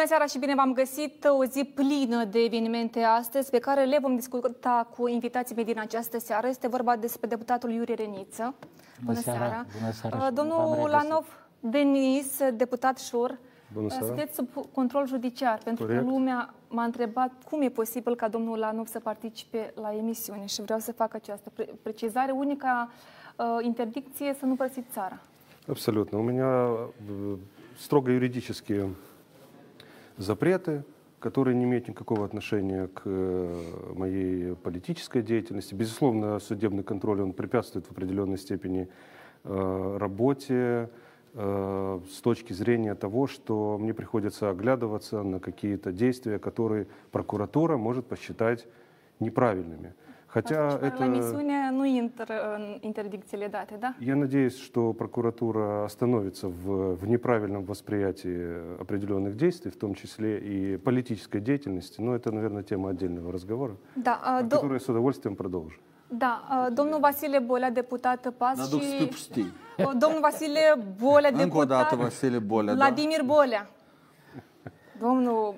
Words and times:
Bună 0.00 0.02
seara 0.06 0.26
și 0.26 0.38
bine 0.38 0.54
v-am 0.54 0.72
găsit. 0.72 1.24
O 1.38 1.44
zi 1.44 1.64
plină 1.74 2.24
de 2.24 2.38
evenimente 2.38 3.00
astăzi 3.02 3.50
pe 3.50 3.58
care 3.58 3.84
le 3.84 3.98
vom 4.00 4.14
discuta 4.14 4.88
cu 4.96 5.08
invitații 5.08 5.54
mei 5.54 5.64
din 5.64 5.78
această 5.78 6.18
seară. 6.18 6.46
Este 6.46 6.68
vorba 6.68 6.96
despre 6.96 7.28
deputatul 7.28 7.70
Iurie 7.70 7.94
Reniță. 7.94 8.54
Bună, 9.04 9.18
seara. 9.18 9.38
seara. 9.38 9.66
Bună 9.80 9.92
seara. 9.92 10.16
Uh, 10.16 10.28
domnul 10.32 10.88
Lanov 10.88 11.26
Denis, 11.60 12.40
deputat 12.54 12.98
Șur, 12.98 13.38
Bună 13.72 13.88
seara. 13.88 14.04
sunteți 14.06 14.34
sub 14.34 14.48
control 14.72 15.06
judiciar, 15.06 15.58
pentru 15.64 15.84
Corect. 15.84 16.04
că 16.04 16.10
lumea 16.10 16.54
m-a 16.68 16.84
întrebat 16.84 17.30
cum 17.50 17.62
e 17.62 17.68
posibil 17.68 18.16
ca 18.16 18.28
domnul 18.28 18.58
Lanov 18.58 18.86
să 18.86 19.00
participe 19.00 19.72
la 19.80 19.94
emisiune 19.98 20.46
și 20.46 20.62
vreau 20.62 20.78
să 20.78 20.92
fac 20.92 21.14
această 21.14 21.52
precizare. 21.82 22.32
Unica 22.32 22.90
uh, 23.36 23.44
interdicție 23.60 24.36
să 24.38 24.44
nu 24.46 24.54
părăsiți 24.54 24.88
țara. 24.92 25.18
Абсолютно. 25.68 26.18
У 26.18 26.22
меня 26.22 26.50
строго 27.76 28.10
юридические 28.10 28.88
запреты, 30.21 30.83
которые 31.19 31.55
не 31.55 31.65
имеют 31.65 31.87
никакого 31.87 32.25
отношения 32.25 32.87
к 32.87 33.01
моей 33.95 34.55
политической 34.55 35.21
деятельности. 35.21 35.75
Безусловно, 35.75 36.39
судебный 36.39 36.83
контроль 36.83 37.21
он 37.21 37.33
препятствует 37.33 37.85
в 37.85 37.91
определенной 37.91 38.37
степени 38.37 38.87
работе 39.43 40.89
с 41.33 42.21
точки 42.21 42.53
зрения 42.53 42.95
того, 42.95 43.27
что 43.27 43.77
мне 43.79 43.93
приходится 43.93 44.49
оглядываться 44.49 45.23
на 45.23 45.39
какие-то 45.39 45.91
действия, 45.91 46.39
которые 46.39 46.87
прокуратура 47.11 47.77
может 47.77 48.05
посчитать 48.05 48.67
неправильными. 49.19 49.93
Хотя 50.33 50.79
это... 50.81 51.05
ну 51.71 51.85
интер, 51.85 52.29
интердикции 52.81 53.47
даты, 53.47 53.77
да? 53.77 53.95
Я 53.99 54.15
надеюсь, 54.15 54.57
что 54.57 54.93
прокуратура 54.93 55.83
остановится 55.85 56.47
в, 56.47 56.95
в 56.95 57.07
неправильном 57.07 57.65
восприятии 57.65 58.79
определенных 58.79 59.35
действий, 59.35 59.71
в 59.71 59.77
том 59.77 59.93
числе 59.93 60.39
и 60.39 60.77
политической 60.77 61.41
деятельности. 61.41 61.99
Но 61.99 62.15
это, 62.15 62.31
наверное, 62.31 62.63
тема 62.63 62.89
отдельного 62.89 63.31
разговора, 63.31 63.75
да, 63.95 64.19
а, 64.23 64.41
до... 64.41 64.55
которую 64.55 64.79
я 64.79 64.85
с 64.85 64.89
удовольствием 64.89 65.35
продолжу. 65.35 65.79
Da, 66.13 66.69
domnul 66.73 66.99
Vasile 66.99 67.39
Bolea, 67.39 67.69
deputat 67.69 68.33
PAS 68.37 68.69
și... 68.69 69.09
Domnul 69.77 70.19
Vasile 70.21 70.59
Bolea, 71.01 71.31
deputat... 71.31 71.43
Încă 71.43 71.57
o 71.57 71.65
dată 71.65 71.95
Vasile 71.95 72.39
Bolea, 72.39 72.73
Vladimir 72.73 73.19
da. 73.19 73.33
Bolea. 73.33 73.69
Domnul, 75.01 75.55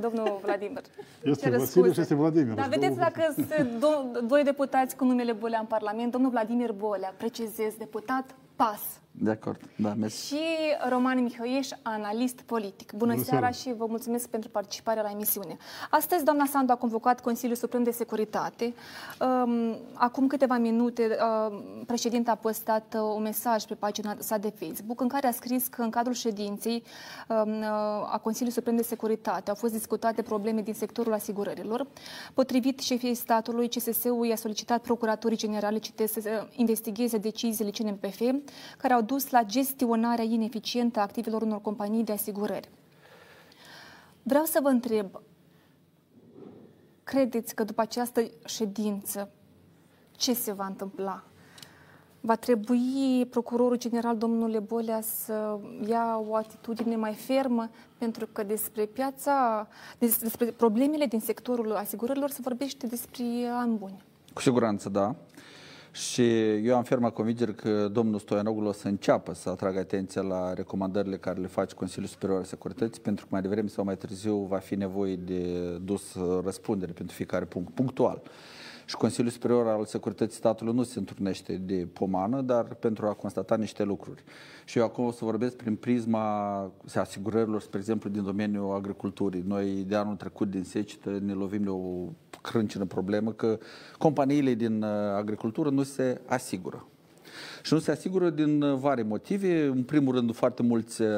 domnul 0.00 0.40
Vladimir. 0.42 0.82
Este 1.22 1.50
Vasile 1.50 1.92
și 1.92 2.00
este 2.00 2.14
Vladimir. 2.14 2.54
Dar 2.54 2.68
vedeți 2.68 2.96
dacă 2.96 3.34
sunt 3.34 3.84
doi 4.28 4.42
deputați 4.44 4.96
cu 4.96 5.04
numele 5.04 5.32
Bolea 5.32 5.58
în 5.58 5.66
Parlament, 5.66 6.12
domnul 6.12 6.30
Vladimir 6.30 6.72
Bolea, 6.72 7.14
precizez, 7.16 7.74
deputat 7.78 8.34
PAS. 8.56 9.01
De 9.14 9.30
acord, 9.30 9.60
da, 9.76 9.94
mersi. 9.94 10.26
Și 10.26 10.40
Roman 10.88 11.22
Mihăieș, 11.22 11.68
analist 11.82 12.40
politic. 12.40 12.92
Bună, 12.92 13.12
Bună 13.12 13.24
seara, 13.24 13.50
seara 13.50 13.70
și 13.70 13.78
vă 13.78 13.86
mulțumesc 13.88 14.28
pentru 14.28 14.50
participarea 14.50 15.02
la 15.02 15.10
emisiune. 15.10 15.56
Astăzi, 15.90 16.24
doamna 16.24 16.46
Sandu 16.46 16.72
a 16.72 16.74
convocat 16.76 17.20
Consiliul 17.20 17.56
Suprem 17.56 17.82
de 17.82 17.90
Securitate. 17.90 18.74
Um, 19.20 19.76
acum 19.94 20.26
câteva 20.26 20.56
minute, 20.56 21.18
uh, 21.48 21.58
președinta 21.86 22.30
a 22.30 22.34
postat 22.34 22.94
uh, 22.96 23.00
un 23.16 23.22
mesaj 23.22 23.64
pe 23.64 23.74
pagina 23.74 24.16
sa 24.18 24.36
de 24.38 24.52
Facebook 24.58 25.00
în 25.00 25.08
care 25.08 25.26
a 25.26 25.32
scris 25.32 25.66
că 25.66 25.82
în 25.82 25.90
cadrul 25.90 26.14
ședinței 26.14 26.82
um, 27.28 27.58
uh, 27.58 27.66
a 28.12 28.20
Consiliului 28.22 28.56
Suprem 28.56 28.76
de 28.76 28.82
Securitate 28.82 29.50
au 29.50 29.56
fost 29.56 29.72
discutate 29.72 30.22
probleme 30.22 30.60
din 30.60 30.74
sectorul 30.74 31.12
asigurărilor. 31.12 31.86
Potrivit 32.34 32.78
șefiei 32.78 33.14
statului, 33.14 33.68
CSS-ul 33.68 34.26
i-a 34.26 34.36
solicitat 34.36 34.82
Procuraturii 34.82 35.36
Generale, 35.36 35.78
citesc, 35.78 36.12
să 36.12 36.46
investigheze 36.52 37.18
deciziile 37.18 37.70
CNPF, 37.70 38.20
care 38.78 38.92
au 38.94 39.00
au 39.01 39.01
dus 39.02 39.30
la 39.30 39.42
gestionarea 39.42 40.24
ineficientă 40.24 40.98
a 40.98 41.02
activelor 41.02 41.42
unor 41.42 41.60
companii 41.60 42.04
de 42.04 42.12
asigurări. 42.12 42.70
Vreau 44.22 44.44
să 44.44 44.58
vă 44.62 44.68
întreb, 44.68 45.20
credeți 47.02 47.54
că 47.54 47.64
după 47.64 47.80
această 47.80 48.22
ședință 48.44 49.30
ce 50.10 50.32
se 50.32 50.52
va 50.52 50.66
întâmpla? 50.66 51.24
Va 52.20 52.36
trebui 52.36 53.26
procurorul 53.30 53.76
general, 53.76 54.16
domnule 54.16 54.58
Bolea, 54.58 55.00
să 55.00 55.58
ia 55.88 56.22
o 56.28 56.34
atitudine 56.34 56.96
mai 56.96 57.14
fermă, 57.14 57.70
pentru 57.98 58.26
că 58.32 58.42
despre 58.42 58.84
piața, 58.84 59.68
despre 59.98 60.46
problemele 60.46 61.06
din 61.06 61.20
sectorul 61.20 61.72
asigurărilor 61.72 62.30
se 62.30 62.40
vorbește 62.42 62.86
despre 62.86 63.24
ani 63.52 63.76
buni. 63.76 64.02
Cu 64.32 64.40
siguranță, 64.40 64.88
da. 64.88 65.14
Și 65.92 66.54
eu 66.66 66.76
am 66.76 66.82
ferma 66.82 67.10
convingere 67.10 67.52
că 67.52 67.88
domnul 67.88 68.18
Stoianoglu 68.18 68.68
o 68.68 68.72
să 68.72 68.88
înceapă 68.88 69.34
să 69.34 69.48
atragă 69.48 69.78
atenția 69.78 70.22
la 70.22 70.52
recomandările 70.52 71.16
care 71.16 71.40
le 71.40 71.46
face 71.46 71.74
Consiliul 71.74 72.08
Superior 72.08 72.38
al 72.38 72.44
Securității, 72.44 73.02
pentru 73.02 73.24
că 73.24 73.30
mai 73.32 73.42
devreme 73.42 73.68
sau 73.68 73.84
mai 73.84 73.96
târziu 73.96 74.36
va 74.36 74.58
fi 74.58 74.74
nevoie 74.74 75.16
de 75.16 75.70
dus 75.84 76.16
răspundere 76.44 76.92
pentru 76.92 77.14
fiecare 77.14 77.44
punct, 77.44 77.74
punctual. 77.74 78.22
Și 78.86 78.96
Consiliul 78.96 79.32
Superior 79.32 79.66
al 79.66 79.84
Securității 79.84 80.36
Statului 80.36 80.74
nu 80.74 80.82
se 80.82 80.98
întrunește 80.98 81.56
de 81.56 81.88
pomană, 81.92 82.40
dar 82.40 82.64
pentru 82.64 83.06
a 83.06 83.12
constata 83.12 83.56
niște 83.56 83.82
lucruri. 83.82 84.22
Și 84.64 84.78
eu 84.78 84.84
acum 84.84 85.04
o 85.04 85.10
să 85.10 85.24
vorbesc 85.24 85.56
prin 85.56 85.76
prisma 85.76 86.70
asigurărilor, 86.94 87.60
spre 87.60 87.78
exemplu, 87.78 88.10
din 88.10 88.22
domeniul 88.22 88.74
agriculturii. 88.74 89.44
Noi 89.46 89.84
de 89.86 89.96
anul 89.96 90.16
trecut 90.16 90.50
din 90.50 90.64
secetă 90.64 91.18
ne 91.22 91.32
lovim 91.32 91.62
de 91.62 91.70
o 91.70 92.08
crâncină 92.42 92.84
problemă 92.84 93.32
că 93.32 93.58
companiile 93.98 94.54
din 94.54 94.82
uh, 94.82 94.88
agricultură 95.16 95.70
nu 95.70 95.82
se 95.82 96.20
asigură. 96.26 96.86
Și 97.62 97.72
nu 97.72 97.78
se 97.78 97.90
asigură 97.90 98.30
din 98.30 98.62
uh, 98.62 98.78
vari 98.78 99.02
motive. 99.02 99.64
În 99.64 99.82
primul 99.82 100.14
rând, 100.14 100.34
foarte 100.34 100.62
mulți 100.62 101.02
uh, 101.02 101.08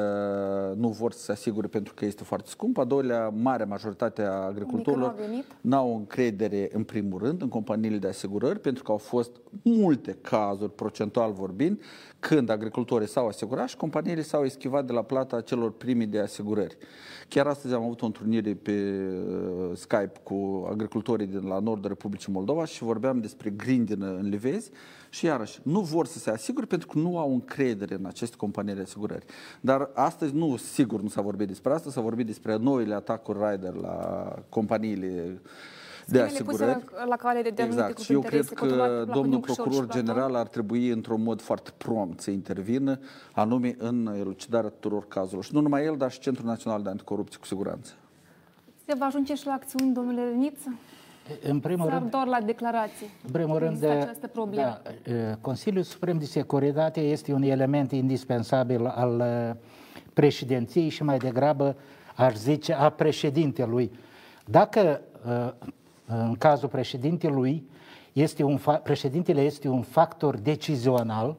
nu 0.75 0.87
vor 0.87 1.11
să 1.11 1.23
se 1.23 1.31
asigure 1.31 1.67
pentru 1.67 1.93
că 1.93 2.05
este 2.05 2.23
foarte 2.23 2.49
scump. 2.49 2.77
A 2.77 2.83
doilea, 2.83 3.29
marea 3.29 3.65
majoritate 3.65 4.21
a 4.21 4.31
agricultorilor 4.31 5.15
n-au 5.61 5.95
încredere, 5.95 6.69
în 6.73 6.83
primul 6.83 7.19
rând, 7.19 7.41
în 7.41 7.47
companiile 7.47 7.97
de 7.97 8.07
asigurări, 8.07 8.59
pentru 8.59 8.83
că 8.83 8.91
au 8.91 8.97
fost 8.97 9.31
multe 9.61 10.17
cazuri, 10.21 10.71
procentual 10.71 11.31
vorbind, 11.31 11.81
când 12.27 12.49
agricultorii 12.49 13.07
s-au 13.07 13.27
asigurat 13.27 13.67
și 13.67 13.77
companiile 13.77 14.21
s-au 14.21 14.43
eschivat 14.43 14.85
de 14.85 14.93
la 14.93 15.01
plata 15.01 15.41
celor 15.41 15.71
primi 15.71 16.05
de 16.05 16.19
asigurări. 16.19 16.77
Chiar 17.27 17.47
astăzi 17.47 17.73
am 17.73 17.83
avut 17.83 18.01
o 18.01 18.05
întrunire 18.05 18.53
pe 18.53 18.71
uh, 18.71 19.71
Skype 19.73 20.11
cu 20.23 20.67
agricultorii 20.71 21.27
din 21.27 21.47
la 21.47 21.59
nordul 21.59 21.89
Republicii 21.89 22.31
Moldova 22.31 22.65
și 22.65 22.83
vorbeam 22.83 23.19
despre 23.19 23.49
grindină 23.49 24.15
în 24.15 24.29
Livezi 24.29 24.71
și 25.09 25.25
iarăși 25.25 25.59
nu 25.63 25.79
vor 25.79 26.05
să 26.05 26.19
se 26.19 26.29
asigure 26.29 26.65
pentru 26.65 26.87
că 26.87 26.99
nu 26.99 27.17
au 27.17 27.33
încredere 27.33 27.95
în 27.95 28.05
aceste 28.05 28.35
companii 28.35 28.75
de 28.75 28.81
asigurări. 28.81 29.25
Dar 29.61 29.89
astăzi 29.93 30.33
nu, 30.33 30.57
sigur 30.57 31.01
nu 31.01 31.07
s-a 31.07 31.21
vorbit 31.21 31.47
despre 31.47 31.73
asta, 31.73 31.89
s-a 31.89 32.01
vorbit 32.01 32.25
despre 32.25 32.57
noile 32.57 32.93
atacuri 32.93 33.39
rider 33.49 33.73
la 33.73 34.25
companiile 34.49 35.41
de 36.05 36.21
asigurări. 36.21 36.83
La 37.07 37.15
cale 37.15 37.41
de 37.41 37.63
exact. 37.63 37.99
Și 37.99 38.11
eu 38.11 38.21
cred 38.21 38.45
că 38.45 39.05
domnul 39.13 39.39
procuror 39.39 39.87
general 39.87 40.35
ar 40.35 40.47
trebui 40.47 40.89
într-un 40.89 41.23
mod 41.23 41.41
foarte 41.41 41.71
prompt 41.77 42.21
să 42.21 42.31
intervină, 42.31 42.99
anume 43.31 43.75
în 43.77 44.15
elucidarea 44.19 44.69
tuturor 44.69 45.07
cazurilor. 45.07 45.43
Și 45.43 45.53
nu 45.53 45.61
numai 45.61 45.85
el, 45.85 45.97
dar 45.97 46.11
și 46.11 46.19
Centrul 46.19 46.47
Național 46.47 46.81
de 46.81 46.89
Anticorupție, 46.89 47.39
cu 47.39 47.45
siguranță. 47.45 47.91
Se 48.85 48.95
va 48.97 49.05
ajunge 49.05 49.35
și 49.35 49.45
la 49.45 49.53
acțiuni, 49.53 49.93
domnule 49.93 50.23
Reniță? 50.23 50.75
În 51.43 51.59
primul 51.59 51.89
rând, 51.89 52.09
doar 52.09 52.27
la 52.27 52.41
declarații. 52.41 53.09
În 53.25 53.31
primul 53.31 53.57
rând, 53.57 53.83
această 53.83 54.27
problemă. 54.27 54.81
Da, 55.03 55.35
Consiliul 55.41 55.83
Suprem 55.83 56.17
de 56.17 56.25
Securitate 56.25 56.99
este 57.01 57.33
un 57.33 57.41
element 57.41 57.91
indispensabil 57.91 58.85
al 58.85 59.23
președinției 60.13 60.89
și 60.89 61.03
mai 61.03 61.17
degrabă, 61.17 61.75
aș 62.15 62.35
zice, 62.35 62.73
a 62.73 62.89
președintelui. 62.89 63.91
Dacă 64.45 65.01
în 66.05 66.35
cazul 66.35 66.69
președintelui, 66.69 67.69
este 68.13 68.43
un 68.43 68.59
fa- 68.59 68.81
președintele 68.83 69.41
este 69.41 69.67
un 69.67 69.81
factor 69.81 70.37
decizional 70.37 71.35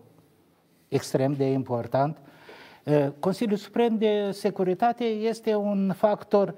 extrem 0.89 1.33
de 1.33 1.45
important. 1.45 2.17
Consiliul 3.21 3.57
Suprem 3.57 3.99
de 3.99 4.31
Securitate 4.33 5.05
este 5.05 5.55
un 5.55 5.93
factor 5.97 6.55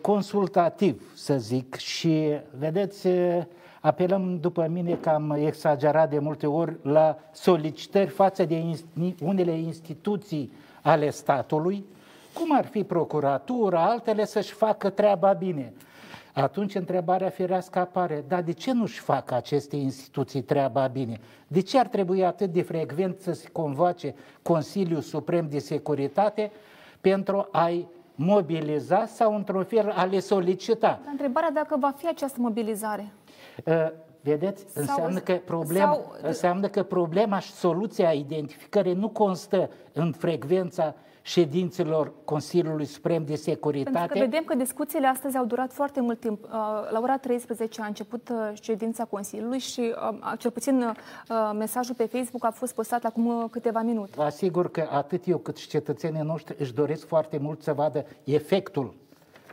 consultativ, 0.00 1.12
să 1.14 1.38
zic, 1.38 1.74
și 1.74 2.28
vedeți, 2.58 3.08
apelăm 3.80 4.38
după 4.40 4.66
mine 4.66 4.94
cam 4.94 5.30
exagerat 5.30 6.10
de 6.10 6.18
multe 6.18 6.46
ori 6.46 6.76
la 6.82 7.18
solicitări 7.32 8.10
față 8.10 8.44
de 8.44 8.78
unele 9.22 9.52
instituții 9.52 10.52
ale 10.82 11.10
statului, 11.10 11.84
cum 12.34 12.56
ar 12.56 12.66
fi 12.66 12.84
procuratura, 12.84 13.84
altele 13.84 14.24
să-și 14.24 14.52
facă 14.52 14.90
treaba 14.90 15.32
bine. 15.32 15.72
Atunci 16.34 16.74
întrebarea 16.74 17.28
firească 17.28 17.78
apare, 17.78 18.24
dar 18.28 18.42
de 18.42 18.52
ce 18.52 18.72
nu-și 18.72 19.00
fac 19.00 19.30
aceste 19.30 19.76
instituții 19.76 20.42
treaba 20.42 20.86
bine? 20.86 21.20
De 21.46 21.60
ce 21.60 21.78
ar 21.78 21.86
trebui 21.86 22.24
atât 22.24 22.52
de 22.52 22.62
frecvent 22.62 23.20
să 23.20 23.32
se 23.32 23.48
convoace 23.52 24.14
Consiliul 24.42 25.00
Suprem 25.00 25.48
de 25.48 25.58
Securitate 25.58 26.50
pentru 27.00 27.48
a-i 27.50 27.88
mobiliza 28.14 29.06
sau 29.06 29.34
într-un 29.34 29.64
fel 29.64 29.90
a 29.96 30.04
le 30.04 30.18
solicita? 30.18 30.86
Dar 30.86 31.10
întrebarea 31.10 31.50
dacă 31.50 31.76
va 31.80 31.94
fi 31.96 32.08
această 32.08 32.40
mobilizare. 32.40 33.12
Uh, 33.64 33.74
Vedeți? 34.22 34.64
Sau, 34.68 34.82
înseamnă, 34.82 35.18
că 35.18 35.32
problema, 35.44 35.92
sau... 35.92 36.14
înseamnă 36.22 36.68
că 36.68 36.82
problema 36.82 37.38
și 37.38 37.52
soluția 37.52 38.10
identificării 38.12 38.94
nu 38.94 39.08
constă 39.08 39.70
în 39.92 40.12
frecvența 40.12 40.94
ședințelor 41.30 42.12
Consiliului 42.24 42.84
Suprem 42.84 43.24
de 43.24 43.34
Securitate. 43.34 43.98
Pentru 43.98 44.18
că 44.18 44.24
vedem 44.24 44.44
că 44.44 44.54
discuțiile 44.54 45.06
astăzi 45.06 45.36
au 45.36 45.44
durat 45.44 45.72
foarte 45.72 46.00
mult 46.00 46.20
timp. 46.20 46.44
Uh, 46.44 46.50
la 46.90 47.00
ora 47.02 47.18
13 47.18 47.82
a 47.82 47.86
început 47.86 48.28
uh, 48.28 48.36
ședința 48.60 49.04
Consiliului 49.04 49.58
și 49.58 49.80
uh, 49.80 50.32
cel 50.38 50.50
puțin 50.50 50.94
mesajul 51.54 51.94
pe 51.94 52.04
Facebook 52.04 52.44
a 52.44 52.50
fost 52.50 52.74
postat 52.74 53.04
acum 53.04 53.48
câteva 53.50 53.82
minute. 53.82 54.12
Vă 54.16 54.22
asigur 54.22 54.70
că 54.70 54.88
atât 54.90 55.26
eu 55.26 55.38
cât 55.38 55.56
și 55.56 55.68
cetățenii 55.68 56.22
noștri 56.22 56.54
își 56.58 56.74
doresc 56.74 57.06
foarte 57.06 57.38
mult 57.38 57.62
să 57.62 57.72
vadă 57.72 58.04
efectul 58.24 58.94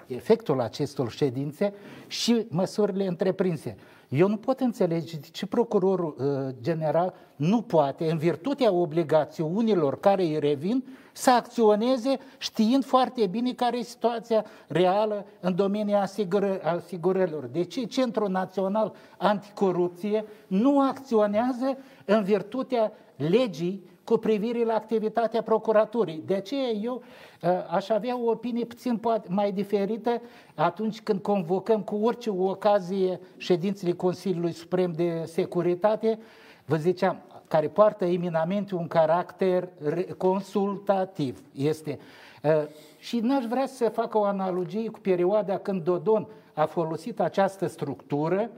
efectul 0.07 0.61
acestor 0.61 1.11
ședințe 1.11 1.73
și 2.07 2.45
măsurile 2.49 3.07
întreprinse. 3.07 3.75
Eu 4.09 4.27
nu 4.27 4.37
pot 4.37 4.59
înțelege 4.59 5.17
de 5.17 5.27
ce 5.31 5.45
procurorul 5.45 6.15
uh, 6.17 6.55
general 6.61 7.13
nu 7.35 7.61
poate, 7.61 8.11
în 8.11 8.17
virtutea 8.17 8.71
obligațiunilor 8.71 9.99
care 9.99 10.23
îi 10.23 10.39
revin, 10.39 10.83
să 11.11 11.31
acționeze 11.31 12.17
știind 12.37 12.85
foarte 12.85 13.27
bine 13.27 13.53
care 13.53 13.77
e 13.77 13.81
situația 13.81 14.45
reală 14.67 15.25
în 15.39 15.55
domeniul 15.55 15.99
asigură, 15.99 16.59
asigurărilor. 16.63 17.45
De 17.45 17.63
ce 17.63 17.83
Centrul 17.83 18.29
Național 18.29 18.93
Anticorupție 19.17 20.25
nu 20.47 20.81
acționează 20.81 21.77
în 22.05 22.23
virtutea 22.23 22.91
legii 23.15 23.89
cu 24.07 24.17
privire 24.17 24.63
la 24.63 24.73
activitatea 24.73 25.41
procuraturii. 25.41 26.23
De 26.25 26.33
aceea 26.33 26.69
eu 26.69 27.03
uh, 27.41 27.49
aș 27.69 27.89
avea 27.89 28.17
o 28.17 28.29
opinie 28.29 28.65
puțin 28.65 29.01
mai 29.27 29.51
diferită 29.51 30.21
atunci 30.55 31.01
când 31.01 31.21
convocăm 31.21 31.81
cu 31.81 31.95
orice 31.95 32.29
ocazie 32.29 33.19
ședințele 33.37 33.91
Consiliului 33.91 34.51
Suprem 34.51 34.91
de 34.91 35.23
Securitate, 35.25 36.19
vă 36.65 36.75
ziceam, 36.75 37.21
care 37.47 37.67
poartă 37.67 38.05
eminamente 38.05 38.75
un 38.75 38.87
caracter 38.87 39.69
consultativ. 40.17 41.41
Este. 41.55 41.99
Uh, 42.43 42.51
și 42.97 43.19
n-aș 43.19 43.45
vrea 43.45 43.65
să 43.65 43.89
fac 43.89 44.15
o 44.15 44.23
analogie 44.23 44.89
cu 44.89 44.99
perioada 44.99 45.57
când 45.57 45.83
Dodon 45.83 46.27
a 46.53 46.65
folosit 46.65 47.19
această 47.19 47.67
structură 47.67 48.49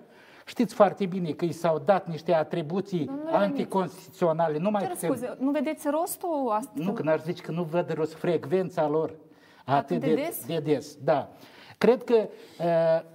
Știți 0.49 0.73
foarte 0.73 1.05
bine 1.05 1.31
că 1.31 1.45
i 1.45 1.51
s-au 1.51 1.81
dat 1.85 2.07
niște 2.07 2.33
atribuții 2.33 3.05
Domnule 3.05 3.31
anticonstituționale. 3.31 4.57
Nu 4.57 4.69
mai 4.69 4.87
putem... 4.87 5.09
scuze, 5.09 5.37
nu 5.39 5.51
vedeți 5.51 5.87
rostul 5.89 6.49
asta? 6.51 6.71
Nu, 6.73 6.91
că 6.91 7.01
n-aș 7.01 7.21
zice 7.21 7.41
că 7.41 7.51
nu 7.51 7.63
văd 7.63 7.93
rost 7.93 8.13
frecvența 8.13 8.87
lor 8.87 9.09
atât, 9.65 9.95
atât 9.95 9.99
de, 9.99 10.07
de, 10.07 10.13
des? 10.13 10.45
de 10.45 10.59
des. 10.59 10.97
Da. 11.03 11.29
Cred 11.77 12.03
că 12.03 12.13
uh, 12.13 12.65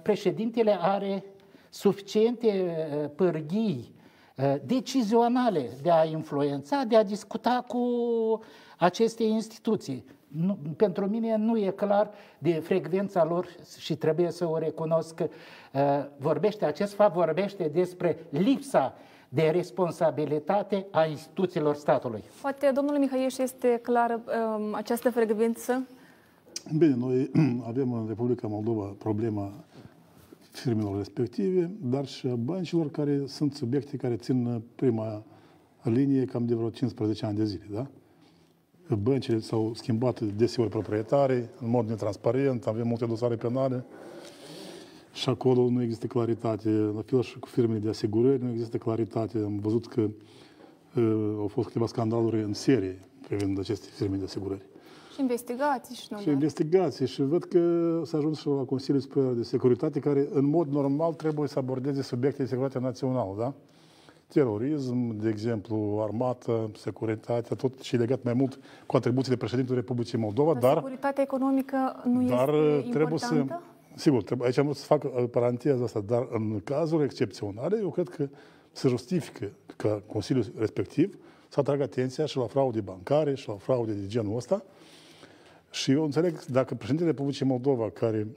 președintele 0.01 0.77
are 0.81 1.23
suficiente 1.69 2.47
uh, 2.47 3.09
pârghii 3.15 3.93
uh, 4.37 4.55
decizionale 4.65 5.69
de 5.81 5.91
a 5.91 6.05
influența, 6.05 6.83
de 6.83 6.95
a 6.95 7.03
discuta 7.03 7.63
cu 7.67 7.83
aceste 8.77 9.23
instituții 9.23 10.05
nu, 10.37 10.57
pentru 10.77 11.07
mine 11.07 11.35
nu 11.35 11.57
e 11.57 11.69
clar 11.69 12.09
de 12.37 12.51
frecvența 12.51 13.23
lor 13.23 13.47
și 13.77 13.95
trebuie 13.95 14.31
să 14.31 14.49
o 14.49 14.57
recunosc 14.57 15.15
că 15.15 15.27
uh, 15.73 15.81
vorbește, 16.17 16.65
acest 16.65 16.93
fapt 16.93 17.13
vorbește 17.13 17.69
despre 17.73 18.17
lipsa 18.29 18.93
de 19.29 19.49
responsabilitate 19.53 20.85
a 20.91 21.05
instituțiilor 21.05 21.75
statului. 21.75 22.23
Poate, 22.41 22.71
domnule 22.73 22.97
Mihaieș, 22.99 23.37
este 23.37 23.79
clar 23.81 24.11
um, 24.11 24.73
această 24.73 25.11
frecvență? 25.11 25.87
Bine, 26.77 26.95
noi 26.95 27.31
avem 27.71 27.93
în 27.93 28.05
Republica 28.07 28.47
Moldova 28.47 28.95
problema 28.97 29.51
firmelor 30.51 30.97
respective, 30.97 31.71
dar 31.81 32.05
și 32.05 32.27
a 32.27 32.35
băncilor 32.35 32.91
care 32.91 33.21
sunt 33.25 33.53
subiecte 33.53 33.97
care 33.97 34.15
țin 34.15 34.61
prima 34.75 35.23
linie 35.81 36.25
cam 36.25 36.45
de 36.45 36.55
vreo 36.55 36.69
15 36.69 37.25
ani 37.25 37.37
de 37.37 37.45
zile, 37.45 37.65
da? 37.71 37.87
Băncile 38.93 39.39
s-au 39.39 39.71
schimbat 39.73 40.21
deseori 40.21 40.69
proprietare, 40.69 41.49
în 41.61 41.69
mod 41.69 41.87
netransparent, 41.87 42.65
avem 42.65 42.87
multe 42.87 43.05
dosare 43.05 43.35
penale 43.35 43.85
și 45.13 45.29
acolo 45.29 45.69
nu 45.69 45.81
există 45.81 46.07
claritate. 46.07 46.69
La 46.69 47.01
fel 47.05 47.21
și 47.21 47.39
cu 47.39 47.47
firmele 47.47 47.79
de 47.79 47.89
asigurări 47.89 48.43
nu 48.43 48.51
există 48.51 48.77
claritate. 48.77 49.37
Am 49.37 49.59
văzut 49.59 49.87
că 49.87 50.01
uh, 50.01 51.35
au 51.37 51.47
fost 51.47 51.67
câteva 51.67 51.87
scandaluri 51.87 52.41
în 52.41 52.53
serie 52.53 52.99
privind 53.27 53.59
aceste 53.59 53.87
firme 53.95 54.15
de 54.15 54.23
asigurări. 54.23 54.61
Și 55.13 55.21
investigații 55.21 55.95
și 55.95 56.07
nu 56.09 56.19
Și 56.19 56.29
investigații 56.29 57.07
și 57.07 57.21
văd 57.21 57.43
că 57.43 58.01
s-a 58.05 58.17
ajuns 58.17 58.39
și 58.39 58.47
la 58.47 58.63
Consiliul 58.63 59.01
Superior 59.01 59.33
de 59.33 59.43
Securitate 59.43 59.99
care 59.99 60.27
în 60.33 60.45
mod 60.45 60.67
normal 60.67 61.13
trebuie 61.13 61.47
să 61.47 61.59
abordeze 61.59 62.01
subiecte 62.01 62.41
de 62.41 62.47
securitate 62.47 62.79
națională, 62.79 63.35
da? 63.37 63.53
Terorism, 64.27 65.17
de 65.17 65.29
exemplu, 65.29 65.99
armată, 66.01 66.71
securitatea, 66.77 67.55
tot 67.55 67.81
ce 67.81 67.97
legat 67.97 68.23
mai 68.23 68.33
mult 68.33 68.59
cu 68.85 68.95
atribuțiile 68.95 69.37
președintelui 69.37 69.79
Republicii 69.79 70.17
Moldova, 70.17 70.53
dar... 70.53 70.61
dar 70.61 70.73
securitatea 70.73 71.23
economică 71.23 72.01
nu 72.05 72.27
dar 72.27 72.49
este 72.49 72.89
trebuie 72.89 73.17
importantă? 73.21 73.61
Să, 73.95 73.99
sigur, 73.99 74.23
trebuie, 74.23 74.47
aici 74.47 74.57
am 74.57 74.63
vrut 74.63 74.77
să 74.77 74.85
fac 74.85 75.03
uh, 75.03 75.23
paranteza 75.31 75.83
asta, 75.83 75.99
dar 75.99 76.27
în 76.31 76.61
cazuri 76.63 77.03
excepționale, 77.03 77.77
eu 77.81 77.89
cred 77.89 78.09
că 78.09 78.27
se 78.71 78.87
justifică 78.87 79.51
ca 79.75 80.01
Consiliul 80.07 80.45
respectiv 80.57 81.17
să 81.47 81.59
atragă 81.59 81.83
atenția 81.83 82.25
și 82.25 82.37
la 82.37 82.45
fraude 82.45 82.81
bancare 82.81 83.35
și 83.35 83.47
la 83.47 83.53
fraude 83.53 83.91
de 83.91 84.07
genul 84.07 84.35
ăsta. 84.35 84.63
Și 85.71 85.91
eu 85.91 86.03
înțeleg 86.03 86.43
dacă 86.43 86.73
președintele 86.73 87.09
Republicii 87.09 87.45
Moldova, 87.45 87.89
care 87.89 88.27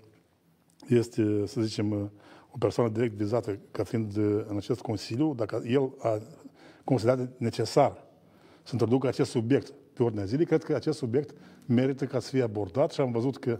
este, 0.89 1.47
să 1.47 1.61
zicem, 1.61 2.11
o 2.51 2.59
persoană 2.59 2.91
direct 2.91 3.15
vizată 3.15 3.59
ca 3.71 3.85
fiind 3.85 4.17
în 4.49 4.57
acest 4.57 4.81
Consiliu, 4.81 5.35
dacă 5.35 5.63
el 5.67 5.93
a 5.99 6.19
considerat 6.85 7.29
necesar 7.37 8.05
să 8.63 8.71
introducă 8.73 9.07
acest 9.07 9.31
subiect 9.31 9.73
pe 9.93 10.03
ordinea 10.03 10.25
zilei, 10.25 10.47
cred 10.47 10.65
că 10.65 10.75
acest 10.75 10.99
subiect 10.99 11.35
merită 11.67 12.05
ca 12.05 12.19
să 12.21 12.29
fie 12.29 12.43
abordat 12.43 12.93
și 12.93 13.01
am 13.01 13.11
văzut 13.11 13.39
că 13.39 13.59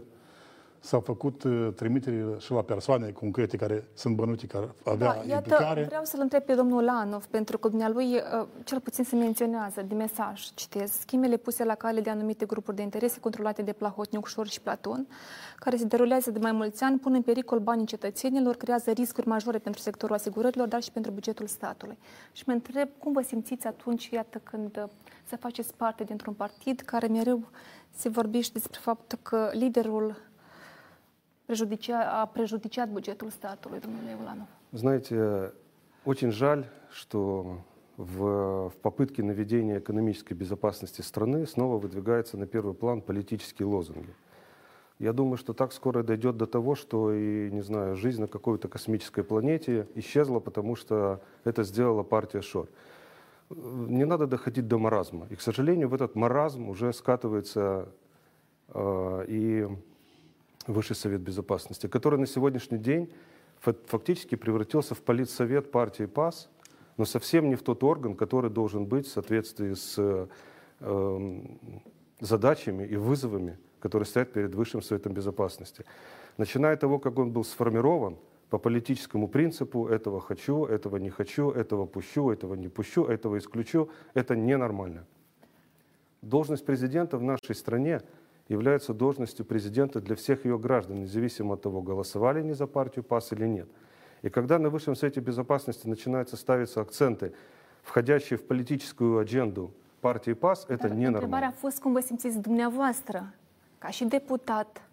S-au 0.79 0.99
făcut 0.99 1.43
uh, 1.43 1.69
trimiteri 1.75 2.25
și 2.37 2.51
la 2.51 2.61
persoane 2.61 3.09
concrete 3.11 3.57
care 3.57 3.87
sunt 3.93 4.15
bănuite 4.15 4.47
că 4.47 4.69
avea 4.83 5.07
da, 5.07 5.15
iată, 5.15 5.33
implicare. 5.33 5.83
Vreau 5.83 6.03
să-l 6.03 6.19
întreb 6.21 6.43
pe 6.43 6.53
domnul 6.53 6.83
Lanov, 6.83 7.25
pentru 7.25 7.57
că 7.57 7.67
dumnealui 7.67 8.15
uh, 8.15 8.47
cel 8.63 8.79
puțin 8.79 9.03
se 9.03 9.15
menționează 9.15 9.81
de 9.81 9.93
mesaj, 9.93 10.41
citez, 10.53 10.91
schimele 10.91 11.37
puse 11.37 11.63
la 11.63 11.75
cale 11.75 12.01
de 12.01 12.09
anumite 12.09 12.45
grupuri 12.45 12.75
de 12.75 12.81
interese 12.81 13.19
controlate 13.19 13.61
de 13.61 13.73
Plahotniuc, 13.73 14.27
Șor 14.27 14.47
și 14.47 14.61
Platon, 14.61 15.07
care 15.55 15.75
se 15.75 15.85
derulează 15.85 16.31
de 16.31 16.39
mai 16.39 16.51
mulți 16.51 16.83
ani, 16.83 16.97
pun 16.97 17.13
în 17.13 17.21
pericol 17.21 17.59
banii 17.59 17.85
cetățenilor, 17.85 18.55
creează 18.55 18.91
riscuri 18.91 19.27
majore 19.27 19.57
pentru 19.57 19.81
sectorul 19.81 20.15
asigurărilor, 20.15 20.67
dar 20.67 20.81
și 20.81 20.91
pentru 20.91 21.11
bugetul 21.11 21.47
statului. 21.47 21.97
Și 22.31 22.43
mă 22.45 22.53
întreb 22.53 22.89
cum 22.97 23.11
vă 23.11 23.21
simțiți 23.21 23.67
atunci, 23.67 24.09
iată, 24.09 24.41
când 24.43 24.77
uh, 24.77 24.89
să 25.23 25.37
faceți 25.37 25.73
parte 25.75 26.03
dintr-un 26.03 26.33
partid 26.33 26.79
care 26.79 27.07
mereu 27.07 27.49
se 27.95 28.09
vorbește 28.09 28.51
despre 28.53 28.79
faptul 28.83 29.19
că 29.21 29.49
liderul 29.53 30.28
a 31.93 32.25
прejudiciat 32.25 32.89
бюджетul 32.89 33.29
статului, 33.29 33.79
domnule 33.79 34.17
Ulanov? 34.21 34.47
Знаете, 34.71 35.51
очень 36.05 36.31
жаль, 36.31 36.65
что 36.91 37.57
в, 37.97 38.69
в 38.69 38.77
попытке 38.81 39.23
наведения 39.23 39.79
экономической 39.79 40.33
безопасности 40.33 41.01
страны 41.01 41.45
снова 41.45 41.77
выдвигается 41.77 42.37
на 42.37 42.45
первый 42.45 42.73
план 42.73 43.01
политические 43.01 43.67
лозунги. 43.67 44.13
Я 44.99 45.13
думаю, 45.13 45.37
что 45.37 45.53
так 45.53 45.73
скоро 45.73 46.03
дойдет 46.03 46.37
до 46.37 46.45
того, 46.45 46.75
что 46.75 47.13
и, 47.13 47.49
не 47.51 47.61
знаю, 47.61 47.95
жизнь 47.95 48.21
на 48.21 48.27
какой-то 48.27 48.67
космической 48.67 49.23
планете 49.23 49.87
исчезла, 49.95 50.39
потому 50.39 50.75
что 50.75 51.21
это 51.45 51.63
сделала 51.63 52.03
партия 52.03 52.41
Шор. 52.41 52.67
Не 53.49 54.05
надо 54.05 54.27
доходить 54.27 54.67
до 54.67 54.77
маразма. 54.77 55.25
И, 55.29 55.35
к 55.35 55.41
сожалению, 55.41 55.89
в 55.89 55.93
этот 55.93 56.15
маразм 56.15 56.69
уже 56.69 56.93
скатывается 56.93 57.89
э, 58.67 59.25
и 59.27 59.67
Высший 60.67 60.95
Совет 60.95 61.21
Безопасности, 61.21 61.87
который 61.87 62.19
на 62.19 62.27
сегодняшний 62.27 62.77
день 62.77 63.11
фактически 63.59 64.35
превратился 64.35 64.95
в 64.95 65.01
политсовет 65.01 65.71
партии 65.71 66.05
ПАС, 66.05 66.49
но 66.97 67.05
совсем 67.05 67.49
не 67.49 67.55
в 67.55 67.63
тот 67.63 67.83
орган, 67.83 68.15
который 68.15 68.49
должен 68.49 68.85
быть 68.85 69.07
в 69.07 69.11
соответствии 69.11 69.73
с 69.73 70.27
э, 70.79 71.41
задачами 72.19 72.85
и 72.85 72.95
вызовами, 72.97 73.57
которые 73.79 74.05
стоят 74.05 74.33
перед 74.33 74.53
Высшим 74.53 74.81
Советом 74.81 75.13
Безопасности. 75.13 75.85
Начиная 76.37 76.73
от 76.73 76.81
того, 76.81 76.99
как 76.99 77.17
он 77.17 77.31
был 77.31 77.43
сформирован, 77.43 78.17
по 78.49 78.57
политическому 78.57 79.27
принципу 79.27 79.87
этого 79.87 80.19
хочу, 80.19 80.65
этого 80.65 80.97
не 80.97 81.09
хочу, 81.09 81.51
этого 81.51 81.85
пущу, 81.85 82.31
этого 82.31 82.55
не 82.55 82.67
пущу, 82.67 83.05
этого 83.05 83.37
исключу, 83.37 83.89
это 84.13 84.35
ненормально. 84.35 85.05
Должность 86.21 86.65
президента 86.65 87.17
в 87.17 87.23
нашей 87.23 87.55
стране– 87.55 88.01
является 88.49 88.93
должностью 88.93 89.45
президента 89.45 90.01
для 90.01 90.15
всех 90.15 90.43
ее 90.45 90.57
граждан, 90.57 91.01
независимо 91.01 91.53
от 91.53 91.61
того, 91.61 91.81
голосовали 91.81 92.39
они 92.39 92.53
за 92.53 92.67
партию 92.67 93.03
ПАС 93.03 93.31
или 93.31 93.45
нет. 93.47 93.69
И 94.21 94.29
когда 94.29 94.59
на 94.59 94.69
Высшем 94.69 94.95
Совете 94.95 95.21
Безопасности 95.21 95.87
начинаются 95.87 96.35
ставиться 96.35 96.81
акценты, 96.81 97.31
входящие 97.83 98.37
в 98.37 98.43
политическую 98.43 99.19
адженду 99.19 99.71
партии 100.01 100.33
ПАС, 100.33 100.65
это 100.67 100.89
ненормально. 100.89 101.17
Întrebarea 101.17 101.47
a 101.47 101.51
fost 101.51 101.79
cum 101.79 101.93
vă 101.93 101.99
simțiți 101.99 102.39
dumneavoastră, 102.39 103.33
ca 103.77 103.89
și 103.89 104.05
deputat, 104.05 104.83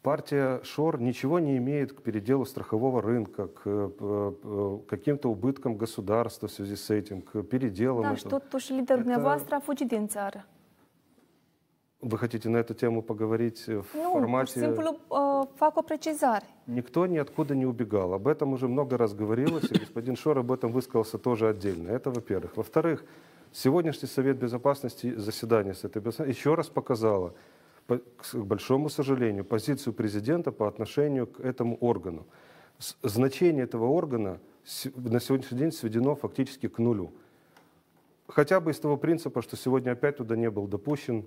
Партия 0.00 0.60
ШОР 0.62 1.00
ничего 1.00 1.40
не 1.40 1.56
имеет 1.56 1.92
к 1.92 2.02
переделу 2.02 2.46
страхового 2.46 3.02
рынка, 3.02 3.48
к 3.48 3.62
э, 3.64 3.90
э, 4.00 4.78
каким-то 4.88 5.28
убыткам 5.28 5.76
государства 5.76 6.46
в 6.46 6.52
связи 6.52 6.76
с 6.76 6.88
этим, 6.88 7.20
к 7.20 7.42
переделам. 7.42 8.02
Да, 8.02 8.16
что 8.16 8.38
то, 8.38 8.60
что 8.60 8.74
лидер 8.74 9.00
Это... 9.00 9.56
a 9.56 9.60
fugit 9.60 9.88
din 9.88 10.06
țară. 10.06 10.44
Вы 12.00 12.16
хотите 12.16 12.48
на 12.48 12.58
эту 12.58 12.74
тему 12.74 13.02
поговорить 13.02 13.66
в 13.66 13.84
Nu, 13.94 14.12
формате... 14.12 14.60
simplu 14.60 15.00
uh, 15.10 15.48
fac 15.58 15.72
o 15.74 15.82
precizare. 15.82 16.44
Никто 16.68 17.06
ниоткуда 17.06 17.56
не 17.56 17.66
убегал. 17.66 18.12
Об 18.14 18.28
этом 18.28 18.52
уже 18.52 18.68
много 18.68 18.96
раз 18.96 19.14
говорилось, 19.14 19.64
и 19.72 19.78
господин 19.78 20.14
Шор 20.14 20.38
об 20.38 20.52
этом 20.52 20.70
высказался 20.70 21.18
тоже 21.18 21.48
отдельно. 21.48 21.88
Это 21.90 22.10
во-первых. 22.12 22.56
Во-вторых, 22.56 23.04
сегодняшний 23.52 24.06
Совет 24.08 24.36
Безопасности, 24.38 25.12
заседание 25.16 25.74
Совета 25.74 25.98
Безопасности 25.98 26.38
еще 26.38 26.54
раз 26.54 26.68
показало, 26.68 27.34
по- 27.88 27.98
к 27.98 28.34
большому 28.36 28.90
сожалению, 28.90 29.44
позицию 29.44 29.92
президента 29.92 30.52
по 30.52 30.68
отношению 30.68 31.26
к 31.26 31.40
этому 31.40 31.76
органу. 31.80 32.26
С- 32.78 32.96
Значение 33.02 33.64
этого 33.64 33.86
органа 33.86 34.38
с- 34.64 34.88
на 34.94 35.18
сегодняшний 35.18 35.58
день 35.58 35.72
сведено 35.72 36.14
фактически 36.14 36.68
к 36.68 36.78
нулю. 36.78 37.10
Хотя 38.28 38.60
бы 38.60 38.70
из 38.70 38.78
того 38.78 38.96
принципа, 38.96 39.42
что 39.42 39.56
сегодня 39.56 39.90
опять 39.90 40.18
туда 40.18 40.36
не 40.36 40.48
был 40.48 40.68
допущен 40.68 41.24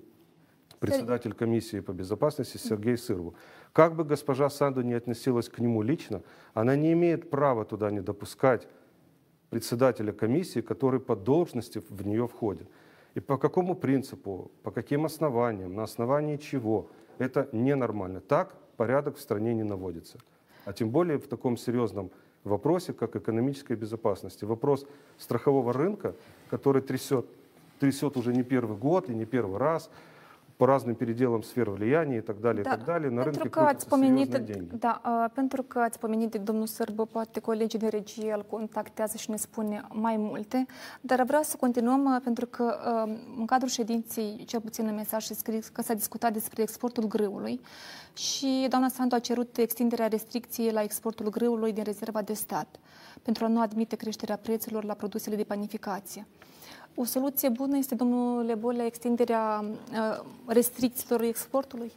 председатель 0.78 1.32
комиссии 1.32 1.80
по 1.80 1.92
безопасности 1.92 2.56
Сергей 2.56 2.96
Сырву. 2.96 3.34
Как 3.72 3.94
бы 3.94 4.04
госпожа 4.04 4.50
Санду 4.50 4.82
не 4.82 4.94
относилась 4.94 5.48
к 5.48 5.58
нему 5.58 5.82
лично, 5.82 6.22
она 6.54 6.76
не 6.76 6.92
имеет 6.92 7.30
права 7.30 7.64
туда 7.64 7.90
не 7.90 8.00
допускать 8.00 8.68
председателя 9.50 10.12
комиссии, 10.12 10.60
который 10.60 11.00
по 11.00 11.14
должности 11.14 11.82
в 11.88 12.06
нее 12.06 12.26
входит. 12.26 12.68
И 13.14 13.20
по 13.20 13.36
какому 13.36 13.74
принципу, 13.74 14.50
по 14.62 14.70
каким 14.70 15.04
основаниям, 15.04 15.74
на 15.74 15.82
основании 15.82 16.38
чего, 16.38 16.88
это 17.18 17.48
ненормально. 17.52 18.20
Так 18.20 18.54
порядок 18.76 19.16
в 19.16 19.20
стране 19.20 19.54
не 19.54 19.62
наводится. 19.62 20.18
А 20.64 20.72
тем 20.72 20.90
более 20.90 21.18
в 21.18 21.28
таком 21.28 21.56
серьезном 21.56 22.10
вопросе, 22.44 22.92
как 22.92 23.16
экономическая 23.16 23.76
безопасность. 23.76 24.42
Вопрос 24.42 24.86
страхового 25.18 25.72
рынка, 25.72 26.14
который 26.50 26.82
трясет, 26.82 27.26
трясет 27.78 28.16
уже 28.16 28.32
не 28.32 28.42
первый 28.42 28.76
год 28.76 29.10
и 29.10 29.14
не 29.14 29.24
первый 29.24 29.58
раз, 29.58 29.90
по 30.61 30.65
разным 30.65 30.95
переделам 30.95 31.43
сфер 31.43 31.69
влияния 31.69 32.17
и 32.17 32.21
так 32.21 32.41
далее, 32.41 32.61
и 32.61 32.65
так 32.65 32.83
далее. 32.83 33.11
На 33.11 33.23
pentru 33.23 33.43
рынке 33.43 33.49
că 33.49 33.59
ați 33.59 33.85
крутятся 33.85 33.89
pomenit, 33.89 34.31
серьезные 34.31 34.53
деньги. 34.53 34.75
da, 34.75 35.01
uh, 35.05 35.31
pentru 35.33 35.63
că 35.63 35.79
ați 35.79 35.99
pomenit 35.99 36.31
de 36.31 36.37
domnul 36.37 36.65
Sârbă, 36.65 37.05
poate 37.05 37.39
colegii 37.39 37.79
de 37.79 37.87
regie 37.87 38.33
îl 38.33 38.45
contactează 38.49 39.17
și 39.17 39.29
ne 39.29 39.35
spune 39.35 39.81
mai 39.93 40.17
multe, 40.17 40.65
dar 41.01 41.23
vreau 41.23 41.41
să 41.41 41.57
continuăm 41.59 42.05
uh, 42.05 42.21
pentru 42.23 42.45
că 42.45 42.77
uh, 43.05 43.15
în 43.37 43.45
cadrul 43.45 43.69
ședinței, 43.69 44.43
cel 44.45 44.59
puțin 44.59 44.87
în 44.87 44.95
mesaj 44.95 45.23
se 45.23 45.33
scrie 45.33 45.59
că 45.73 45.81
s-a 45.81 45.93
discutat 45.93 46.33
despre 46.33 46.61
exportul 46.61 47.07
grâului 47.07 47.61
și 48.13 48.65
doamna 48.69 48.87
Sandu 48.87 49.15
a 49.15 49.19
cerut 49.19 49.57
extinderea 49.57 50.07
restricției 50.07 50.71
la 50.71 50.83
exportul 50.83 51.29
grâului 51.29 51.73
din 51.73 51.83
rezerva 51.83 52.21
de 52.21 52.33
stat 52.33 52.79
pentru 53.21 53.45
a 53.45 53.47
nu 53.47 53.61
admite 53.61 53.95
creșterea 53.95 54.35
prețurilor 54.35 54.83
la 54.83 54.93
produsele 54.93 55.35
de 55.35 55.43
panificație. 55.43 56.25
O 56.94 57.04
soluție 57.04 57.48
bună 57.48 57.76
este, 57.76 57.94
domnule 57.94 58.54
Bolea, 58.54 58.84
extinderea 58.84 59.64
uh, 59.64 60.24
restricțiilor 60.46 61.22
exportului? 61.22 61.92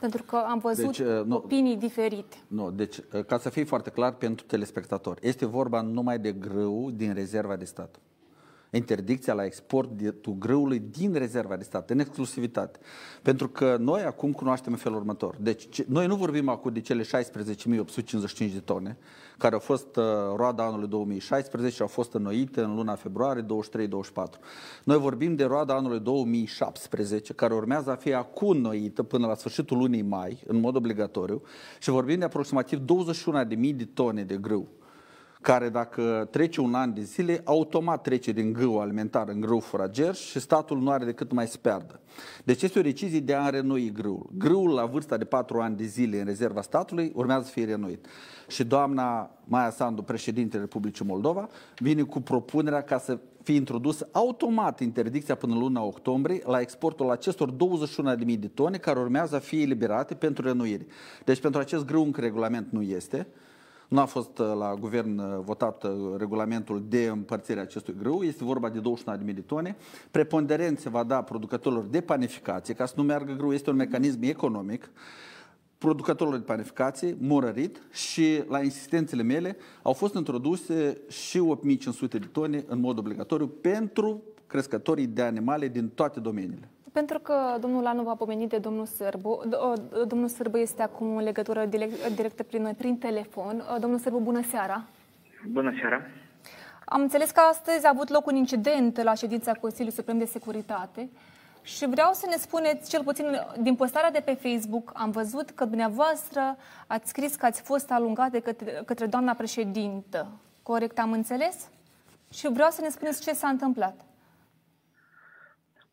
Pentru 0.00 0.22
că 0.22 0.36
am 0.36 0.58
văzut 0.58 0.96
Deci, 0.96 0.98
uh, 0.98 1.24
nu. 1.24 1.36
opinii 1.36 1.76
diferite. 1.76 2.36
Nu, 2.46 2.70
deci, 2.70 3.00
ca 3.26 3.38
să 3.38 3.48
fie 3.50 3.64
foarte 3.64 3.90
clar 3.90 4.12
pentru 4.14 4.46
telespectatori, 4.46 5.26
este 5.26 5.46
vorba 5.46 5.80
numai 5.80 6.18
de 6.18 6.32
grâu 6.32 6.90
din 6.90 7.14
rezerva 7.14 7.56
de 7.56 7.64
stat. 7.64 8.00
Interdicția 8.70 9.34
la 9.34 9.44
exportul 9.44 10.36
grâului 10.38 10.78
din 10.78 11.12
rezerva 11.12 11.56
de 11.56 11.64
stat, 11.64 11.90
în 11.90 11.98
exclusivitate. 11.98 12.78
Pentru 13.22 13.48
că 13.48 13.76
noi 13.80 14.02
acum 14.02 14.32
cunoaștem 14.32 14.72
în 14.72 14.78
felul 14.78 14.98
următor. 14.98 15.36
Deci, 15.40 15.68
ce- 15.68 15.84
noi 15.88 16.06
nu 16.06 16.16
vorbim 16.16 16.48
acum 16.48 16.72
de 16.72 16.80
cele 16.80 17.02
16.855 17.02 18.52
de 18.52 18.60
tone, 18.64 18.98
care 19.38 19.54
au 19.54 19.60
fost 19.60 19.96
uh, 19.96 20.04
roada 20.36 20.64
anului 20.64 20.88
2016 20.88 21.74
și 21.74 21.82
au 21.82 21.88
fost 21.88 22.14
înnoite 22.14 22.60
în 22.60 22.74
luna 22.74 22.94
februarie 22.94 23.42
23-24. 23.42 23.46
Noi 24.84 24.98
vorbim 24.98 25.34
de 25.34 25.44
roada 25.44 25.74
anului 25.74 26.00
2017, 26.00 27.32
care 27.32 27.54
urmează 27.54 27.90
a 27.90 27.94
fi 27.94 28.14
acum 28.14 28.48
înnoită 28.48 29.02
până 29.02 29.26
la 29.26 29.34
sfârșitul 29.34 29.78
lunii 29.78 30.02
mai, 30.02 30.42
în 30.46 30.60
mod 30.60 30.76
obligatoriu, 30.76 31.42
și 31.78 31.90
vorbim 31.90 32.18
de 32.18 32.24
aproximativ 32.24 32.78
21.000 32.78 33.74
de 33.74 33.84
tone 33.84 34.22
de 34.22 34.36
grâu 34.36 34.68
care 35.40 35.68
dacă 35.68 36.28
trece 36.30 36.60
un 36.60 36.74
an 36.74 36.94
de 36.94 37.02
zile, 37.02 37.40
automat 37.44 38.02
trece 38.02 38.32
din 38.32 38.52
grâu 38.52 38.80
alimentar 38.80 39.28
în 39.28 39.40
grâu 39.40 39.60
furager 39.60 40.14
și 40.14 40.40
statul 40.40 40.80
nu 40.80 40.90
are 40.90 41.04
decât 41.04 41.32
mai 41.32 41.46
să 41.46 41.58
pierdă. 41.58 42.00
Deci 42.44 42.62
este 42.62 42.78
o 42.78 42.82
decizie 42.82 43.20
de 43.20 43.34
a 43.34 43.44
înrenoi 43.44 43.92
grâul. 43.92 44.30
Grâul 44.38 44.70
la 44.70 44.84
vârsta 44.84 45.16
de 45.16 45.24
4 45.24 45.60
ani 45.60 45.76
de 45.76 45.84
zile 45.84 46.18
în 46.18 46.24
rezerva 46.24 46.62
statului 46.62 47.12
urmează 47.14 47.44
să 47.44 47.50
fie 47.50 47.64
renuit. 47.64 48.06
Și 48.48 48.64
doamna 48.64 49.30
Maia 49.44 49.70
Sandu, 49.70 50.02
președintele 50.02 50.62
Republicii 50.62 51.04
Moldova, 51.04 51.48
vine 51.78 52.02
cu 52.02 52.20
propunerea 52.20 52.82
ca 52.82 52.98
să 52.98 53.18
fie 53.42 53.54
introdusă 53.54 54.08
automat 54.12 54.80
interdicția 54.80 55.34
până 55.34 55.52
în 55.52 55.58
luna 55.58 55.82
octombrie 55.82 56.42
la 56.44 56.60
exportul 56.60 57.10
acestor 57.10 57.52
21.000 57.52 58.38
de 58.38 58.46
tone 58.46 58.76
care 58.76 58.98
urmează 58.98 59.36
a 59.36 59.38
fi 59.38 59.62
eliberate 59.62 60.14
pentru 60.14 60.46
renuire. 60.46 60.86
Deci 61.24 61.40
pentru 61.40 61.60
acest 61.60 61.84
grâu 61.84 62.02
încă 62.02 62.20
regulament 62.20 62.72
nu 62.72 62.82
este. 62.82 63.26
Nu 63.90 64.00
a 64.00 64.04
fost 64.04 64.38
uh, 64.38 64.52
la 64.58 64.74
guvern 64.74 65.18
uh, 65.18 65.38
votat 65.44 65.84
uh, 65.84 65.90
regulamentul 66.18 66.82
de 66.88 67.06
împărțire 67.06 67.58
a 67.58 67.62
acestui 67.62 67.94
grâu, 67.98 68.22
este 68.22 68.44
vorba 68.44 68.68
de 68.68 68.80
21.000 69.18 69.34
de 69.34 69.40
tone. 69.40 69.76
Preponderent 70.10 70.78
se 70.78 70.88
va 70.88 71.02
da 71.02 71.22
producătorilor 71.22 71.84
de 71.84 72.00
panificație, 72.00 72.74
ca 72.74 72.86
să 72.86 72.94
nu 72.96 73.02
meargă 73.02 73.32
grâu, 73.32 73.52
este 73.52 73.70
un 73.70 73.76
mecanism 73.76 74.22
economic, 74.22 74.90
producătorilor 75.78 76.38
de 76.38 76.44
panificație, 76.44 77.16
morărit 77.20 77.82
și 77.92 78.42
la 78.48 78.62
insistențele 78.62 79.22
mele 79.22 79.56
au 79.82 79.92
fost 79.92 80.14
introduse 80.14 81.00
și 81.08 81.38
8500 81.38 82.18
de 82.18 82.26
tone 82.26 82.64
în 82.68 82.80
mod 82.80 82.98
obligatoriu 82.98 83.46
pentru 83.48 84.22
crescătorii 84.46 85.06
de 85.06 85.22
animale 85.22 85.68
din 85.68 85.88
toate 85.88 86.20
domeniile. 86.20 86.70
Pentru 86.92 87.18
că 87.18 87.56
domnul 87.60 87.86
Anu 87.86 88.02
va 88.02 88.14
pomenit 88.14 88.48
de 88.48 88.58
domnul 88.58 88.86
Sârbu. 88.86 89.42
D- 89.46 89.58
o, 89.58 90.04
Domnul 90.04 90.28
Sârbu 90.28 90.56
este 90.56 90.82
acum 90.82 91.16
în 91.16 91.22
legătură 91.22 91.64
direct, 91.64 92.08
directă 92.08 92.42
prin 92.42 92.62
noi, 92.62 92.72
prin 92.72 92.98
telefon. 92.98 93.62
Domnul 93.80 93.98
Sârbu, 93.98 94.18
bună 94.18 94.42
seara! 94.42 94.84
Bună 95.48 95.72
seara! 95.80 96.02
Am 96.84 97.00
înțeles 97.00 97.30
că 97.30 97.40
astăzi 97.40 97.86
a 97.86 97.90
avut 97.94 98.08
loc 98.08 98.26
un 98.26 98.34
incident 98.34 99.02
la 99.02 99.14
ședința 99.14 99.52
Consiliului 99.52 99.96
Suprem 99.96 100.18
de 100.18 100.24
Securitate 100.24 101.08
și 101.62 101.86
vreau 101.86 102.12
să 102.12 102.26
ne 102.28 102.36
spuneți, 102.36 102.90
cel 102.90 103.02
puțin 103.02 103.26
din 103.60 103.74
postarea 103.74 104.10
de 104.10 104.20
pe 104.20 104.34
Facebook, 104.34 104.90
am 104.94 105.10
văzut 105.10 105.50
că 105.50 105.64
dumneavoastră 105.64 106.56
ați 106.86 107.08
scris 107.08 107.34
că 107.34 107.46
ați 107.46 107.60
fost 107.60 107.90
alungat 107.92 108.30
de 108.30 108.40
către, 108.40 108.82
către 108.84 109.06
doamna 109.06 109.34
președintă. 109.34 110.26
Corect 110.62 110.98
am 110.98 111.12
înțeles? 111.12 111.68
Și 112.32 112.48
vreau 112.52 112.70
să 112.70 112.80
ne 112.80 112.88
spuneți 112.88 113.22
ce 113.22 113.32
s-a 113.32 113.48
întâmplat. 113.48 114.00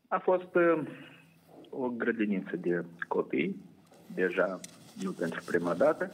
A 0.08 0.18
fost 0.18 0.54
uh, 0.54 0.80
o 1.70 1.88
grădiniță 1.88 2.56
de 2.56 2.84
copii, 3.08 3.56
deja 4.14 4.60
nu 5.02 5.10
pentru 5.10 5.42
prima 5.46 5.74
dată. 5.74 6.10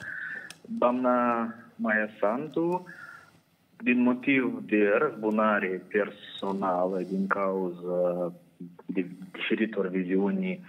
Doamna 0.78 1.48
Maia 1.76 2.08
Santu, 2.20 2.86
din 3.82 4.02
motiv 4.02 4.62
de 4.66 4.90
răzbunare 4.98 5.82
personală, 5.88 7.00
din 7.08 7.26
cauza 7.26 8.32
de 8.86 9.06
diferitor 9.32 9.88
viziuni 9.88 10.60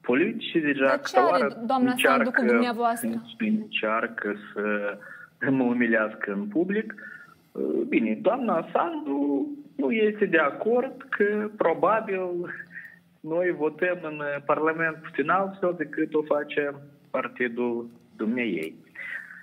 politice, 0.00 0.60
deja 0.60 0.86
Dar 0.86 1.00
ce 1.00 1.18
are 1.18 1.48
doamna 1.66 1.94
Sandu 2.02 2.30
cu 2.30 2.44
dumneavoastră? 2.44 3.22
încearcă 3.38 4.34
să 4.52 4.98
mă 5.50 5.62
umilească 5.62 6.32
în 6.32 6.46
public. 6.46 6.94
Bine, 7.88 8.18
doamna 8.22 8.68
Sandu 8.72 9.48
nu 9.78 9.90
este 9.90 10.24
de 10.26 10.38
acord 10.38 11.06
că 11.08 11.50
probabil 11.56 12.20
noi 13.20 13.50
votăm 13.50 13.98
în 14.02 14.22
Parlament 14.44 14.96
puțin 14.96 15.28
altfel 15.28 15.74
decât 15.76 16.14
o 16.14 16.22
face 16.22 16.74
partidul 17.10 17.90
dumneiei. 18.16 18.74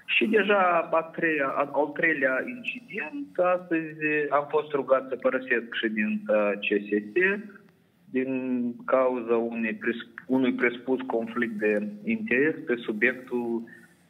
Și 0.05 0.25
deja 0.25 0.89
a 0.91 1.01
treia, 1.01 1.47
al 1.47 1.91
treilea 1.93 2.43
incident, 2.55 3.37
astăzi 3.37 4.29
am 4.29 4.47
fost 4.49 4.71
rugat 4.71 5.07
să 5.09 5.15
părăsesc 5.15 5.73
ședința 5.81 6.51
CSS 6.59 7.13
din 8.09 8.31
cauza 8.85 9.35
unei, 9.35 9.79
unui 10.27 10.53
presupus 10.53 10.99
conflict 11.07 11.53
de 11.53 11.87
interes 12.03 12.55
pe 12.65 12.75
subiectul 12.75 13.63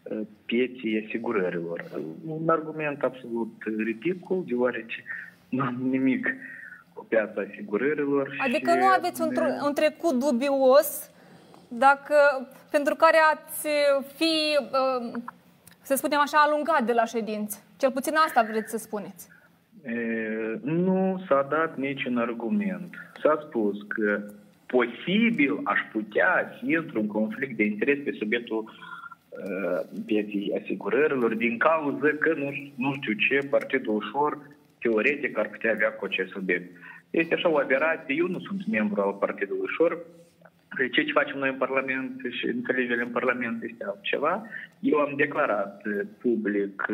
uh, 0.03 0.21
pieții 0.45 1.03
asigurărilor. 1.05 1.83
Un 2.25 2.49
argument 2.49 3.03
absolut 3.03 3.53
ridicol, 3.77 4.43
deoarece 4.47 5.03
nu 5.49 5.63
am 5.63 5.75
nimic 5.81 6.33
cu 6.93 7.05
piața 7.09 7.41
asigurărilor. 7.51 8.35
Adică 8.37 8.71
și 8.71 8.77
nu 8.77 8.85
aveți 8.85 9.21
un, 9.21 9.29
tr- 9.31 9.65
un 9.65 9.73
trecut 9.73 10.19
dubios 10.19 11.11
dacă, 11.67 12.15
pentru 12.71 12.95
care 12.95 13.17
ați 13.33 13.67
fi, 14.15 14.57
uh, 14.59 15.21
să 15.81 15.95
spunem 15.95 16.19
așa, 16.19 16.37
alungat 16.37 16.83
de 16.83 16.93
la 16.93 17.05
ședință. 17.05 17.57
Cel 17.77 17.91
puțin 17.91 18.13
asta 18.15 18.47
vreți 18.49 18.71
să 18.71 18.77
spuneți. 18.77 19.27
E, 19.83 19.93
nu 20.61 21.23
s-a 21.27 21.47
dat 21.49 21.77
niciun 21.77 22.17
argument. 22.17 22.95
S-a 23.21 23.39
spus 23.47 23.77
că 23.87 24.21
posibil 24.65 25.59
aș 25.63 25.79
putea 25.91 26.49
să 26.59 26.65
intru 26.71 26.99
în 26.99 27.07
conflict 27.07 27.57
de 27.57 27.63
interes 27.63 27.97
pe 28.03 28.15
subiectul 28.19 28.63
uh, 28.63 30.01
pieții 30.05 30.61
asigurărilor 30.61 31.33
din 31.33 31.57
cauza 31.57 32.07
că 32.19 32.33
nu, 32.33 32.51
nu 32.75 32.93
știu 32.93 33.13
ce, 33.13 33.47
partidul 33.47 33.95
ușor, 33.95 34.37
teoretic, 34.85 35.37
ar 35.37 35.49
putea 35.49 35.71
avea 35.71 35.91
cu 35.91 36.05
acest 36.05 36.31
subiect. 36.31 36.67
Este 37.09 37.33
așa 37.33 37.49
o 37.49 37.57
aberație. 37.57 38.15
Eu 38.17 38.27
nu 38.27 38.39
sunt 38.39 38.61
membru 38.67 39.01
al 39.01 39.13
Partidului 39.13 39.67
Ușor. 39.69 39.91
Păi 40.75 40.89
ce 40.89 41.17
facem 41.19 41.37
noi 41.37 41.49
în 41.49 41.63
Parlament 41.65 42.21
și 42.37 42.45
înțelegere 42.45 43.01
în 43.01 43.13
Parlament 43.17 43.63
este 43.63 43.83
altceva. 43.87 44.33
Eu 44.79 44.97
am 44.97 45.13
declarat 45.15 45.81
public 46.21 46.85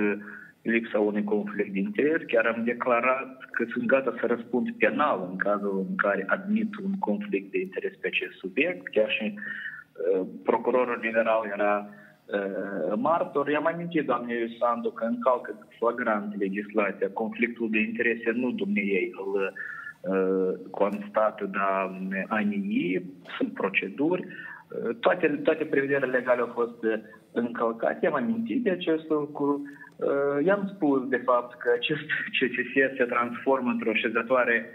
lipsa 0.62 1.00
unui 1.00 1.24
conflict 1.24 1.74
de 1.74 1.80
interes, 1.80 2.22
chiar 2.28 2.46
am 2.46 2.64
declarat 2.64 3.46
că 3.52 3.66
sunt 3.72 3.86
gata 3.86 4.14
să 4.20 4.26
răspund 4.26 4.72
penal 4.78 5.28
în 5.30 5.36
cazul 5.38 5.86
în 5.90 5.96
care 5.96 6.24
admit 6.28 6.76
un 6.84 6.94
conflict 7.00 7.52
de 7.52 7.60
interes 7.60 7.94
pe 8.02 8.08
acest 8.08 8.36
subiect. 8.38 8.88
Chiar 8.88 9.10
și 9.10 9.34
uh, 9.34 10.28
procurorul 10.44 11.00
general 11.02 11.50
era 11.54 11.90
uh, 12.34 12.94
martor. 12.96 13.50
I-am 13.50 13.68
amintit, 13.68 14.06
doamne 14.06 14.34
Sandu, 14.60 14.90
că 14.90 15.04
încalcă 15.06 15.68
flagrant 15.78 16.38
legislația. 16.38 17.10
Conflictul 17.14 17.70
de 17.70 17.80
interese 17.80 18.32
nu 18.34 18.52
dumneiei 18.52 19.14
îl 19.22 19.54
uh, 20.02 20.54
constată, 20.70 21.50
dar 21.52 22.02
anii 22.28 23.14
sunt 23.38 23.54
proceduri. 23.54 24.28
Uh, 24.28 24.96
toate, 25.00 25.28
toate 25.28 25.64
prevederile 25.64 26.18
legale 26.18 26.42
au 26.42 26.52
fost 26.54 26.84
încălcate. 27.32 28.00
I-am 28.02 28.16
amintit 28.16 28.64
de 28.64 28.70
acest 28.70 29.10
lucru. 29.10 29.62
Uh, 29.96 30.46
i-am 30.46 30.72
spus, 30.76 31.08
de 31.08 31.22
fapt, 31.26 31.60
că 31.60 31.72
acest 31.76 32.06
CCS 32.38 32.98
se 32.98 33.04
transformă 33.04 33.70
într-o 33.72 33.94
șezătoare 33.94 34.66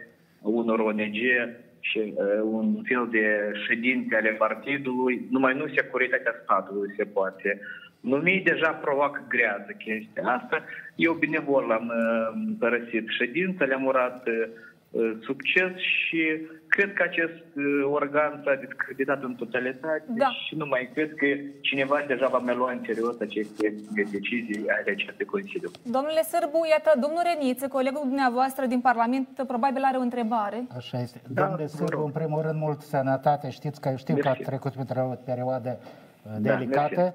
unor 0.42 0.78
ONG 0.78 1.16
și 1.90 1.98
uh, 2.14 2.40
un 2.42 2.82
fel 2.84 3.08
de 3.10 3.52
ședințe 3.66 4.16
ale 4.16 4.30
partidului, 4.30 5.26
numai 5.30 5.54
nu 5.54 5.66
securitatea 5.68 6.34
statului 6.42 6.94
se 6.96 7.04
poate 7.04 7.60
numi, 8.00 8.42
deja 8.44 8.70
provoacă 8.70 9.24
grează 9.28 9.70
chestia 9.78 10.22
asta. 10.22 10.64
Eu 10.94 11.12
binevol 11.12 11.70
am 11.70 11.86
uh, 11.86 12.56
părăsit 12.58 13.08
ședința, 13.08 13.64
le-am 13.64 13.84
urat 13.84 14.26
uh, 14.26 14.34
Uh, 14.34 14.65
succes 15.20 15.72
și 15.76 16.20
cred 16.68 16.92
că 16.92 17.02
acest 17.02 17.44
uh, 17.56 17.64
organ 18.00 18.40
s-a 18.44 18.54
discreditat 18.54 19.22
în 19.22 19.34
totalitate 19.34 20.04
da. 20.06 20.30
și 20.46 20.54
nu 20.54 20.66
mai 20.66 20.90
cred 20.94 21.14
că 21.14 21.26
cineva 21.60 22.04
deja 22.06 22.26
va 22.28 22.38
mai 22.38 22.54
lua 22.54 22.70
în 22.70 22.82
serios 22.86 23.20
aceste 23.20 23.74
decizii 24.12 24.64
ale 24.68 24.90
acestui 24.96 25.24
Consiliu. 25.24 25.70
Domnule 25.82 26.22
Sârbu, 26.22 26.60
iată, 26.70 26.90
domnul 27.00 27.22
Reniță, 27.28 27.68
colegul 27.68 28.02
dumneavoastră 28.04 28.66
din 28.66 28.80
Parlament, 28.80 29.28
probabil 29.46 29.82
are 29.82 29.96
o 29.96 30.00
întrebare. 30.00 30.66
Așa 30.76 31.00
este. 31.00 31.20
Da, 31.28 31.42
Domnule 31.42 31.66
Sârbu, 31.66 32.04
în 32.04 32.10
primul 32.10 32.42
rând, 32.42 32.58
mult 32.60 32.80
sănătate. 32.80 33.50
Știți 33.50 33.80
că 33.80 33.94
știu 33.96 34.14
mersi. 34.14 34.28
că 34.28 34.36
a 34.42 34.46
trecut 34.46 34.74
într-o 34.74 35.18
perioadă 35.24 35.78
uh, 35.78 36.32
da, 36.38 36.54
delicată. 36.54 37.14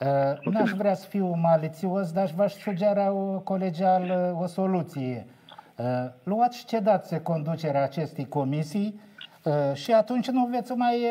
Uh, 0.00 0.52
n-aș 0.52 0.70
vrea 0.70 0.94
să 0.94 1.06
fiu 1.08 1.26
malițios, 1.42 2.12
dar 2.12 2.30
v-aș 2.36 2.52
sugera 2.52 3.12
o 3.12 3.38
colegial 3.38 4.34
o 4.42 4.46
soluție. 4.46 5.26
Uh, 5.76 5.86
luați 6.22 6.58
și 6.58 6.64
cedați 6.64 7.18
conducerea 7.22 7.82
acestei 7.82 8.28
comisii 8.28 9.00
uh, 9.44 9.74
și 9.74 9.92
atunci 9.92 10.30
nu 10.30 10.46
veți 10.46 10.72
mai 10.72 11.06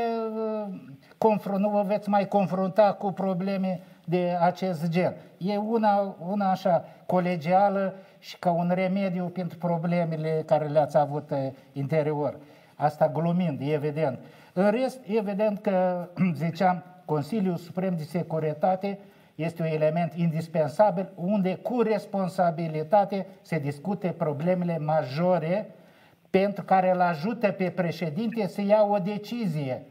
uh, 1.47 1.57
nu 1.57 1.69
vă 1.69 1.83
veți 1.87 2.09
mai 2.09 2.27
confrunta 2.27 2.93
cu 2.93 3.11
probleme 3.11 3.81
de 4.05 4.37
acest 4.41 4.89
gen. 4.89 5.15
E 5.37 5.57
una, 5.57 6.15
una 6.29 6.49
așa 6.49 6.85
colegială 7.05 7.93
și 8.19 8.37
ca 8.37 8.51
un 8.51 8.71
remediu 8.73 9.25
pentru 9.25 9.57
problemele 9.57 10.43
care 10.45 10.67
le-ați 10.67 10.97
avut 10.97 11.31
interior. 11.73 12.37
Asta 12.75 13.09
glumind, 13.09 13.61
evident. 13.61 14.19
În 14.53 14.69
rest, 14.71 14.99
evident 15.07 15.59
că, 15.59 16.07
ziceam, 16.33 16.83
Consiliul 17.05 17.55
Suprem 17.55 17.95
de 17.97 18.03
Securitate 18.03 18.99
este 19.41 19.61
un 19.61 19.67
element 19.67 20.13
indispensabil 20.13 21.09
unde 21.15 21.55
cu 21.55 21.81
responsabilitate 21.81 23.27
se 23.41 23.59
discute 23.59 24.07
problemele 24.07 24.77
majore 24.77 25.75
pentru 26.29 26.63
care 26.63 26.91
îl 26.91 27.01
ajută 27.01 27.51
pe 27.51 27.69
președinte 27.69 28.47
să 28.47 28.61
ia 28.61 28.83
o 28.83 28.97
decizie. 28.97 29.85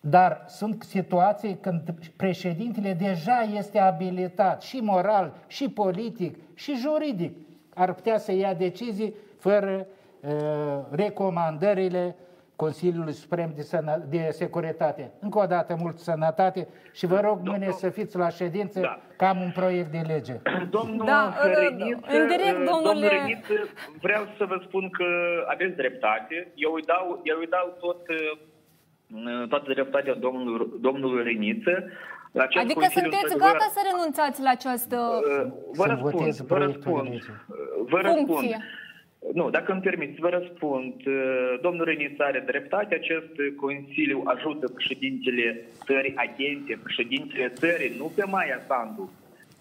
Dar 0.00 0.44
sunt 0.46 0.82
situații 0.82 1.56
când 1.60 1.94
președintele 2.16 2.92
deja 2.92 3.40
este 3.56 3.78
abilitat 3.78 4.62
și 4.62 4.76
moral, 4.76 5.32
și 5.46 5.68
politic, 5.68 6.38
și 6.54 6.74
juridic. 6.74 7.36
Ar 7.74 7.92
putea 7.92 8.18
să 8.18 8.32
ia 8.32 8.54
decizii 8.54 9.14
fără 9.38 9.86
uh, 10.20 10.30
recomandările 10.90 12.16
Consiliului 12.64 13.12
Suprem 13.12 13.50
de, 13.56 13.62
Sănă, 13.62 14.04
de 14.08 14.28
Securitate. 14.30 15.12
Încă 15.20 15.38
o 15.38 15.46
dată, 15.46 15.76
mult 15.80 15.98
sănătate 15.98 16.68
și 16.92 17.06
vă 17.06 17.20
rog 17.26 17.36
mâine 17.36 17.68
Domnul... 17.68 17.72
să 17.72 17.88
fiți 17.88 18.16
la 18.16 18.28
ședință 18.28 18.80
da. 18.80 19.00
că 19.16 19.24
am 19.24 19.38
un 19.46 19.50
proiect 19.60 19.90
de 19.96 20.02
lege. 20.12 20.34
Domnul 20.76 21.06
da, 21.06 21.34
Răniță, 21.42 22.06
în 22.16 22.26
direct, 22.32 22.58
domnule... 22.70 22.88
domnul 22.88 23.08
Răniță, 23.08 23.54
vreau 24.00 24.24
să 24.36 24.44
vă 24.44 24.56
spun 24.66 24.90
că 24.90 25.04
aveți 25.46 25.76
dreptate. 25.76 26.52
Eu 26.54 26.72
îi 26.72 26.82
dau, 26.82 27.20
eu 27.24 27.36
îi 27.38 27.50
dau 27.56 27.76
tot, 27.80 28.00
uh, 28.08 29.48
toată 29.48 29.72
dreptatea 29.72 30.14
domnului, 30.14 30.66
domnului 30.80 31.22
Răniță. 31.22 31.74
La 32.32 32.46
adică 32.60 32.86
sunteți 32.98 33.36
gata 33.36 33.66
să 33.76 33.80
renunțați 33.90 34.42
la 34.42 34.50
această 34.50 34.96
uh, 34.96 35.52
vă 35.72 35.84
răspund, 35.86 36.36
vă 36.36 36.58
răspund, 36.58 37.08
vă 37.92 37.98
răspund. 38.00 38.54
Nu, 39.34 39.50
dacă 39.50 39.72
îmi 39.72 39.80
permiți, 39.80 40.20
vă 40.20 40.28
răspund. 40.28 40.94
Uh, 41.06 41.58
domnul 41.62 41.84
Renis 41.84 42.18
are 42.18 42.42
dreptate. 42.46 42.94
Acest 42.94 43.34
Consiliu 43.56 44.22
ajută 44.24 44.68
președintele 44.68 45.66
țării, 45.84 46.14
atenție, 46.16 46.78
președintele 46.82 47.48
țării, 47.48 47.96
nu 47.98 48.12
pe 48.16 48.24
Maia 48.24 48.60
Sandu. 48.68 49.12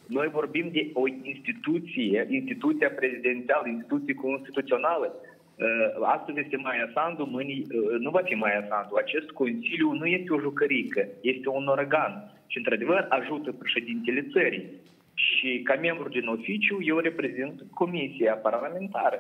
Noi 0.06 0.28
vorbim 0.28 0.70
de 0.72 0.90
o 0.94 1.08
instituție, 1.08 2.28
instituția 2.30 2.90
prezidențială, 2.90 3.68
instituție 3.68 4.14
constituțională. 4.14 5.14
Uh, 5.16 5.66
astăzi 6.02 6.40
este 6.40 6.58
Maia 6.58 6.90
Sandu, 6.94 7.26
mâine 7.26 7.54
uh, 7.54 8.00
nu 8.00 8.10
va 8.10 8.22
fi 8.24 8.34
Maia 8.34 8.66
Sandu. 8.70 8.96
Acest 8.96 9.30
Consiliu 9.30 9.92
nu 9.92 10.06
este 10.06 10.34
o 10.34 10.40
jucărică, 10.40 11.08
este 11.22 11.50
un 11.50 11.68
organ 11.68 12.14
și, 12.48 12.58
într-adevăr, 12.58 13.06
ajută 13.10 13.52
președintele 13.52 14.28
țării. 14.32 14.66
Și 15.14 15.62
ca 15.64 15.76
membru 15.76 16.10
din 16.10 16.28
oficiu, 16.28 16.78
eu 16.82 16.98
reprezint 16.98 17.62
Comisia 17.74 18.34
Parlamentară. 18.34 19.20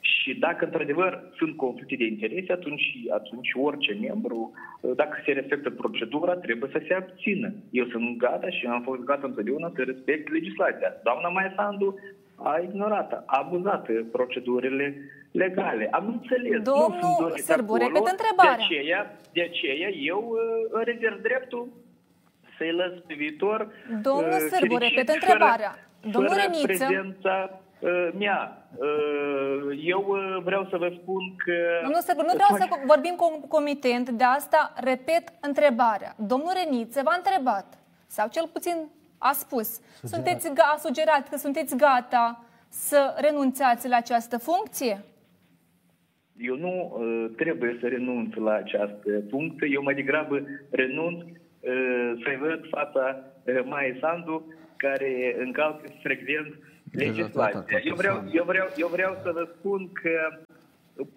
Și 0.00 0.34
dacă 0.34 0.64
într-adevăr 0.64 1.22
sunt 1.36 1.56
conflicte 1.56 1.96
de 1.96 2.04
interese, 2.04 2.52
atunci, 2.52 2.96
atunci 3.10 3.50
orice 3.54 3.96
membru, 4.00 4.52
dacă 4.96 5.22
se 5.24 5.32
respectă 5.32 5.70
procedura, 5.70 6.34
trebuie 6.36 6.70
să 6.72 6.82
se 6.86 6.94
abțină. 6.94 7.52
Eu 7.70 7.86
sunt 7.86 8.18
gata 8.18 8.48
și 8.48 8.66
am 8.66 8.82
fost 8.82 9.00
gata 9.00 9.26
întotdeauna 9.26 9.72
să 9.74 9.82
respect 9.82 10.32
legislația. 10.32 10.94
Doamna 11.02 11.28
Maia 11.28 11.52
Sandu 11.56 11.98
a 12.34 12.58
ignorat, 12.58 13.12
a 13.12 13.22
abuzat 13.26 13.88
procedurile 14.12 14.94
legale. 15.30 15.88
Am 15.90 16.06
înțeles. 16.06 16.62
Domnul 16.62 17.32
Sârbu, 17.36 17.74
repet 17.74 18.06
întrebarea. 18.10 18.56
De 18.56 18.64
aceea, 18.64 19.16
de 19.32 19.42
aceea 19.42 19.88
eu 19.88 20.30
uh, 20.30 20.82
rezerv 20.84 21.22
dreptul 21.22 21.68
să-i 22.56 22.72
lăs 22.72 22.92
pe 23.06 23.14
viitor. 23.14 23.68
Domnul 24.02 24.40
uh, 24.42 24.50
Sârbu, 24.50 24.76
repet 24.76 25.08
întrebarea. 25.08 25.78
Domnul 26.10 26.34
Reniță, 26.34 26.66
prezența 26.66 27.60
uh, 27.80 28.08
mea. 28.18 28.59
Uh, 28.76 29.80
eu 29.84 30.04
uh, 30.08 30.42
vreau 30.44 30.66
să 30.70 30.76
vă 30.76 30.88
spun 31.00 31.36
că... 31.36 31.52
Domnul 31.82 32.00
Sârbu, 32.00 32.22
nu 32.22 32.32
vreau 32.34 32.56
să 32.56 32.66
vorbim 32.86 33.14
cu 33.14 33.46
comitent, 33.48 34.10
de 34.10 34.24
asta 34.24 34.72
repet 34.76 35.24
întrebarea. 35.40 36.14
Domnul 36.16 36.52
Reniță 36.64 37.00
v-a 37.04 37.14
întrebat, 37.16 37.78
sau 38.06 38.28
cel 38.28 38.48
puțin 38.52 38.76
a 39.18 39.32
spus, 39.32 39.68
sugerat. 39.72 40.10
sunteți, 40.10 40.60
a 40.74 40.76
sugerat 40.76 41.28
că 41.28 41.36
sunteți 41.36 41.76
gata 41.76 42.44
să 42.68 43.14
renunțați 43.16 43.88
la 43.88 43.96
această 43.96 44.38
funcție? 44.38 45.04
Eu 46.36 46.56
nu 46.56 46.96
uh, 46.98 47.30
trebuie 47.36 47.76
să 47.80 47.86
renunț 47.86 48.34
la 48.34 48.52
această 48.52 49.22
funcție, 49.30 49.68
eu 49.70 49.82
mai 49.82 49.94
degrabă 49.94 50.42
renunț 50.70 51.20
uh, 51.20 52.12
să-i 52.24 52.36
văd 52.40 52.68
fața 52.68 53.24
uh, 53.44 53.60
Mai 53.64 53.98
Sandu, 54.00 54.54
care 54.76 55.36
încalcă 55.38 55.84
frecvent 56.02 56.54
legislația. 56.92 57.80
Eu 57.84 57.94
vreau, 57.94 58.24
eu, 58.32 58.44
vreau, 58.44 58.68
eu 58.76 58.88
vreau 58.88 59.12
să 59.22 59.30
vă 59.32 59.48
spun 59.58 59.92
că 59.92 60.42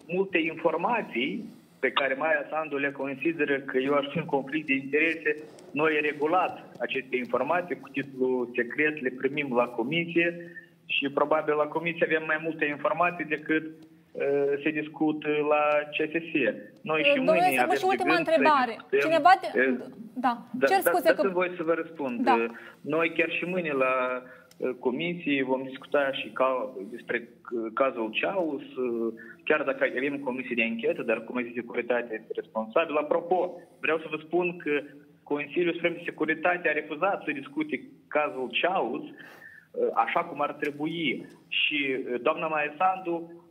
multe 0.08 0.38
informații 0.38 1.46
pe 1.80 1.92
care 1.92 2.14
Maia 2.14 2.46
Sandu 2.50 2.78
le 2.78 2.92
consideră 2.92 3.56
că 3.60 3.78
eu 3.78 3.94
aș 3.94 4.06
fi 4.12 4.18
în 4.18 4.26
conflict 4.26 4.68
de 4.68 4.74
interese, 4.74 5.32
noi 5.72 6.00
regulat 6.02 6.54
aceste 6.80 7.16
informații 7.16 7.80
cu 7.80 7.90
titlul 7.90 8.50
secret, 8.56 9.02
le 9.02 9.12
primim 9.22 9.56
la 9.56 9.68
comisie 9.80 10.28
și 10.86 11.10
probabil 11.20 11.54
la 11.56 11.74
comisie 11.76 12.06
avem 12.06 12.24
mai 12.26 12.40
multe 12.44 12.66
informații 12.66 13.26
decât 13.26 13.66
uh, 13.66 14.54
se 14.64 14.70
discută 14.82 15.30
la 15.54 15.64
CSS. 15.96 16.32
Noi 16.82 17.02
și 17.04 17.16
Domnule, 17.16 17.40
mâine 17.40 17.62
avem 17.62 17.78
și 17.78 17.92
ultima 17.94 18.16
întrebare. 18.24 18.74
Cineva 19.06 19.32
te... 19.42 19.48
Da, 20.26 20.34
da, 20.60 20.66
cer 20.68 20.82
da, 20.84 20.90
scuze 20.90 21.14
da, 21.14 21.22
că... 21.22 21.30
voi 21.30 21.52
să 21.58 21.64
vă 21.64 21.74
răspund. 21.74 22.16
Da. 22.24 22.46
Noi 22.82 23.14
chiar 23.18 23.30
și 23.38 23.46
mâine 23.46 23.72
la 23.72 23.94
comisii, 24.80 25.42
vom 25.42 25.64
discuta 25.64 26.12
și 26.12 26.30
ca, 26.30 26.74
despre 26.92 27.30
cazul 27.74 28.10
Ceaus, 28.12 28.64
chiar 29.44 29.64
dacă 29.64 29.84
avem 29.98 30.18
comisie 30.20 30.56
de 30.56 30.64
anchetă, 30.64 31.02
dar 31.02 31.20
Comisia 31.20 31.52
de 31.54 31.60
Securitate 31.60 32.20
este 32.22 32.34
responsabilă. 32.42 33.00
Apropo, 33.00 33.62
vreau 33.80 33.98
să 33.98 34.08
vă 34.10 34.18
spun 34.18 34.58
că 34.58 34.82
Consiliul 35.24 35.74
Suprem 35.74 35.94
de 35.94 36.02
Securitate 36.04 36.70
a 36.70 36.72
refuzat 36.72 37.24
să 37.24 37.32
discute 37.32 37.82
cazul 38.08 38.50
Ceaus 38.52 39.04
așa 39.94 40.24
cum 40.24 40.42
ar 40.42 40.54
trebui. 40.54 41.26
Și 41.48 41.98
doamna 42.22 42.48
Maesandu 42.48 43.44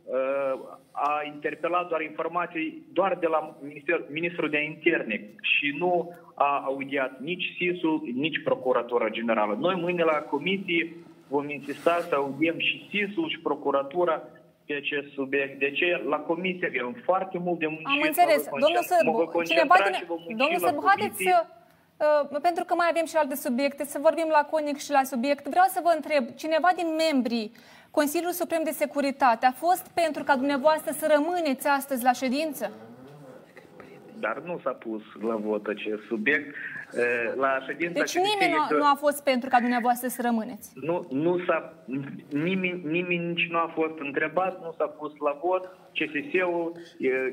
a 0.93 1.21
interpelat 1.25 1.87
doar 1.87 2.01
informații 2.01 2.85
doar 2.93 3.17
de 3.19 3.27
la 3.27 3.57
Minister, 3.61 4.01
Ministrul 4.09 4.49
de 4.49 4.63
Interne 4.63 5.29
și 5.41 5.75
nu 5.77 6.13
a 6.35 6.61
audiat 6.65 7.19
nici 7.19 7.53
SIS-ul, 7.57 8.01
nici 8.13 8.43
Procuratura 8.43 9.09
Generală. 9.09 9.57
Noi 9.59 9.75
mâine 9.75 10.03
la 10.03 10.17
comisie 10.17 10.95
vom 11.27 11.49
insista 11.49 11.99
să 11.99 12.15
audiem 12.15 12.59
și 12.59 12.87
SIS-ul 12.89 13.29
și 13.29 13.39
Procuratura 13.39 14.23
pe 14.65 14.73
acest 14.73 15.13
subiect. 15.13 15.59
De 15.59 15.71
ce? 15.71 16.03
La 16.07 16.17
comisie 16.17 16.67
avem 16.67 16.95
foarte 17.03 17.37
mult 17.37 17.59
de 17.59 17.67
muncit. 17.67 17.87
Am 17.87 18.01
înțeles. 18.01 18.49
Domnul 18.49 18.83
Sârbu, 18.89 19.41
cineva 19.43 19.75
din... 19.83 20.37
Domnul 20.37 20.59
Sârbu, 20.59 20.83
haideți 20.85 21.23
să... 21.23 21.45
Uh, 21.97 22.39
pentru 22.41 22.63
că 22.63 22.73
mai 22.75 22.87
avem 22.89 23.05
și 23.05 23.15
alte 23.15 23.35
subiecte, 23.35 23.83
să 23.83 23.99
vorbim 24.01 24.27
la 24.31 24.47
conic 24.51 24.77
și 24.77 24.91
la 24.91 25.03
subiect. 25.03 25.47
Vreau 25.47 25.65
să 25.69 25.79
vă 25.83 25.91
întreb, 25.95 26.35
cineva 26.35 26.69
din 26.75 26.87
membrii 26.95 27.51
Consiliul 27.91 28.31
Suprem 28.31 28.63
de 28.63 28.71
Securitate 28.71 29.45
a 29.45 29.51
fost 29.51 29.87
pentru 29.93 30.23
ca 30.23 30.35
dumneavoastră 30.35 30.91
să 30.91 31.15
rămâneți 31.15 31.67
astăzi 31.67 32.03
la 32.03 32.11
ședință? 32.11 32.71
Dar 34.19 34.41
nu 34.45 34.59
s-a 34.63 34.71
pus 34.71 35.01
la 35.21 35.35
vot 35.35 35.65
acest 35.65 36.01
subiect. 36.07 36.55
La 37.35 37.59
ședința 37.67 37.99
deci 37.99 38.17
nimeni 38.17 38.53
nu, 38.69 38.77
nu 38.77 38.85
a 38.85 38.95
fost 38.99 39.23
pentru 39.23 39.49
ca 39.49 39.59
dumneavoastră 39.59 40.07
să 40.07 40.21
rămâneți? 40.21 40.71
Nu, 40.73 41.07
nu 41.09 41.39
s-a, 41.45 41.73
nimeni, 42.29 42.81
nimeni 42.85 43.27
nici 43.27 43.47
nu 43.49 43.57
a 43.57 43.71
fost 43.73 43.99
întrebat, 43.99 44.61
nu 44.61 44.73
s-a 44.77 44.85
pus 44.85 45.11
la 45.17 45.37
vot. 45.43 45.69
CSS-ul, 45.97 46.71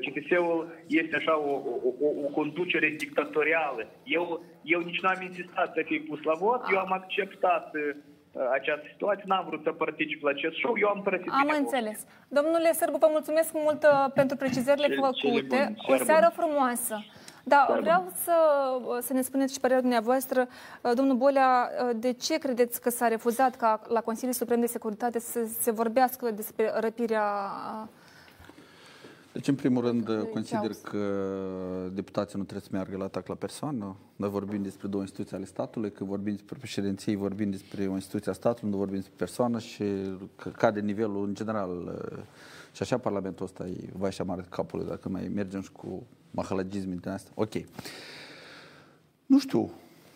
CSS-ul 0.04 0.68
este 0.86 1.16
așa 1.16 1.38
o, 1.38 1.52
o, 2.00 2.06
o 2.24 2.28
conducere 2.38 2.88
dictatorială. 2.98 3.86
Eu, 4.04 4.42
eu 4.62 4.80
nici 4.80 5.00
nu 5.00 5.08
am 5.08 5.22
insistat 5.22 5.72
să 5.74 5.82
fie 5.84 6.00
pus 6.08 6.22
la 6.22 6.34
vot, 6.34 6.62
eu 6.72 6.78
am 6.78 6.92
acceptat 6.92 7.70
această 8.52 8.86
situație, 8.90 9.24
n-am 9.26 9.44
vrut 9.46 9.62
să 9.62 9.72
particip 9.72 10.22
la 10.22 10.30
acest 10.30 10.56
show, 10.56 10.74
eu 10.80 10.88
am 10.88 11.02
părăsit 11.02 11.28
Am 11.28 11.54
înțeles. 11.58 12.06
Domnule 12.28 12.72
Sârbu, 12.72 12.96
vă 12.98 13.08
mulțumesc 13.10 13.50
mult 13.52 13.86
pentru 14.14 14.36
precizările 14.36 14.86
cel, 14.86 14.96
făcute. 14.96 15.74
o 15.86 15.96
seară 16.04 16.32
bun. 16.34 16.44
frumoasă. 16.44 17.04
Da, 17.44 17.66
Dar 17.68 17.80
vreau 17.80 18.12
să, 18.24 18.32
să 19.00 19.12
ne 19.12 19.20
spuneți 19.20 19.52
și 19.52 19.60
părerea 19.60 19.82
dumneavoastră, 19.82 20.48
domnul 20.94 21.16
Bolea, 21.16 21.70
de 21.94 22.12
ce 22.12 22.38
credeți 22.38 22.80
că 22.80 22.90
s-a 22.90 23.08
refuzat 23.08 23.56
ca 23.56 23.80
la 23.88 24.00
Consiliul 24.00 24.34
Suprem 24.34 24.60
de 24.60 24.66
Securitate 24.66 25.18
să 25.18 25.40
se 25.60 25.70
vorbească 25.70 26.30
despre 26.30 26.70
răpirea 26.74 27.24
deci, 29.32 29.48
în 29.48 29.54
primul 29.54 29.82
rând, 29.82 30.28
consider 30.32 30.70
că 30.82 30.98
deputații 31.92 32.38
nu 32.38 32.44
trebuie 32.44 32.68
să 32.70 32.76
meargă 32.76 32.96
la 32.96 33.04
atac 33.04 33.26
la 33.26 33.34
persoană. 33.34 33.96
Noi 34.16 34.28
vorbim 34.28 34.62
despre 34.62 34.88
două 34.88 35.02
instituții 35.02 35.36
ale 35.36 35.44
statului, 35.44 35.92
că 35.92 36.04
vorbim 36.04 36.32
despre 36.32 36.56
președinție, 36.58 37.16
vorbim 37.16 37.50
despre 37.50 37.86
o 37.86 37.94
instituție 37.94 38.30
a 38.30 38.34
statului, 38.34 38.70
nu 38.70 38.76
vorbim 38.76 38.96
despre 38.96 39.14
persoană 39.16 39.58
și 39.58 39.84
că 40.36 40.48
cade 40.48 40.80
nivelul 40.80 41.24
în 41.26 41.34
general. 41.34 42.02
Și 42.72 42.82
așa 42.82 42.98
Parlamentul 42.98 43.44
ăsta 43.44 43.66
e 43.66 43.88
vai 43.92 44.12
și 44.12 44.22
mare 44.22 44.46
capului, 44.48 44.86
dacă 44.86 45.08
mai 45.08 45.30
mergem 45.34 45.60
și 45.60 45.72
cu 45.72 46.02
mahalagism 46.30 46.88
din 46.88 47.10
asta. 47.10 47.30
Ok. 47.34 47.52
Nu 49.26 49.38
știu, 49.38 49.70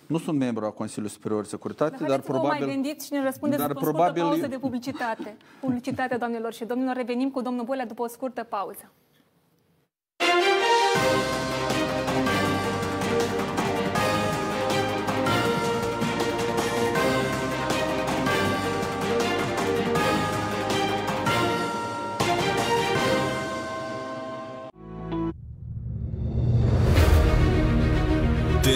nu 0.07 0.18
sunt 0.18 0.38
membru 0.38 0.64
a 0.64 0.70
Consiliului 0.70 1.14
Superior 1.14 1.42
de 1.42 1.48
Securitate, 1.48 1.96
dar, 1.98 2.09
dar 2.09 2.20
probabil... 2.20 2.59
Vă 2.59 2.64
mai 2.64 2.74
gândiți 2.74 3.07
și 3.07 3.12
ne 3.12 3.22
răspundeți 3.22 3.61
dar 3.61 3.72
după 3.72 3.81
probabil... 3.81 4.22
o 4.22 4.24
scurtă 4.24 4.40
pauză 4.40 4.46
de 4.46 4.59
publicitate. 4.59 5.37
Publicitate, 5.61 6.16
doamnelor 6.16 6.53
și 6.53 6.64
domnilor. 6.64 6.96
Revenim 6.96 7.31
cu 7.31 7.40
domnul 7.40 7.64
Bolea 7.64 7.87
după 7.87 8.03
o 8.03 8.07
scurtă 8.07 8.42
pauză. 8.42 8.92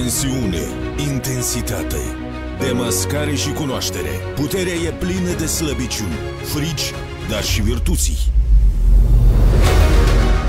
Tensiune, 0.08 0.64
intensitate, 1.10 2.02
demascare 2.58 3.34
și 3.34 3.52
cunoaștere. 3.52 4.08
Puterea 4.34 4.72
e 4.72 4.90
plină 4.90 5.32
de 5.38 5.46
slăbiciuni, 5.46 6.18
frici, 6.42 6.92
dar 7.30 7.42
și 7.42 7.60
virtuții. 7.62 8.18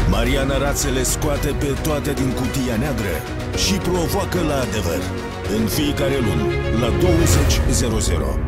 Mariana 0.09 0.57
Rațele 0.57 1.03
scoate 1.03 1.47
pe 1.47 1.77
toate 1.83 2.13
din 2.13 2.31
cutia 2.31 2.75
neagră 2.75 3.15
și 3.63 3.73
provoacă 3.73 4.39
la 4.41 4.59
adevăr. 4.59 5.01
În 5.57 5.65
fiecare 5.67 6.17
lună, 6.17 6.45
la 6.81 6.89
20.00. 6.89 8.39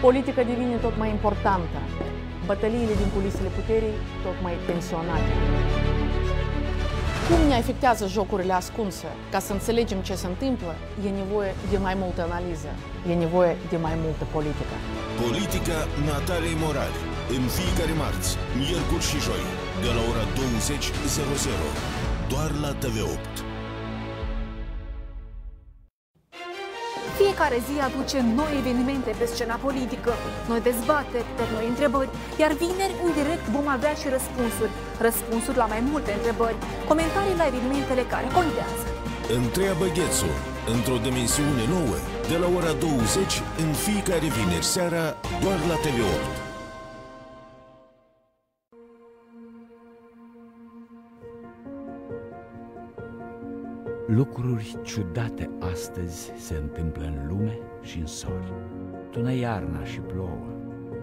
Politica 0.00 0.42
devine 0.42 0.76
tot 0.76 0.96
mai 0.98 1.10
importantă 1.10 1.78
bătăliile 2.50 2.94
din 3.02 3.10
culisele 3.14 3.50
puterii 3.58 3.96
tot 4.24 4.36
mai 4.46 4.54
tensionate. 4.66 5.32
Cum 7.28 7.40
ne 7.50 7.56
afectează 7.62 8.04
jocurile 8.16 8.54
ascunse? 8.62 9.08
Ca 9.32 9.38
să 9.46 9.52
înțelegem 9.52 10.00
ce 10.08 10.14
se 10.22 10.26
întâmplă, 10.32 10.72
e 11.06 11.08
nevoie 11.22 11.52
de 11.72 11.78
mai 11.86 11.94
multă 12.02 12.20
analiză, 12.28 12.70
e 13.10 13.14
nevoie 13.24 13.56
de 13.72 13.78
mai 13.86 13.94
multă 14.04 14.24
politică. 14.36 14.74
Politica 15.24 15.78
Natalei 16.10 16.56
Morali, 16.62 17.00
în 17.36 17.42
fiecare 17.56 17.94
marți, 18.02 18.30
miercuri 18.60 19.08
și 19.10 19.18
joi, 19.26 19.44
de 19.84 19.90
la 19.96 20.02
ora 20.10 20.24
20.00, 20.36 22.32
doar 22.32 22.50
la 22.64 22.70
TV8. 22.82 23.53
Fiecare 27.20 27.58
zi 27.68 27.76
aduce 27.88 28.18
noi 28.38 28.52
evenimente 28.60 29.10
pe 29.18 29.26
scena 29.32 29.56
politică, 29.66 30.12
noi 30.50 30.60
dezbateri, 30.68 31.30
pe 31.38 31.44
noi 31.54 31.66
întrebări, 31.72 32.14
iar 32.42 32.52
vineri, 32.62 32.98
în 33.04 33.12
direct, 33.18 33.46
vom 33.56 33.66
avea 33.76 33.94
și 34.00 34.06
răspunsuri. 34.16 34.72
Răspunsuri 35.06 35.60
la 35.62 35.66
mai 35.72 35.82
multe 35.90 36.12
întrebări, 36.18 36.62
comentarii 36.90 37.40
la 37.40 37.46
evenimentele 37.50 38.04
care 38.12 38.28
contează. 38.38 38.86
Întreabă 39.40 39.84
Ghețu, 39.96 40.30
într-o 40.74 40.98
dimensiune 41.06 41.64
nouă, 41.74 41.96
de 42.30 42.36
la 42.42 42.48
ora 42.58 42.72
20, 42.72 43.42
în 43.62 43.70
fiecare 43.86 44.26
vineri 44.38 44.70
seara, 44.74 45.04
doar 45.42 45.58
la 45.70 45.76
TV8. 45.84 46.43
Lucruri 54.06 54.76
ciudate 54.82 55.50
astăzi 55.72 56.32
se 56.36 56.54
întâmplă 56.54 57.04
în 57.04 57.28
lume 57.28 57.58
și 57.80 57.98
în 57.98 58.06
sori. 58.06 58.52
Tună 59.10 59.32
iarna 59.32 59.84
și 59.84 60.00
plouă, 60.00 60.46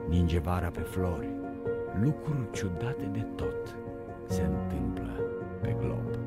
ninge 0.08 0.40
vara 0.40 0.68
pe 0.68 0.80
flori. 0.80 1.30
Lucruri 2.02 2.52
ciudate 2.52 3.06
de 3.12 3.26
tot 3.36 3.76
se 4.26 4.42
întâmplă 4.42 5.12
pe 5.62 5.76
glob. 5.80 6.20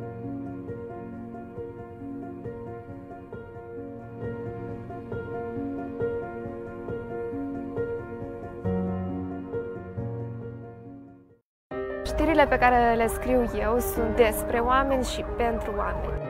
Știrile 12.05 12.47
pe 12.47 12.59
care 12.59 12.95
le 12.95 13.07
scriu 13.07 13.45
eu 13.61 13.79
sunt 13.79 14.17
despre 14.17 14.59
oameni 14.59 15.05
și 15.05 15.25
pentru 15.37 15.73
oameni 15.77 16.24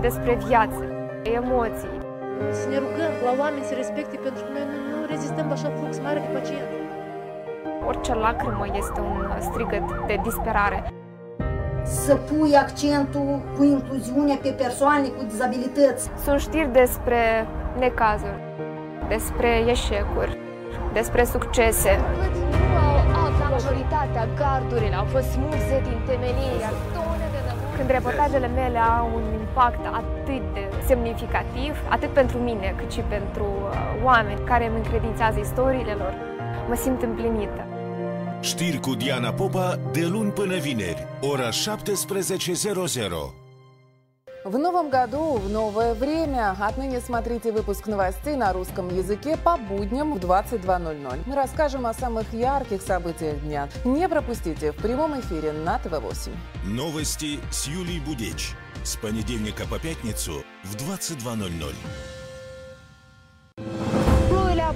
despre 0.00 0.38
viață, 0.46 0.82
emoții. 1.38 1.98
Să 2.58 2.68
ne 2.68 2.78
rugăm 2.84 3.12
la 3.26 3.32
oameni 3.42 3.64
să 3.70 3.74
respecte 3.74 4.16
pentru 4.26 4.42
că 4.44 4.50
noi 4.56 4.66
nu, 4.70 4.76
nu 5.00 5.06
rezistăm 5.12 5.46
la 5.50 5.52
așa 5.58 5.70
flux 5.78 5.92
mare 6.06 6.20
de 6.24 6.30
pacient. 6.36 6.70
Orice 7.88 8.14
lacrimă 8.14 8.66
este 8.82 9.00
un 9.00 9.18
strigăt 9.48 9.86
de 10.06 10.16
disperare. 10.22 10.78
Să 11.84 12.14
pui 12.14 12.52
accentul 12.56 13.42
cu 13.56 13.62
incluziunea 13.62 14.38
pe 14.42 14.50
persoane 14.62 15.08
cu 15.16 15.22
dizabilități. 15.32 16.10
Sunt 16.24 16.40
știri 16.40 16.72
despre 16.72 17.20
necazuri, 17.78 18.40
despre 19.08 19.50
eșecuri, 19.74 20.38
despre 20.92 21.24
succese. 21.24 21.92
Majoritatea 23.50 24.24
gardurilor 24.38 24.98
au 24.98 25.04
fost 25.04 25.28
smulse 25.30 25.76
din 25.88 25.98
temelie, 26.06 26.68
când 27.80 27.92
reportajele 27.92 28.46
mele 28.46 28.78
au 28.78 29.10
un 29.14 29.22
impact 29.32 29.84
atât 29.86 30.42
de 30.52 30.68
semnificativ, 30.86 31.72
atât 31.88 32.08
pentru 32.08 32.38
mine, 32.38 32.74
cât 32.76 32.90
și 32.92 33.00
pentru 33.00 33.44
uh, 33.44 34.04
oameni 34.04 34.40
care 34.44 34.66
îmi 34.66 34.76
încredințează 34.76 35.38
istoriile 35.38 35.92
lor, 35.92 36.14
mă 36.68 36.74
simt 36.74 37.02
împlinită. 37.02 37.66
Știri 38.40 38.80
cu 38.80 38.94
Diana 38.94 39.32
Popa 39.32 39.78
de 39.92 40.06
luni 40.06 40.30
până 40.30 40.56
vineri, 40.56 41.06
ora 41.20 41.48
17.00. 41.48 43.39
В 44.44 44.56
новом 44.56 44.88
году, 44.88 45.34
в 45.34 45.50
новое 45.50 45.92
время. 45.92 46.56
Отныне 46.58 47.00
смотрите 47.00 47.52
выпуск 47.52 47.86
новостей 47.86 48.36
на 48.36 48.54
русском 48.54 48.88
языке 48.88 49.36
по 49.36 49.58
будням 49.58 50.14
в 50.14 50.16
22.00. 50.16 51.22
Мы 51.26 51.34
расскажем 51.34 51.84
о 51.84 51.92
самых 51.92 52.32
ярких 52.32 52.80
событиях 52.80 53.38
дня. 53.40 53.68
Не 53.84 54.08
пропустите 54.08 54.72
в 54.72 54.76
прямом 54.76 55.20
эфире 55.20 55.52
на 55.52 55.78
ТВ8. 55.78 56.34
Новости 56.64 57.38
с 57.50 57.66
Юлией 57.66 58.00
Будеч. 58.00 58.54
С 58.82 58.96
понедельника 58.96 59.66
по 59.66 59.78
пятницу 59.78 60.42
в 60.64 60.74
22.00. 60.74 61.74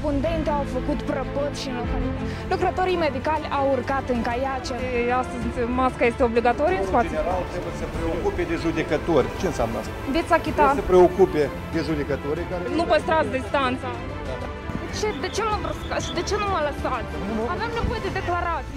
Ploile 0.04 0.26
abundente 0.26 0.50
au 0.60 0.64
făcut 0.76 0.98
prăpăt 1.10 1.52
și 1.62 1.68
înlocuit. 1.72 2.16
Lucrătorii 2.52 2.98
medicali 3.06 3.46
au 3.58 3.66
urcat 3.76 4.06
în 4.14 4.20
caiace. 4.28 4.74
Astăzi 5.22 5.46
masca 5.80 6.04
este 6.10 6.22
obligatorie 6.28 6.78
în 6.82 6.86
spațiu? 6.92 7.10
general 7.16 7.42
trebuie 7.54 7.72
să 7.74 7.80
se 7.82 7.88
preocupe 7.98 8.42
de 8.50 8.56
judecători. 8.64 9.26
Ce 9.40 9.46
înseamnă 9.52 9.76
asta? 9.82 9.92
Veți 10.16 10.32
achita. 10.38 10.64
Trebuie 10.64 10.78
să 10.78 10.82
se 10.82 10.90
preocupe 10.92 11.42
de 11.74 11.80
judecătorii 11.88 12.46
care... 12.50 12.62
Nu 12.80 12.84
păstrați 12.92 13.30
distanța. 13.38 13.90
De 14.90 14.94
ce, 14.98 15.08
de 15.24 15.28
ce 15.36 15.42
mă 15.50 15.56
bruscați 15.64 16.04
și 16.06 16.12
de 16.18 16.22
ce 16.28 16.34
nu 16.42 16.46
mă 16.54 16.60
lăsați? 16.68 17.10
Avem 17.54 17.70
nevoie 17.78 18.00
de 18.06 18.10
declarații. 18.20 18.76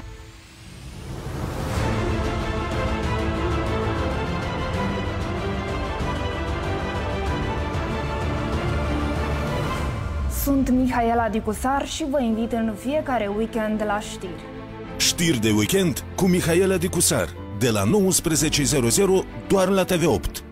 Sunt 10.47 10.69
Mihaela 10.69 11.29
Dicusar 11.29 11.88
și 11.88 12.05
vă 12.10 12.21
invit 12.21 12.51
în 12.51 12.73
fiecare 12.79 13.27
weekend 13.38 13.83
la 13.86 13.99
știri. 13.99 14.43
Știri 14.97 15.39
de 15.39 15.51
weekend 15.51 16.03
cu 16.15 16.25
Mihaela 16.25 16.77
Dicusar. 16.77 17.27
De 17.60 17.69
la 17.69 17.83
19.00 17.83 19.25
doar 19.47 19.67
la 19.67 19.86
TV8. 19.86 20.43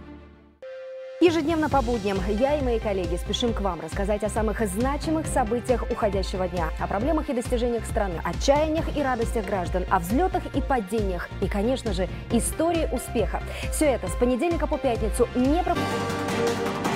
Ежедневно 1.22 1.68
по 1.70 1.82
будням 1.82 2.18
я 2.40 2.52
и 2.60 2.62
мои 2.64 2.80
коллеги 2.80 3.16
спешим 3.24 3.52
к 3.54 3.62
вам 3.62 3.80
рассказать 3.86 4.24
о 4.24 4.30
самых 4.30 4.58
значимых 4.78 5.26
событиях 5.38 5.82
уходящего 5.94 6.46
дня, 6.48 6.68
о 6.84 6.88
проблемах 6.88 7.30
и 7.30 7.34
достижениях 7.34 7.86
страны, 7.86 8.18
отчаяниях 8.32 8.88
и 8.98 9.02
радостях 9.02 9.46
граждан, 9.46 9.84
о 9.96 9.98
взлетах 10.00 10.44
и 10.58 10.62
падениях 10.72 11.30
и, 11.44 11.48
конечно 11.48 11.94
же, 11.94 12.08
истории 12.32 12.86
успеха. 12.98 13.40
Все 13.74 13.86
это 13.96 14.08
с 14.08 14.16
понедельника 14.22 14.68
по 14.68 14.78
пятницу 14.78 15.28
не 15.36 15.64
пропустите. 15.64 16.95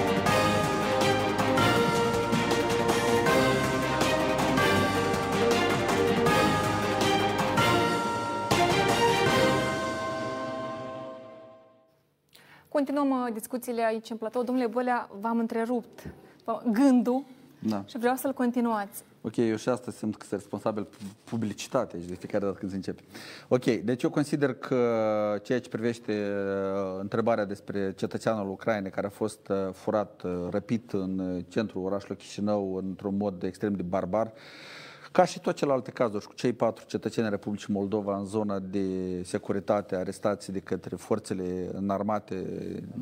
Continuăm 12.80 13.10
uh, 13.10 13.34
discuțiile 13.34 13.86
aici 13.86 14.10
în 14.10 14.18
platou. 14.18 14.44
Domnule 14.44 14.68
Bolea, 14.68 15.10
v-am 15.20 15.40
întrerupt 15.40 16.08
v- 16.46 16.72
gândul 16.72 17.24
Da. 17.60 17.84
și 17.88 17.98
vreau 17.98 18.16
să-l 18.16 18.34
continuați. 18.34 19.04
Ok, 19.22 19.36
eu 19.38 19.56
și 19.56 19.70
asta 19.70 19.92
simt 19.92 20.16
că 20.16 20.26
sunt 20.26 20.40
responsabil 20.40 20.84
pu- 20.84 20.98
publicitate 21.24 22.02
și 22.02 22.08
de 22.08 22.14
fiecare 22.16 22.46
dată 22.46 22.58
când 22.58 22.72
se 22.72 22.78
începe. 22.78 23.02
Ok, 23.48 23.64
deci 23.66 24.04
eu 24.04 24.10
consider 24.10 24.54
că 24.54 24.78
ceea 25.44 25.60
ce 25.60 25.70
privește 25.70 26.12
uh, 26.14 26.98
întrebarea 27.00 27.46
despre 27.46 27.94
cetățeanul 27.96 28.50
Ucrainei 28.50 28.92
care 28.92 29.08
a 29.08 29.10
fost 29.10 29.48
uh, 29.48 29.56
furat, 29.74 30.22
uh, 30.24 30.32
răpit 30.50 30.92
în 30.92 31.20
uh, 31.20 31.44
centrul 31.48 31.84
orașului 31.86 32.16
Chișinău 32.18 32.76
într-un 32.76 33.18
mod 33.18 33.44
extrem 33.44 33.74
de 33.74 33.82
barbar, 33.84 34.32
ca 35.12 35.26
și 35.26 35.40
toate 35.40 35.58
celelalte 35.58 35.92
cazuri, 35.92 36.22
și 36.22 36.28
cu 36.28 36.34
cei 36.36 36.54
patru 36.54 36.86
cetățeni 36.88 37.26
ai 37.26 37.32
Republicii 37.32 37.74
Moldova 37.74 38.18
în 38.18 38.26
zona 38.26 38.60
de 38.60 38.84
securitate 39.24 39.96
arestați 39.96 40.52
de 40.52 40.60
către 40.60 40.96
forțele 40.96 41.70
înarmate 41.74 42.36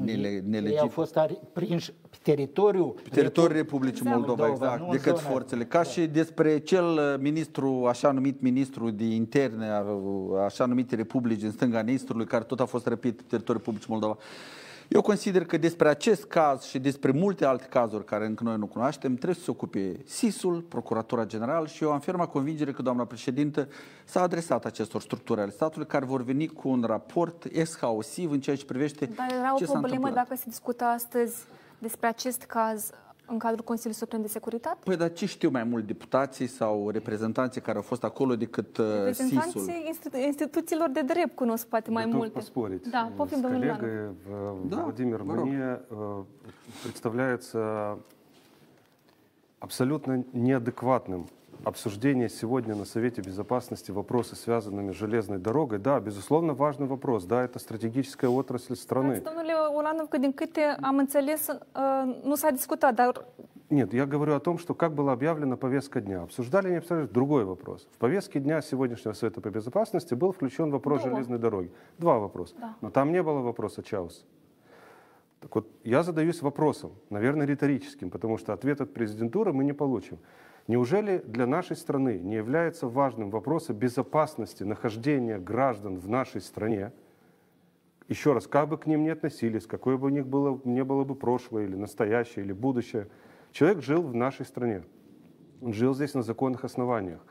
nele, 0.03 0.27
Ei 0.27 0.35
au 0.37 0.49
nelegitime. 0.49 0.89
fost 0.89 1.19
ari- 1.19 1.53
prinși 1.53 1.91
pe 2.09 2.17
teritoriu. 2.21 2.85
Pe 3.03 3.09
teritoriul 3.09 3.57
Republicii 3.57 4.05
Moldova, 4.05 4.47
exact, 4.47 4.79
nu 4.79 4.85
de 4.89 4.95
în 4.97 5.03
către 5.03 5.21
zona- 5.21 5.29
forțele. 5.31 5.65
Ca 5.65 5.83
și 5.83 6.05
despre 6.07 6.59
cel 6.59 6.85
uh, 6.85 7.15
ministru, 7.19 7.85
așa 7.87 8.11
numit 8.11 8.41
ministru 8.41 8.89
de 8.89 9.03
interne, 9.03 9.67
a- 9.69 9.83
așa 10.45 10.65
numite 10.65 10.95
republici 10.95 11.39
din 11.39 11.51
stânga 11.51 11.79
Nistrului, 11.81 12.25
care 12.25 12.43
tot 12.43 12.59
a 12.59 12.65
fost 12.65 12.85
răpit 12.87 13.15
pe 13.15 13.23
teritoriul 13.27 13.57
Republicii 13.65 13.91
Moldova. 13.91 14.17
Eu 14.87 15.01
consider 15.01 15.45
că 15.45 15.57
despre 15.57 15.89
acest 15.89 16.23
caz 16.23 16.63
și 16.63 16.79
despre 16.79 17.11
multe 17.11 17.45
alte 17.45 17.65
cazuri 17.69 18.05
care 18.05 18.25
încă 18.25 18.43
noi 18.43 18.57
nu 18.57 18.65
cunoaștem, 18.65 19.13
trebuie 19.13 19.35
să 19.35 19.41
se 19.41 19.51
ocupe 19.51 19.99
SIS-ul, 20.05 20.61
Procuratura 20.61 21.25
General 21.25 21.67
și 21.67 21.83
eu 21.83 21.91
am 21.91 21.99
ferma 21.99 22.25
convingere 22.27 22.71
că 22.71 22.81
doamna 22.81 23.05
președintă 23.05 23.67
s-a 24.05 24.21
adresat 24.21 24.65
acestor 24.65 25.01
structuri 25.01 25.41
ale 25.41 25.51
statului 25.51 25.87
care 25.87 26.05
vor 26.05 26.23
veni 26.23 26.47
cu 26.47 26.69
un 26.69 26.83
raport 26.87 27.45
exhaustiv 27.51 28.31
în 28.31 28.39
ceea 28.39 28.55
ce 28.55 28.65
privește 28.65 29.05
Dar 29.05 29.31
era 29.39 29.53
o 29.53 29.57
ce 29.57 29.65
s-a 29.65 29.71
problemă 29.71 29.95
întâmplat. 29.95 30.27
dacă 30.27 30.39
se 30.39 30.43
discută 30.47 30.83
astăzi 30.83 31.35
despre 31.79 32.07
acest 32.07 32.43
caz 32.43 32.89
în 33.26 33.38
cadrul 33.38 33.64
Consiliului 33.64 33.98
Suprem 34.00 34.20
de 34.20 34.28
Securitate? 34.28 34.78
Păi, 34.84 34.96
dar 34.96 35.12
ce 35.12 35.26
știu 35.26 35.50
mai 35.50 35.64
mult 35.64 35.86
deputații 35.86 36.46
sau 36.46 36.90
reprezentanții 36.90 37.60
care 37.60 37.76
au 37.76 37.82
fost 37.82 38.04
acolo 38.04 38.36
decât 38.36 38.76
uh, 38.76 38.84
SIS-ul? 38.84 39.04
Reprezentanții 39.04 39.84
institu- 39.86 40.16
instituțiilor 40.16 40.88
de 40.90 41.02
drept 41.02 41.34
cunosc 41.34 41.66
poate 41.66 41.90
mai 41.90 42.02
Готов 42.04 42.18
multe. 42.18 42.38
поспорить 42.38 42.86
Da, 42.90 43.12
poftim, 43.16 43.38
с 43.38 43.40
domnul 43.40 43.62
Ilanov. 43.62 43.80
коллегой. 43.80 44.14
В- 44.28 44.68
Да, 44.68 44.82
Владимир, 44.82 45.22
Ворог. 45.22 45.44
мне 45.46 45.80
э, 45.90 46.24
представляется 46.82 47.58
абсолютно 49.60 50.24
неадекватным 50.32 51.26
обсуждение 51.63 52.29
сегодня 52.29 52.75
на 52.75 52.85
Совете 52.85 53.21
Безопасности 53.21 53.91
вопросы, 53.91 54.35
связанными 54.35 54.91
с 54.91 54.95
железной 54.95 55.37
дорогой. 55.37 55.79
Да, 55.79 55.99
безусловно, 55.99 56.53
важный 56.53 56.87
вопрос. 56.87 57.25
Да, 57.25 57.43
это 57.43 57.59
стратегическая 57.59 58.27
отрасль 58.27 58.75
страны. 58.75 59.21
Dar 62.91 63.25
Нет, 63.69 63.93
я 63.93 64.05
говорю 64.05 64.35
о 64.35 64.39
том, 64.39 64.59
что 64.59 64.73
как 64.73 64.93
была 64.93 65.13
объявлена 65.13 65.57
повестка 65.57 65.99
дня. 65.99 66.23
Обсуждали, 66.23 66.69
не 66.69 66.77
обсуждали, 66.77 67.07
другой 67.07 67.43
вопрос. 67.43 67.87
В 67.91 67.97
повестке 67.97 68.39
дня 68.39 68.61
сегодняшнего 68.61 69.13
Совета 69.13 69.41
по 69.41 69.49
безопасности 69.49 70.13
был 70.13 70.31
включен 70.31 70.71
вопрос 70.71 71.01
Два. 71.01 71.11
железной 71.11 71.37
дороги. 71.37 71.71
Два 71.97 72.19
вопроса. 72.19 72.55
Да. 72.59 72.75
Но 72.81 72.89
там 72.89 73.11
не 73.11 73.21
было 73.21 73.39
вопроса 73.39 73.83
Чаус. 73.83 74.25
Так 75.41 75.53
вот, 75.53 75.67
я 75.83 76.03
задаюсь 76.03 76.41
вопросом, 76.41 76.93
наверное, 77.09 77.45
риторическим, 77.45 78.09
потому 78.09 78.37
что 78.37 78.53
ответ 78.53 78.81
от 78.81 78.93
президентуры 78.93 79.53
мы 79.53 79.63
не 79.63 79.73
получим. 79.73 80.17
Неужели 80.67 81.19
для 81.19 81.47
нашей 81.47 81.77
страны 81.77 82.19
не 82.19 82.35
является 82.35 82.87
важным 82.87 83.29
вопрос 83.29 83.69
безопасности 83.69 84.63
нахождения 84.63 85.39
граждан 85.39 85.97
в 85.97 86.09
нашей 86.09 86.41
стране, 86.41 86.91
еще 88.09 88.33
раз, 88.33 88.47
как 88.47 88.69
бы 88.69 88.77
к 88.77 88.85
ним 88.85 89.03
ни 89.03 89.09
относились, 89.09 89.65
какое 89.65 89.97
бы 89.97 90.07
у 90.07 90.09
них 90.09 90.27
было, 90.27 90.59
не 90.65 90.83
было 90.83 91.05
бы 91.05 91.15
прошлое 91.15 91.65
или 91.65 91.75
настоящее, 91.75 92.43
или 92.43 92.53
будущее, 92.53 93.07
человек 93.51 93.81
жил 93.81 94.01
в 94.01 94.13
нашей 94.13 94.45
стране. 94.45 94.83
Он 95.61 95.73
жил 95.73 95.95
здесь 95.95 96.13
на 96.13 96.21
законных 96.21 96.65
основаниях. 96.65 97.25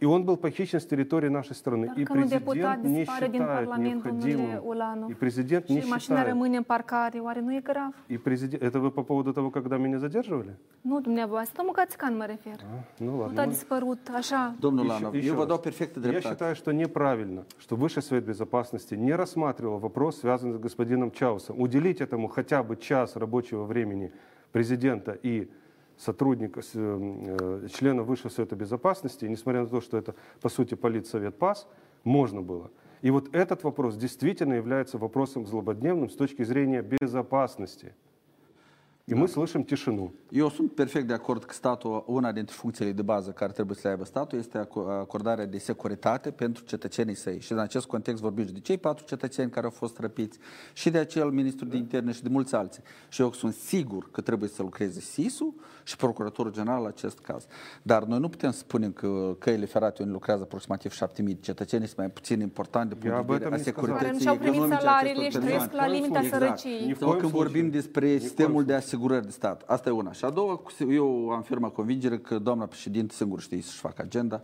И 0.00 0.06
он 0.06 0.24
был 0.24 0.36
похищен 0.38 0.80
с 0.80 0.86
территории 0.86 1.28
нашей 1.28 1.54
страны. 1.54 1.84
Dar 1.86 2.00
И 2.00 2.04
президент 2.06 2.84
не 2.84 3.04
считает 3.04 3.32
необходимым. 3.32 5.10
И 5.10 5.14
президент 5.14 5.68
не 5.68 5.82
считает. 5.82 6.34
И 8.08 8.16
президент... 8.18 8.62
Это 8.62 8.80
вы 8.80 8.90
по 8.90 9.02
поводу 9.02 9.34
того, 9.34 9.50
когда 9.50 9.76
меня 9.76 9.98
задерживали? 9.98 10.56
Nu, 10.82 11.00
dumneavoastră, 11.00 11.54
domnul 11.56 11.74
Cațcan 11.74 12.16
mă 12.16 12.24
refer. 12.26 12.60
Ну 12.98 13.10
Nu 13.10 13.18
ладно. 13.18 13.52
așa. 14.16 14.54
Domnul 14.60 14.84
Еще- 14.84 15.00
Lanov, 15.02 15.14
eu 15.14 15.34
vă 15.34 15.44
dau 15.46 15.58
perfectă 15.58 15.98
Я 15.98 16.10
dreptate. 16.10 16.20
считаю, 16.28 16.54
что 16.54 16.72
неправильно, 16.72 17.44
что 17.58 17.76
Высший 17.76 18.02
Совет 18.02 18.24
Безопасности 18.24 18.94
не 18.94 19.14
рассматривал 19.14 19.78
вопрос, 19.78 20.18
связанный 20.18 20.54
с 20.54 20.58
господином 20.58 21.10
Чаусом. 21.10 21.60
Уделить 21.60 22.00
этому 22.00 22.28
хотя 22.28 22.62
бы 22.62 22.76
час 22.76 23.16
рабочего 23.16 23.64
времени 23.64 24.10
президента 24.52 25.12
и 25.22 25.48
сотрудника, 26.00 26.62
с- 26.62 26.72
э, 26.74 27.68
члена 27.72 28.02
Высшего 28.02 28.30
Совета 28.30 28.56
Безопасности, 28.56 29.26
несмотря 29.26 29.60
на 29.62 29.66
то, 29.68 29.80
что 29.80 29.98
это, 29.98 30.14
по 30.40 30.48
сути, 30.48 30.74
политсовет 30.74 31.36
ПАС, 31.38 31.68
можно 32.04 32.40
было. 32.40 32.70
И 33.02 33.10
вот 33.10 33.34
этот 33.34 33.64
вопрос 33.64 33.96
действительно 33.96 34.54
является 34.54 34.98
вопросом 34.98 35.46
злободневным 35.46 36.08
с 36.10 36.16
точки 36.16 36.42
зрения 36.44 36.82
безопасности. 36.82 37.94
Da. 39.04 39.14
Și 39.14 39.20
da. 39.20 39.26
slășim 39.26 39.62
tișinul. 39.62 40.10
Eu 40.30 40.50
sunt 40.50 40.72
perfect 40.72 41.06
de 41.06 41.12
acord 41.12 41.44
că 41.44 41.52
statul, 41.52 42.04
una 42.06 42.32
dintre 42.32 42.54
funcțiile 42.58 42.92
de 42.92 43.02
bază 43.02 43.30
care 43.30 43.52
trebuie 43.52 43.76
să 43.76 43.82
le 43.84 43.90
aibă 43.90 44.04
statul 44.04 44.38
este 44.38 44.58
acordarea 45.00 45.46
de 45.46 45.58
securitate 45.58 46.30
pentru 46.30 46.64
cetățenii 46.64 47.14
săi. 47.14 47.40
Și 47.40 47.52
în 47.52 47.58
acest 47.58 47.86
context 47.86 48.22
vorbim 48.22 48.46
și 48.46 48.52
de 48.52 48.60
cei 48.60 48.78
patru 48.78 49.04
cetățeni 49.04 49.50
care 49.50 49.64
au 49.64 49.72
fost 49.72 49.98
răpiți 49.98 50.38
și 50.72 50.90
de 50.90 50.98
acel 50.98 51.30
ministru 51.30 51.66
de 51.66 51.76
interne 51.76 52.12
și 52.12 52.22
de 52.22 52.28
mulți 52.28 52.54
alții. 52.54 52.82
Și 53.08 53.20
eu 53.20 53.32
sunt 53.32 53.54
sigur 53.54 54.10
că 54.10 54.20
trebuie 54.20 54.48
să 54.48 54.62
lucreze 54.62 55.00
SIS-ul 55.00 55.54
și 55.84 55.96
procuratorul 55.96 56.52
general 56.52 56.82
la 56.82 56.88
acest 56.88 57.18
caz. 57.18 57.46
Dar 57.82 58.04
noi 58.04 58.18
nu 58.18 58.28
putem 58.28 58.50
spune 58.50 58.88
că 58.88 59.36
căile 59.38 59.66
ferate 59.66 60.02
unde 60.02 60.12
lucrează 60.12 60.42
aproximativ 60.42 60.92
7.000 60.92 61.40
cetățenii 61.40 61.86
sunt 61.86 61.98
mai 61.98 62.10
puțin 62.10 62.40
important 62.40 62.88
de 62.88 62.94
punct 62.94 63.16
de 63.16 63.32
vedere 63.32 63.54
a 63.54 63.58
securității 63.58 64.02
Care 64.02 64.12
nu 64.12 64.18
și-au 64.18 64.36
primit 64.36 64.78
salariile 64.78 65.30
și 65.30 65.38
trăiesc 65.38 65.72
la 65.72 65.86
limita 65.86 66.22
sărăciei. 66.30 66.96
Când 66.98 67.32
vorbim 67.32 67.70
despre 67.70 68.18
sistemul 68.18 68.64
de 68.64 68.74
asigurare 68.74 68.89
asigurări 68.90 69.24
de 69.24 69.30
stat. 69.30 69.62
Asta 69.66 69.88
e 69.88 69.92
una. 69.92 70.12
Și 70.12 70.24
a 70.24 70.30
doua, 70.30 70.62
eu 70.88 71.30
am 71.30 71.42
firma 71.42 71.68
convingere 71.68 72.18
că 72.18 72.38
doamna 72.38 72.66
președinte 72.66 73.14
singur 73.14 73.40
știe 73.40 73.62
să-și 73.62 73.78
facă 73.78 74.02
agenda, 74.02 74.42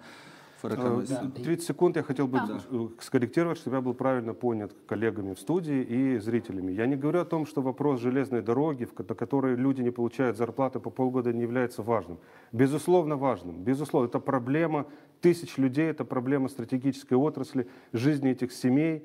fără 0.56 0.74
ca 0.74 0.88
noi 0.88 1.06
să... 1.06 1.24
30 1.42 1.62
секунд 1.62 1.96
я 1.96 2.02
хотел 2.02 2.26
бы 2.26 2.38
э, 2.38 2.88
скорректировать, 2.98 3.58
чтобы 3.58 3.76
я 3.76 3.82
был 3.82 3.94
правильно 3.94 4.32
понят 4.32 4.70
коллегами 4.86 5.32
в 5.34 5.38
студии 5.38 5.80
и 5.82 6.18
зрителями. 6.18 6.72
Я 6.72 6.86
не 6.86 6.96
говорю 6.96 7.20
о 7.20 7.24
том, 7.24 7.46
что 7.46 7.60
вопрос 7.60 8.00
железной 8.00 8.42
дороги, 8.42 8.88
на 9.08 9.14
которой 9.14 9.56
люди 9.56 9.82
не 9.82 9.90
получают 9.90 10.36
зарплаты 10.36 10.78
по 10.78 10.90
полгода, 10.90 11.32
не 11.32 11.42
является 11.42 11.82
важным. 11.82 12.18
Безусловно 12.52 13.16
важным. 13.16 13.56
Безусловно, 13.64 14.08
это 14.08 14.20
проблема 14.20 14.86
тысяч 15.20 15.58
людей, 15.58 15.88
это 15.90 16.04
проблема 16.04 16.48
стратегической 16.48 17.16
отрасли, 17.18 17.66
жизни 17.92 18.30
этих 18.30 18.52
семей 18.52 19.02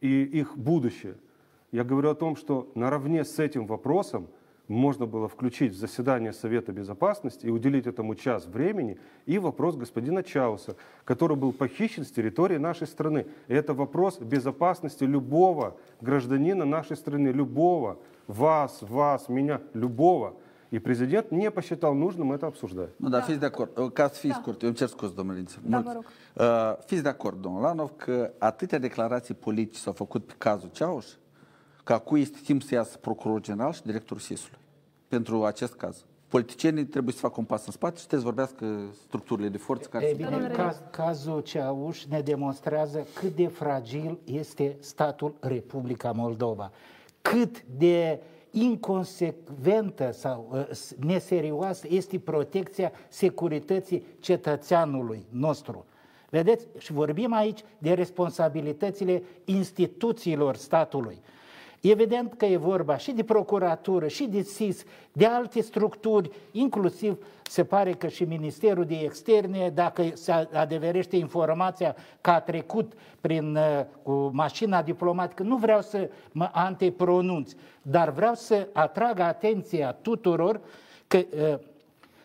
и 0.00 0.22
их 0.40 0.56
будущее. 0.56 1.16
Я 1.74 1.82
говорю 1.82 2.10
о 2.10 2.14
том, 2.14 2.36
что 2.36 2.70
наравне 2.76 3.24
с 3.24 3.40
этим 3.40 3.66
вопросом 3.66 4.28
можно 4.68 5.06
было 5.06 5.28
включить 5.28 5.72
в 5.72 5.76
заседание 5.76 6.32
Совета 6.32 6.72
Безопасности 6.72 7.46
и 7.46 7.50
уделить 7.50 7.86
этому 7.86 8.14
час 8.14 8.46
времени 8.46 8.98
и 9.26 9.38
вопрос 9.38 9.76
господина 9.76 10.22
Чауса, 10.22 10.76
который 11.04 11.36
был 11.36 11.52
похищен 11.52 12.04
с 12.04 12.10
территории 12.10 12.56
нашей 12.56 12.86
страны. 12.86 13.26
И 13.48 13.54
это 13.54 13.74
вопрос 13.74 14.18
безопасности 14.18 15.04
любого 15.04 15.76
гражданина 16.00 16.64
нашей 16.64 16.96
страны, 16.96 17.28
любого, 17.28 17.98
вас, 18.26 18.82
вас, 18.82 19.28
меня, 19.28 19.60
любого. 19.74 20.34
И 20.70 20.78
президент 20.80 21.30
не 21.30 21.50
посчитал 21.50 21.94
нужным 21.94 22.32
это 22.32 22.46
обсуждать. 22.46 22.98
Nu, 22.98 23.08
dar 23.08 23.22
fiți 23.22 23.38
de 23.38 23.46
acord, 23.46 23.92
ca 23.92 24.08
să 24.08 24.18
fiți 24.18 24.34
scurt, 24.34 24.62
eu 24.62 24.70
cer 24.70 24.88
scuze, 24.88 25.14
domnule 25.14 25.38
Lință. 25.38 25.58
Da, 25.62 25.76
Mult. 25.76 25.86
vă 25.86 25.92
rog. 25.92 26.04
Uh, 26.34 26.84
fiți 26.86 27.02
de 27.02 27.08
acord, 27.08 27.40
domnul 27.40 27.62
Lanov, 27.62 27.92
că 27.96 28.32
atâtea 28.38 28.78
declarații 28.78 29.34
politice 29.34 29.78
s-au 29.78 29.92
făcut 29.92 30.24
pe 30.24 30.32
cazul 30.38 30.70
Ceauș, 30.72 31.06
că 31.84 31.92
acum 31.92 32.16
este 32.16 32.38
timp 32.44 32.62
să 32.62 32.74
iasă 32.74 32.96
procurorul 32.98 33.40
general 33.42 33.72
și 33.72 33.82
directorul 33.82 34.22
SIS-ului 34.22 34.58
pentru 35.08 35.44
acest 35.44 35.74
caz. 35.74 36.04
Politicienii 36.28 36.84
trebuie 36.84 37.14
să 37.14 37.20
facă 37.20 37.34
un 37.38 37.44
pas 37.44 37.66
în 37.66 37.72
spate 37.72 37.98
și 37.98 38.06
trebuie 38.06 38.20
să 38.20 38.34
vorbească 38.34 38.94
structurile 39.06 39.48
de 39.48 39.58
forță 39.58 39.88
care 39.88 40.04
E 40.04 40.08
se 40.08 40.14
bine, 40.14 40.50
caz, 40.56 40.82
cazul 40.90 41.40
Ceauș 41.40 42.04
ne 42.04 42.20
demonstrează 42.20 43.06
cât 43.14 43.36
de 43.36 43.46
fragil 43.46 44.18
este 44.24 44.76
statul 44.80 45.34
Republica 45.40 46.12
Moldova. 46.12 46.70
Cât 47.22 47.62
de 47.78 48.20
inconsecventă 48.50 50.10
sau 50.12 50.48
uh, 50.52 50.66
s- 50.70 50.94
neserioasă 50.98 51.86
este 51.90 52.18
protecția 52.18 52.92
securității 53.08 54.04
cetățeanului 54.20 55.26
nostru. 55.30 55.84
Vedeți? 56.30 56.66
Și 56.78 56.92
vorbim 56.92 57.32
aici 57.32 57.60
de 57.78 57.92
responsabilitățile 57.92 59.22
instituțiilor 59.44 60.56
statului. 60.56 61.18
Evident 61.90 62.34
că 62.34 62.44
e 62.44 62.56
vorba 62.56 62.96
și 62.96 63.12
de 63.12 63.24
procuratură, 63.24 64.08
și 64.08 64.24
de 64.24 64.42
SIS, 64.42 64.84
de 65.12 65.26
alte 65.26 65.60
structuri, 65.60 66.30
inclusiv 66.50 67.26
se 67.42 67.64
pare 67.64 67.92
că 67.92 68.08
și 68.08 68.24
Ministerul 68.24 68.84
de 68.84 68.94
Externe, 68.94 69.70
dacă 69.74 70.04
se 70.14 70.32
adeverește 70.52 71.16
informația 71.16 71.96
că 72.20 72.30
a 72.30 72.40
trecut 72.40 72.92
prin 73.20 73.56
uh, 73.56 73.84
cu 74.02 74.30
mașina 74.32 74.82
diplomatică, 74.82 75.42
nu 75.42 75.56
vreau 75.56 75.80
să 75.80 76.10
mă 76.32 76.48
antepronunț, 76.52 77.52
dar 77.82 78.10
vreau 78.10 78.34
să 78.34 78.68
atrag 78.72 79.18
atenția 79.18 79.92
tuturor 79.92 80.60
că 81.06 81.16
uh, 81.16 81.58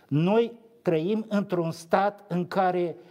noi 0.07 0.51
trăim 0.81 1.25
într-un 1.29 1.71
stat 1.71 2.25
în 2.27 2.47
care 2.47 2.95
uh, 2.97 3.08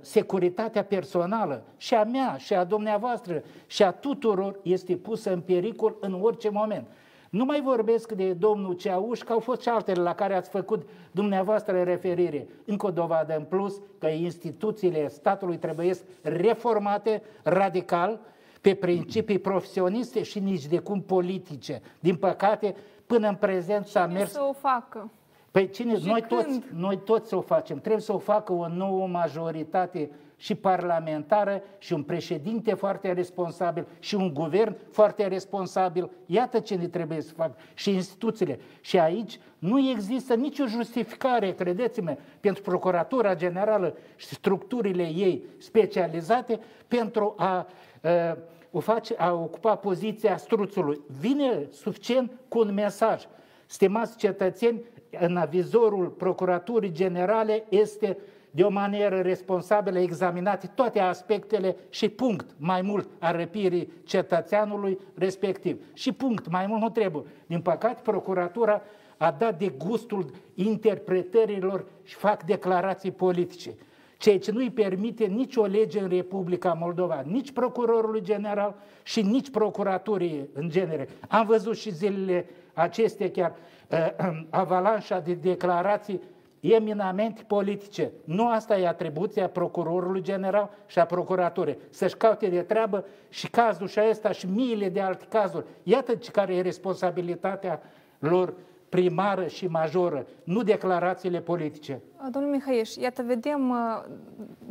securitatea 0.00 0.84
personală 0.84 1.62
și 1.76 1.94
a 1.94 2.04
mea, 2.04 2.36
și 2.36 2.54
a 2.54 2.64
dumneavoastră, 2.64 3.42
și 3.66 3.82
a 3.82 3.90
tuturor 3.90 4.58
este 4.62 4.96
pusă 4.96 5.32
în 5.32 5.40
pericol 5.40 5.96
în 6.00 6.18
orice 6.22 6.48
moment. 6.48 6.86
Nu 7.30 7.44
mai 7.44 7.60
vorbesc 7.60 8.12
de 8.12 8.32
domnul 8.32 8.74
Ceauș, 8.74 9.20
că 9.20 9.32
au 9.32 9.38
fost 9.38 9.60
și 9.60 9.68
altele 9.68 10.02
la 10.02 10.14
care 10.14 10.34
ați 10.34 10.50
făcut 10.50 10.88
dumneavoastră 11.10 11.82
referire. 11.82 12.48
Încă 12.64 12.86
o 12.86 12.90
dovadă 12.90 13.36
în 13.36 13.44
plus 13.44 13.80
că 13.98 14.06
instituțiile 14.06 15.08
statului 15.08 15.56
trebuie 15.56 15.94
reformate 16.22 17.22
radical 17.42 18.20
pe 18.60 18.74
principii 18.74 19.38
profesioniste 19.38 20.22
și 20.22 20.38
nici 20.38 20.66
de 20.66 20.78
cum 20.78 21.00
politice. 21.00 21.82
Din 22.00 22.16
păcate, 22.16 22.74
până 23.06 23.28
în 23.28 23.34
prezent 23.34 23.86
s-a 23.86 24.06
Cine 24.06 24.18
mers 24.18 24.30
să 24.32 24.46
o 24.48 24.52
facă? 24.52 25.10
Păi 25.50 25.70
cine? 25.70 25.98
Și 25.98 26.06
Noi 26.06 26.20
când? 26.20 26.42
toți, 26.42 26.60
noi 26.74 26.98
toți 26.98 27.34
o 27.34 27.40
facem. 27.40 27.78
Trebuie 27.78 28.02
să 28.02 28.12
o 28.12 28.18
facă 28.18 28.52
o 28.52 28.68
nouă 28.68 29.06
majoritate 29.06 30.10
și 30.36 30.54
parlamentară 30.54 31.62
și 31.78 31.92
un 31.92 32.02
președinte 32.02 32.74
foarte 32.74 33.12
responsabil 33.12 33.86
și 33.98 34.14
un 34.14 34.34
guvern 34.34 34.76
foarte 34.90 35.26
responsabil. 35.26 36.10
Iată 36.26 36.58
ce 36.58 36.74
ne 36.74 36.86
trebuie 36.86 37.20
să 37.20 37.32
facă 37.32 37.56
și 37.74 37.90
instituțiile. 37.90 38.58
Și 38.80 38.98
aici 38.98 39.38
nu 39.58 39.90
există 39.90 40.34
nicio 40.34 40.66
justificare, 40.66 41.52
credeți-mă, 41.52 42.16
pentru 42.40 42.62
Procuratura 42.62 43.34
Generală 43.34 43.96
și 44.16 44.26
structurile 44.26 45.02
ei 45.02 45.44
specializate 45.58 46.60
pentru 46.88 47.34
a 47.36 47.66
uh, 48.02 48.36
o 48.70 48.80
face, 48.80 49.14
a 49.18 49.32
ocupa 49.32 49.76
poziția 49.76 50.36
struțului. 50.36 51.00
Vine 51.20 51.66
suficient 51.70 52.32
cu 52.48 52.58
un 52.58 52.74
mesaj. 52.74 53.24
Stimați 53.66 54.16
cetățeni, 54.16 54.82
în 55.18 55.36
avizorul 55.36 56.06
Procuraturii 56.06 56.92
Generale 56.92 57.64
este 57.68 58.18
de 58.50 58.62
o 58.62 58.70
manieră 58.70 59.20
responsabilă 59.20 59.98
examinate 59.98 60.70
toate 60.74 60.98
aspectele 60.98 61.76
și 61.88 62.08
punct, 62.08 62.46
mai 62.56 62.82
mult, 62.82 63.08
a 63.18 63.30
răpirii 63.30 63.92
cetățeanului 64.04 64.98
respectiv. 65.14 65.84
Și 65.92 66.12
punct, 66.12 66.50
mai 66.50 66.66
mult 66.66 66.80
nu 66.80 66.90
trebuie. 66.90 67.22
Din 67.46 67.60
păcate, 67.60 68.00
Procuratura 68.02 68.82
a 69.16 69.30
dat 69.38 69.58
de 69.58 69.68
gustul 69.68 70.30
interpretărilor 70.54 71.84
și 72.02 72.14
fac 72.14 72.42
declarații 72.42 73.10
politice 73.10 73.74
ceea 74.20 74.38
ce 74.38 74.50
nu 74.50 74.58
îi 74.58 74.70
permite 74.70 75.24
nicio 75.24 75.64
lege 75.64 76.00
în 76.00 76.08
Republica 76.08 76.72
Moldova, 76.72 77.22
nici 77.26 77.52
procurorului 77.52 78.22
general 78.22 78.74
și 79.02 79.22
nici 79.22 79.50
procuraturii 79.50 80.48
în 80.52 80.68
genere. 80.68 81.08
Am 81.28 81.46
văzut 81.46 81.76
și 81.76 81.90
zilele 81.90 82.46
acestea 82.74 83.30
chiar 83.30 83.52
uh, 83.90 84.08
avalanșa 84.50 85.20
de 85.20 85.34
declarații 85.34 86.20
eminamente 86.60 87.42
politice. 87.46 88.10
Nu 88.24 88.48
asta 88.48 88.78
e 88.78 88.88
atribuția 88.88 89.48
procurorului 89.48 90.22
general 90.22 90.70
și 90.86 90.98
a 90.98 91.04
procuraturii. 91.04 91.78
Să-și 91.90 92.16
caute 92.16 92.48
de 92.48 92.62
treabă 92.62 93.04
și 93.28 93.50
cazul 93.50 93.88
și 93.88 94.00
ăsta 94.10 94.32
și 94.32 94.46
miile 94.46 94.88
de 94.88 95.00
alte 95.00 95.24
cazuri. 95.28 95.64
Iată 95.82 96.14
ce 96.14 96.30
care 96.30 96.54
e 96.54 96.60
responsabilitatea 96.60 97.82
lor 98.18 98.54
primară 98.90 99.46
și 99.46 99.66
majoră, 99.66 100.26
nu 100.44 100.62
declarațiile 100.62 101.40
politice. 101.40 102.00
Domnul 102.30 102.50
Mihaieș, 102.50 102.94
iată, 102.94 103.22
vedem 103.22 103.70
uh, 103.70 104.04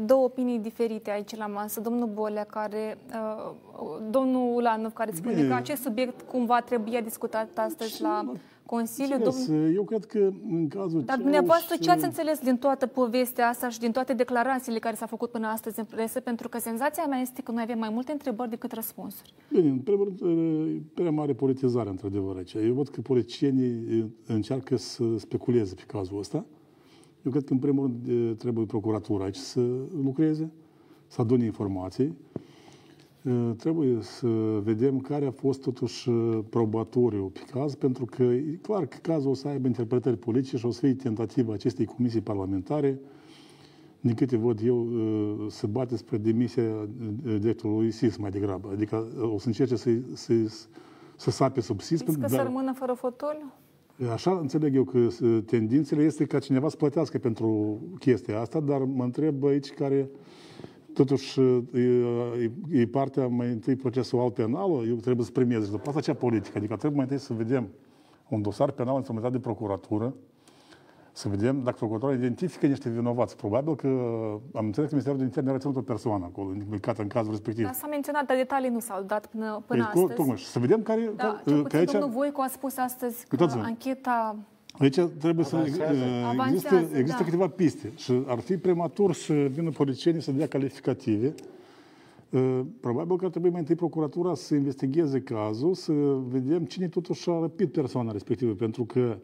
două 0.06 0.24
opinii 0.24 0.60
diferite 0.60 1.12
aici 1.12 1.36
la 1.36 1.48
masă. 1.48 1.82
Domnul 1.82 2.08
Bolea, 2.08 2.44
care, 2.44 2.98
uh, 3.14 3.52
domnul 4.10 4.56
Ulanov, 4.56 4.94
care 4.94 5.12
spune 5.14 5.36
Bine. 5.36 5.48
că 5.48 5.54
acest 5.54 5.82
subiect 5.82 6.22
cumva 6.22 6.62
trebuia 6.62 7.02
discutat 7.02 7.58
astăzi 7.58 8.02
la 8.02 8.32
Consiliu. 8.76 9.16
Bineînțeles, 9.18 9.48
Domn... 9.48 9.74
Eu 9.74 9.84
cred 9.84 10.06
că 10.06 10.32
în 10.50 10.68
cazul 10.68 11.00
Dar 11.00 11.06
Ceauș, 11.06 11.22
dumneavoastră 11.22 11.76
ce 11.80 11.92
ați 11.92 12.06
înțeles 12.06 12.40
din 12.40 12.58
toată 12.58 12.86
povestea 12.86 13.48
asta 13.48 13.70
și 13.70 13.80
din 13.80 13.92
toate 13.92 14.14
declarațiile 14.14 14.80
care 14.80 14.96
s-au 14.96 15.08
făcut 15.08 15.32
până 15.32 15.48
astăzi 15.48 15.80
în 15.80 15.86
presă? 15.86 16.20
Pentru 16.20 16.50
că 16.50 16.60
senzația 16.60 17.06
mea 17.06 17.20
este 17.20 17.42
că 17.42 17.52
noi 17.52 17.64
avem 17.64 17.80
mai 17.80 17.90
multe 17.90 18.12
întrebări 18.12 18.50
decât 18.50 18.72
răspunsuri. 18.72 19.34
Bine, 19.52 19.70
în 19.70 19.78
primul 19.78 20.14
rând, 20.20 20.40
e 20.70 20.82
prea 20.94 21.12
mare 21.12 21.34
politizare, 21.34 21.90
într-adevăr, 21.90 22.36
aici. 22.36 22.54
Eu 22.54 22.74
văd 22.74 22.88
că 22.88 23.02
politicienii 23.02 24.14
încearcă 24.26 24.76
să 24.76 25.04
speculeze 25.18 25.76
pe 25.76 25.84
cazul 25.88 26.20
ăsta. 26.20 26.46
Eu 27.26 27.32
cred 27.32 27.44
că, 27.44 27.54
în 27.54 27.60
primul 27.60 27.86
rând, 27.86 28.30
e, 28.30 28.34
trebuie 28.34 28.66
procuratura 28.66 29.24
aici 29.24 29.36
să 29.36 29.62
lucreze, 30.04 30.52
să 31.08 31.22
adune 31.22 31.44
informații. 31.44 32.18
E, 33.24 33.32
Trebuie 33.58 33.98
să 34.02 34.28
vedem 34.64 35.00
care 35.00 35.26
a 35.26 35.32
fost 35.32 35.62
totuși 35.62 36.10
probatoriu 36.50 37.26
pe 37.26 37.40
caz, 37.52 37.76
pentru 37.76 38.06
că 38.06 38.24
e 38.24 38.60
clar 38.62 38.86
că 38.86 38.98
cazul 39.02 39.30
o 39.30 39.34
să 39.34 39.48
aibă 39.48 39.68
interpretări 39.68 40.18
politice 40.18 40.58
și 40.58 40.66
o 40.66 40.72
să 40.72 40.80
fie 40.80 40.94
tentativa 40.94 41.54
acestei 41.54 41.86
comisii 41.86 42.22
parlamentare 42.22 43.00
din 44.02 44.14
câte 44.14 44.38
văd 44.38 44.60
eu, 44.64 44.88
se 45.50 45.68
bate 45.68 45.98
spre 45.98 46.18
demisia 46.18 46.88
directorului 47.40 47.92
SIS 47.92 48.18
mai 48.18 48.30
degrabă. 48.30 48.70
Adică 48.72 49.08
o 49.34 49.40
să 49.40 49.48
încerce 49.48 49.76
să, 49.76 49.90
să, 50.14 50.34
să 51.16 51.32
sape 51.32 51.62
sub 51.62 51.82
SIS. 51.82 52.00
Știți 52.00 52.20
că 52.20 52.28
să 52.28 52.42
rămână 52.42 52.74
fără 52.76 52.94
fotoliu? 52.94 53.54
Așa 54.12 54.32
înțeleg 54.32 54.76
eu 54.76 54.84
că 54.84 55.08
tendințele 55.46 56.04
este 56.04 56.26
ca 56.26 56.40
cineva 56.40 56.70
să 56.70 56.76
plătească 56.76 57.18
pentru 57.18 57.80
chestia 58.00 58.40
asta, 58.40 58.60
dar 58.60 58.82
mă 58.84 59.04
întreb 59.04 59.44
aici 59.44 59.70
care 59.70 60.10
totuși 61.04 61.40
e, 61.42 62.52
e 62.72 62.88
partea 62.88 63.28
mai 63.28 63.48
întâi 63.48 63.76
procesual 63.76 64.32
penal, 64.32 64.88
eu 64.88 64.96
trebuie 64.96 65.26
să 65.26 65.32
primez 65.32 65.66
și 65.66 65.72
după 65.72 65.90
asta 65.90 66.02
cea 66.02 66.14
politică. 66.14 66.58
Adică 66.58 66.76
trebuie 66.76 67.00
mai 67.00 67.08
întâi 67.10 67.26
să 67.26 67.34
vedem 67.34 67.68
un 68.30 68.42
dosar 68.42 68.72
penal 68.72 68.96
înfământat 68.96 69.32
de 69.32 69.40
procuratură, 69.40 70.14
să 71.12 71.30
vedem 71.30 71.64
dacă 71.64 71.76
procuratura 71.78 72.14
identifică 72.14 72.66
niște 72.66 72.90
vinovați. 72.90 73.36
Probabil 73.38 73.76
că 73.76 73.88
am 74.54 74.66
înțeles 74.66 74.90
că 74.90 74.96
Ministerul 74.96 75.18
de 75.18 75.24
Interne 75.24 75.50
a 75.50 75.54
reținut 75.54 75.76
o 75.76 75.82
persoană 75.82 76.26
acolo, 76.26 76.54
implicată 76.54 77.02
în 77.02 77.08
cazul 77.08 77.32
respectiv. 77.32 77.64
Dar 77.66 77.74
s-a 77.74 77.88
menționat, 77.88 78.26
dar 78.26 78.38
detalii 78.38 78.70
nu 78.70 78.80
s-au 78.80 79.04
dat 79.04 79.26
până, 79.26 79.64
până 79.68 79.84
Păi, 79.84 80.02
astăzi. 80.02 80.14
tocmai, 80.14 80.38
și 80.38 80.46
să 80.46 80.60
vedem 80.60 80.82
care... 80.82 81.12
Da, 81.16 81.24
ca- 81.24 81.42
cel 81.46 81.56
că 81.56 81.62
puțin 81.62 81.78
aici, 81.80 81.92
domnul 81.92 82.10
Voicu 82.10 82.42
a 82.42 82.48
spus 82.48 82.78
astăzi 82.78 83.28
că 83.28 83.36
Uitați-vă. 83.40 83.64
ancheta 83.64 84.36
aici 84.80 85.00
trebuie 85.00 85.46
să... 85.46 85.56
Avansează. 85.56 86.04
uh, 86.04 86.26
Avansează, 86.28 86.76
Există, 86.76 86.98
există 86.98 87.20
da. 87.20 87.24
câteva 87.26 87.48
piste 87.48 87.92
și 87.96 88.24
ar 88.26 88.40
fi 88.40 88.58
prematur 88.58 89.14
să 89.14 89.34
vină 89.34 89.70
politicienii 89.70 90.22
să 90.22 90.32
dea 90.32 90.48
calificative. 90.48 91.34
Uh, 92.30 92.60
Probabil 92.80 93.18
că 93.18 93.26
ar 93.26 93.32
trebui 93.32 93.50
mai 93.50 93.60
întâi 93.60 93.76
procuratura 93.76 94.34
să 94.36 94.56
investigheze 94.56 95.22
cazul, 95.22 95.74
să 95.74 95.92
vedem 96.28 96.66
cine 96.66 96.88
totuși 96.88 97.30
a 97.30 97.40
răpit 97.40 97.72
persoana 97.72 98.12
respectivă, 98.12 98.54
pentru 98.54 98.84
că 98.86 99.18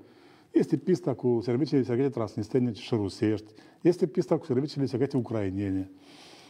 este 0.51 0.77
pista 0.77 1.13
cu 1.13 1.39
serviciile 1.43 1.83
secrete 1.83 2.09
transnistrene 2.09 2.73
și 2.73 2.95
rusești, 2.95 3.53
este 3.81 4.07
pista 4.07 4.37
cu 4.37 4.45
serviciile 4.45 4.85
secrete 4.85 5.17
ucrainene, 5.17 5.91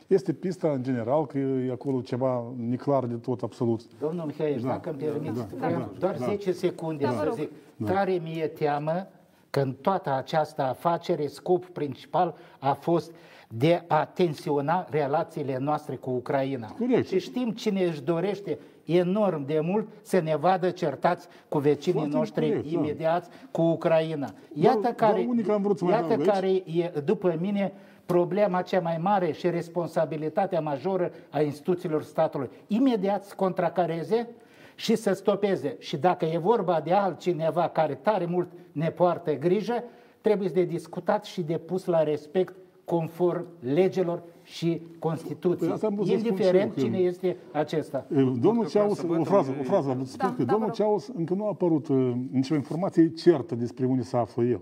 Este 0.08 0.34
pista 0.34 0.68
în 0.72 0.84
general, 0.84 1.26
că 1.26 1.38
e 1.38 1.72
acolo 1.72 2.02
ceva 2.02 2.44
neclar 2.58 3.06
de 3.06 3.16
tot 3.16 3.42
absolut. 3.42 3.82
Domnul 4.00 4.26
Mihai, 4.26 4.60
Da. 4.62 4.68
dacă 4.68 4.90
îmi 4.90 5.00
permiteți, 5.00 5.56
Da, 5.60 5.66
vreau 5.68 5.80
da, 5.80 5.90
doar 6.00 6.16
da. 6.18 6.26
10 6.26 6.52
secunde 6.52 7.04
Da, 7.04 7.10
să 7.10 7.16
vă 7.18 7.24
rog. 7.24 7.34
zic. 7.34 7.50
Da. 7.76 7.92
Tare 7.92 8.20
mi-e 8.24 8.48
teamă 8.48 9.08
că 9.50 9.60
în 9.60 9.74
toată 9.82 10.14
această 10.14 10.62
afacere 10.62 11.28
scopul 11.28 11.70
principal 11.74 12.36
a 12.60 12.74
fost 12.74 13.12
de 13.48 13.84
a 13.88 14.06
tensiona 14.06 14.88
relațiile 14.90 15.58
noastre 15.60 15.96
cu 15.96 16.10
Ucraina. 16.10 16.68
Corect. 16.80 17.08
Și 17.08 17.20
știm 17.20 17.52
cine 17.52 17.84
își 17.84 18.02
dorește 18.02 18.60
enorm 18.86 19.46
de 19.46 19.60
mult 19.64 19.88
să 20.02 20.20
ne 20.20 20.36
vadă 20.36 20.70
certați 20.70 21.28
cu 21.50 21.58
vecinii 21.58 22.00
Foarte 22.00 22.18
noștri 22.18 22.48
corect, 22.48 22.64
da. 22.72 22.80
imediați 22.80 23.30
cu 23.52 23.62
Ucraina. 23.62 24.34
Iată 24.54 24.80
Doar- 24.82 24.94
care, 24.96 25.14
doar 25.14 25.26
unica 25.28 25.54
am 25.54 25.62
vrut 25.62 25.78
să 25.78 25.84
mai 25.84 25.94
iată 25.94 26.06
adaug 26.06 26.20
aici. 26.20 26.30
care 26.34 26.48
e, 26.96 27.02
după 27.06 27.38
mine, 27.42 27.74
problema 28.06 28.62
cea 28.62 28.80
mai 28.80 28.98
mare 29.02 29.32
și 29.32 29.50
responsabilitatea 29.50 30.62
majoră 30.62 31.12
a 31.30 31.42
instituțiilor 31.42 32.04
statului. 32.04 32.50
Imediat 32.68 33.24
să 33.24 33.34
contracareze 33.36 34.28
și 34.76 34.96
să 34.96 35.14
stopeze. 35.14 35.76
Și 35.80 35.98
dacă 35.98 36.26
e 36.26 36.38
vorba 36.38 36.82
de 36.84 36.94
altcineva 36.94 37.68
care 37.68 37.94
tare 37.94 38.26
mult 38.26 38.48
ne 38.72 38.90
poartă 38.90 39.34
grijă, 39.36 39.84
trebuie 40.22 40.50
de 40.50 40.64
discutat 40.64 41.26
și 41.26 41.42
de 41.42 41.58
pus 41.58 41.86
la 41.86 42.04
respect 42.04 42.56
conform 42.86 43.46
legilor 43.60 44.24
și 44.44 44.82
Constituției. 45.00 45.68
Păi 45.68 45.74
asta 45.74 45.88
am 45.88 45.94
vrut 45.94 46.08
să 46.08 46.14
spun 46.18 46.28
Indiferent 46.28 46.74
și 46.74 46.80
eu, 46.80 46.86
că- 46.90 46.96
cine 46.96 47.08
este 47.08 47.38
acesta. 47.52 48.06
Domnul 48.40 48.68
Ceaus, 48.68 49.02
o 49.02 49.24
frază, 49.24 49.56
o 49.60 49.64
frază, 49.64 49.96
vă 49.98 50.04
spun 50.04 50.30
Da, 50.30 50.34
că 50.38 50.44
da, 50.44 50.52
domnul 50.52 50.60
vă 50.60 50.66
rog. 50.66 50.74
Ceaus 50.74 51.08
încă 51.16 51.34
nu 51.34 51.46
a 51.46 51.48
apărut 51.48 51.88
uh, 51.88 52.12
nicio 52.32 52.56
informație 52.56 53.10
certă 53.10 53.56
despre 53.56 53.86
unde 53.86 54.02
se 54.02 54.18
află 54.18 54.44
el. 54.44 54.60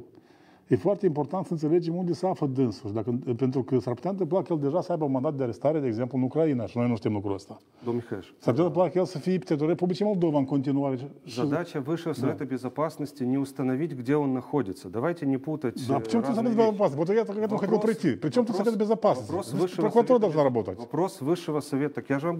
E 0.74 0.76
foarte 0.76 1.06
important 1.06 1.46
să 1.46 1.52
înțelegem 1.52 1.96
unde 1.96 2.14
se 2.14 2.28
află 2.28 2.48
dânsul. 2.48 2.90
Și 2.90 2.96
Dacă, 2.96 3.20
pentru 3.38 3.64
că 3.64 3.80
s-ar 3.80 3.94
putea 3.94 4.10
întâmpla 4.10 4.42
că 4.42 4.54
el 4.54 4.60
deja 4.60 4.82
să 4.82 4.92
aibă 4.92 5.06
un 5.06 5.12
mandat 5.12 5.34
de 5.34 5.44
arestare, 5.44 5.80
de 5.80 5.88
exemplu, 5.88 6.18
în 6.18 6.24
Ucraina, 6.24 6.66
și 6.66 6.78
noi 6.78 6.88
nu 6.88 6.96
știm 6.96 7.14
lucrul 7.14 7.34
ăsta. 7.34 7.58
Domnul 7.84 8.02
Михайлович, 8.02 8.34
S-ar 8.38 8.54
putea 8.54 8.68
întâmpla 8.68 8.90
că 8.90 8.98
el 8.98 9.06
să 9.06 9.18
fie 9.18 9.38
teritoriul 9.38 9.70
Republicii 9.70 10.06
Moldova 10.06 10.38
în 10.38 10.46
continuare. 10.46 10.98
Задача 11.28 11.80
Высшего 11.80 12.14
Совета 12.14 12.46
Безопасности 12.46 13.24
не 13.24 13.38
установить, 13.38 13.92
где 14.02 14.16
он 14.16 14.30
находится. 14.34 14.90
Давайте 14.90 15.26
не 15.26 15.38
путать 15.38 15.88
Да, 15.88 15.98
э, 15.98 16.02
причем 16.02 16.22
тут 16.22 16.36
Совет. 16.36 16.56
Безопасности? 16.56 16.98
Вот 16.98 17.10
я 17.10 17.24
к 17.26 17.30
этому 17.30 17.58
хотел 17.58 17.80
прийти. 17.80 18.12
Причем 18.16 18.46
тут 18.46 18.56
Совет 18.56 18.76
Безопасности? 18.78 19.82
Прокуратура 19.82 20.20
должна 20.20 20.44
работать. 20.44 20.78
Вопрос 20.80 21.22
Высшего 21.22 21.62
Совета. 21.62 21.94
Так 21.94 22.10
я 22.10 22.20
же 22.20 22.28
вам 22.28 22.38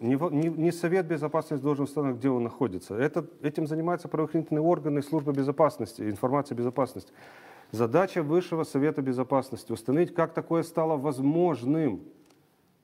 не, 0.00 0.16
не- 0.40 0.54
не 0.64 0.72
Совет 0.72 1.06
Безопасности 1.06 1.64
должен 1.64 1.84
установить, 1.84 2.18
где 2.18 2.28
он 2.28 2.42
находится. 2.42 2.94
Это, 2.94 3.24
этим 3.42 3.66
занимаются 3.66 4.08
правоохранительные 4.08 4.64
органы 4.74 4.98
и 4.98 5.02
служба 5.02 5.32
безопасности, 5.32 6.02
информация 6.02 6.54
безопасности. 6.56 7.12
Задача 7.72 8.22
Высшего 8.22 8.64
Совета 8.64 9.00
Безопасности 9.00 9.70
установить, 9.70 10.12
как 10.12 10.34
такое 10.34 10.62
стало 10.64 10.96
возможным. 10.96 12.02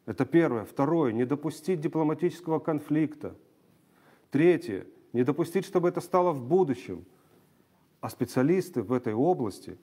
Это 0.04 0.24
первое. 0.24 0.64
Второе. 0.64 1.12
Не 1.12 1.24
допустить 1.24 1.80
дипломатического 1.80 2.60
конфликта. 2.60 3.34
Третье. 4.30 4.86
Не 5.12 5.24
допустить, 5.24 5.64
чтобы 5.64 5.88
это 5.88 6.00
стало 6.00 6.32
в 6.32 6.42
будущем. 6.42 7.04
А 8.00 8.08
специалисты 8.08 8.82
в 8.82 8.92
этой 8.92 9.14
области, 9.14 9.76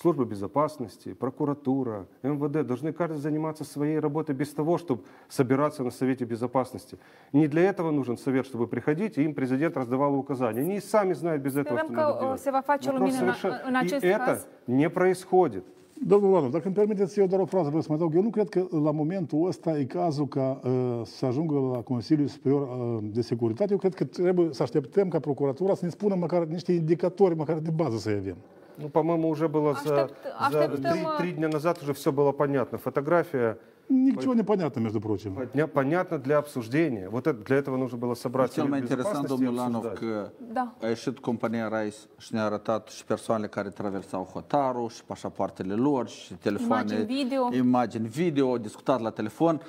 служба 0.00 0.24
безопасности, 0.24 1.12
прокуратура, 1.12 2.06
МВД, 2.22 2.66
должны 2.66 2.92
каждый 2.92 3.18
заниматься 3.18 3.64
своей 3.64 3.98
работой 3.98 4.34
без 4.34 4.50
того, 4.52 4.78
чтобы 4.78 5.02
собираться 5.28 5.84
на 5.84 5.90
Совете 5.90 6.24
Безопасности. 6.24 6.96
Не 7.32 7.48
для 7.48 7.62
этого 7.62 7.90
нужен 7.90 8.16
Совет, 8.16 8.46
чтобы 8.46 8.66
приходить, 8.66 9.18
и 9.18 9.22
им 9.22 9.34
президент 9.34 9.76
раздавал 9.76 10.14
указания. 10.14 10.60
Они 10.60 10.76
и 10.76 10.80
сами 10.80 11.12
знают 11.12 11.42
без 11.42 11.56
этого, 11.56 11.78
Sperăm 11.78 11.86
что 11.86 11.94
надо 11.94 12.12
uh, 12.12 12.20
делать. 12.20 13.12
совершенно- 13.12 13.60
în 13.66 13.74
acest 13.76 14.02
И 14.04 14.08
это 14.08 14.38
не 14.66 14.88
происходит. 14.88 15.64
Domnul 16.02 16.32
Lanu, 16.32 16.48
dacă 16.48 16.66
îmi 16.66 16.74
permiteți 16.74 17.18
eu 17.18 17.26
doar 17.26 17.40
o 17.40 17.44
frază 17.44 17.66
vreau 17.66 17.82
să 17.82 17.88
mai 17.88 17.96
adaug. 17.96 18.14
Eu 18.14 18.22
nu 18.22 18.30
cred 18.30 18.48
că 18.48 18.66
la 18.82 18.90
momentul 18.90 19.46
ăsta 19.46 19.78
e 19.78 19.84
cazul 19.84 20.26
ca 20.28 20.60
uh, 20.64 21.00
să 21.04 21.26
ajungă 21.26 21.54
la 21.72 21.80
Consiliul 21.80 22.28
Superior 22.28 22.62
uh, 22.62 22.98
de 23.12 23.20
Securitate. 23.20 23.72
Eu 23.72 23.78
cred 23.78 23.94
că 23.94 24.04
trebuie 24.04 24.48
să 24.52 24.62
așteptăm 24.62 25.08
ca 25.08 25.18
Procuratura 25.18 25.74
să 25.74 25.84
ne 25.84 25.90
spună 25.90 26.14
măcar 26.14 26.44
niște 26.44 26.72
indicatori, 26.72 27.36
măcar 27.36 27.58
de 27.58 27.70
bază 27.70 27.96
să 27.98 28.08
avem. 28.18 28.36
Ну, 28.80 28.88
по-моему, 28.88 29.28
уже 29.28 29.48
было 29.48 29.74
за, 29.74 29.94
Aștept- 29.94 30.14
за 30.50 30.58
așteptăm, 30.64 30.92
три, 30.92 31.00
uh, 31.04 31.16
три 31.18 31.32
дня 31.32 31.48
назад 31.48 31.78
уже 31.82 31.92
все 31.92 32.10
было 32.12 32.32
понятно. 32.32 32.78
Фотография 32.78 33.58
Ничего 33.88 34.34
не 34.34 34.44
понятно, 34.44 34.80
между 34.80 35.00
прочим. 35.00 35.34
Поня- 35.36 35.66
понятно 35.66 36.18
для 36.18 36.36
обсуждения. 36.38 37.08
Вот 37.08 37.26
это, 37.26 37.42
для 37.42 37.56
этого 37.56 37.76
нужно 37.76 37.98
было 37.98 38.14
собрать 38.14 38.50
Cel 38.52 38.64
Совет 38.64 38.70
mai 38.70 38.80
interesant, 38.80 39.22
Безопасности 39.22 39.42
и 39.42 39.46
domnul 39.46 39.54
Lanov, 39.54 39.84
обсуждать. 39.84 39.98
că 39.98 40.30
Da. 40.52 40.74
a 40.82 40.86
ieșit 40.86 41.18
compania 41.18 41.68
Rais 41.68 42.08
și 42.18 42.34
ne-a 42.34 42.44
arătat 42.44 42.88
și 42.88 43.04
persoanele 43.04 43.48
care 43.48 43.68
traversau 43.68 44.22
hotarul 44.32 44.88
și 44.88 45.04
pașapoartele 45.04 45.74
lor 45.74 46.08
și 46.08 46.34
telefoane, 46.34 46.94
Imagini 46.94 47.22
video. 47.22 47.52
imagini 47.52 48.08
video, 48.08 48.58
discutat 48.58 49.00
la 49.00 49.10
telefon. 49.10 49.60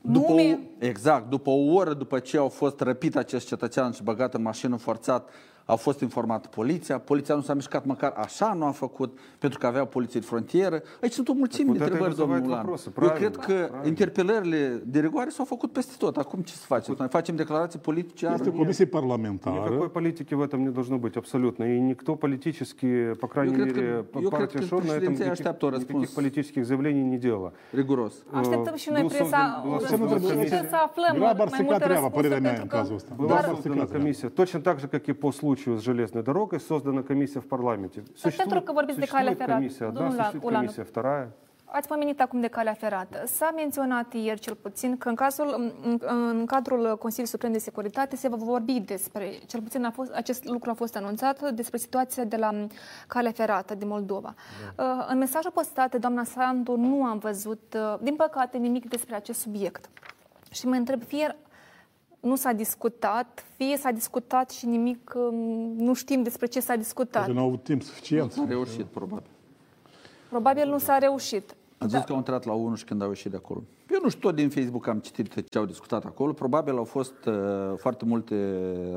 După 0.00 0.32
o, 0.32 0.36
exact, 0.78 1.28
după 1.30 1.50
o 1.50 1.72
oră 1.74 1.92
după 1.94 2.18
ce 2.18 2.36
au 2.38 2.48
fost 2.48 2.80
răpit 2.80 3.16
acest 3.16 3.46
cetățean 3.46 3.92
și 3.92 4.02
băgat 4.02 4.34
în 4.34 4.42
mașină 4.42 4.76
forțat, 4.76 5.28
a 5.65 5.75
fost 5.75 5.99
informată 5.99 6.47
poliția, 6.47 6.97
poliția 6.99 7.35
nu 7.35 7.41
s-a 7.41 7.53
mișcat 7.53 7.85
măcar 7.85 8.13
așa, 8.15 8.53
nu 8.53 8.65
a 8.65 8.71
făcut, 8.71 9.19
pentru 9.39 9.59
că 9.59 9.67
avea 9.67 9.85
poliție 9.85 10.19
de 10.19 10.25
frontieră. 10.25 10.81
Aici 11.01 11.11
sunt 11.11 11.27
o 11.27 11.33
mulțime 11.33 11.65
Вот 11.71 11.77
de 11.77 11.83
это 11.83 11.87
и 11.87 11.91
întrebări, 11.91 12.13
вызывает 12.13 12.41
domnul 12.43 12.49
Lan. 12.49 12.65
вопросы, 12.65 12.85
Eu 12.87 12.93
правильно, 12.93 13.17
cred 13.19 13.35
că 13.35 13.53
правильно. 13.53 13.87
interpelările 13.87 14.81
de 14.85 14.99
rigoare 14.99 15.29
s-au 15.29 15.45
făcut 15.45 15.71
peste 15.71 15.93
tot. 15.97 16.17
Acum 16.17 16.39
ce 16.41 16.53
să 16.53 16.65
facem? 16.65 16.95
Noi 16.97 17.07
facem 17.07 17.35
declarații 17.35 17.79
politice? 17.79 18.25
Este 18.33 18.49
o 18.49 18.51
iar- 18.51 18.57
comisie 18.57 18.85
parlamentară. 18.85 19.55
Никакой 19.69 19.89
политики 19.91 20.33
в 20.35 20.41
этом 20.47 20.59
не 20.67 20.69
должно 20.79 20.97
быть 21.05 21.15
абсолютно. 21.23 21.61
И 21.73 21.79
никто 21.91 22.11
политически, 22.15 22.87
по 23.19 23.27
крайней 23.27 23.53
cred 23.55 23.71
că- 23.71 23.79
мере, 23.79 24.05
eu 24.25 24.29
партия 24.29 24.47
cred 24.47 24.61
că 24.61 24.75
ШОР 24.75 24.81
на 24.81 24.93
этом 24.93 24.97
președinția 24.97 25.25
никаких, 25.25 25.31
așteaptă 25.37 25.65
un 25.65 25.71
răspuns. 25.71 25.91
никаких 25.93 26.13
политических 26.19 26.61
заявлений 26.69 27.03
не 27.13 27.17
делала. 27.17 27.51
Riguros. 27.81 28.13
Așteptăm 28.31 28.75
și 28.75 28.89
noi 28.95 29.01
Был 29.01 29.09
presa 29.13 29.23
создан- 29.23 29.61
была 29.65 29.79
răspuns 29.79 29.99
создана 29.99 30.19
și 30.27 30.33
комиссия. 30.33 30.67
să 30.73 30.77
aflăm 30.87 31.13
Была 31.17 31.29
mai 31.31 31.33
барсика 31.41 31.63
multe 31.63 31.83
treaba, 31.87 32.07
părerea 32.19 32.37
răspunsuri, 32.37 32.41
mea, 32.45 32.53
pentru 32.53 32.63
în 32.63 32.69
că 32.69 32.75
cazul 32.79 32.95
ăsta. 32.99 33.11
Была 33.15 33.23
Была 33.23 33.31
doar 33.31 33.43
барсика 33.45 33.61
создана 33.61 33.85
treaba. 33.89 33.97
комиссия. 33.99 34.27
Точно 34.39 34.57
так 34.67 34.75
же, 34.81 34.85
как 34.95 35.03
и 35.11 35.13
по 35.23 35.29
случаю 35.31 35.54
с 35.55 35.81
железной 35.81 36.23
дорогой, 36.23 36.59
создана 36.59 37.03
комиссия 37.03 37.41
в 37.41 37.47
парламенте. 37.47 38.03
pentru 38.37 38.61
că 38.61 38.71
vorbiți 38.71 38.99
de 38.99 39.05
calea 39.05 39.31
существует 39.31 39.37
ferată, 39.37 39.61
комиссия 39.61 39.87
одна, 39.87 39.99
domnul 39.99 40.15
существует 40.17 40.43
Ulanov. 40.43 40.59
комиссия 40.59 40.85
вторая. 40.85 41.29
Ați 41.73 41.87
pomenit 41.87 42.21
acum 42.21 42.39
de 42.39 42.47
calea 42.47 42.73
ferată. 42.73 43.23
S-a 43.25 43.51
menționat 43.55 44.13
ieri 44.13 44.39
cel 44.39 44.55
puțin 44.55 44.97
că 44.97 45.09
în, 45.09 45.15
cazul, 45.15 45.71
în, 45.83 45.99
în 46.07 46.45
cadrul 46.45 46.97
Consiliului 46.97 47.31
Suprem 47.31 47.51
de 47.51 47.57
Securitate 47.57 48.15
se 48.15 48.27
va 48.27 48.35
vorbi 48.35 48.79
despre, 48.79 49.39
cel 49.47 49.61
puțin 49.61 49.85
a 49.85 49.91
fost, 49.91 50.11
acest 50.11 50.45
lucru 50.45 50.69
a 50.69 50.73
fost 50.73 50.95
anunțat, 50.95 51.51
despre 51.51 51.77
situația 51.77 52.23
de 52.23 52.35
la 52.35 52.67
calea 53.07 53.31
ferată 53.31 53.75
din 53.75 53.87
Moldova. 53.87 54.33
Da. 54.75 55.05
În 55.09 55.17
mesajul 55.17 55.51
postat 55.51 55.91
de 55.91 55.97
doamna 55.97 56.23
Sandu 56.23 56.75
nu 56.75 57.03
am 57.03 57.17
văzut, 57.17 57.75
uh, 57.75 57.99
din 58.01 58.15
păcate, 58.15 58.57
nimic 58.57 58.89
despre 58.89 59.15
acest 59.15 59.39
subiect. 59.39 59.89
Și 60.51 60.67
mă 60.67 60.75
întreb, 60.75 61.03
fie 61.03 61.35
nu 62.20 62.36
s-a 62.36 62.52
discutat, 62.52 63.44
fie 63.56 63.76
s-a 63.76 63.90
discutat 63.90 64.50
și 64.50 64.66
nimic, 64.66 65.12
um, 65.16 65.34
nu 65.76 65.94
știm 65.94 66.22
despre 66.22 66.46
ce 66.46 66.60
s-a 66.60 66.76
discutat. 66.76 67.24
Poate 67.24 67.32
nu 67.32 67.40
au 67.40 67.46
avut 67.46 67.62
timp 67.62 67.82
suficient. 67.82 68.34
A 68.38 68.44
reușit, 68.48 68.84
probabil. 68.84 69.30
Probabil 70.28 70.68
nu 70.68 70.78
s-a 70.78 70.98
reușit. 70.98 71.54
Ați 71.78 71.90
văzut 71.90 72.06
că 72.06 72.12
au 72.12 72.18
intrat 72.18 72.44
la 72.44 72.52
1 72.52 72.74
și 72.74 72.84
când 72.84 73.02
au 73.02 73.08
ieșit 73.08 73.30
de 73.30 73.36
acolo. 73.36 73.62
Eu 73.90 73.98
nu 74.02 74.08
știu, 74.08 74.20
tot 74.20 74.34
din 74.34 74.50
Facebook 74.50 74.86
am 74.86 74.98
citit 74.98 75.48
ce 75.48 75.58
au 75.58 75.64
discutat 75.64 76.04
acolo. 76.04 76.32
Probabil 76.32 76.76
au 76.76 76.84
fost 76.84 77.24
uh, 77.26 77.34
foarte 77.76 78.04
multe 78.04 78.36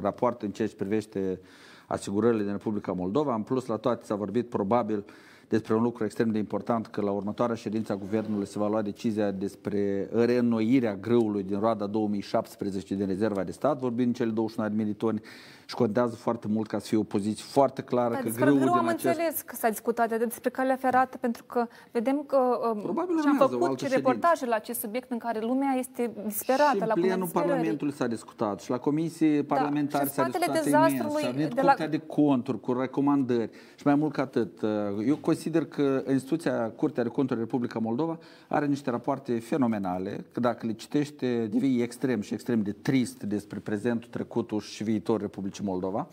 rapoarte 0.02 0.46
în 0.46 0.52
ceea 0.52 0.68
ce 0.68 0.76
privește 0.76 1.40
asigurările 1.88 2.44
din 2.44 2.52
Republica 2.52 2.92
Moldova. 2.92 3.36
În 3.36 3.42
plus, 3.42 3.66
la 3.66 3.76
toate 3.76 4.06
s-a 4.06 4.16
vorbit 4.16 4.50
probabil 4.50 5.06
despre 5.50 5.76
un 5.76 5.82
lucru 5.82 6.04
extrem 6.04 6.32
de 6.32 6.38
important, 6.38 6.88
că 6.88 7.02
la 7.02 7.12
următoarea 7.12 7.56
ședință 7.56 7.92
a 7.92 7.96
Guvernului 7.96 8.46
se 8.46 8.60
va 8.60 8.68
lua 8.68 8.82
decizia 8.82 9.32
despre 9.32 10.10
reînnoirea 10.12 10.96
grâului 10.96 11.44
din 11.44 11.60
roada 11.60 11.88
2017 11.88 12.96
din 12.96 13.06
rezerva 13.06 13.44
de 13.44 13.52
stat, 13.52 13.80
vorbind 13.80 14.16
cele 14.16 14.32
21 14.32 14.70
de 14.70 14.76
militoni 14.76 15.22
și 15.70 15.76
contează 15.76 16.16
foarte 16.16 16.48
mult 16.48 16.68
ca 16.68 16.80
să 16.80 16.86
fie 16.88 16.98
o 16.98 17.04
poziție 17.04 17.44
foarte 17.48 17.82
clară 17.82 18.10
Dar 18.14 18.22
că 18.22 18.28
despre 18.28 18.44
grâul 18.44 18.60
grâu 18.60 18.72
din 18.72 18.80
am 18.82 18.88
acest... 18.88 19.06
înțeles 19.06 19.42
că 19.42 19.56
s-a 19.56 19.70
discutat 19.70 20.10
de 20.10 20.18
despre 20.18 20.50
calea 20.50 20.76
ferată, 20.76 21.18
pentru 21.18 21.44
că 21.44 21.68
vedem 21.92 22.24
că 22.28 22.38
Probabil 22.84 23.20
și 23.20 23.28
am 23.28 23.32
urmează 23.32 23.44
o 23.44 23.58
făcut 23.58 23.68
altă 23.68 23.86
și 23.86 23.94
reportaje 23.94 24.46
la 24.46 24.56
acest 24.56 24.80
subiect 24.80 25.12
în 25.12 25.18
care 25.18 25.40
lumea 25.40 25.76
este 25.78 26.12
disperată 26.26 26.74
și 26.74 26.80
la 26.80 26.84
în 26.86 26.90
cuna 26.90 27.06
plenul 27.06 27.24
disperării. 27.24 27.50
Parlamentului 27.50 27.94
s-a 27.94 28.08
discutat 28.08 28.62
și 28.62 28.70
la 28.70 28.78
comisii 28.78 29.44
parlamentare 29.44 30.06
și 30.06 30.12
s-a 30.12 30.24
în 30.24 30.32
spatele 30.32 30.52
discutat 30.52 30.68
imens. 30.68 30.92
dezastrului 30.92 31.22
Și 31.22 31.28
a 31.28 31.32
venit 31.32 31.54
de 31.54 31.62
la- 31.62 31.68
Curtea 31.68 31.88
de 31.88 31.98
Conturi 31.98 32.60
cu 32.60 32.74
recomandări 32.74 33.50
și 33.76 33.86
mai 33.86 33.96
mult 33.96 34.14
ca 34.14 34.22
atât. 34.22 34.60
Eu 35.06 35.16
consider 35.16 35.66
că 35.66 36.04
instituția 36.12 36.70
Curtea 36.76 37.04
de 37.04 37.10
Conturi 37.10 37.40
Republica 37.40 37.80
Moldova 37.80 38.18
are 38.48 38.66
niște 38.66 38.90
rapoarte 38.90 39.40
fenomenale, 39.40 40.26
că 40.32 40.40
dacă 40.40 40.66
le 40.66 40.74
citește 40.74 41.48
devii 41.52 41.82
extrem 41.82 42.22
și 42.22 42.34
extrem 42.34 42.62
de 42.62 42.72
trist 42.72 43.24
despre 43.24 43.60
prezentul, 43.60 44.10
trecutul 44.10 44.60
și 44.60 44.84
viitorul 44.84 45.22
Republicii 45.22 45.58
Moldova. 45.64 46.08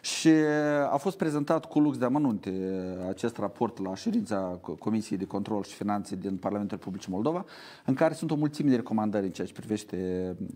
Și 0.00 0.28
a 0.90 0.96
fost 0.96 1.16
prezentat 1.16 1.64
cu 1.64 1.78
lux 1.78 1.98
de 1.98 2.04
amănunte 2.04 2.52
acest 3.08 3.38
raport 3.38 3.82
la 3.82 3.94
ședința 3.94 4.58
Comisiei 4.78 5.18
de 5.18 5.24
Control 5.24 5.62
și 5.62 5.74
Finanțe 5.74 6.16
din 6.16 6.36
Parlamentul 6.36 6.76
Republicii 6.76 7.12
Moldova, 7.12 7.44
în 7.84 7.94
care 7.94 8.14
sunt 8.14 8.30
o 8.30 8.34
mulțime 8.34 8.70
de 8.70 8.76
recomandări 8.76 9.24
în 9.24 9.30
ceea 9.30 9.46
ce 9.46 9.52
privește 9.52 9.96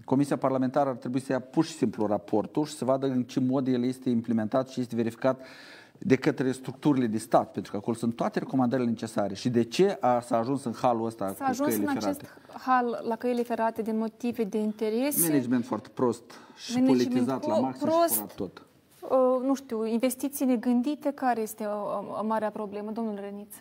Comisia 0.04 0.36
Parlamentară 0.36 0.88
ar 0.88 0.96
trebui 0.96 1.20
să 1.20 1.32
ia 1.32 1.40
pur 1.40 1.64
și 1.64 1.72
simplu 1.72 2.06
raportul 2.06 2.64
și 2.64 2.74
să 2.74 2.84
vadă 2.84 3.06
în 3.06 3.22
ce 3.22 3.40
mod 3.40 3.68
el 3.68 3.84
este 3.84 4.10
implementat 4.10 4.68
și 4.68 4.80
este 4.80 4.96
verificat 4.96 5.40
de 6.05 6.16
către 6.16 6.53
structurile 6.53 7.07
de 7.07 7.18
stat, 7.18 7.53
pentru 7.53 7.70
că 7.70 7.76
acolo 7.76 7.96
sunt 7.96 8.16
toate 8.16 8.38
recomandările 8.38 8.88
necesare. 8.88 9.34
Și 9.34 9.48
de 9.48 9.62
ce 9.62 9.96
a, 10.00 10.20
s-a 10.20 10.38
ajuns 10.38 10.64
în 10.64 10.72
halul 10.72 11.07
ăsta 11.07 11.26
S-a 11.28 11.34
cu 11.44 11.50
ajuns 11.50 11.68
căile 11.68 11.84
în 11.86 11.92
ferate? 11.92 12.07
acest 12.09 12.30
hal 12.64 13.05
la 13.09 13.16
căile 13.16 13.42
ferate 13.42 13.82
din 13.82 13.98
motive 13.98 14.44
de 14.44 14.59
interese. 14.59 15.28
Management 15.28 15.64
foarte 15.64 15.88
prost 15.94 16.22
și 16.57 16.72
Management 16.74 17.09
politizat 17.09 17.46
la 17.46 17.53
pro- 17.55 17.62
maxim 17.62 17.86
prost. 17.86 18.09
și 18.09 18.14
furat 18.14 18.34
tot. 18.34 18.62
Uh, 19.00 19.46
nu 19.46 19.55
știu, 19.55 19.86
investiții 19.86 20.46
negândite, 20.46 21.11
care 21.11 21.40
este 21.40 21.64
o, 21.64 22.20
o 22.20 22.24
marea 22.26 22.50
problemă, 22.50 22.90
domnul 22.90 23.18
Răniț? 23.20 23.55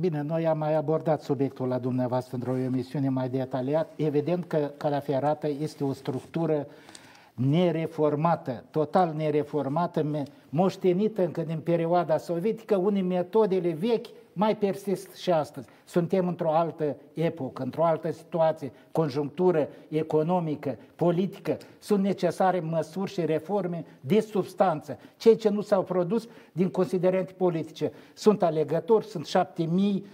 Bine, 0.00 0.22
noi 0.22 0.46
am 0.46 0.58
mai 0.58 0.74
abordat 0.74 1.22
subiectul 1.22 1.68
la 1.68 1.78
dumneavoastră 1.78 2.36
într-o 2.36 2.56
emisiune 2.56 3.08
mai 3.08 3.28
detaliat. 3.28 3.92
Evident 3.96 4.44
că 4.44 4.70
calea 4.76 5.00
ferată 5.00 5.48
este 5.60 5.84
o 5.84 5.92
structură 5.92 6.66
nereformată, 7.36 8.64
total 8.70 9.12
nereformată, 9.16 10.02
me- 10.02 10.22
moștenită 10.48 11.22
încă 11.22 11.40
din 11.42 11.58
perioada 11.58 12.16
sovietică, 12.16 12.76
unde 12.76 13.00
metodele 13.00 13.70
vechi 13.70 14.06
mai 14.32 14.56
persist 14.56 15.14
și 15.14 15.30
astăzi. 15.30 15.68
Suntem 15.84 16.28
într-o 16.28 16.50
altă 16.50 16.96
epocă, 17.14 17.62
într-o 17.62 17.84
altă 17.84 18.10
situație, 18.10 18.72
conjunctură 18.92 19.68
economică, 19.88 20.78
politică. 20.94 21.56
Sunt 21.78 22.02
necesare 22.02 22.60
măsuri 22.60 23.10
și 23.10 23.24
reforme 23.24 23.84
de 24.00 24.20
substanță. 24.20 24.98
Cei 25.16 25.36
ce 25.36 25.48
nu 25.48 25.60
s-au 25.60 25.82
produs 25.82 26.28
din 26.52 26.68
considerente 26.68 27.32
politice. 27.32 27.92
Sunt 28.14 28.42
alegători, 28.42 29.06
sunt 29.06 29.26
șapte 29.26 29.62
mii, 29.62 30.06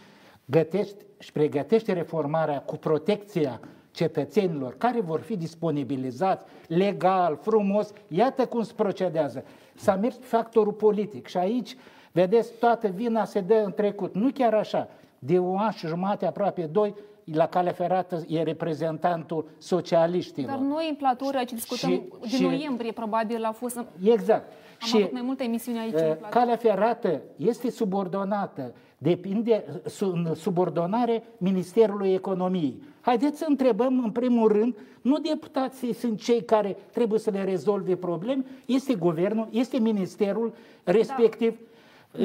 gătești 0.44 1.04
și 1.18 1.32
pregătește 1.32 1.92
reformarea 1.92 2.60
cu 2.60 2.76
protecția 2.76 3.60
cetățenilor 3.92 4.74
care 4.78 5.00
vor 5.00 5.20
fi 5.20 5.36
disponibilizați 5.36 6.44
legal, 6.66 7.38
frumos. 7.42 7.92
Iată 8.08 8.46
cum 8.46 8.62
se 8.62 8.72
procedează. 8.76 9.44
S-a 9.74 9.94
mers 9.94 10.14
pe 10.16 10.24
factorul 10.26 10.72
politic 10.72 11.26
și 11.26 11.36
aici, 11.36 11.76
vedeți, 12.12 12.52
toată 12.58 12.88
vina 12.88 13.24
se 13.24 13.40
dă 13.40 13.62
în 13.64 13.72
trecut. 13.72 14.14
Nu 14.14 14.30
chiar 14.34 14.54
așa. 14.54 14.88
De 15.18 15.38
un 15.38 15.56
an 15.58 15.70
și 15.70 15.86
jumate, 15.86 16.26
aproape 16.26 16.62
doi, 16.62 16.94
la 17.24 17.46
cale 17.46 17.70
ferată 17.70 18.24
e 18.28 18.42
reprezentantul 18.42 19.48
socialiștilor. 19.58 20.50
Dar 20.50 20.58
noi 20.58 20.86
în 20.88 20.94
platură, 20.94 21.38
ce 21.46 21.54
discutăm 21.54 21.90
Și- 21.90 22.02
din 22.20 22.28
și- 22.28 22.42
noiembrie, 22.42 22.92
probabil 22.92 23.44
a 23.44 23.52
fost... 23.52 23.76
Am 23.76 23.86
Exact. 24.04 24.52
și 24.78 24.96
avut 24.96 25.12
mai 25.12 25.22
multe 25.22 25.44
emisiuni 25.44 25.78
aici. 25.78 25.92
în 25.92 25.98
uh, 25.98 26.04
platură. 26.04 26.28
calea 26.30 26.56
ferată 26.56 27.20
este 27.36 27.70
subordonată, 27.70 28.74
depinde 29.02 29.64
su- 29.86 30.12
în 30.14 30.34
subordonare 30.34 31.22
Ministerului 31.38 32.12
Economiei. 32.12 32.82
Haideți 33.00 33.38
să 33.38 33.44
întrebăm 33.48 34.00
în 34.04 34.10
primul 34.10 34.48
rând, 34.48 34.74
nu 35.02 35.18
deputații 35.18 35.92
sunt 35.94 36.20
cei 36.20 36.44
care 36.44 36.76
trebuie 36.92 37.18
să 37.18 37.30
le 37.30 37.44
rezolve 37.44 37.96
probleme, 37.96 38.44
este 38.66 38.94
guvernul, 38.94 39.48
este 39.50 39.78
ministerul 39.78 40.54
respectiv. 40.84 41.58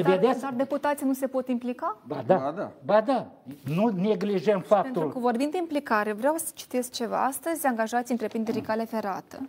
Dar, 0.02 0.18
Vedeți? 0.18 0.40
dar 0.40 0.52
deputații 0.56 1.06
nu 1.06 1.12
se 1.12 1.26
pot 1.26 1.48
implica? 1.48 1.98
Ba 2.06 2.22
da, 2.26 2.34
ba 2.36 2.52
da. 2.56 2.70
Ba 2.84 3.00
da. 3.00 3.26
Nu 3.74 3.88
neglijăm 3.88 4.60
faptul. 4.60 4.92
Pentru 4.92 5.10
că 5.10 5.18
vorbim 5.18 5.48
de 5.50 5.56
implicare, 5.58 6.12
vreau 6.12 6.34
să 6.36 6.50
citesc 6.54 6.92
ceva. 6.92 7.24
Astăzi, 7.24 7.66
angajații 7.66 8.12
întreprinderii 8.12 8.60
cale 8.60 8.84
ferată 8.84 9.48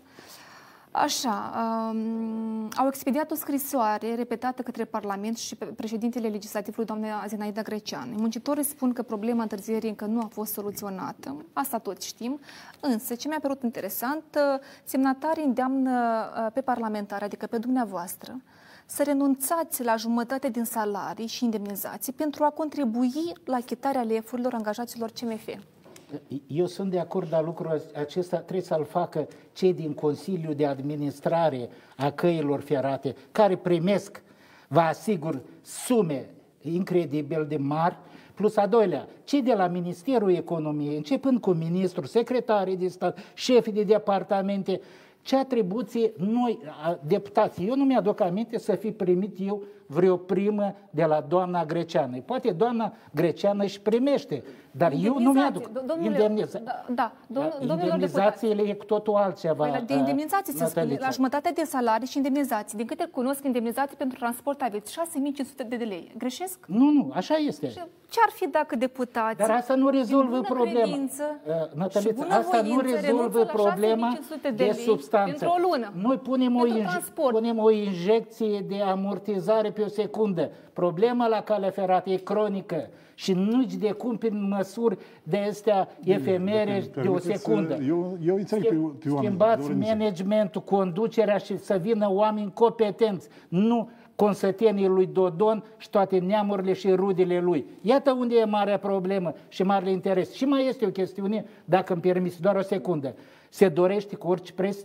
Așa, 0.91 1.53
um, 1.91 2.69
au 2.75 2.87
expediat 2.87 3.31
o 3.31 3.35
scrisoare 3.35 4.15
repetată 4.15 4.61
către 4.61 4.85
Parlament 4.85 5.37
și 5.37 5.55
pe 5.55 5.65
președintele 5.65 6.27
legislativului, 6.27 6.85
doamna 6.85 7.25
Zenaida 7.27 7.61
Grecean. 7.61 8.13
Muncitorii 8.17 8.63
spun 8.63 8.93
că 8.93 9.01
problema 9.01 9.41
întârzierii 9.41 9.89
încă 9.89 10.05
nu 10.05 10.19
a 10.19 10.27
fost 10.31 10.53
soluționată, 10.53 11.45
asta 11.53 11.77
tot 11.77 12.01
știm, 12.01 12.39
însă 12.79 13.15
ce 13.15 13.27
mi-a 13.27 13.39
părut 13.41 13.63
interesant, 13.63 14.23
uh, 14.35 14.59
semnatarii 14.83 15.43
îndeamnă 15.43 16.25
uh, 16.45 16.51
pe 16.53 16.61
parlamentari, 16.61 17.23
adică 17.23 17.45
pe 17.45 17.57
dumneavoastră, 17.57 18.41
să 18.85 19.03
renunțați 19.03 19.83
la 19.83 19.95
jumătate 19.95 20.49
din 20.49 20.63
salarii 20.63 21.27
și 21.27 21.43
indemnizații 21.43 22.13
pentru 22.13 22.43
a 22.43 22.49
contribui 22.49 23.13
la 23.43 23.55
achitarea 23.55 24.01
lefurilor 24.01 24.53
angajaților 24.53 25.11
CMF. 25.11 25.47
Eu 26.47 26.65
sunt 26.65 26.91
de 26.91 26.99
acord, 26.99 27.29
dar 27.29 27.43
lucrul 27.43 27.81
acesta 27.95 28.37
trebuie 28.37 28.61
să-l 28.61 28.85
facă 28.85 29.27
cei 29.53 29.73
din 29.73 29.93
Consiliul 29.93 30.53
de 30.55 30.65
Administrare 30.65 31.69
a 31.97 32.11
căilor 32.11 32.59
ferate, 32.61 33.15
care 33.31 33.55
primesc, 33.55 34.21
vă 34.67 34.79
asigur, 34.79 35.41
sume 35.61 36.29
incredibil 36.61 37.45
de 37.47 37.57
mari, 37.57 37.97
plus 38.33 38.57
a 38.57 38.65
doilea, 38.67 39.07
cei 39.23 39.41
de 39.41 39.53
la 39.53 39.67
Ministerul 39.67 40.33
Economiei, 40.35 40.95
începând 40.95 41.39
cu 41.39 41.51
ministrul, 41.51 42.05
secretarii 42.05 42.77
de 42.77 42.87
stat, 42.87 43.17
șefii 43.33 43.71
de 43.71 43.83
departamente, 43.83 44.81
ce 45.21 45.35
atribuție 45.35 46.11
noi, 46.17 46.59
a- 46.83 46.99
deputații, 47.07 47.67
eu 47.67 47.75
nu 47.75 47.83
mi-aduc 47.83 48.19
aminte 48.21 48.57
să 48.57 48.75
fi 48.75 48.91
primit 48.91 49.35
eu 49.39 49.63
vreo 49.91 50.15
primă 50.17 50.75
de 50.89 51.03
la 51.05 51.25
doamna 51.27 51.65
Greceană. 51.65 52.17
Poate 52.25 52.51
doamna 52.51 52.93
Greceană 53.11 53.63
își 53.63 53.81
primește, 53.81 54.43
dar 54.71 54.91
eu 55.03 55.19
nu 55.19 55.31
mi-aduc. 55.31 55.69
Do- 55.69 55.85
domnule- 55.85 56.05
Indemniza- 56.23 56.59
Da, 56.63 56.83
da, 56.89 57.11
domnul, 57.27 57.53
da, 57.59 57.65
domnilor 57.65 57.97
deputați. 57.97 58.45
indemnizațiile 58.45 58.61
e 58.61 58.73
cu 58.73 58.85
totul 58.85 59.13
altceva. 59.15 59.63
Păi, 59.63 59.71
la- 59.71 59.79
de 59.79 59.93
indemnizații 59.93 60.53
se 60.53 60.65
spune, 60.65 60.69
Natalița. 60.83 61.05
la 61.05 61.11
jumătate 61.11 61.51
de 61.55 61.63
salarii 61.63 62.07
și 62.07 62.17
indemnizații. 62.17 62.77
Din 62.77 62.85
câte 62.85 63.05
cunosc, 63.11 63.43
indemnizații 63.45 63.95
pentru 63.97 64.17
transport 64.19 64.61
aveți 64.61 64.91
6500 64.91 65.63
de 65.63 65.83
lei. 65.83 66.11
Greșesc? 66.17 66.59
Nu, 66.67 66.89
nu, 66.91 67.11
așa 67.13 67.35
este. 67.35 67.67
Ce 68.09 68.19
ar 68.25 68.31
fi 68.31 68.47
dacă 68.47 68.75
deputații... 68.75 69.45
Dar 69.45 69.55
asta 69.55 69.75
nu 69.75 69.89
rezolvă 69.89 70.31
din 70.31 70.43
bună 70.47 70.47
problema. 70.59 70.79
Credință, 70.81 71.23
Uh, 71.47 71.53
și 71.53 71.77
Natalița, 71.77 72.11
bună 72.15 72.33
asta 72.35 72.61
nu 72.61 72.73
voință 72.73 72.95
rezolvă 72.95 73.21
renunță 73.21 73.37
la 73.37 73.45
problema 73.63 74.07
6500 74.09 74.49
de 74.49 74.55
de, 74.55 74.63
lei 74.63 74.73
substanță. 74.83 75.29
pentru 75.29 75.47
o 75.47 75.69
lună. 75.69 75.91
Noi 76.01 76.17
punem 76.17 76.55
o, 76.55 76.59
Pentru 76.59 76.77
inje- 76.77 76.89
transport. 76.89 77.33
punem 77.35 77.57
o 77.59 77.71
injecție 77.71 78.59
de 78.67 78.81
amortizare 78.81 79.69
pe 79.79 79.85
o 79.85 79.87
secundă. 79.87 80.51
Problema 80.73 81.27
la 81.27 81.41
calea 81.41 81.69
ferată 81.69 82.09
e 82.09 82.15
cronică 82.15 82.89
și 83.13 83.33
nici 83.33 83.73
de 83.73 83.91
cum 83.91 84.17
prin 84.17 84.47
măsuri 84.47 84.97
de 85.23 85.37
astea 85.37 85.87
efemere 86.03 86.79
de 86.79 86.99
o 86.99 87.01
Permiteți, 87.01 87.41
secundă. 87.41 87.77
Eu, 87.87 88.17
eu 88.25 88.35
înțeleg 88.35 88.67
pe, 88.67 88.75
pe 88.75 89.09
oameni. 89.09 89.25
Schimbați 89.25 89.67
domnule 89.67 89.85
Niță. 89.85 89.95
managementul, 89.95 90.61
conducerea 90.61 91.37
și 91.37 91.57
să 91.57 91.77
vină 91.81 92.11
oameni 92.11 92.51
competenți, 92.53 93.27
nu 93.47 93.89
consătenii 94.15 94.87
lui 94.87 95.05
Dodon 95.05 95.63
și 95.77 95.89
toate 95.89 96.17
neamurile 96.17 96.73
și 96.73 96.89
rudele 96.91 97.39
lui. 97.39 97.65
Iată 97.81 98.11
unde 98.11 98.35
e 98.35 98.45
marea 98.45 98.77
problemă 98.77 99.33
și 99.47 99.63
marele 99.63 99.91
interes. 99.91 100.33
Și 100.33 100.45
mai 100.45 100.67
este 100.67 100.85
o 100.85 100.89
chestiune, 100.89 101.45
dacă 101.65 101.93
îmi 101.93 102.01
permiți, 102.01 102.41
doar 102.41 102.55
o 102.55 102.61
secundă. 102.61 103.15
Se 103.49 103.67
dorește 103.67 104.15
cu 104.15 104.27
orice 104.27 104.53
preț 104.53 104.77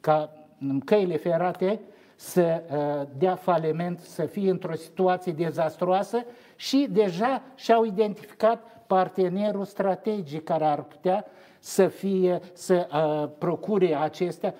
ca 0.00 0.32
în 0.60 0.80
căile 0.80 1.16
ferate 1.16 1.80
să 2.16 2.62
uh, 2.70 3.08
dea 3.18 3.34
faliment, 3.34 3.98
să 3.98 4.24
fie 4.24 4.50
într-o 4.50 4.74
situație 4.74 5.32
dezastroasă 5.32 6.24
și 6.56 6.86
deja 6.90 7.42
și-au 7.54 7.84
identificat 7.84 8.84
partenerul 8.86 9.64
strategic 9.64 10.44
care 10.44 10.64
ar 10.64 10.82
putea 10.82 11.24
să 11.58 11.86
fie, 11.86 12.40
să 12.52 12.86
uh, 12.92 13.30
procure 13.38 13.94
acestea, 13.94 14.54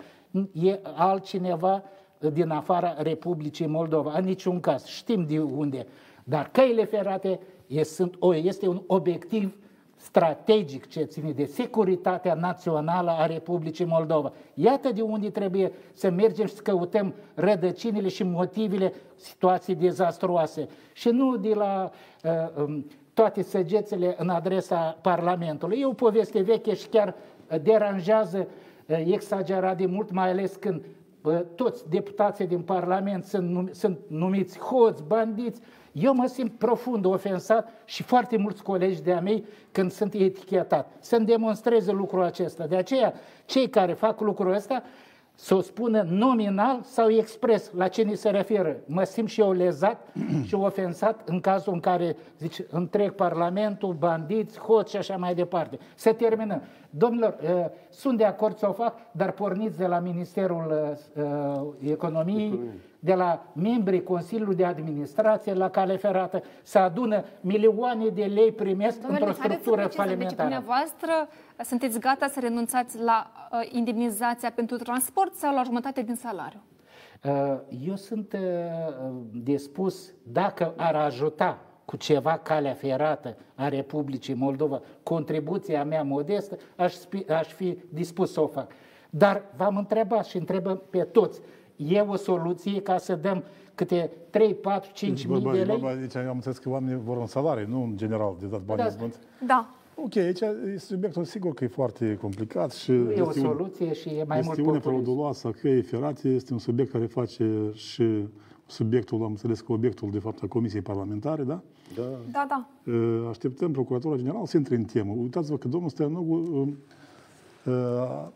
e 0.53 0.81
altcineva 0.83 1.83
din 2.33 2.51
afara 2.51 2.95
Republicii 3.03 3.67
Moldova. 3.67 4.19
În 4.19 4.25
niciun 4.25 4.61
caz. 4.61 4.85
Știm 4.85 5.27
de 5.27 5.41
unde. 5.41 5.87
Dar 6.25 6.49
căile 6.53 6.85
ferate 6.85 7.41
e, 7.67 7.83
sunt, 7.83 8.15
o, 8.19 8.35
este 8.35 8.69
un 8.69 8.83
obiectiv 8.87 9.57
strategic 9.97 10.89
ce 10.89 11.03
ține 11.03 11.31
de 11.31 11.45
securitatea 11.45 12.35
națională 12.35 13.11
a 13.11 13.27
Republicii 13.27 13.85
Moldova. 13.85 14.33
Iată 14.55 14.93
de 14.93 15.03
unde 15.03 15.31
trebuie 15.31 15.73
să 15.93 16.11
mergem 16.11 16.47
și 16.47 16.55
să 16.55 16.63
căutăm 16.63 17.15
rădăcinile 17.35 18.09
și 18.09 18.23
motivele 18.23 18.93
situației 19.17 19.77
dezastruoase. 19.77 20.69
Și 20.93 21.09
nu 21.09 21.37
de 21.37 21.55
la 21.55 21.91
uh, 22.25 22.63
um, 22.65 22.87
toate 23.15 23.43
săgețele 23.43 24.15
în 24.19 24.29
adresa 24.29 24.99
Parlamentului. 25.03 25.81
E 25.81 25.87
o 25.87 25.93
poveste 25.93 26.41
veche 26.41 26.75
și 26.75 26.89
chiar 26.89 27.15
uh, 27.51 27.61
deranjează 27.63 28.47
uh, 28.87 29.03
exagerat 29.07 29.77
de 29.77 29.87
mult, 29.87 30.11
mai 30.11 30.31
ales 30.31 30.57
când 30.57 30.85
uh, 31.23 31.41
toți 31.55 31.89
deputații 31.89 32.47
din 32.47 32.61
Parlament 32.61 33.25
sunt, 33.25 33.51
num- 33.51 33.73
sunt 33.73 33.99
numiți 34.07 34.59
hoți, 34.59 35.03
bandiți. 35.07 35.61
Eu 35.99 36.15
mă 36.15 36.27
simt 36.27 36.53
profund 36.59 37.05
ofensat 37.05 37.69
și 37.85 38.03
foarte 38.03 38.37
mulți 38.37 38.63
colegi 38.63 39.03
de-a 39.03 39.21
mei 39.21 39.45
când 39.73 39.91
sunt 39.91 40.15
etichetat. 40.15 40.93
Să-mi 40.99 41.27
demonstreze 41.27 41.93
lucrul 41.93 42.23
acesta. 42.23 42.67
De 42.67 42.77
aceea, 42.77 43.15
cei 43.45 43.69
care 43.69 43.93
fac 43.93 44.21
lucrul 44.21 44.53
ăsta 44.53 44.83
să 45.35 45.55
o 45.55 45.61
spună 45.61 46.07
nominal 46.09 46.81
sau 46.83 47.11
expres 47.11 47.71
la 47.75 47.89
cine 47.89 48.15
se 48.15 48.31
referă. 48.31 48.77
Mă 48.87 49.03
simt 49.05 49.29
și 49.29 49.41
eu 49.41 49.53
lezat 49.53 50.07
și 50.47 50.55
ofensat 50.55 51.29
în 51.29 51.41
cazul 51.41 51.73
în 51.73 51.81
care, 51.81 52.17
zice, 52.39 52.67
întreg 52.71 53.13
Parlamentul, 53.13 53.95
bandiți, 53.95 54.59
hoți 54.59 54.91
și 54.91 54.97
așa 54.97 55.17
mai 55.17 55.35
departe. 55.35 55.79
Să 55.95 56.13
terminăm. 56.13 56.63
Domnilor, 56.91 57.37
uh, 57.43 57.65
sunt 57.91 58.19
de 58.19 58.25
acord 58.25 58.57
să 58.57 58.69
o 58.69 58.73
fac, 58.73 58.95
dar 59.13 59.31
porniți 59.33 59.79
de 59.79 59.87
la 59.87 59.99
Ministerul 59.99 60.97
uh, 61.15 61.25
uh, 61.25 61.91
Economiei, 61.91 62.61
de 63.07 63.15
la 63.15 63.47
membrii 63.53 64.03
Consiliului 64.03 64.55
de 64.55 64.65
Administrație 64.65 65.53
la 65.53 65.71
cale 65.71 65.97
ferată, 65.97 66.43
să 66.63 66.79
adună 66.79 67.25
milioane 67.41 68.09
de 68.09 68.25
lei 68.25 68.53
primesc 68.53 69.01
Domnule, 69.01 69.25
într-o 69.25 69.41
haideți 69.41 69.65
să 69.65 69.71
structură 69.71 69.87
precizăm. 69.87 70.07
Deci, 70.07 70.17
falimentară. 70.17 70.49
dumneavoastră 70.49 71.29
sunteți 71.65 71.99
gata 72.01 72.27
să 72.27 72.41
renunțați 72.41 72.99
la 72.99 73.31
uh, 73.53 73.69
indemnizația 73.73 74.51
pentru 74.55 74.77
transport 74.77 75.35
sau 75.35 75.55
la 75.55 75.63
jumătate 75.63 76.03
din 76.03 76.15
salariu? 76.15 76.63
Uh, 77.25 77.59
Eu 77.87 77.97
sunt 77.97 78.33
uh, 78.33 78.41
dispus, 79.33 80.13
dacă 80.23 80.75
ar 80.77 80.95
ajuta 80.95 81.59
cu 81.85 81.97
ceva 81.97 82.39
calea 82.39 82.75
ferată 82.75 83.37
a 83.55 83.69
Republicii 83.69 84.35
Moldova, 84.35 84.81
contribuția 85.03 85.85
mea 85.85 86.03
modestă, 86.03 86.57
aș 86.77 86.95
fi, 86.95 87.27
aș 87.29 87.47
fi 87.47 87.79
dispus 87.89 88.33
să 88.33 88.41
o 88.41 88.47
fac. 88.47 88.73
Dar 89.11 89.43
v-am 89.57 89.77
întrebat 89.77 90.27
și 90.27 90.37
întrebăm 90.37 90.83
pe 90.91 90.99
toți, 90.99 91.41
e 91.77 92.01
o 92.01 92.17
soluție 92.17 92.81
ca 92.81 92.99
să 92.99 93.15
dăm 93.15 93.43
câte 93.75 94.11
3, 94.31 94.55
4, 94.55 94.91
5 94.93 95.27
mii 95.27 95.35
Vorba, 95.41 95.53
de 95.57 95.63
lei? 95.63 95.79
vorba, 95.79 95.89
aici 96.01 96.17
am 96.17 96.35
înțeles 96.35 96.59
că 96.59 96.69
oamenii 96.69 97.01
vor 97.05 97.17
un 97.17 97.27
salariu, 97.27 97.67
nu 97.69 97.83
în 97.83 97.97
general 97.97 98.37
de 98.41 98.47
dat 98.47 98.61
bani 98.63 98.79
Da. 98.79 98.85
de 98.85 98.91
zbânt. 98.91 99.19
Da. 99.47 99.71
Ok, 99.95 100.17
aici 100.17 100.41
e 100.41 100.79
subiectul 100.79 101.25
sigur 101.25 101.55
că 101.55 101.65
e 101.65 101.69
foarte 101.69 102.19
complicat 102.21 102.73
și 102.73 102.91
Nu 102.91 103.11
e 103.11 103.21
o 103.21 103.29
este 103.29 103.41
un- 103.41 103.47
soluție 103.47 103.93
și 103.93 104.09
e 104.09 104.25
mai 104.27 104.41
mult 104.45 104.47
Gestiunea 104.57 104.81
populism. 104.81 104.89
frauduloasă 104.89 105.47
a 105.47 105.51
căii 105.61 105.83
ferate 105.83 106.29
este 106.29 106.53
un 106.53 106.59
subiect 106.59 106.91
care 106.93 107.07
face 107.07 107.71
și 107.75 108.29
subiectul, 108.67 109.23
am 109.23 109.31
înțeles 109.31 109.61
că 109.61 109.73
obiectul, 109.73 110.11
de 110.11 110.19
fapt, 110.19 110.43
a 110.43 110.47
Comisiei 110.47 110.83
Parlamentare, 110.83 111.43
da? 111.43 111.61
Da. 111.95 112.03
Da, 112.33 112.47
da. 112.49 112.69
Uh, 112.93 113.27
Așteptăm 113.29 113.73
Procuratura 113.73 114.17
Generală 114.17 114.47
să 114.47 114.57
intre 114.57 114.75
în 114.77 114.85
temă. 114.85 115.15
Uitați-vă 115.19 115.57
că 115.57 115.69
domnul 115.69 115.91
Stoianogu, 115.91 116.35
uh, 116.35 116.69
uh, 117.75 118.27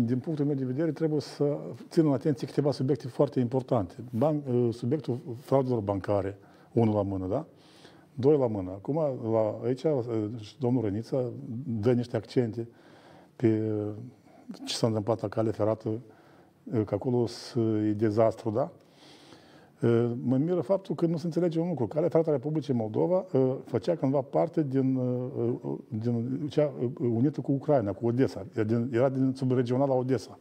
din 0.00 0.18
punctul 0.18 0.44
meu 0.44 0.54
de 0.54 0.64
vedere, 0.64 0.92
trebuie 0.92 1.20
să 1.20 1.58
țină 1.88 2.06
în 2.06 2.12
atenție 2.12 2.46
câteva 2.46 2.70
subiecte 2.72 3.08
foarte 3.08 3.40
importante. 3.40 3.94
Ban, 4.10 4.42
uh, 4.52 4.74
subiectul 4.74 5.20
fraudelor 5.40 5.80
bancare, 5.80 6.38
unul 6.72 6.94
la 6.94 7.02
mână, 7.02 7.26
da? 7.26 7.46
Doi 8.14 8.38
la 8.38 8.46
mână. 8.46 8.70
Acum, 8.70 8.96
la, 9.32 9.58
aici, 9.64 9.82
uh, 9.82 10.02
și 10.40 10.58
domnul 10.58 10.82
Rănița 10.82 11.30
dă 11.80 11.92
niște 11.92 12.16
accente 12.16 12.68
pe 13.36 13.72
uh, 13.72 13.92
ce 14.64 14.74
s-a 14.74 14.86
întâmplat 14.86 15.20
la 15.20 15.28
cale 15.28 15.50
ferată, 15.50 15.88
uh, 15.88 16.82
că 16.84 16.94
acolo 16.94 17.26
s- 17.26 17.54
e 17.88 17.92
dezastru, 17.96 18.50
da? 18.50 18.70
Uh, 19.82 20.10
Mă 20.22 20.36
miră 20.36 20.60
faptul 20.60 20.94
că 20.94 21.06
nu 21.06 21.16
se 21.16 21.26
înțelege 21.26 21.60
un 21.60 21.68
lucru. 21.68 21.86
Calea 21.86 22.08
ferată 22.08 22.30
a 22.30 22.32
Republicii 22.32 22.74
Moldova 22.74 23.26
uh, 23.32 23.54
făcea 23.64 23.94
cândva 23.94 24.20
parte 24.20 24.62
din, 24.62 24.96
uh, 24.96 25.54
uh, 25.62 25.78
din 25.88 26.46
cea 26.48 26.72
uh, 26.80 26.90
unită 26.98 27.40
cu 27.40 27.52
Ucraina, 27.52 27.92
cu 27.92 28.06
Odessa. 28.06 28.46
Era 28.54 28.64
din, 28.64 28.90
era 28.92 29.08
din 29.08 29.32
subregionala 29.34 29.94
Odessa. 29.94 30.38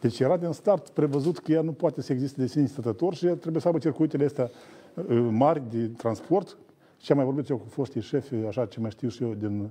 Deci 0.00 0.20
era 0.20 0.36
din 0.36 0.52
start 0.52 0.88
prevăzut 0.88 1.38
că 1.38 1.52
ea 1.52 1.60
nu 1.60 1.72
poate 1.72 2.02
să 2.02 2.12
existe 2.12 2.40
de 2.40 2.46
sine 2.46 2.66
stătător 2.66 3.14
și 3.14 3.26
ea 3.26 3.34
trebuie 3.34 3.60
să 3.60 3.66
aibă 3.66 3.78
circuitele 3.78 4.24
astea 4.24 4.50
uh, 4.94 5.28
mari 5.30 5.62
de 5.70 5.86
transport. 5.86 6.58
Ce 6.96 7.12
am 7.12 7.18
mai 7.18 7.26
vorbit 7.26 7.48
eu 7.48 7.56
cu 7.56 7.68
foștii 7.68 8.00
șefi, 8.00 8.34
așa 8.34 8.66
ce 8.66 8.80
mai 8.80 8.90
știu 8.90 9.08
și 9.08 9.22
eu 9.22 9.34
din, 9.34 9.70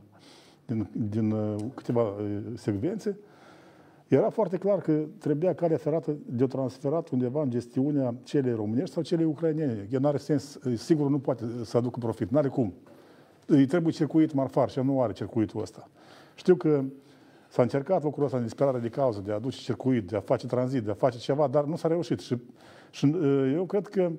din, 0.65 0.89
din 1.09 1.31
uh, 1.31 1.55
câteva 1.73 2.01
uh, 2.01 2.37
secvențe, 2.55 3.17
era 4.09 4.29
foarte 4.29 4.57
clar 4.57 4.79
că 4.79 5.05
trebuia 5.17 5.53
calea 5.53 5.77
ferată 5.77 6.17
de 6.25 6.45
transferat 6.47 7.09
undeva 7.09 7.41
în 7.41 7.49
gestiunea 7.49 8.15
celei 8.23 8.53
românești 8.53 8.93
sau 8.93 9.03
celei 9.03 9.25
ucrainene. 9.25 9.87
El 9.91 9.99
nu 9.99 10.07
are 10.07 10.17
sens, 10.17 10.59
sigur 10.75 11.09
nu 11.09 11.19
poate 11.19 11.45
să 11.63 11.77
aducă 11.77 11.99
profit, 11.99 12.29
nu 12.29 12.37
are 12.37 12.47
cum. 12.47 12.73
Îi 13.45 13.65
trebuie 13.65 13.93
circuit 13.93 14.33
marfar 14.33 14.69
și 14.69 14.77
el 14.77 14.83
nu 14.83 15.01
are 15.01 15.13
circuitul 15.13 15.61
ăsta. 15.61 15.89
Știu 16.35 16.55
că 16.55 16.83
s-a 17.49 17.61
încercat 17.61 18.03
lucrul 18.03 18.25
ăsta 18.25 18.37
în 18.37 18.43
disperare 18.43 18.79
de 18.79 18.89
cauză, 18.89 19.21
de 19.25 19.31
a 19.31 19.35
aduce 19.35 19.57
circuit, 19.57 20.07
de 20.07 20.15
a 20.15 20.19
face 20.19 20.47
tranzit, 20.47 20.83
de 20.83 20.91
a 20.91 20.93
face 20.93 21.17
ceva, 21.17 21.47
dar 21.47 21.63
nu 21.63 21.75
s-a 21.75 21.87
reușit. 21.87 22.19
Și, 22.19 22.37
și 22.89 23.05
uh, 23.05 23.51
eu 23.55 23.65
cred 23.65 23.87
că 23.87 24.11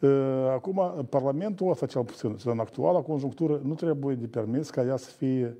uh, 0.00 0.50
acum 0.50 1.06
Parlamentul 1.08 1.70
ăsta, 1.70 1.86
cel 1.86 2.04
puțin, 2.04 2.36
în 2.44 2.58
actuala 2.58 3.00
conjunctură, 3.00 3.60
nu 3.64 3.74
trebuie 3.74 4.14
de 4.14 4.26
permis 4.26 4.70
ca 4.70 4.84
ea 4.84 4.96
să 4.96 5.10
fie 5.10 5.56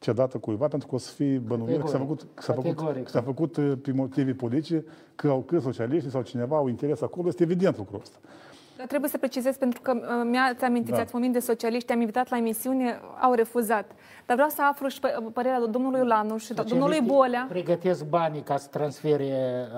cedată 0.00 0.38
cuiva, 0.38 0.68
pentru 0.68 0.88
că 0.88 0.94
o 0.94 0.98
să 0.98 1.12
fie 1.12 1.38
bănuită 1.38 1.80
că 1.80 1.86
s-a 1.86 1.98
făcut, 1.98 2.26
că 2.34 2.42
s-a 2.42 2.52
făcut, 2.52 2.70
Categoric. 2.74 3.04
că 3.04 3.10
s-a 3.10 3.22
făcut 3.22 3.56
uh, 3.56 3.72
pe 3.82 3.92
motive 3.92 4.32
politice, 4.32 4.84
că 5.14 5.28
au 5.28 5.40
că 5.40 5.58
socialiștii 5.58 6.10
sau 6.10 6.22
cineva 6.22 6.56
au 6.56 6.66
interes 6.68 7.02
acolo, 7.02 7.28
este 7.28 7.42
evident 7.42 7.76
lucrul 7.76 8.00
ăsta. 8.02 8.16
Dar 8.76 8.86
trebuie 8.86 9.10
să 9.10 9.18
precizez 9.18 9.56
pentru 9.56 9.80
că 9.80 9.92
uh, 9.94 10.02
mi-ați 10.30 10.64
amintit, 10.64 10.94
Da. 10.94 11.00
ați 11.00 11.10
vorbit 11.12 11.32
de 11.32 11.38
socialiști, 11.38 11.92
am 11.92 12.00
invitat 12.00 12.28
la 12.30 12.36
emisiune, 12.36 13.00
au 13.20 13.32
refuzat. 13.32 13.90
Dar 14.26 14.36
vreau 14.36 14.48
să 14.50 14.62
aflu 14.70 14.88
și 14.88 15.00
pă- 15.00 15.32
părerea 15.32 15.66
domnului 15.66 16.06
Lanu 16.06 16.36
și 16.36 16.52
Deci 16.52 16.56
domnului 16.68 16.94
Socialiștii 16.96 17.16
Bolea. 17.16 17.46
Pregătesc 17.48 18.04
banii 18.04 18.40
ca 18.42 18.56
să 18.56 18.68
transfere 18.70 19.32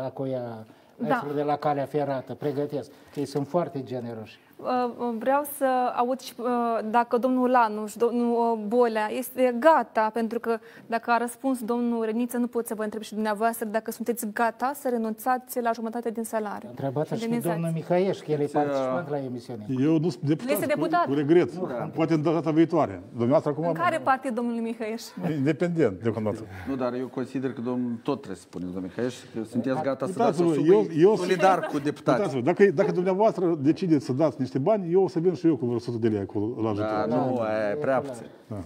acuia 0.04 0.66
Da. 0.96 1.26
de 1.34 1.42
la 1.42 1.56
calea 1.56 1.84
ferată. 1.84 2.34
Pregătesc. 2.34 2.90
Că 3.12 3.20
ei 3.20 3.26
sunt 3.26 3.46
foarte 3.48 3.82
generoși. 3.82 4.38
Uh, 4.62 5.14
Vreau 5.18 5.42
să 5.56 5.64
aud 5.96 6.20
și 6.20 6.32
uh, 6.38 6.46
dacă 6.90 7.16
domnul 7.16 7.50
Lanuș 7.50 7.90
și 7.90 7.96
domnul 7.96 8.30
uh, 8.30 8.64
Bolea 8.66 9.10
este 9.10 9.56
gata, 9.58 10.10
pentru 10.12 10.40
că 10.40 10.58
dacă 10.86 11.10
a 11.10 11.16
răspuns 11.16 11.62
domnul 11.62 12.04
Reniță, 12.04 12.36
nu 12.36 12.46
pot 12.46 12.66
să 12.66 12.74
vă 12.74 12.82
întreb 12.82 13.02
și 13.02 13.12
dumneavoastră 13.12 13.66
dacă 13.66 13.90
sunteți 13.90 14.26
gata 14.32 14.72
să 14.74 14.88
renunțați 14.88 15.60
la 15.60 15.72
jumătate 15.72 16.10
din 16.10 16.22
salariu. 16.24 16.68
Întrebați 16.68 17.08
și 17.08 17.14
Indemnizați. 17.14 17.54
domnul 17.54 17.70
Mihaieș, 17.74 18.18
că 18.18 18.30
el 18.30 18.38
e 18.38 18.42
Deci, 18.42 18.52
participant 18.52 19.08
la 19.10 19.18
emisiune. 19.18 19.66
Eu 19.78 19.98
nu 19.98 20.08
sunt 20.08 20.22
deputat, 20.22 20.52
Este 20.52 20.66
deputat. 20.66 21.04
Cu, 21.04 21.10
cu 21.10 21.14
regret. 21.16 21.50
Poate 21.94 22.14
în 22.14 22.22
data 22.22 22.50
viitoare. 22.50 23.02
Dumneavoastră 23.08 23.50
acum 23.50 23.66
În 23.66 23.72
care 23.72 23.98
partid, 23.98 24.34
domnului 24.34 24.60
Mihaieș? 24.60 25.02
independent 25.36 26.02
deocamdată. 26.02 26.40
Nu, 26.68 26.76
dar 26.76 26.94
eu 26.94 27.06
consider 27.06 27.52
că 27.52 27.60
domnul 27.60 27.98
tot 28.02 28.16
trebuie 28.16 28.36
să 28.36 28.42
spuneți, 28.42 28.72
domnul 28.72 28.90
Mihaieș, 28.94 29.14
că 29.34 29.44
sunteți 29.50 29.82
gata 29.82 30.06
să 30.06 30.12
dați 30.16 30.42
Uitați-vă, 30.42 30.72
o 30.72 30.74
eu, 30.74 30.82
sumă 30.82 31.00
eu, 31.00 31.16
solidar 31.16 31.58
cu 31.60 31.78
deputații. 31.78 32.22
Uitați-vă, 32.22 32.40
dacă, 32.40 32.70
dacă 32.70 32.92
dumneavoastră 32.92 33.58
decideți 33.60 34.04
să 34.04 34.12
dați 34.12 34.36
niște 34.38 34.51
bani, 34.58 34.92
eu 34.92 35.02
o 35.02 35.08
să 35.08 35.18
vin 35.18 35.34
și 35.34 35.46
eu 35.46 35.56
cu 35.56 35.64
vreo 35.64 35.76
100 35.76 35.98
de 35.98 36.08
lei 36.08 36.20
acolo 36.20 36.62
la 36.62 36.68
ajutor. 36.68 36.88
Da, 36.88 37.06
nu, 37.06 37.40
e 37.70 37.74
prea 37.74 38.00
puțin. 38.00 38.26
Da. 38.46 38.56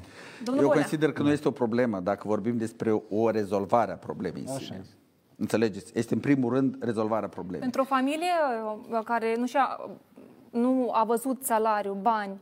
Domnul 0.45 0.62
Eu 0.62 0.68
Bolea. 0.68 0.82
consider 0.82 1.12
că 1.12 1.22
nu 1.22 1.30
este 1.30 1.49
o 1.49 1.51
problemă 1.51 2.01
dacă 2.01 2.22
vorbim 2.26 2.57
despre 2.57 3.03
o 3.09 3.30
rezolvare 3.30 3.93
a 3.93 3.97
problemei 3.97 4.45
în 4.47 4.59
sine. 4.59 4.84
Înțelegeți? 5.37 5.93
Este 5.95 6.14
în 6.14 6.20
primul 6.20 6.53
rând 6.53 6.76
rezolvarea 6.80 7.28
problemei. 7.28 7.61
Pentru 7.61 7.80
o 7.80 7.84
familie 7.84 8.32
uh, 8.91 9.01
care 9.05 9.34
nu, 9.39 9.47
și-a, 9.47 9.91
nu 10.51 10.91
a 10.93 11.05
văzut 11.05 11.43
salariu, 11.43 11.99
bani 12.03 12.32
uh, 12.32 12.39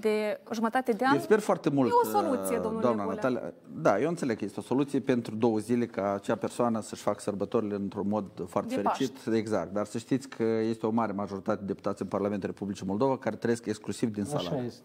de 0.00 0.40
jumătate 0.52 0.92
de 0.92 1.04
an, 1.04 1.14
Eu 1.14 1.20
sper 1.20 1.38
foarte 1.38 1.70
mult, 1.70 1.90
e 1.90 1.92
o 2.06 2.10
soluție, 2.10 2.56
uh, 2.56 2.62
domnule 2.62 2.82
doamna 2.82 3.04
Bolea. 3.04 3.20
Natalia. 3.22 3.52
Da, 3.82 4.00
eu 4.00 4.08
înțeleg 4.08 4.38
că 4.38 4.44
este 4.44 4.60
o 4.60 4.62
soluție 4.62 5.00
pentru 5.00 5.34
două 5.34 5.58
zile 5.58 5.86
ca 5.86 6.12
acea 6.12 6.34
persoană 6.34 6.80
să-și 6.80 7.02
facă 7.02 7.20
sărbătorile 7.20 7.74
într-un 7.74 8.08
mod 8.08 8.24
foarte 8.46 8.74
De 8.74 8.80
fericit. 8.80 9.16
Exact, 9.32 9.72
dar 9.72 9.86
să 9.86 9.98
știți 9.98 10.28
că 10.28 10.42
este 10.42 10.86
o 10.86 10.90
mare 10.90 11.12
majoritate 11.12 11.58
de 11.60 11.66
deputați 11.66 12.02
în 12.02 12.08
Parlamentul 12.08 12.48
Republicii 12.48 12.86
Moldova 12.86 13.18
care 13.18 13.36
trăiesc 13.36 13.66
exclusiv 13.66 14.12
din 14.12 14.22
Așa 14.22 14.38
salariu. 14.38 14.66
este. 14.66 14.82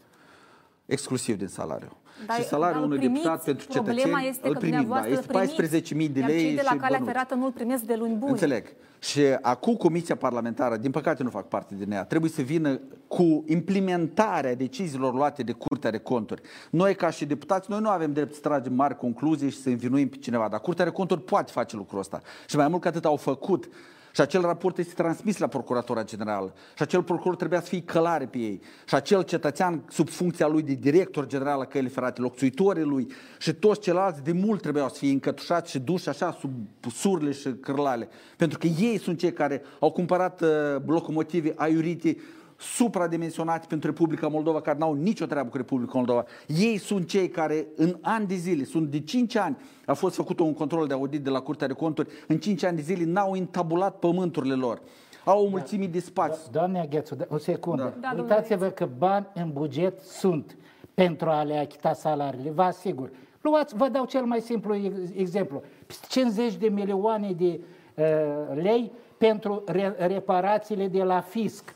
Exclusiv 0.86 1.38
din 1.38 1.48
salariu. 1.48 1.98
Dar- 2.28 2.36
și 2.38 2.44
salariul 2.44 2.80
dar 2.82 2.82
îl 2.82 2.86
unui 2.86 2.98
primiți, 2.98 3.22
deputat 3.24 3.44
pentru 3.44 3.68
Problema 3.68 3.98
cetățeni 3.98 4.28
este 4.28 4.48
îl 4.48 4.54
că 4.54 4.60
primim, 4.60 4.76
da, 4.76 4.82
dumneavoastră 4.82 5.20
este 5.20 5.38
îl 5.38 5.78
primiți, 5.88 5.94
14.000 5.94 6.14
de 6.14 6.20
iar 6.20 6.30
lei 6.30 6.40
cei 6.40 6.56
de 6.56 6.62
la 6.64 6.70
și 6.72 6.78
calea 6.78 6.98
bănuți. 6.98 7.12
ferată 7.12 7.36
nu-l 7.36 7.52
primesc 7.52 7.84
de 7.84 7.96
luni 7.96 8.16
buni. 8.16 8.32
Înțeleg. 8.32 8.66
Și 9.04 9.22
acum 9.42 9.76
Comisia 9.76 10.16
Parlamentară, 10.16 10.78
din 10.78 10.92
păcate 10.92 11.24
nu 11.24 11.30
fac 11.30 11.48
parte 11.48 11.76
din 11.76 11.92
ea, 11.92 12.04
trebuie 12.04 12.32
să 12.32 12.42
vină 12.42 12.80
cu 13.08 13.44
implementarea 13.48 14.56
deciziilor 14.56 15.14
luate 15.14 15.44
de 15.44 15.52
Curtea 15.52 15.92
de 15.92 15.98
Conturi. 15.98 16.42
Noi, 16.70 16.96
ca 16.96 17.10
și 17.10 17.26
deputați, 17.26 17.70
noi 17.70 17.80
nu 17.80 17.90
avem 17.90 18.14
drept 18.14 18.34
să 18.34 18.40
tragem 18.40 18.74
mari 18.74 18.98
concluzii 18.98 19.50
și 19.50 19.62
să 19.62 19.70
învinuim 19.70 20.10
pe 20.10 20.16
cineva, 20.16 20.48
dar 20.48 20.60
Curtea 20.60 20.86
de 20.86 20.92
Conturi 20.92 21.22
poate 21.22 21.52
face 21.52 21.76
lucrul 21.76 22.00
ăsta. 22.00 22.22
Și 22.48 22.56
mai 22.56 22.68
mult 22.68 22.82
ca 22.82 22.90
atât 22.90 23.06
au 23.06 23.16
făcut. 23.16 23.70
Și 24.16 24.22
acel 24.22 24.42
raport 24.42 24.78
este 24.78 24.94
transmis 24.94 25.38
la 25.38 25.48
Procuratura 25.48 26.04
Generală. 26.04 26.54
Și 26.76 26.82
acel 26.82 27.04
procuror 27.04 27.36
trebuia 27.36 27.62
să 27.62 27.68
fie 27.68 27.82
călare 27.82 28.26
pe 28.26 28.38
ei. 28.38 28.62
Și 28.88 28.96
acel 28.96 29.24
cetățean 29.24 29.84
sub 29.90 30.10
funcția 30.10 30.48
lui 30.48 30.62
de 30.62 30.74
director 30.74 31.26
general 31.26 31.58
la 31.60 31.66
căile 31.66 31.88
ferate, 31.88 32.22
locțuitorii 32.22 32.84
lui 32.84 33.08
și 33.40 33.54
toți 33.54 33.80
ceilalți 33.80 34.24
de 34.24 34.32
mult 34.32 34.62
trebuiau 34.62 34.90
să 34.90 34.96
fie 34.98 35.12
încătușați 35.12 35.72
și 35.72 35.80
duși 35.80 36.10
așa 36.10 36.38
sub 36.40 36.52
surle 36.92 37.32
și 37.32 37.50
cârlale. 37.62 38.10
Pentru 38.38 38.58
că 38.58 38.68
ei 38.68 39.00
sunt 39.00 39.18
cei 39.20 39.34
care 39.34 39.62
au 39.80 39.92
cumpărat 39.92 40.42
uh, 40.42 40.50
locomotive 40.86 41.54
aiurite 41.56 42.18
supradimensionate 42.64 43.66
pentru 43.70 43.90
Republica 43.90 44.28
Moldova, 44.28 44.62
care 44.62 44.78
n-au 44.78 44.94
nicio 44.94 45.26
treabă 45.26 45.50
cu 45.50 45.58
Republica 45.58 45.92
Moldova. 45.94 46.26
Ei 46.48 46.78
sunt 46.78 47.08
cei 47.08 47.30
care 47.30 47.68
în 47.76 47.98
ani 48.02 48.28
de 48.28 48.36
zile, 48.36 48.64
sunt 48.64 48.88
de 48.90 49.00
5 49.00 49.36
ani, 49.36 49.58
a 49.86 49.94
fost 49.94 50.16
făcut 50.16 50.40
un 50.40 50.54
control 50.54 50.88
de 50.88 50.94
audit 50.94 51.24
de 51.24 51.30
la 51.30 51.40
Curtea 51.40 51.68
de 51.68 51.74
Conturi, 51.74 52.10
în 52.28 52.38
5 52.38 52.64
ani 52.64 52.76
de 52.76 52.82
zile 52.82 53.04
n-au 53.04 53.36
intabulat 53.36 54.00
pământurile 54.00 54.54
lor. 54.54 54.82
Au 55.26 55.46
o 55.46 55.50
mulțime 55.50 55.86
de 55.86 56.00
spații. 56.00 56.52
Doamne 56.52 56.80
Aghețu, 56.80 57.16
da- 57.16 57.26
o 57.30 57.38
secundă. 57.38 57.94
Da, 58.02 58.14
Uitați-vă 58.18 58.68
că 58.68 58.90
bani 58.98 59.28
în 59.34 59.50
buget 59.54 60.00
sunt 60.00 60.58
pentru 60.94 61.30
a 61.30 61.44
le 61.44 61.58
achita 61.58 61.94
salariile, 61.94 62.50
vă 62.50 62.62
asigur. 62.62 63.10
Luați, 63.42 63.76
vă 63.76 63.88
dau 63.88 64.06
cel 64.06 64.24
mai 64.24 64.40
simplu 64.42 64.76
ex- 64.76 65.12
exemplu. 65.16 65.64
Peste 65.86 66.06
50 66.10 66.56
de 66.56 66.68
milioane 66.68 67.32
de 67.32 67.60
uh, 67.96 68.62
lei 68.62 68.92
pentru 69.18 69.64
re- 69.66 69.96
reparațiile 69.98 70.88
de 70.88 71.04
la 71.04 71.22
fisc. 71.22 71.76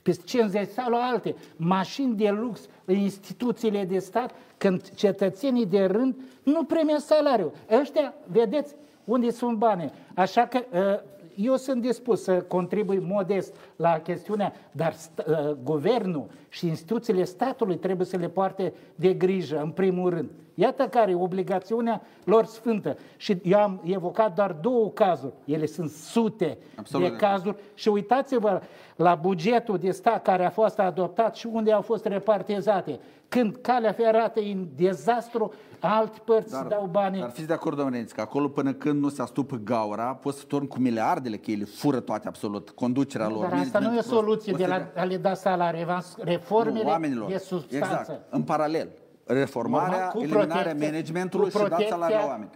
Peste 0.00 0.24
50 0.26 0.68
sau 0.68 0.90
la 0.90 0.98
alte 0.98 1.34
mașini 1.56 2.14
de 2.14 2.28
lux 2.28 2.68
în 2.84 2.96
instituțiile 2.96 3.84
de 3.84 3.98
stat, 3.98 4.34
când 4.56 4.90
cetățenii 4.94 5.66
de 5.66 5.84
rând 5.84 6.14
nu 6.42 6.64
primesc 6.64 7.06
salariu. 7.06 7.52
Ăștia, 7.80 8.14
vedeți, 8.26 8.74
unde 9.04 9.30
sunt 9.30 9.56
banii. 9.56 9.92
Așa 10.14 10.46
că 10.46 10.64
uh, 10.70 11.10
eu 11.34 11.56
sunt 11.56 11.80
dispus 11.80 12.22
să 12.22 12.42
contribui 12.42 12.98
modest 12.98 13.56
la 13.76 13.98
chestiunea, 13.98 14.52
dar 14.72 14.92
st- 14.92 15.26
uh, 15.26 15.50
guvernul 15.62 16.26
și 16.48 16.66
instituțiile 16.66 17.24
statului 17.24 17.76
trebuie 17.76 18.06
să 18.06 18.16
le 18.16 18.28
poarte 18.28 18.72
de 18.94 19.12
grijă, 19.12 19.60
în 19.60 19.70
primul 19.70 20.10
rând. 20.10 20.30
Iată 20.54 20.88
care 20.88 21.10
e 21.10 21.14
obligațiunea 21.14 22.02
lor 22.24 22.44
sfântă. 22.44 22.96
Și 23.16 23.38
eu 23.42 23.58
am 23.58 23.80
evocat 23.84 24.34
doar 24.34 24.52
două 24.52 24.90
cazuri. 24.90 25.32
Ele 25.44 25.66
sunt 25.66 25.90
sute 25.90 26.58
Absolut. 26.76 27.10
de 27.10 27.16
cazuri. 27.16 27.56
Și 27.74 27.88
uitați-vă 27.88 28.60
la 28.96 29.14
bugetul 29.14 29.78
de 29.78 29.90
stat 29.90 30.22
care 30.22 30.44
a 30.44 30.50
fost 30.50 30.78
adoptat 30.78 31.36
și 31.36 31.46
unde 31.46 31.72
au 31.72 31.80
fost 31.80 32.04
repartizate. 32.04 33.00
Când 33.32 33.56
calea 33.56 33.92
ferată 33.92 34.40
e 34.40 34.52
în 34.52 34.66
dezastru, 34.76 35.52
alte 35.80 36.18
părți 36.24 36.52
dar, 36.52 36.66
dau 36.66 36.88
banii. 36.90 37.20
Dar 37.20 37.30
fiți 37.30 37.46
de 37.46 37.52
acord, 37.52 37.76
domnule 37.76 38.06
că 38.14 38.20
acolo 38.20 38.48
până 38.48 38.72
când 38.72 39.00
nu 39.00 39.08
se 39.08 39.22
astupă 39.22 39.60
gaura, 39.64 40.14
poți 40.14 40.38
să 40.38 40.44
torni 40.48 40.68
cu 40.68 40.78
miliardele, 40.78 41.36
că 41.36 41.50
ele 41.50 41.64
fură 41.64 42.00
toate 42.00 42.28
absolut, 42.28 42.70
conducerea 42.70 43.28
lor. 43.28 43.46
Dar 43.48 43.58
asta 43.58 43.78
nu 43.78 43.96
e 43.96 44.00
soluție 44.00 44.52
de 44.52 44.66
la, 44.66 44.90
a 44.96 45.04
le 45.04 45.16
da 45.16 45.34
salarii, 45.34 45.86
reformele 46.18 46.82
nu, 46.82 46.88
oamenilor. 46.88 47.30
de 47.30 47.38
substanță. 47.38 47.96
Exact, 48.00 48.32
în 48.32 48.42
paralel. 48.42 48.88
Reformarea, 49.24 50.08
cu 50.08 50.20
eliminarea 50.20 50.74
managementului 50.80 51.50
și 51.50 51.58
dat 51.68 51.80
salarii 51.88 52.16
la 52.16 52.26
oameni. 52.26 52.50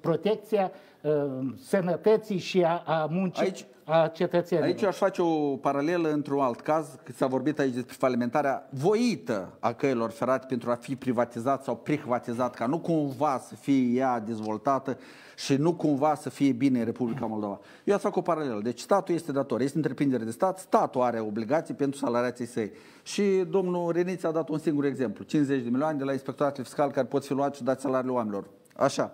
Protecția 0.00 0.70
uh, 1.00 1.12
sănătății 1.62 2.38
și 2.38 2.62
a, 2.62 2.82
a 2.86 3.06
muncii 3.10 3.44
Aici, 3.44 3.66
a 3.84 4.08
cetățenilor. 4.08 4.68
Aici 4.68 4.82
eu 4.82 4.88
aș 4.88 4.96
face 4.96 5.22
o 5.22 5.56
paralelă 5.56 6.10
într-un 6.10 6.40
alt 6.40 6.60
caz, 6.60 6.86
că 7.02 7.12
s-a 7.12 7.26
vorbit 7.26 7.58
aici 7.58 7.74
despre 7.74 7.94
falimentarea 7.98 8.68
voită 8.70 9.52
a 9.58 9.72
căilor 9.72 10.10
ferate 10.10 10.46
pentru 10.48 10.70
a 10.70 10.74
fi 10.74 10.96
privatizat 10.96 11.64
sau 11.64 11.76
privatizat, 11.76 12.54
ca 12.54 12.66
nu 12.66 12.78
cumva 12.78 13.38
să 13.38 13.54
fie 13.54 13.98
ea 13.98 14.20
dezvoltată 14.20 14.98
și 15.36 15.54
nu 15.54 15.74
cumva 15.74 16.14
să 16.14 16.30
fie 16.30 16.52
bine 16.52 16.78
în 16.78 16.84
Republica 16.84 17.26
Moldova. 17.26 17.60
Eu 17.84 17.94
aș 17.94 18.00
fac 18.00 18.16
o 18.16 18.20
paralelă. 18.20 18.60
Deci 18.62 18.80
statul 18.80 19.14
este 19.14 19.32
dator, 19.32 19.60
este 19.60 19.76
întreprindere 19.76 20.24
de 20.24 20.30
stat, 20.30 20.58
statul 20.58 21.00
are 21.00 21.20
obligații 21.20 21.74
pentru 21.74 21.98
salariații 21.98 22.46
săi. 22.46 22.72
Și 23.02 23.22
domnul 23.50 23.92
Reniț 23.92 24.22
a 24.22 24.30
dat 24.30 24.48
un 24.48 24.58
singur 24.58 24.84
exemplu, 24.84 25.24
50 25.24 25.62
de 25.62 25.68
milioane 25.68 25.98
de 25.98 26.04
la 26.04 26.12
inspectoratul 26.12 26.64
fiscal 26.64 26.90
care 26.90 27.06
pot 27.06 27.24
fi 27.24 27.32
luați 27.32 27.56
și 27.56 27.64
dați 27.64 27.82
salariile 27.82 28.12
oamenilor. 28.12 28.44
Așa. 28.76 29.12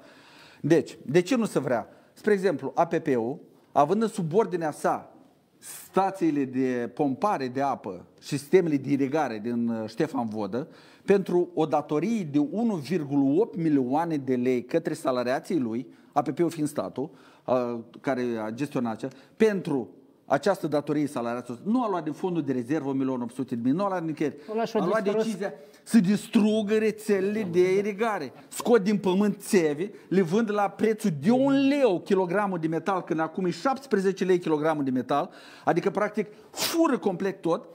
Deci, 0.61 0.99
de 1.07 1.23
ce 1.23 1.37
nu 1.37 1.45
se 1.45 1.59
vrea? 1.59 1.89
Spre 2.13 2.33
exemplu, 2.33 2.73
APP-ul 2.75 3.39
având 3.79 4.03
în 4.03 4.09
subordinea 4.09 4.71
sa 4.71 5.13
stațiile 5.59 6.45
de 6.45 6.91
pompare 6.95 7.49
de 7.49 7.61
apă 7.61 8.05
și 8.21 8.29
sistemele 8.29 8.77
de 8.77 8.91
irigare 8.91 9.39
din 9.43 9.69
uh, 9.69 9.89
Ștefan 9.89 10.29
Vodă, 10.29 10.69
pentru 11.05 11.49
o 11.55 11.67
datorie 11.67 12.23
de 12.23 12.39
1,8 12.39 13.57
milioane 13.57 14.17
de 14.17 14.37
lei 14.37 14.65
către 14.65 14.95
salariații 14.95 15.59
lui, 15.59 15.87
APP-ul 16.13 16.51
fiind 16.51 16.69
statul, 16.69 17.11
uh, 17.45 17.79
care 18.01 18.23
a 18.45 18.51
gestionat 18.51 18.93
acea, 18.93 19.09
pentru 19.37 19.89
această 20.29 20.67
datorie 20.67 21.07
salariaților. 21.07 21.59
Nu 21.65 21.83
a 21.83 21.89
luat 21.89 22.05
din 22.05 22.13
fondul 22.13 22.43
de 22.43 22.53
rezervă 22.53 22.93
1.800.000, 22.93 23.57
nu 23.59 23.85
a 23.85 23.89
luat 23.89 24.05
nicăieri. 24.05 24.37
A 24.73 24.85
luat 24.85 25.05
decizia 25.05 25.53
să 25.83 25.99
distrugă 25.99 26.75
rețelele 26.75 27.49
de 27.53 27.77
irigare. 27.77 28.33
Scot 28.49 28.83
din 28.83 28.99
pământ 28.99 29.41
țevi, 29.41 29.91
le 30.09 30.21
vând 30.21 30.53
la 30.53 30.69
prețul 30.69 31.11
de 31.23 31.31
un 31.31 31.69
leu 31.69 32.01
kilogramul 32.01 32.59
de 32.59 32.67
metal, 32.67 33.03
când 33.03 33.21
acum 33.21 33.45
e 33.45 33.51
17 33.51 34.25
lei 34.25 34.39
kilogramul 34.39 34.85
de 34.85 34.91
metal, 34.91 35.31
adică 35.65 35.91
practic 35.91 36.27
fură 36.51 36.99
complet 36.99 37.41
tot, 37.41 37.69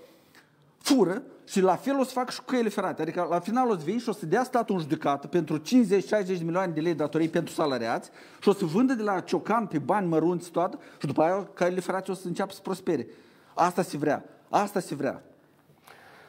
fură 0.82 1.22
și 1.46 1.60
la 1.60 1.76
fel 1.76 1.98
o 1.98 2.04
să 2.04 2.10
fac 2.10 2.30
și 2.30 2.38
cu 2.38 2.44
căile 2.44 2.68
ferate. 2.68 3.02
Adică 3.02 3.26
la 3.30 3.40
final 3.40 3.70
o 3.70 3.76
să 3.76 3.84
vii 3.84 3.98
și 3.98 4.08
o 4.08 4.12
să 4.12 4.26
dea 4.26 4.44
statul 4.44 4.74
în 4.74 4.80
judecată 4.80 5.26
pentru 5.26 5.58
50-60 5.58 5.62
de 6.08 6.38
milioane 6.42 6.72
de 6.72 6.80
lei 6.80 6.94
datorii 6.94 7.28
pentru 7.28 7.54
salariați 7.54 8.10
și 8.40 8.48
o 8.48 8.52
să 8.52 8.64
vândă 8.64 8.94
de 8.94 9.02
la 9.02 9.20
ciocan 9.20 9.66
pe 9.66 9.78
bani 9.78 10.08
mărunți 10.08 10.50
toată 10.50 10.78
și 10.98 11.06
după 11.06 11.22
aia 11.22 11.48
căile 11.54 11.80
ferate 11.80 12.10
o 12.10 12.14
să 12.14 12.26
înceapă 12.26 12.52
să 12.52 12.60
prospere. 12.62 13.06
Asta 13.54 13.82
se 13.82 13.96
vrea. 13.96 14.24
Asta 14.48 14.80
se 14.80 14.94
vrea. 14.94 15.22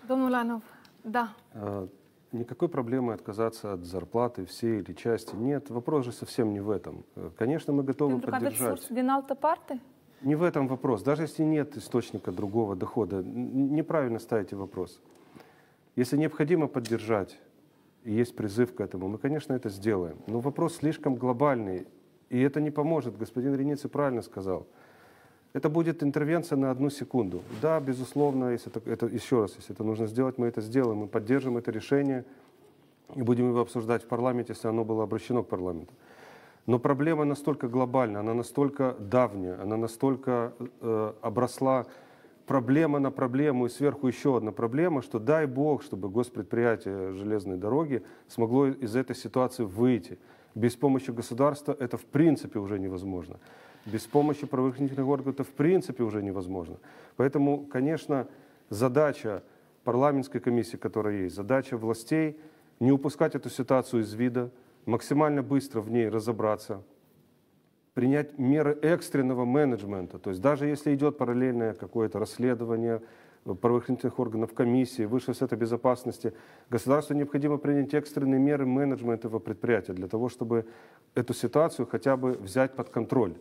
Domnul 0.08 0.30
Lanov, 0.30 0.64
да. 1.02 1.36
Никакой 2.32 2.70
проблемы 2.70 3.14
отказаться 3.14 3.72
от 3.74 3.86
зарплаты 3.86 4.46
всей 4.46 4.82
или 4.82 4.94
части 4.94 5.34
нет. 5.36 5.70
Вопрос 5.70 6.06
же 6.06 6.12
совсем 6.12 6.52
не 6.52 6.60
в 6.60 6.70
этом. 6.70 7.04
Конечно, 7.36 7.74
мы 7.74 7.84
готовы 7.84 8.12
Pentru 8.12 8.32
поддержать. 8.32 8.88
că 8.88 9.74
Не 10.25 10.37
в 10.37 10.43
этом 10.43 10.69
вопрос. 10.69 11.03
Даже 11.03 11.23
если 11.23 11.43
нет 11.43 11.77
источника 11.77 12.33
другого 12.33 12.75
дохода, 12.75 13.23
неправильно 13.23 14.19
ставите 14.19 14.57
вопрос. 14.57 14.99
Если 15.97 16.17
необходимо 16.17 16.67
поддержать, 16.67 17.39
и 18.05 18.13
есть 18.13 18.35
призыв 18.35 18.75
к 18.75 18.81
этому, 18.81 19.09
мы, 19.09 19.19
конечно, 19.19 19.53
это 19.53 19.69
сделаем. 19.69 20.17
Но 20.27 20.41
вопрос 20.41 20.77
слишком 20.77 21.15
глобальный, 21.17 21.87
и 22.31 22.41
это 22.41 22.61
не 22.63 22.71
поможет. 22.71 23.19
Господин 23.19 23.55
Реницы 23.55 23.89
правильно 23.89 24.23
сказал. 24.23 24.67
Это 25.53 25.69
будет 25.69 26.03
интервенция 26.03 26.57
на 26.57 26.71
одну 26.71 26.89
секунду. 26.89 27.43
Да, 27.61 27.79
безусловно, 27.79 28.51
если 28.51 28.73
это, 28.75 28.91
это, 28.91 29.07
еще 29.07 29.43
раз, 29.43 29.55
если 29.57 29.75
это 29.75 29.85
нужно 29.85 30.07
сделать, 30.07 30.39
мы 30.39 30.47
это 30.47 30.63
сделаем. 30.63 30.99
Мы 30.99 31.07
поддержим 31.07 31.59
это 31.59 31.71
решение 31.71 32.25
и 33.15 33.23
будем 33.23 33.51
его 33.51 33.61
обсуждать 33.61 34.03
в 34.03 34.07
парламенте, 34.07 34.55
если 34.55 34.69
оно 34.69 34.85
было 34.85 35.05
обращено 35.05 35.43
к 35.43 35.49
парламенту. 35.49 35.93
Но 36.67 36.79
проблема 36.79 37.25
настолько 37.25 37.69
глобальна, 37.69 38.21
она 38.21 38.33
настолько 38.35 38.97
давняя, 38.99 39.61
она 39.61 39.77
настолько 39.77 40.55
э, 40.81 41.13
обросла 41.21 41.87
проблема 42.47 42.99
на 42.99 43.11
проблему 43.11 43.67
и 43.67 43.69
сверху 43.69 44.07
еще 44.07 44.37
одна 44.37 44.53
проблема, 44.53 45.03
что 45.03 45.19
дай 45.19 45.47
бог, 45.47 45.83
чтобы 45.83 46.09
госпредприятие 46.09 47.13
железной 47.13 47.59
дороги 47.59 48.03
смогло 48.29 48.67
из 48.69 48.97
этой 48.97 49.17
ситуации 49.17 49.65
выйти. 49.65 50.19
Без 50.55 50.77
помощи 50.77 51.11
государства 51.11 51.77
это 51.79 51.97
в 51.97 52.05
принципе 52.05 52.59
уже 52.59 52.79
невозможно. 52.79 53.39
Без 53.85 54.03
помощи 54.03 54.47
правоохранительных 54.47 55.07
органов 55.07 55.35
это 55.35 55.45
в 55.45 55.53
принципе 55.53 56.03
уже 56.03 56.23
невозможно. 56.23 56.77
Поэтому, 57.17 57.67
конечно, 57.67 58.27
задача 58.71 59.43
парламентской 59.83 60.41
комиссии, 60.41 60.77
которая 60.77 61.25
есть, 61.25 61.37
задача 61.37 61.77
властей 61.77 62.39
не 62.81 62.93
упускать 62.93 63.35
эту 63.35 63.51
ситуацию 63.51 64.03
из 64.03 64.15
вида, 64.15 64.51
максимально 64.87 65.43
быстро 65.43 65.81
в 65.81 65.91
ней 65.91 66.09
разобраться, 66.09 66.83
принять 67.95 68.39
меры 68.39 68.79
экстренного 68.83 69.45
менеджмента. 69.45 70.19
То 70.19 70.31
есть 70.31 70.43
даже 70.43 70.67
если 70.67 70.95
идет 70.95 71.17
параллельное 71.17 71.75
какое-то 71.75 72.19
расследование 72.19 73.03
правоохранительных 73.45 74.19
органов, 74.19 74.55
комиссии, 74.55 75.05
Высшего 75.05 75.35
совета 75.35 75.57
безопасности, 75.57 76.33
государству 76.71 77.15
необходимо 77.15 77.59
принять 77.59 77.93
экстренные 77.93 78.41
меры 78.41 78.65
менеджмента 78.65 79.29
этого 79.29 79.39
предприятия 79.39 79.93
для 79.93 80.09
того, 80.09 80.29
чтобы 80.29 80.67
эту 81.15 81.35
ситуацию 81.35 81.87
хотя 81.87 82.17
бы 82.17 82.33
взять 82.33 82.75
под 82.75 82.89
контроль. 82.89 83.35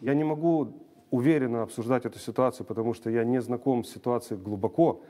Я 0.00 0.14
не 0.14 0.24
могу 0.24 0.72
уверенно 1.10 1.62
обсуждать 1.62 2.06
эту 2.06 2.18
ситуацию, 2.18 2.64
потому 2.66 2.94
что 2.94 3.10
я 3.10 3.24
не 3.24 3.40
знаком 3.40 3.82
с 3.82 3.90
ситуацией 3.90 4.40
глубоко, 4.40 5.02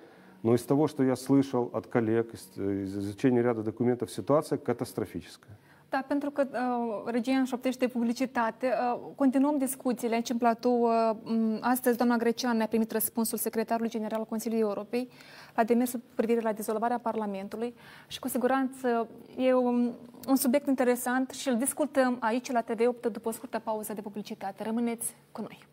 но 0.43 0.53
из 0.53 0.63
того, 0.63 0.87
что 0.87 1.03
я 1.03 1.15
слышал 1.15 1.69
от 1.73 1.87
коллег, 1.87 2.33
из, 2.33 2.49
из 2.57 2.97
изучения 2.97 3.41
ряда 3.41 3.63
документов, 3.63 4.11
ситуация 4.11 4.57
катастрофическая. 4.57 5.57
Da, 5.93 6.03
pentru 6.07 6.31
că 6.31 6.47
uh, 6.51 7.11
regia 7.11 7.31
înșoptește 7.31 7.87
publicitate. 7.87 8.67
Uh, 8.93 8.99
continuăm 9.15 9.57
discuțiile 9.57 10.15
aici 10.15 10.29
în 10.29 10.37
platou. 10.37 10.81
Uh, 10.81 11.57
astăzi, 11.59 11.97
doamna 11.97 12.17
Grecean 12.17 12.57
ne-a 12.57 12.67
primit 12.67 12.91
răspunsul 12.91 13.37
secretarului 13.37 13.89
general 13.89 14.19
al 14.19 14.25
Consiliului 14.25 14.67
Europei 14.67 15.09
la 15.55 15.63
demersul 15.63 15.99
cu 15.99 16.05
privire 16.15 16.39
la 16.39 16.51
dizolvarea 16.51 16.97
Parlamentului 16.97 17.73
și 18.07 18.19
cu 18.19 18.27
siguranță 18.27 19.07
e 19.37 19.53
un, 19.53 19.91
un 20.27 20.35
subiect 20.35 20.67
interesant 20.67 21.29
și 21.29 21.49
îl 21.49 21.57
discutăm 21.57 22.17
aici 22.19 22.51
la 22.51 22.63
TV8 22.63 23.11
după 23.11 23.29
o 23.29 23.31
scurtă 23.31 23.59
pauză 23.59 23.93
de 23.93 24.01
publicitate. 24.01 24.63
Rămâneți 24.63 25.15
cu 25.31 25.41
noi. 25.41 25.67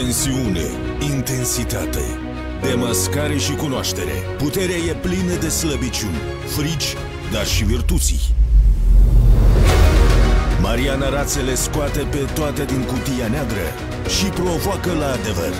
Tensiune, 0.00 0.66
intensitate, 1.12 2.04
demascare 2.62 3.36
și 3.36 3.54
cunoaștere. 3.54 4.16
Puterea 4.38 4.76
e 4.76 4.94
plină 4.94 5.34
de 5.40 5.48
slăbiciuni, 5.48 6.20
frici, 6.56 6.94
dar 7.32 7.46
și 7.46 7.64
virtuții. 7.64 8.20
Mariana 10.62 11.08
Rațele 11.08 11.54
scoate 11.54 12.02
pe 12.10 12.22
toate 12.34 12.64
din 12.64 12.82
cutia 12.84 13.28
neagră 13.28 13.66
și 14.16 14.26
provoacă 14.26 14.92
la 14.92 15.12
adevăr. 15.12 15.54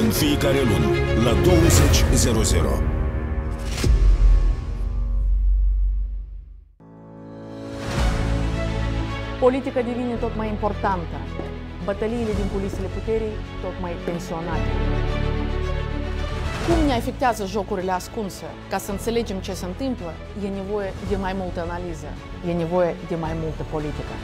În 0.00 0.10
fiecare 0.10 0.62
lună, 0.70 0.90
la 1.24 1.32
20.00. 1.32 2.96
Politica 9.40 9.80
devine 9.82 10.14
tot 10.14 10.36
mai 10.36 10.48
importantă 10.48 11.16
bătăliile 11.88 12.32
din 12.40 12.48
culisele 12.54 12.88
puterii 12.96 13.34
tot 13.62 13.74
mai 13.84 13.94
tensionate. 14.06 14.70
Cum 16.66 16.78
ne 16.86 16.94
afectează 17.00 17.42
jocurile 17.56 17.92
ascunse? 18.00 18.46
Ca 18.72 18.78
să 18.84 18.90
înțelegem 18.90 19.38
ce 19.46 19.52
se 19.60 19.66
întâmplă, 19.72 20.10
e 20.44 20.48
nevoie 20.60 20.90
de 21.10 21.16
mai 21.24 21.34
multă 21.40 21.58
analiză, 21.66 22.08
e 22.48 22.52
nevoie 22.52 22.92
de 23.10 23.16
mai 23.24 23.34
multă 23.42 23.62
politică. 23.74 24.14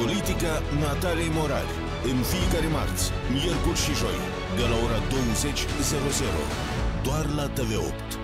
Politica 0.00 0.52
Natalei 0.84 1.30
Morali. 1.38 1.74
În 2.10 2.18
fiecare 2.32 2.68
marți, 2.76 3.04
miercuri 3.34 3.82
și 3.84 3.92
joi, 4.00 4.20
de 4.58 4.64
la 4.70 4.76
ora 4.84 4.98
20.00. 5.12 7.06
Doar 7.06 7.24
la 7.38 7.46
TV8. 7.56 8.21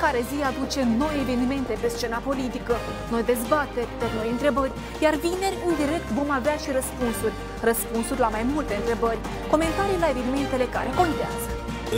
Fiecare 0.00 0.28
zi 0.32 0.38
aduce 0.50 0.80
noi 1.02 1.14
evenimente 1.24 1.72
pe 1.82 1.88
scena 1.94 2.18
politică, 2.28 2.74
noi 3.12 3.22
dezbateri, 3.32 3.92
pe 4.00 4.06
noi 4.16 4.28
întrebări, 4.34 4.72
iar 5.04 5.14
vineri, 5.24 5.60
în 5.68 5.74
direct, 5.82 6.08
vom 6.18 6.30
avea 6.38 6.56
și 6.62 6.70
răspunsuri. 6.78 7.34
Răspunsuri 7.70 8.22
la 8.24 8.30
mai 8.36 8.44
multe 8.52 8.74
întrebări, 8.80 9.20
comentarii 9.52 10.02
la 10.04 10.08
evenimentele 10.14 10.66
care 10.76 10.90
contează. 11.00 11.48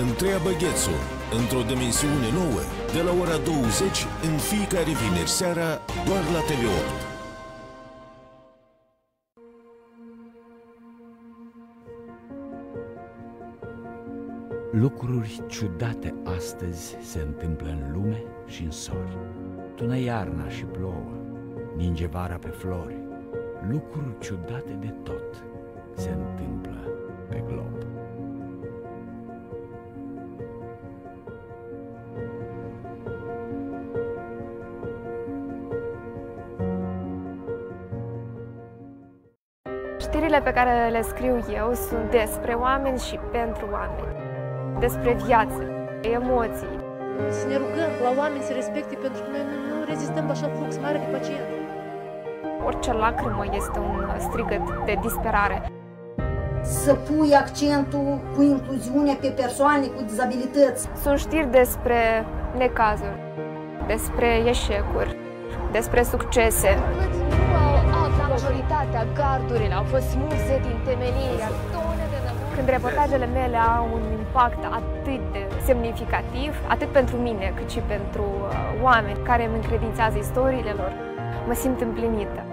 Întreabă 0.04 0.50
Ghețu, 0.60 0.96
într-o 1.38 1.62
dimensiune 1.72 2.28
nouă, 2.40 2.62
de 2.96 3.00
la 3.06 3.12
ora 3.22 3.36
20 3.36 4.06
în 4.28 4.34
fiecare 4.50 4.92
vineri 5.02 5.34
seara, 5.38 5.68
doar 6.06 6.24
la 6.34 6.40
TV8. 6.48 7.11
Lucruri 14.74 15.42
ciudate 15.46 16.14
astăzi 16.36 16.96
se 17.00 17.20
întâmplă 17.20 17.68
în 17.68 17.92
lume 17.92 18.22
și 18.46 18.62
în 18.62 18.70
sori. 18.70 19.16
Tună 19.74 19.98
iarna 19.98 20.48
și 20.48 20.64
plouă, 20.64 21.12
ninge 21.76 22.06
vara 22.06 22.34
pe 22.34 22.48
flori. 22.48 22.96
Lucruri 23.68 24.18
ciudate 24.18 24.72
de 24.80 24.94
tot 25.02 25.44
se 25.94 26.10
întâmplă 26.10 26.88
pe 27.28 27.42
glob. 27.46 27.84
Știrile 39.98 40.40
pe 40.40 40.52
care 40.52 40.88
le 40.90 41.02
scriu 41.02 41.44
eu 41.54 41.74
sunt 41.74 42.10
despre 42.10 42.52
oameni 42.54 42.98
și 42.98 43.18
pentru 43.32 43.68
oameni. 43.72 44.21
Despre 44.78 45.16
viață, 45.26 45.60
emoții. 46.00 46.76
Să 47.30 47.46
ne 47.46 47.56
rugăm 47.56 47.90
la 48.02 48.10
oameni 48.20 48.42
să 48.42 48.52
respecte 48.52 48.94
pentru 49.04 49.22
că 49.22 49.28
noi 49.34 49.44
nu, 49.50 49.56
nu 49.68 49.84
rezistăm 49.92 50.24
la 50.26 50.32
așa 50.32 50.48
flux 50.56 50.78
mare 50.84 50.98
de 51.04 51.08
pacienți. 51.16 51.60
Orice 52.66 52.92
lacrimă 52.92 53.44
este 53.60 53.78
un 53.78 53.96
strigăt 54.18 54.64
de 54.84 54.94
disperare. 55.00 55.56
Să 56.62 56.92
pui 56.94 57.34
accentul 57.34 58.20
cu 58.34 58.42
incluziunea 58.42 59.16
pe 59.20 59.28
persoane 59.28 59.86
cu 59.86 60.02
dizabilități. 60.02 60.88
Sunt 61.02 61.18
știri 61.18 61.50
despre 61.50 62.26
necazuri, 62.56 63.18
despre 63.86 64.28
eșecuri, 64.52 65.16
despre 65.70 66.02
succese. 66.02 66.78
Majoritatea 68.28 69.04
gardurilor 69.18 69.76
au 69.76 69.84
fost 69.84 70.06
smulse 70.08 70.54
din 70.66 70.78
temelie. 70.84 71.46
Când 72.62 72.74
reportajele 72.74 73.26
mele 73.26 73.56
au 73.56 73.88
un 73.92 74.02
impact 74.18 74.64
atât 74.64 75.32
de 75.32 75.46
semnificativ, 75.64 76.54
atât 76.68 76.88
pentru 76.88 77.16
mine, 77.16 77.52
cât 77.56 77.70
și 77.70 77.78
pentru 77.78 78.22
uh, 78.22 78.82
oameni 78.82 79.18
care 79.22 79.44
îmi 79.46 79.54
încredințează 79.54 80.18
istoriile 80.18 80.70
lor, 80.70 80.92
mă 81.46 81.54
simt 81.54 81.80
împlinită. 81.80 82.44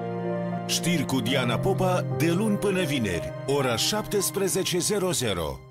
Știri 0.66 1.06
cu 1.06 1.20
Diana 1.20 1.58
Popa 1.58 2.06
de 2.18 2.32
luni 2.32 2.58
până 2.58 2.82
vineri, 2.82 3.34
ora 3.48 3.74
17.00. 3.74 5.69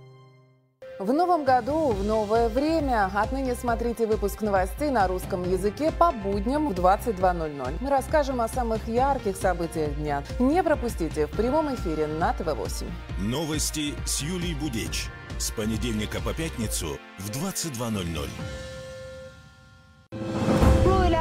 В 0.98 1.12
новом 1.12 1.44
году, 1.44 1.90
в 1.90 2.04
новое 2.04 2.48
время. 2.48 3.08
Отныне 3.14 3.54
смотрите 3.54 4.04
выпуск 4.04 4.40
новостей 4.42 4.90
на 4.90 5.06
русском 5.06 5.48
языке 5.48 5.92
по 5.92 6.10
будням 6.10 6.68
в 6.68 6.72
22.00. 6.72 7.76
Мы 7.80 7.88
расскажем 7.88 8.40
о 8.40 8.48
самых 8.48 8.88
ярких 8.88 9.36
событиях 9.36 9.94
дня. 9.94 10.24
Не 10.40 10.60
пропустите 10.64 11.28
в 11.28 11.30
прямом 11.30 11.72
эфире 11.76 12.08
на 12.08 12.32
ТВ-8. 12.32 12.90
Новости 13.20 13.94
с 14.06 14.22
Юлией 14.22 14.56
Будеч. 14.56 15.06
С 15.38 15.52
понедельника 15.52 16.20
по 16.20 16.34
пятницу 16.34 16.98
в 17.18 17.30
22.00. 17.30 18.28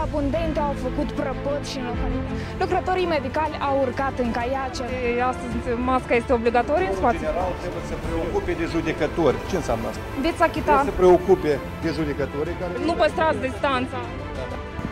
Ploile 0.09 0.27
abundente 0.27 0.59
au 0.59 0.75
făcut 0.85 1.09
prăpăt 1.19 1.63
și 1.71 1.77
înlocuit. 1.81 2.25
Lucrătorii 2.63 3.07
medicali 3.15 3.55
au 3.69 3.75
urcat 3.85 4.15
în 4.25 4.31
caiace. 4.37 4.83
Astăzi 5.31 5.55
masca 5.89 6.13
este 6.21 6.31
obligatorie 6.39 6.87
în 6.91 6.95
spațiu. 7.01 7.19
General 7.19 7.51
trebuie 7.63 7.85
să 7.91 7.95
preocupe 8.07 8.51
de 8.61 8.65
judecători. 8.73 9.37
Ce 9.49 9.55
înseamnă 9.61 9.85
asta? 9.91 10.03
Veți 10.25 10.41
achita. 10.47 10.73
Trebuie 10.73 10.91
să 10.91 10.99
preocupe 11.03 11.51
de 11.83 11.89
judecători 11.97 12.49
care... 12.59 12.71
Nu 12.89 12.93
păstrați 13.01 13.39
distanța. 13.47 13.99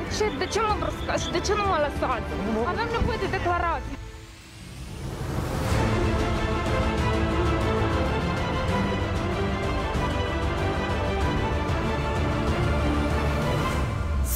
De 0.07 0.11
ce, 0.17 0.25
de 0.43 0.47
ce 0.53 0.59
mă 0.67 0.73
bruscați 0.81 1.23
și 1.25 1.29
de 1.35 1.41
ce 1.45 1.53
nu 1.59 1.65
mă 1.71 1.77
lăsați? 1.85 2.27
Avem 2.71 2.87
nevoie 2.97 3.19
de 3.25 3.29
declarații. 3.37 3.93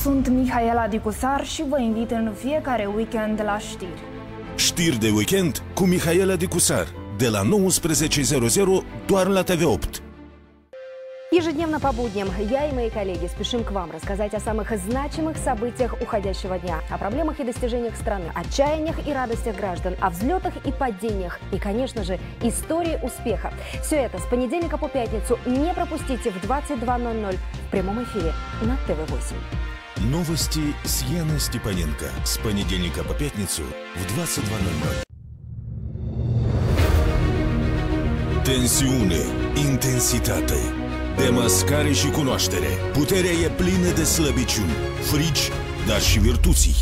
Sunt 0.02 0.28
Mihaela 0.28 0.88
Dicusar 0.88 1.46
și 1.46 1.64
vă 1.70 1.80
invit 1.80 2.12
în 2.12 2.34
fiecare 2.38 2.86
weekend 2.96 3.42
la 3.44 3.58
știri. 3.58 4.02
Știri 4.56 5.00
de 5.00 5.10
weekend 5.10 5.64
cu 5.74 5.86
Mihaela 5.86 6.36
Dicusar. 6.36 6.88
De 7.18 7.28
la 7.28 7.42
19.00 7.44 8.84
doar 9.08 9.28
la 9.28 9.44
TV8. 9.44 10.02
Ежедневно 11.32 11.80
по 11.80 11.92
будням 11.92 12.28
я 12.50 12.66
и 12.70 12.74
мои 12.74 12.90
коллеги 12.90 13.28
спешим 13.28 13.64
к 13.64 13.72
вам 13.72 13.92
рассказать 13.92 14.34
о 14.34 14.40
самых 14.40 14.68
значимых 14.78 15.38
событиях 15.38 15.92
уходящего 16.02 16.58
дня, 16.58 16.78
о 16.90 16.98
проблемах 16.98 17.40
и 17.40 17.44
достижениях 17.44 17.96
страны, 17.96 18.32
отчаяниях 18.42 18.98
и 19.08 19.14
радостях 19.14 19.56
граждан, 19.56 19.94
о 20.02 20.10
взлетах 20.10 20.54
и 20.66 20.72
падениях 20.72 21.40
и, 21.52 21.58
конечно 21.60 22.04
же, 22.04 22.18
истории 22.42 22.98
успеха. 23.04 23.50
Все 23.84 23.98
это 24.06 24.18
с 24.18 24.26
понедельника 24.26 24.78
по 24.78 24.88
пятницу 24.88 25.38
не 25.46 25.72
пропустите 25.74 26.32
в 26.32 26.38
22.00 26.44 27.38
в 27.68 27.72
прямом 27.72 28.04
эфире 28.04 28.34
на 28.62 28.76
ТВ-8. 28.88 29.69
Новости 29.99 30.75
с 30.85 31.03
Яной 31.03 31.41
Степаненко. 31.41 32.07
С 32.25 32.39
понедельника 32.39 33.05
по 33.05 33.15
пятницу 33.15 33.63
в 33.97 34.19
22.00. 34.19 35.05
Tensiune, 38.45 39.23
intensitate, 39.55 40.59
demascare 41.17 41.93
și 41.93 42.11
cunoaștere. 42.11 42.69
Puterea 42.93 43.31
e 43.31 43.49
plină 43.49 43.91
de 43.95 44.05
slăbiciuni, 44.05 44.73
frici, 45.01 45.51
dar 45.87 46.01
și 46.01 46.19
virtuții. 46.19 46.75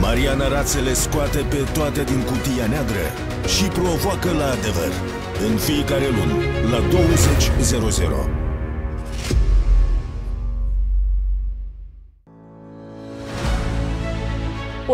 Mariana 0.00 0.48
Rațe 0.48 0.78
le 0.78 0.92
scoate 0.92 1.38
pe 1.38 1.66
toate 1.72 2.04
din 2.04 2.20
cutia 2.20 2.66
neagră 2.66 3.06
și 3.56 3.64
provoacă 3.64 4.30
la 4.30 4.50
adevăr. 4.50 4.92
În 5.50 5.56
fiecare 5.56 6.06
lună, 6.06 6.34
la 6.70 6.78
20.00. 6.78 8.37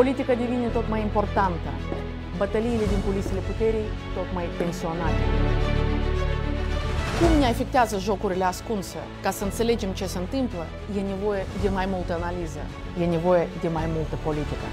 Politica 0.01 0.33
devine 0.35 0.67
tot 0.67 0.89
mai 0.89 1.01
importantă. 1.01 1.69
Bătăliile 2.37 2.85
din 2.93 3.01
culisele 3.07 3.39
puterii 3.39 3.87
tot 4.15 4.27
mai 4.33 4.45
tensionate. 4.57 5.23
Cum 7.19 7.39
ne 7.39 7.45
afectează 7.45 7.99
jocurile 7.99 8.43
ascunse? 8.43 8.97
Ca 9.23 9.31
să 9.31 9.43
înțelegem 9.43 9.89
ce 9.89 10.05
se 10.05 10.17
întâmplă, 10.17 10.65
e 10.97 11.01
nevoie 11.13 11.45
de 11.61 11.69
mai 11.69 11.85
multă 11.93 12.13
analiză, 12.13 12.59
e 13.01 13.05
nevoie 13.05 13.47
de 13.61 13.67
mai 13.67 13.85
multă 13.95 14.15
politică. 14.23 14.67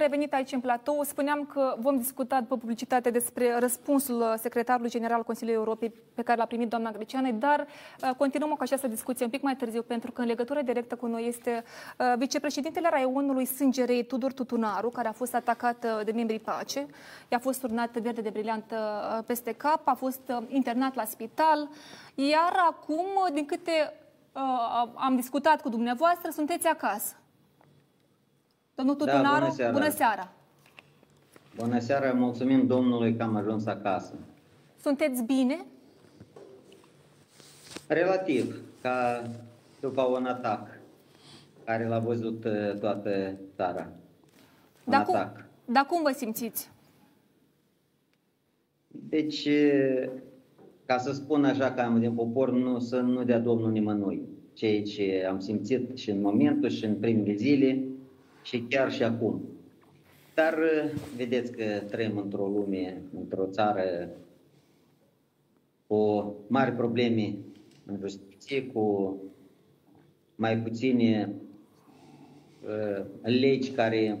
Revenit 0.00 0.32
aici 0.32 0.52
în 0.52 0.60
platou. 0.60 1.02
Spuneam 1.02 1.44
că 1.44 1.74
vom 1.78 1.96
discuta 1.96 2.40
după 2.40 2.56
publicitate 2.56 3.10
despre 3.10 3.58
răspunsul 3.58 4.34
secretarului 4.38 4.90
general 4.90 5.16
al 5.16 5.24
Consiliului 5.24 5.62
Europei 5.62 5.92
pe 6.14 6.22
care 6.22 6.38
l-a 6.38 6.46
primit 6.46 6.68
doamna 6.68 6.90
Greceană, 6.90 7.30
dar 7.30 7.66
uh, 8.02 8.10
continuăm 8.16 8.50
cu 8.50 8.62
această 8.62 8.88
discuție 8.88 9.24
un 9.24 9.30
pic 9.30 9.42
mai 9.42 9.56
târziu, 9.56 9.82
pentru 9.82 10.12
că 10.12 10.20
în 10.20 10.26
legătură 10.26 10.62
directă 10.62 10.96
cu 10.96 11.06
noi 11.06 11.26
este 11.26 11.64
uh, 11.98 12.12
vicepreședintele 12.16 12.88
Raionului 12.88 13.44
Sângerei, 13.44 14.04
Tudor 14.04 14.32
Tutunaru, 14.32 14.88
care 14.88 15.08
a 15.08 15.12
fost 15.12 15.34
atacat 15.34 15.84
uh, 15.84 16.04
de 16.04 16.12
membrii 16.12 16.38
PACE. 16.38 16.86
I-a 17.28 17.38
fost 17.38 17.60
turnat 17.60 17.98
verde 17.98 18.20
de 18.20 18.30
briliant 18.30 18.64
peste 19.26 19.52
cap, 19.52 19.88
a 19.88 19.94
fost 19.94 20.32
internat 20.48 20.94
la 20.94 21.04
spital, 21.04 21.68
iar 22.14 22.52
acum, 22.68 23.06
din 23.32 23.46
câte 23.46 23.94
am 24.94 25.16
discutat 25.16 25.60
cu 25.60 25.68
dumneavoastră, 25.68 26.30
sunteți 26.30 26.66
acasă. 26.66 27.19
Domnul 28.80 28.98
Tutunaru, 28.98 29.24
Da, 29.26 29.38
bună 29.40 29.52
seara. 29.52 29.72
bună 29.72 29.90
seara! 29.90 30.32
Bună 31.56 31.78
seara, 31.78 32.12
mulțumim 32.12 32.66
Domnului 32.66 33.16
că 33.16 33.22
am 33.22 33.36
ajuns 33.36 33.66
acasă. 33.66 34.14
Sunteți 34.82 35.22
bine? 35.22 35.64
Relativ, 37.88 38.56
ca 38.82 39.22
după 39.80 40.02
un 40.02 40.24
atac 40.24 40.68
care 41.64 41.86
l-a 41.88 41.98
văzut 41.98 42.44
uh, 42.44 42.78
toată 42.78 43.32
țara. 43.56 43.82
Un 44.84 44.92
Dar 44.92 45.02
cum, 45.04 45.14
atac. 45.14 45.44
dar 45.64 45.84
cum 45.84 46.02
vă 46.02 46.12
simțiți? 46.16 46.70
Deci, 48.88 49.44
uh, 49.46 50.10
ca 50.86 50.98
să 50.98 51.12
spun 51.12 51.44
așa 51.44 51.72
că 51.72 51.80
am 51.80 52.00
din 52.00 52.12
popor, 52.14 52.50
nu 52.52 52.78
să 52.78 53.00
nu 53.00 53.24
dea 53.24 53.38
Domnul 53.38 53.70
nimănui. 53.70 54.28
ceea 54.52 54.82
ce 54.82 55.26
am 55.28 55.38
simțit 55.40 55.96
și 55.98 56.10
în 56.10 56.20
momentul 56.20 56.68
și 56.68 56.84
în 56.84 56.94
primele 56.96 57.34
zile 57.34 57.84
și 58.42 58.60
chiar 58.68 58.92
și 58.92 59.02
acum. 59.02 59.42
Dar 60.34 60.54
vedeți 61.16 61.52
că 61.52 61.64
trăim 61.90 62.16
într-o 62.16 62.46
lume, 62.46 63.02
într-o 63.18 63.46
țară 63.46 64.10
cu 65.86 66.34
mari 66.46 66.72
probleme 66.72 67.36
în 67.86 67.96
justiție, 68.00 68.66
cu 68.66 69.16
mai 70.34 70.58
puține 70.58 71.32
uh, 72.62 73.04
legi 73.22 73.70
care 73.70 74.18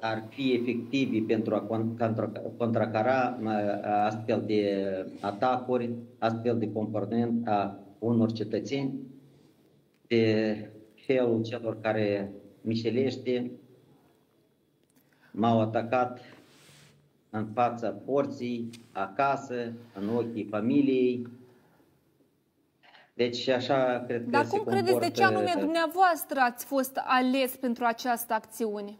ar 0.00 0.24
fi 0.28 0.52
efectivi 0.52 1.20
pentru 1.20 1.54
a 1.54 1.60
contra, 1.60 2.32
contracara 2.56 3.38
uh, 3.42 3.50
astfel 3.82 4.42
de 4.46 4.86
atacuri, 5.20 5.90
astfel 6.18 6.58
de 6.58 6.72
comportament 6.72 7.48
a 7.48 7.78
unor 7.98 8.32
cetățeni, 8.32 8.94
de 10.06 10.56
felul 10.94 11.42
celor 11.42 11.80
care 11.80 12.32
mișelește 12.64 13.50
m-au 15.30 15.60
atacat 15.60 16.20
în 17.30 17.46
fața 17.54 17.90
porții, 17.90 18.70
acasă, 18.92 19.72
în 19.94 20.08
ochii 20.16 20.46
familiei. 20.50 21.26
Deci 23.14 23.48
așa 23.48 24.04
cred 24.06 24.24
Dar 24.24 24.42
că 24.42 24.48
cum 24.48 24.58
se 24.58 24.64
credeți 24.64 24.90
comportă... 24.90 25.08
de 25.08 25.20
ce 25.20 25.24
anume 25.24 25.54
dumneavoastră 25.58 26.40
ați 26.40 26.64
fost 26.64 27.00
ales 27.04 27.56
pentru 27.56 27.84
această 27.84 28.32
acțiune? 28.32 28.96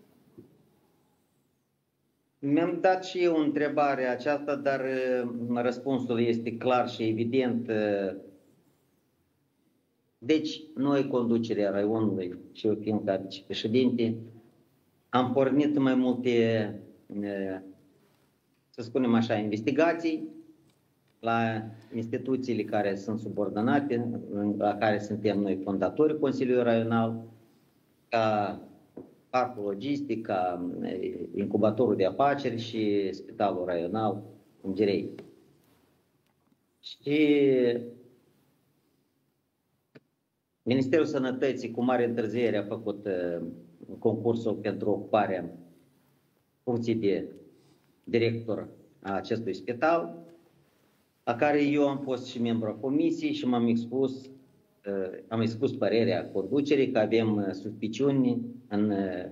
Mi-am 2.39 2.79
dat 2.81 3.05
și 3.05 3.23
eu 3.23 3.37
întrebarea 3.37 4.11
aceasta, 4.11 4.55
dar 4.55 4.81
uh, 4.81 5.61
răspunsul 5.63 6.21
este 6.21 6.57
clar 6.57 6.89
și 6.89 7.03
evident. 7.03 7.71
Uh, 10.25 10.27
Deci, 10.27 10.63
noi, 10.75 11.09
conducerea 11.09 11.71
raionului 11.71 12.39
și 12.53 12.67
eu 12.67 12.75
fiind 12.75 13.01
ca 13.05 13.17
vicepreședinte, 13.17 14.17
am 15.09 15.33
pornit 15.33 15.79
mai 15.79 15.95
multe, 15.95 16.75
uh, 17.07 17.61
să 18.71 18.83
spunem 18.83 19.15
așa, 19.15 19.35
investigații 19.35 20.29
la 21.21 21.63
instituțiile 21.95 22.63
care 22.63 22.95
sunt 22.95 23.19
subordonate, 23.19 24.21
la 24.59 24.77
care 24.77 24.99
suntem 24.99 25.41
noi 25.41 25.61
fondatorii 25.63 26.19
Consiliului 26.19 26.63
Raional, 26.63 27.25
ca 28.09 28.61
parcul 29.31 29.65
logistic, 29.65 30.27
ca 30.27 30.71
eh, 30.83 31.21
incubatorul 31.35 31.97
de 31.97 32.05
afaceri 32.05 32.61
și 32.61 33.13
spitalul 33.13 33.65
raional 33.65 34.23
în 34.61 34.75
Girei. 34.75 35.11
Și 36.81 37.39
Ministerul 40.67 41.07
Sănătății 41.07 41.71
cu 41.71 41.83
mare 41.83 42.05
întârziere 42.05 42.57
a 42.57 42.63
făcut 42.63 43.07
uh, 43.07 43.47
concursul 43.99 44.55
pentru 44.55 44.91
ocuparea 44.91 45.51
funcției 46.63 46.95
de 46.95 47.29
director 48.05 48.69
a 49.03 49.13
acestui 49.13 49.55
spital, 49.55 50.25
la 51.25 51.35
care 51.35 51.65
eu 51.65 51.89
am 51.89 51.99
fost 51.99 52.27
și 52.27 52.41
membru 52.41 52.69
a 52.69 52.73
comisiei 52.81 53.33
și 53.33 53.47
m-am 53.47 53.67
expus, 53.67 54.27
uh, 54.27 55.19
am 55.29 55.41
expus 55.41 55.73
părerea 55.73 56.31
conducerii 56.31 56.91
că 56.91 56.99
avem 56.99 57.37
uh, 57.37 57.51
suspiciuni 57.51 58.43
în 58.69 58.91
uh, 58.91 59.31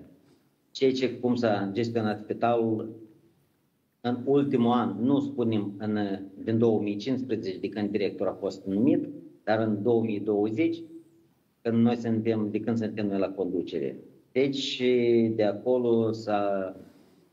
ceea 0.70 0.92
ce 0.92 1.18
cum 1.18 1.34
s-a 1.34 1.70
gestionat 1.72 2.18
spitalul 2.18 3.00
în 4.00 4.18
ultimul 4.24 4.72
an, 4.72 4.96
nu 5.00 5.20
spunem 5.20 5.74
în, 5.78 5.96
uh, 5.96 6.18
din 6.44 6.58
2015, 6.58 7.58
de 7.58 7.68
când 7.68 7.90
director 7.90 8.26
a 8.26 8.36
fost 8.40 8.66
numit, 8.66 9.08
dar 9.44 9.58
în 9.58 9.82
2020, 9.82 10.82
când 11.62 11.82
noi 11.82 11.96
suntem, 11.96 12.50
de 12.50 12.60
când 12.60 12.78
suntem 12.78 13.06
noi 13.06 13.18
la 13.18 13.28
conducere. 13.28 13.96
Deci, 14.32 14.82
de 15.30 15.44
acolo 15.44 16.12
s-a 16.12 16.74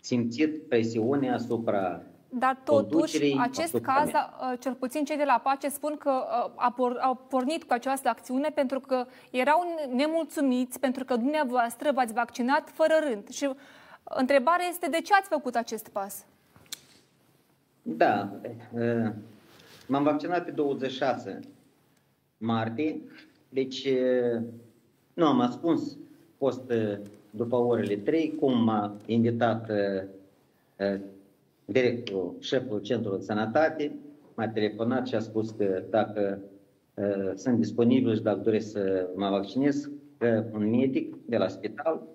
simțit 0.01 0.67
presiunea 0.67 1.33
asupra 1.33 2.01
Dar 2.29 2.61
totuși, 2.63 2.91
Conducerii 2.91 3.37
acest 3.39 3.73
asupra 3.73 3.93
caz, 3.93 4.11
mea. 4.11 4.33
uh, 4.51 4.59
cel 4.59 4.73
puțin 4.73 5.03
cei 5.05 5.17
de 5.17 5.23
la 5.23 5.41
Pace 5.43 5.69
spun 5.69 5.95
că 5.99 6.09
uh, 6.09 6.51
a 6.55 6.73
por- 6.73 7.01
au 7.01 7.15
pornit 7.29 7.63
cu 7.63 7.73
această 7.73 8.09
acțiune 8.09 8.49
pentru 8.55 8.79
că 8.79 9.05
erau 9.31 9.59
nemulțumiți, 9.95 10.79
pentru 10.79 11.05
că 11.05 11.15
dumneavoastră 11.15 11.91
v-ați 11.91 12.13
vaccinat 12.13 12.69
fără 12.69 12.93
rând. 13.09 13.27
Și 13.29 13.45
uh, 13.45 13.55
întrebarea 14.03 14.65
este 14.69 14.89
de 14.89 15.01
ce 15.01 15.13
ați 15.13 15.29
făcut 15.29 15.55
acest 15.55 15.87
pas? 15.89 16.25
Da, 17.81 18.29
uh, 18.73 19.11
m-am 19.87 20.03
vaccinat 20.03 20.45
pe 20.45 20.51
26 20.51 21.39
martie, 22.37 23.01
deci 23.49 23.85
uh, 23.85 24.41
nu 25.13 25.25
am 25.25 25.39
ascuns, 25.39 25.97
fost 26.37 26.71
uh, 26.71 26.97
după 27.29 27.55
orele 27.55 27.95
3, 27.95 28.35
cum 28.39 28.63
m-a 28.63 28.97
invitat 29.05 29.69
uh, 29.69 30.03
uh, 30.79 30.99
directorul, 31.65 32.35
șeful 32.39 32.81
Centrului 32.81 33.19
de 33.19 33.25
Sănătate, 33.25 33.95
m-a 34.35 34.47
telefonat 34.47 35.07
și 35.07 35.15
a 35.15 35.19
spus 35.19 35.49
că 35.49 35.83
dacă 35.89 36.39
uh, 36.93 37.31
sunt 37.35 37.57
disponibil 37.57 38.15
și 38.15 38.21
dacă 38.21 38.39
doresc 38.39 38.71
să 38.71 39.09
mă 39.15 39.29
vaccinez, 39.29 39.89
că 40.17 40.45
un 40.53 40.69
medic 40.69 41.15
de 41.25 41.37
la 41.37 41.47
spital 41.47 42.07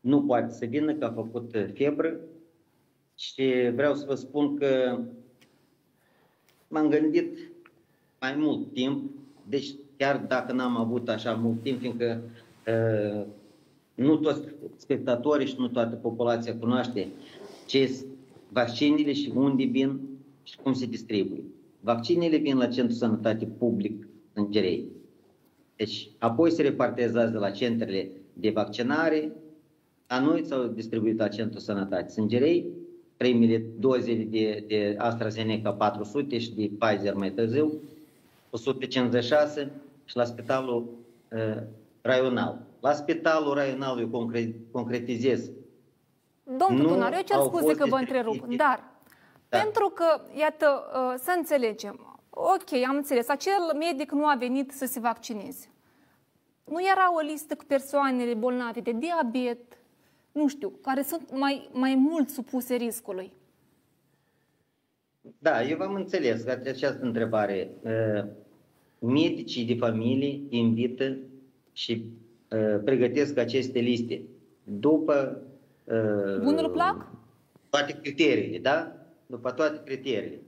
nu 0.00 0.22
poate 0.22 0.52
să 0.52 0.64
vină, 0.64 0.94
că 0.94 1.04
a 1.04 1.10
făcut 1.10 1.54
uh, 1.54 1.66
febră. 1.74 2.20
Și 3.14 3.70
vreau 3.74 3.94
să 3.94 4.04
vă 4.06 4.14
spun 4.14 4.56
că 4.56 4.98
m-am 6.68 6.88
gândit 6.88 7.38
mai 8.20 8.34
mult 8.36 8.72
timp, 8.72 9.10
deci 9.48 9.74
chiar 9.98 10.24
dacă 10.28 10.52
n-am 10.52 10.76
avut 10.76 11.08
așa 11.08 11.32
mult 11.32 11.62
timp, 11.62 11.80
fiindcă 11.80 12.22
uh, 12.66 13.24
nu 13.94 14.16
toți 14.16 14.42
spectatorii 14.76 15.46
și 15.46 15.54
nu 15.58 15.68
toată 15.68 15.94
populația 15.94 16.56
cunoaște 16.56 17.08
ce 17.66 17.86
sunt 17.86 18.06
vaccinile 18.48 19.12
și 19.12 19.32
unde 19.34 19.64
vin 19.64 20.00
și 20.42 20.56
cum 20.56 20.72
se 20.72 20.86
distribuie. 20.86 21.42
Vaccinile 21.80 22.36
vin 22.36 22.56
la 22.56 22.66
Centrul 22.66 22.96
Sănătate 22.96 23.46
Public 23.58 24.08
în 24.32 24.50
Gerei. 24.50 24.84
Deci, 25.76 26.10
apoi 26.18 26.50
se 26.50 26.62
repartizează 26.62 27.38
la 27.38 27.50
centrele 27.50 28.10
de 28.32 28.50
vaccinare. 28.50 29.32
A 30.06 30.20
noi 30.20 30.44
s-au 30.44 30.66
distribuit 30.66 31.18
la 31.18 31.28
Centrul 31.28 31.60
Sănătate 31.60 32.10
Sângerei, 32.10 32.66
primele 33.16 33.64
doze 33.78 34.14
de, 34.30 34.64
de 34.66 34.94
AstraZeneca 34.98 35.72
400 35.72 36.38
și 36.38 36.54
de 36.54 36.70
Pfizer 36.78 37.14
mai 37.14 37.30
târziu, 37.30 37.72
156 38.50 39.70
și 40.08 40.16
la 40.16 40.24
spitalul 40.24 40.98
uh, 41.30 41.56
raional. 42.00 42.66
La 42.80 42.92
spitalul 42.92 43.54
raional 43.54 44.00
eu 44.00 44.08
concre- 44.08 44.54
concretizez. 44.72 45.50
Domnul 46.44 46.82
Nu 46.86 46.88
Tunar, 46.92 47.12
eu 47.12 47.20
cer 47.22 47.36
au 47.36 47.44
scuze 47.46 47.62
fost 47.64 47.76
că 47.78 47.86
vă 47.88 47.96
distribuite. 47.98 48.28
întrerup, 48.28 48.56
dar 48.58 48.84
Da. 49.48 49.58
pentru 49.58 49.88
că, 49.88 50.20
iată, 50.38 50.66
uh, 50.94 51.14
să 51.22 51.34
înțelegem, 51.36 52.20
ok, 52.30 52.72
am 52.88 52.96
înțeles, 52.96 53.28
acel 53.28 53.74
medic 53.78 54.10
nu 54.12 54.26
a 54.26 54.34
venit 54.38 54.70
să 54.70 54.86
se 54.86 55.00
vaccineze. 55.00 55.66
Nu 56.64 56.82
era 56.90 57.14
o 57.16 57.20
listă 57.20 57.54
cu 57.54 57.64
persoanele 57.64 58.34
bolnave 58.34 58.80
de 58.80 58.92
diabet, 58.92 59.58
nu 60.32 60.48
știu, 60.48 60.68
care 60.82 61.02
sunt 61.02 61.30
mai, 61.38 61.68
mai 61.72 61.94
mult 61.94 62.28
supuse 62.28 62.74
riscului. 62.74 63.32
Da, 65.38 65.62
eu 65.62 65.76
v-am 65.76 65.94
înțeles 65.94 66.42
că 66.42 66.50
această 66.50 66.98
întrebare. 67.04 67.70
Uh, 68.98 69.10
Medicii 69.10 69.64
de 69.64 69.74
familie 69.74 70.40
invită 70.48 71.16
și 71.72 72.04
uh, 72.50 72.80
pregătesc 72.84 73.38
aceste 73.38 73.78
liste 73.78 74.22
după 74.64 75.42
uh, 75.84 76.42
Bunul 76.42 76.70
plac? 76.70 77.10
toate 77.70 77.98
criteriile, 78.02 78.58
da? 78.58 78.92
După 79.26 79.50
toate 79.50 79.80
criteriile. 79.84 80.40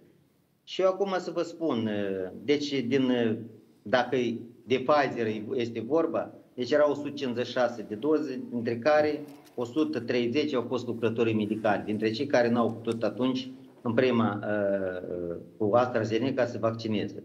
Și 0.64 0.80
eu 0.80 0.88
acum 0.88 1.14
să 1.18 1.30
vă 1.30 1.42
spun, 1.42 1.86
uh, 1.86 2.30
deci 2.44 2.80
din, 2.80 3.02
uh, 3.02 3.36
dacă 3.82 4.16
de 4.64 4.84
Pfizer 4.86 5.26
este 5.54 5.80
vorba, 5.80 6.34
deci 6.54 6.70
erau 6.70 6.90
156 6.90 7.86
de 7.88 7.94
doze, 7.94 8.40
dintre 8.50 8.78
care 8.78 9.20
130 9.54 10.54
au 10.54 10.64
fost 10.68 10.86
lucrătorii 10.86 11.34
medicali, 11.34 11.84
dintre 11.84 12.10
cei 12.10 12.26
care 12.26 12.50
n-au 12.50 12.72
putut 12.72 13.02
atunci 13.02 13.50
în 13.82 13.94
prima 13.94 14.38
uh, 14.42 15.08
uh, 15.30 15.36
cu 15.56 15.74
AstraZeneca 15.74 16.46
să 16.46 16.58
vaccineze. 16.58 17.22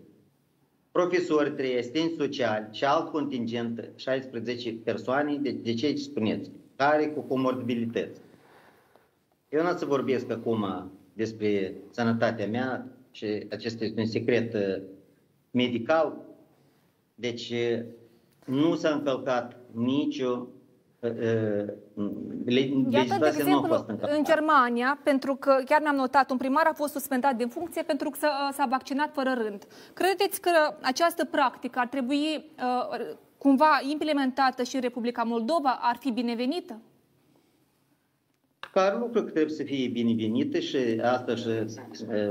Profesori, 0.95 1.51
trei 1.51 1.77
asistenți 1.77 2.15
sociali 2.15 2.67
și 2.71 2.85
alt 2.85 3.11
contingent, 3.11 3.91
16 3.95 4.73
persoane, 4.73 5.35
de, 5.35 5.51
de 5.51 5.73
ce 5.73 5.95
spuneți, 5.95 6.51
care 6.75 7.07
cu 7.07 7.21
comorbilități. 7.21 8.21
Eu 9.49 9.63
nu 9.63 9.69
o 9.69 9.75
să 9.75 9.85
vorbesc 9.85 10.31
acum 10.31 10.91
despre 11.13 11.75
sănătatea 11.89 12.47
mea 12.47 12.87
și 13.11 13.25
acesta 13.49 13.83
este 13.83 13.99
un 13.99 14.05
secret 14.05 14.53
uh, 14.53 14.83
medical. 15.51 16.17
Deci 17.15 17.49
uh, 17.49 17.83
nu 18.45 18.75
s-a 18.75 18.89
încălcat 18.89 19.59
nicio 19.71 20.29
uh, 20.29 20.47
le- 20.47 20.54
Iată, 21.05 21.75
de 22.37 22.51
legislația 22.51 23.17
nu 23.17 23.23
a 23.23 23.27
exemplu, 23.27 23.67
fost 23.67 23.87
în 23.87 23.93
încălcată. 23.93 24.21
Germania, 24.23 24.99
pentru 25.03 25.35
că 25.35 25.61
chiar 25.65 25.81
mi-am 25.81 25.95
notat, 25.95 26.31
un 26.31 26.37
primar 26.37 26.65
a 26.67 26.73
fost 26.73 26.91
suspendat 26.91 27.35
din 27.35 27.47
funcție 27.47 27.81
pentru 27.81 28.09
că 28.09 28.17
s-a, 28.17 28.49
s-a 28.53 28.65
vaccinat 28.69 29.13
fără 29.13 29.33
rând. 29.43 29.63
Credeți 29.93 30.41
că 30.41 30.51
această 30.81 31.25
practică 31.25 31.79
ar 31.79 31.87
trebui 31.87 32.45
uh, 32.57 33.15
cumva 33.37 33.81
implementată 33.89 34.63
și 34.63 34.75
în 34.75 34.81
Republica 34.81 35.23
Moldova? 35.23 35.79
Ar 35.81 35.97
fi 35.99 36.11
binevenită? 36.11 36.79
Ca 38.73 38.97
lucru 38.99 39.23
că 39.23 39.29
trebuie 39.31 39.55
să 39.55 39.63
fie 39.63 39.87
binevenită 39.87 40.59
și 40.59 40.77
asta 41.01 41.35
și 41.35 41.47
uh, 41.47 41.65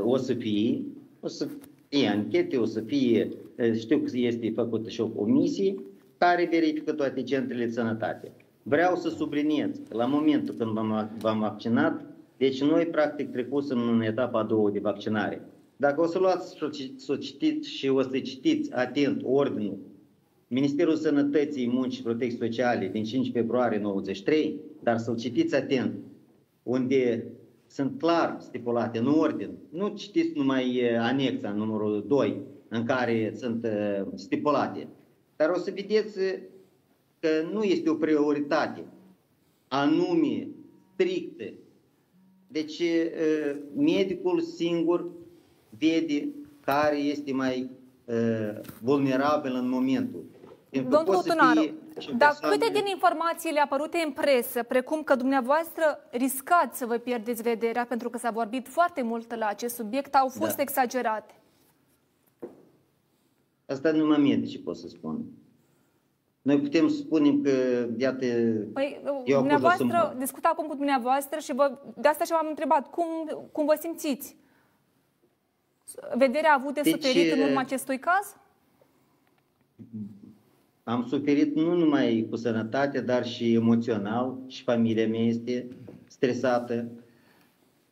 o 0.05 0.17
să 0.17 0.35
fie, 0.35 0.83
o 1.21 1.29
să 1.29 1.49
fie 1.89 2.09
anchete, 2.09 2.57
o 2.57 2.65
să 2.65 2.81
fie, 2.81 3.29
uh, 3.59 3.73
știu 3.79 3.99
că 3.99 4.11
este 4.13 4.53
făcută 4.55 4.89
și 4.89 5.01
o 5.01 5.07
comisie 5.07 5.75
care 6.19 6.49
verifică 6.51 6.93
toate 6.93 7.23
centrele 7.23 7.65
de 7.65 7.71
sănătate. 7.71 8.33
Vreau 8.67 8.97
să 8.97 9.09
subliniez 9.09 9.81
că 9.89 9.97
la 9.97 10.07
momentul 10.07 10.55
când 10.55 10.71
v-am, 10.71 11.11
v-am 11.19 11.39
vaccinat, 11.39 12.05
deci 12.37 12.63
noi 12.63 12.87
practic 12.87 13.31
trecusem 13.31 13.89
în 13.89 14.01
etapa 14.01 14.39
a 14.39 14.43
doua 14.45 14.71
de 14.71 14.79
vaccinare. 14.79 15.49
Dacă 15.77 16.01
o 16.01 16.07
să 16.07 16.19
luați 16.19 16.57
să 16.59 16.65
o 16.65 16.69
ci- 16.69 16.93
să 16.97 17.13
o 17.13 17.17
citiți 17.17 17.71
și 17.71 17.89
o 17.89 18.03
să 18.03 18.19
citiți 18.19 18.73
atent 18.73 19.21
ordinul 19.25 19.79
Ministerul 20.49 20.97
Sănătății, 20.97 21.69
Muncii 21.69 21.97
și 21.97 22.03
Protecției 22.03 22.49
Sociale 22.49 22.89
din 22.89 23.05
5 23.05 23.31
februarie 23.33 23.79
93, 23.79 24.61
dar 24.83 24.99
să-l 24.99 25.17
citiți 25.17 25.55
atent, 25.55 25.95
unde 26.63 27.27
sunt 27.67 27.99
clar 27.99 28.37
stipulate 28.41 28.99
în 28.99 29.07
ordin. 29.07 29.51
Nu 29.71 29.89
citiți 29.89 30.39
numai 30.39 30.77
eh, 30.77 30.99
anexa 30.99 31.51
numărul 31.51 32.05
2, 32.09 32.41
în 32.69 32.85
care 32.85 33.33
sunt 33.37 33.65
eh, 33.65 34.03
stipulate. 34.15 34.89
Dar 35.37 35.49
o 35.51 35.59
să 35.59 35.73
vedeți 35.75 36.21
eh, 36.21 36.39
că 37.25 37.49
nu 37.53 37.63
este 37.63 37.91
o 37.91 37.95
prioritate 37.95 38.85
anume, 39.69 40.49
strictă. 40.93 41.45
Deci 42.47 42.79
eh, 42.79 43.57
medicul 43.77 44.41
singur 44.41 45.11
vede 45.79 46.29
care 46.61 46.97
este 46.97 47.33
mai 47.33 47.71
eh, 48.05 48.61
vulnerabil 48.83 49.55
în 49.55 49.69
momentul. 49.69 50.25
Pentru 50.69 50.91
că 50.91 50.97
Domnul 50.97 51.15
pot 51.15 51.25
să 51.25 51.31
Tunaru, 51.31 51.61
fie 51.61 51.75
și 51.99 52.13
dar 52.13 52.29
persoane- 52.29 52.57
câte 52.57 52.73
din 52.73 52.87
informațiile 52.87 53.61
apărute 53.61 53.99
în 54.07 54.13
presă, 54.13 54.63
precum 54.63 55.03
că 55.03 55.15
dumneavoastră 55.15 55.99
riscați 56.11 56.79
să 56.79 56.87
vă 56.87 56.97
pierdeți 56.97 57.43
vederea 57.43 57.85
pentru 57.87 58.11
că 58.11 58.19
s-a 58.19 58.31
vorbit 58.31 58.69
foarte 58.69 59.03
mult 59.03 59.35
la 59.35 59.47
acest 59.47 59.75
subiect, 59.75 60.15
au 60.15 60.29
fost 60.29 60.57
Da. 60.57 60.63
exagerate? 60.63 61.35
Asta 63.67 63.93
numai 63.93 64.19
medici 64.19 64.63
pot 64.63 64.77
să 64.77 64.89
spun. 64.89 65.25
Noi 66.45 66.61
putem 66.61 66.89
să 66.89 66.97
spunem 66.97 67.43
că, 67.43 67.51
iată, 67.99 68.25
Păi, 68.73 69.01
eu 69.05 69.13
acuz 69.13 69.25
o 69.25 69.31
să 69.31 69.37
dumneavoastră, 69.39 69.87
mor. 69.87 70.15
discut 70.19 70.45
acum 70.45 70.67
cu 70.67 70.75
dumneavoastră 70.75 71.39
și 71.39 71.55
vă, 71.55 71.79
de 71.97 72.09
asta 72.09 72.25
și 72.25 72.31
v-am 72.31 72.47
întrebat, 72.49 72.91
cum, 72.91 73.07
cum 73.53 73.67
vă 73.67 73.77
simțiți? 73.81 74.37
Vederea 76.17 76.51
a 76.51 76.59
avut 76.61 76.75
de 76.75 76.81
Deci, 76.81 76.93
suferit 76.93 77.33
în 77.33 77.41
urma 77.41 77.61
e- 77.61 77.65
acestui 77.65 77.99
caz? 77.99 78.37
Am 80.85 81.07
suferit 81.09 81.55
nu 81.55 81.75
numai 81.75 82.27
cu 82.31 82.37
sănătate, 82.37 83.01
dar 83.01 83.27
și 83.27 83.55
emoțional 83.55 84.37
și 84.47 84.63
familia 84.63 85.09
mea 85.09 85.21
este 85.25 85.69
stresată. 86.07 86.89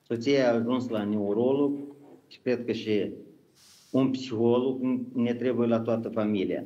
Soția 0.07 0.51
a 0.51 0.55
ajuns 0.55 0.89
la 0.89 1.05
neurolog 1.05 1.79
și 2.27 2.39
cred 2.39 2.65
că 2.65 2.73
și 2.73 3.13
un 3.91 4.11
psiholog 4.11 4.81
ne 5.13 5.35
trebuie 5.35 5.69
la 5.69 5.81
toată 5.81 6.09
familia. 6.09 6.65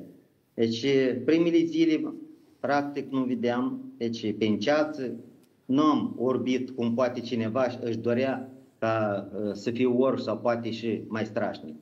Deci 0.57 0.87
primele 1.25 1.65
zile 1.65 2.15
practic 2.61 3.11
nu 3.11 3.25
vedeam, 3.25 3.93
deci 3.97 4.37
pe 4.37 4.47
înceață 4.47 5.17
nu 5.67 5.83
am 5.83 6.15
orbit 6.19 6.71
cum 6.71 6.95
poate 6.95 7.21
cineva 7.21 7.67
își 7.81 7.99
dorea 7.99 8.51
ca 8.79 9.29
uh, 9.33 9.53
să 9.53 9.71
fie 9.71 9.87
ori 9.87 10.23
sau 10.23 10.39
poate 10.39 10.71
și 10.71 11.03
mai 11.09 11.25
strașnic. 11.25 11.75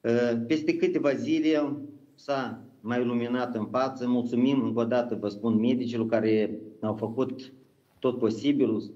Uh, 0.00 0.44
Peste 0.46 0.76
câteva 0.76 1.14
zile 1.14 1.76
s-a 2.14 2.64
mai 2.80 3.04
luminat 3.04 3.54
în 3.54 3.66
față. 3.66 4.08
Mulțumim 4.08 4.62
încă 4.62 4.80
o 4.80 4.84
dată, 4.84 5.14
vă 5.14 5.28
spun, 5.28 5.54
medicilor 5.54 6.06
care 6.06 6.58
au 6.80 6.94
făcut 6.94 7.52
tot 7.98 8.18
posibilul, 8.18 8.90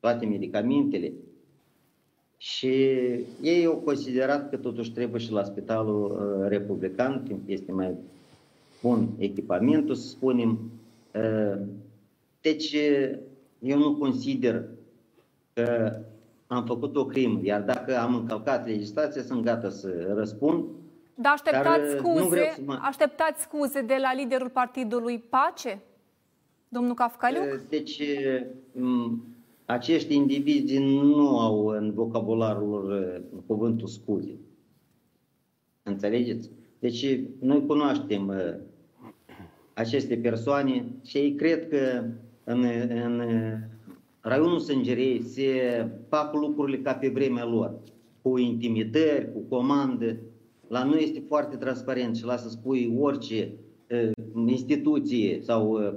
toate 0.00 0.26
medicamentele. 0.26 1.12
Și 2.42 2.68
ei 3.40 3.64
au 3.64 3.76
considerat 3.76 4.50
că 4.50 4.56
totuși 4.56 4.92
trebuie 4.92 5.20
și 5.20 5.32
la 5.32 5.44
Spitalul 5.44 6.10
uh, 6.10 6.48
Republican, 6.48 7.22
fiindcă 7.26 7.52
este 7.52 7.72
mai 7.72 7.94
bun 8.80 9.08
echipamentul, 9.18 9.94
să 9.94 10.08
spunem. 10.08 10.70
Uh, 11.14 11.60
Deci, 12.40 12.72
uh, 12.72 13.18
eu 13.58 13.78
nu 13.78 13.96
consider 13.96 14.64
că 15.52 15.96
am 16.46 16.64
făcut 16.64 16.96
o 16.96 17.06
crimă, 17.06 17.40
iar 17.42 17.60
dacă 17.60 17.98
am 17.98 18.14
încălcat 18.14 18.66
legislația, 18.66 19.22
sunt 19.22 19.42
gata 19.44 19.68
să 19.70 20.12
răspund. 20.14 20.64
Dar 21.14 21.32
așteptați 21.32 21.64
Dar, 21.64 21.78
uh, 21.80 21.94
nu 21.94 21.98
scuze, 21.98 22.28
vreau 22.28 22.52
să 22.54 22.60
mă- 22.64 22.78
așteptați 22.82 23.42
scuze 23.42 23.80
de 23.80 23.96
la 24.00 24.14
liderul 24.14 24.48
partidului 24.48 25.18
Pace, 25.18 25.80
domnul 26.68 26.94
Cafcaliu? 26.94 27.40
Deci, 27.68 28.02
m, 28.72 29.22
acești 29.64 30.14
indivizi 30.14 30.78
nu 30.78 31.38
au 31.38 31.66
în 31.66 31.92
vocabularul 31.94 32.68
lor 32.68 32.84
uh, 32.84 33.40
cuvântul 33.46 33.86
scuze. 33.86 34.38
Înțelegeți? 35.82 36.50
Deci, 36.78 37.20
noi 37.38 37.66
cunoaștem 37.66 38.28
uh, 38.28 38.54
aceste 39.74 40.16
persoane 40.16 40.84
și 41.04 41.16
ei 41.16 41.34
cred 41.34 41.68
că 41.68 42.04
în, 42.44 42.64
în 43.04 43.20
uh, 43.20 43.52
raionul 44.20 44.58
Sângerei 44.58 45.22
se 45.22 45.86
fac 46.08 46.34
lucrurile 46.34 46.78
ca 46.78 46.94
pe 46.94 47.08
vremea 47.08 47.44
lor, 47.44 47.74
cu 48.22 48.38
intimidări, 48.38 49.32
cu 49.32 49.38
comandă. 49.48 50.16
La 50.68 50.84
noi 50.84 51.02
este 51.02 51.22
foarte 51.28 51.56
transparent 51.56 52.16
și 52.16 52.24
lasă 52.24 52.48
spui 52.48 52.96
orice 52.98 53.52
uh, 53.90 54.10
instituție 54.46 55.40
sau, 55.42 55.70
uh, 55.70 55.86
uh, 55.86 55.94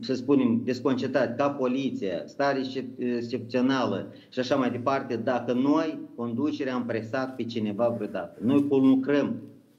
să 0.00 0.14
spunem, 0.14 0.60
desconcertat, 0.64 1.36
ca 1.36 1.50
poliția, 1.50 2.22
stare 2.26 2.58
excepț- 2.58 2.98
excepțională 2.98 4.12
și 4.28 4.38
așa 4.38 4.56
mai 4.56 4.70
departe, 4.70 5.16
dacă 5.16 5.52
noi, 5.52 5.98
conducerea, 6.16 6.74
am 6.74 6.84
presat 6.86 7.34
pe 7.36 7.44
cineva 7.44 7.88
vreodată. 7.88 8.38
Noi 8.44 8.66
lucrăm 8.68 9.36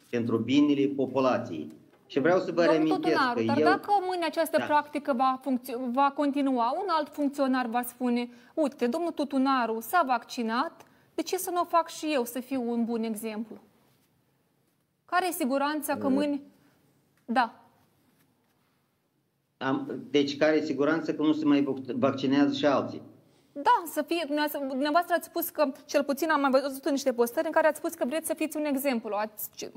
pentru 0.09 0.37
binele 0.37 0.87
populației. 0.87 1.71
Și 2.07 2.19
vreau 2.19 2.39
să 2.39 2.45
vă 2.51 2.51
Domnul 2.51 2.71
reamintesc 2.73 3.01
Tutunaru, 3.01 3.39
că 3.39 3.45
dar 3.45 3.57
eu... 3.57 3.63
dacă 3.63 3.91
mâine 4.07 4.25
această 4.25 4.57
Da. 4.57 4.65
practică 4.65 5.13
va, 5.17 5.39
funcțio- 5.41 5.91
va 5.91 6.11
continua, 6.15 6.71
un 6.81 6.87
alt 6.87 7.09
funcționar 7.13 7.65
va 7.65 7.81
spune, 7.81 8.29
uite, 8.53 8.87
domnul 8.87 9.11
Tutunaru 9.11 9.79
s-a 9.79 10.03
vaccinat, 10.07 10.85
de 11.15 11.21
ce 11.21 11.37
să 11.37 11.49
nu 11.53 11.61
o 11.61 11.65
fac 11.65 11.87
și 11.89 12.05
eu 12.13 12.23
să 12.25 12.39
fiu 12.39 12.71
un 12.71 12.85
bun 12.85 13.03
exemplu? 13.03 13.55
Care 15.05 15.27
e 15.27 15.31
siguranța 15.31 15.95
că 15.97 16.07
Uh. 16.07 16.13
mâine... 16.13 16.41
Da. 17.25 17.62
Am, 19.63 20.01
deci 20.11 20.37
care 20.37 20.55
e 20.55 20.61
siguranța 20.65 21.13
că 21.13 21.21
nu 21.21 21.33
se 21.33 21.45
mai 21.45 21.61
vac- 21.63 21.95
vaccinează 21.95 22.53
și 22.53 22.65
alții? 22.65 23.01
Da, 23.53 23.83
să 23.85 24.01
fie, 24.07 24.23
dumneavoastră, 24.25 24.67
dumneavoastră 24.69 25.15
ați 25.17 25.25
spus 25.27 25.49
că, 25.49 25.71
cel 25.85 26.03
puțin 26.03 26.29
am 26.29 26.41
mai 26.41 26.49
văzut 26.61 26.85
în 26.85 26.91
niște 26.91 27.13
postări 27.13 27.45
în 27.45 27.51
care 27.51 27.67
ați 27.67 27.77
spus 27.77 27.93
că 27.93 28.05
vreți 28.07 28.27
să 28.27 28.33
fiți 28.37 28.57
un 28.57 28.65
exemplu 28.65 29.15
ați, 29.15 29.49
ce- 29.55 29.71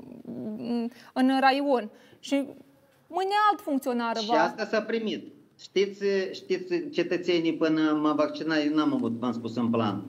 în 1.13 1.39
raion. 1.39 1.89
Și 2.19 2.35
mâine 3.07 3.31
alt 3.49 3.61
funcționar 3.61 4.17
Și 4.17 4.27
va... 4.27 4.43
asta 4.43 4.65
s-a 4.65 4.81
primit. 4.81 5.31
Știți, 5.59 6.03
știți, 6.33 6.89
cetățenii, 6.89 7.53
până 7.53 7.91
mă 8.01 8.13
vaccina, 8.13 8.55
eu 8.57 8.73
n-am 8.75 8.93
avut, 8.93 9.11
v-am 9.11 9.31
spus, 9.33 9.55
în 9.55 9.69
plan. 9.69 10.03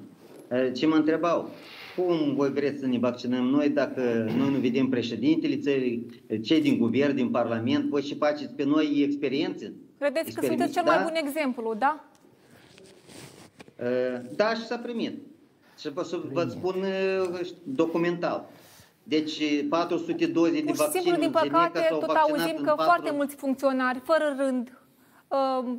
Eh, 0.48 0.72
Ce 0.72 0.86
mă 0.86 0.94
întrebau? 0.94 1.50
Cum 1.98 2.34
voi 2.34 2.50
vreți 2.52 2.78
să 2.80 2.86
ne 2.86 2.98
vaccinăm 2.98 3.44
noi 3.46 3.68
dacă 3.68 4.00
noi 4.36 4.50
nu 4.50 4.58
vedem 4.58 4.88
președintele 4.88 5.56
țării, 5.56 6.06
cei 6.42 6.60
din 6.60 6.78
guvern, 6.78 7.14
din 7.14 7.30
parlament, 7.30 7.84
voi 7.84 8.02
și 8.02 8.16
faceți 8.16 8.54
pe 8.54 8.64
noi 8.64 9.00
experiențe? 9.06 9.72
Credeți 9.98 10.24
că 10.24 10.30
Experiment- 10.30 10.48
sunteți 10.48 10.72
cel 10.72 10.82
da? 10.84 10.94
mai 10.94 11.02
bun 11.04 11.14
exemplu, 11.26 11.74
da? 11.78 12.04
Eh, 13.76 14.20
Da, 14.36 14.54
și 14.54 14.66
s-a 14.66 14.76
primit. 14.76 15.18
Și 15.78 15.90
vă, 15.92 16.02
să 16.02 16.20
vă 16.32 16.46
spun 16.50 16.74
eh, 16.84 17.48
documental. 17.62 18.48
Deci 19.02 19.42
400 19.68 20.26
doze 20.26 20.50
de 20.52 20.60
Pur 20.60 20.74
și 20.74 20.76
vaccin 20.80 21.00
simplu, 21.00 21.20
din 21.20 21.30
păcate, 21.30 21.78
s-au 21.88 21.98
tot 21.98 22.06
vaccinat 22.08 22.30
auzim 22.30 22.54
în 22.58 22.62
că 22.64 22.68
patru- 22.70 22.84
foarte 22.84 23.10
mulți 23.10 23.34
funcționari, 23.34 23.98
fără 24.04 24.36
rând, 24.38 24.78
uh, 25.28 25.74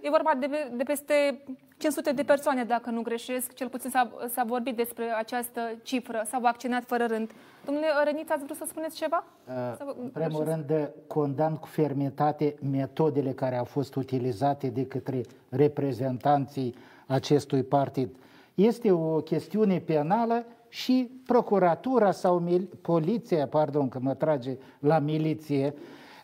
e 0.00 0.10
vorba 0.10 0.32
de, 0.40 0.46
pe- 0.46 0.72
de 0.76 0.82
peste 0.82 1.42
500 1.78 2.12
de 2.12 2.22
persoane, 2.22 2.64
dacă 2.64 2.90
nu 2.90 3.02
greșesc, 3.02 3.54
cel 3.54 3.68
puțin 3.68 3.90
s-a, 3.90 4.10
s-a 4.32 4.44
vorbit 4.46 4.76
despre 4.76 5.04
această 5.18 5.60
cifră, 5.82 6.22
s-au 6.30 6.40
vaccinat 6.40 6.84
fără 6.84 7.04
rând. 7.06 7.30
Domnule 7.64 7.86
Răniț, 8.04 8.30
ați 8.30 8.44
vrut 8.44 8.56
să 8.56 8.64
spuneți 8.68 8.96
ceva? 8.96 9.24
Să 9.46 9.82
vă- 9.84 9.94
În 10.02 10.08
primul 10.08 10.44
rând, 10.44 10.90
condamn 11.06 11.56
cu 11.56 11.66
fermitate 11.66 12.54
metodele 12.70 13.30
care 13.32 13.56
au 13.56 13.64
fost 13.64 13.94
utilizate 13.94 14.66
de 14.68 14.86
către 14.86 15.20
reprezentanții 15.48 16.74
acestui 17.06 17.62
partid. 17.62 18.08
Este 18.54 18.92
o 18.92 19.16
chestiune 19.20 19.78
penală 19.78 20.44
și 20.68 21.10
procuratura 21.26 22.10
sau 22.10 22.38
mil- 22.38 22.68
poliția, 22.82 23.46
pardon 23.46 23.88
că 23.88 23.98
mă 24.02 24.14
trage 24.14 24.56
la 24.78 24.98
miliție, 24.98 25.74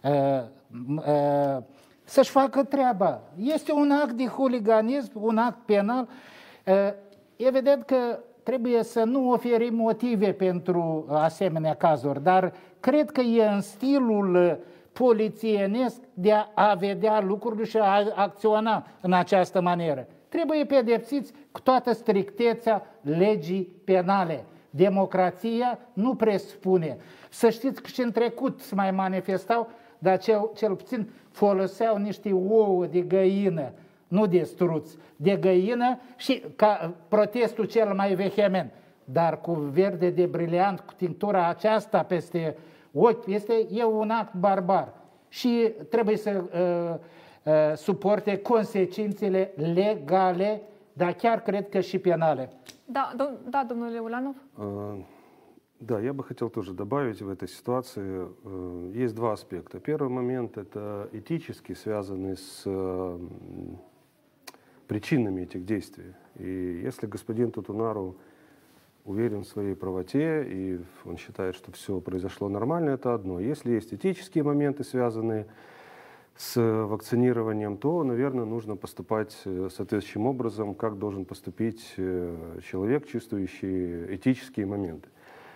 uh, 0.03 0.43
uh, 0.97 1.63
să-și 2.05 2.31
facă 2.31 2.63
treaba. 2.65 3.21
Este 3.37 3.73
un 3.73 3.91
act 3.91 4.13
de 4.13 4.25
huliganism, 4.25 5.11
un 5.15 5.39
act 5.39 5.59
penal. 5.65 6.09
Uh, 6.67 6.75
evident 7.37 7.85
că 7.85 8.19
trebuie 8.43 8.83
să 8.83 9.05
nu 9.05 9.31
oferim 9.31 9.75
motive 9.75 10.33
pentru 10.33 11.07
asemenea 11.11 11.75
cazuri, 11.75 12.23
dar 12.23 12.53
cred 12.81 13.11
că 13.11 13.21
e 13.21 13.47
în 13.47 13.61
stilul 13.61 14.59
polițienesc 14.93 15.97
de 16.15 16.33
a 16.55 16.75
vedea 16.75 17.21
lucrurile 17.21 17.65
și 17.65 17.77
a 17.77 18.13
acționa 18.15 18.87
în 19.01 19.13
această 19.13 19.61
manieră. 19.61 20.07
Trebuie 20.29 20.65
pedepsiți 20.65 21.33
cu 21.51 21.61
toată 21.61 21.93
strictețea 21.93 22.87
legii 23.01 23.63
penale. 23.85 24.45
Democrația 24.71 25.79
nu 25.93 26.15
presupune. 26.15 26.97
Să 27.31 27.51
știți 27.51 27.83
că 27.83 27.89
și 27.89 28.01
în 28.01 28.13
trecut 28.13 28.61
se 28.61 28.75
mai 28.75 28.91
manifestau, 28.91 29.69
dar 29.99 30.19
cel, 30.19 30.51
cel 30.55 30.75
puțin 30.75 31.11
foloseau 31.31 31.97
niște 31.97 32.33
ouă 32.33 32.87
de 32.87 33.01
găină, 33.01 33.73
nu 34.09 34.27
de 34.27 34.43
struți, 34.43 34.97
de 35.17 35.37
găină 35.37 35.99
și 36.17 36.43
ca 36.57 36.95
protestul 37.09 37.65
cel 37.65 37.95
mai 37.95 38.15
vehement. 38.15 38.73
Dar 39.05 39.41
cu 39.41 39.53
verde 39.53 40.11
de 40.11 40.27
briliant, 40.27 40.81
cu 40.81 40.93
tintura 40.97 41.49
aceasta 41.49 42.03
peste 42.03 42.57
ochi, 42.93 43.27
este 43.27 43.67
e 43.71 43.85
un 43.85 44.11
act 44.11 44.35
barbar. 44.35 44.93
Și 45.29 45.73
trebuie 45.91 46.17
să 46.17 46.43
uh, 46.43 47.53
uh, 47.53 47.77
suporte 47.77 48.37
consecințele 48.37 49.53
legale, 49.57 50.63
dar 50.93 51.13
chiar 51.13 51.43
cred 51.43 51.69
că 51.69 51.81
și 51.81 51.99
penale. 51.99 52.51
Da, 52.85 53.13
dom- 53.17 53.51
da 53.51 53.65
domnule 53.69 53.99
Ulanov? 53.99 54.35
Uh, 54.59 54.65
Да, 55.81 56.01
я 56.01 56.13
бы 56.13 56.25
хотел 56.25 56.51
тоже 56.51 56.73
добавить 56.73 57.21
в 57.21 57.29
этой 57.29 57.49
ситуации. 57.49 58.29
э, 58.45 58.93
Есть 58.95 59.15
два 59.15 59.33
аспекта. 59.33 59.81
Первый 59.81 60.09
момент– 60.09 60.57
это 60.59 61.09
этический, 61.13 61.75
связанный 61.75 62.37
с 62.37 62.63
э, 62.65 63.19
причинами 64.87 65.43
этих 65.43 65.67
действий. 65.67 66.15
И 66.37 66.81
если 66.83 67.07
господин 67.07 67.51
Тутунару 67.51 68.17
уверен 69.05 69.43
в 69.43 69.49
своей 69.49 69.75
правоте, 69.75 70.45
и 70.49 70.81
он 71.05 71.17
считает, 71.19 71.55
что 71.57 71.73
все 71.73 72.01
произошло 72.01 72.49
нормально, 72.49 72.91
это 72.91 73.13
одно. 73.13 73.41
Если 73.41 73.73
есть 73.73 73.93
этические 73.93 74.45
моменты, 74.45 74.85
связанные 74.85 75.47
с 76.37 76.59
вакцинированием, 76.61 77.77
то, 77.77 78.03
наверное, 78.05 78.45
нужно 78.45 78.77
поступать 78.77 79.37
э, 79.45 79.69
соответствующим 79.71 80.27
образом, 80.27 80.75
как 80.75 80.99
должен 80.99 81.25
поступить 81.25 81.95
э, 81.97 82.61
человек, 82.65 83.07
чувствующий 83.07 84.15
этические 84.15 84.67
моменты. 84.67 85.09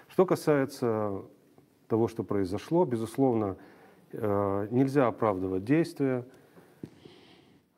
Что 0.09 0.27
касается 0.27 1.23
того, 1.87 2.09
что 2.09 2.25
произошло, 2.25 2.85
безусловно, 2.85 3.57
э, 4.13 4.69
нельзя 4.71 5.07
оправдывать 5.07 5.65
действия, 5.65 6.25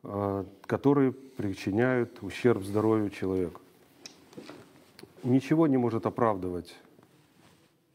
э, 0.03 0.45
которые 0.67 1.13
причиняют 1.13 2.23
ущерб 2.23 2.65
здоровью 2.65 3.11
человека. 3.11 3.61
Ничего 5.23 5.67
не 5.67 5.77
может 5.77 6.07
оправдывать 6.07 6.77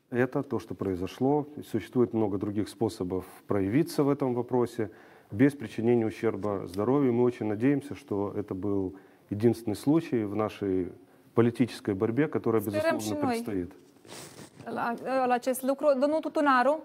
это, 0.10 0.44
то, 0.44 0.60
что 0.60 0.76
произошло. 0.76 1.48
Существует 1.70 2.14
много 2.14 2.38
других 2.38 2.70
способов 2.70 3.26
проявиться 3.48 4.04
в 4.04 4.10
этом 4.10 4.34
вопросе 4.34 4.92
без 5.32 5.54
причинения 5.54 6.06
ущерба 6.06 6.68
здоровью. 6.68 7.14
Мы 7.14 7.24
очень 7.24 7.48
надеемся, 7.48 7.96
что 7.96 8.34
это 8.36 8.54
был 8.54 8.96
единственный 9.30 9.76
случай 9.76 10.24
в 10.24 10.36
нашей 10.36 10.92
политической 11.34 11.96
борьбе, 11.96 12.28
которая, 12.28 12.62
безусловно, 12.62 13.28
предстоит. 13.28 13.74
La, 14.70 14.94
la 15.26 15.34
acest 15.34 15.62
lucru. 15.62 15.88
Domnul 16.00 16.20
Tutunaru, 16.20 16.80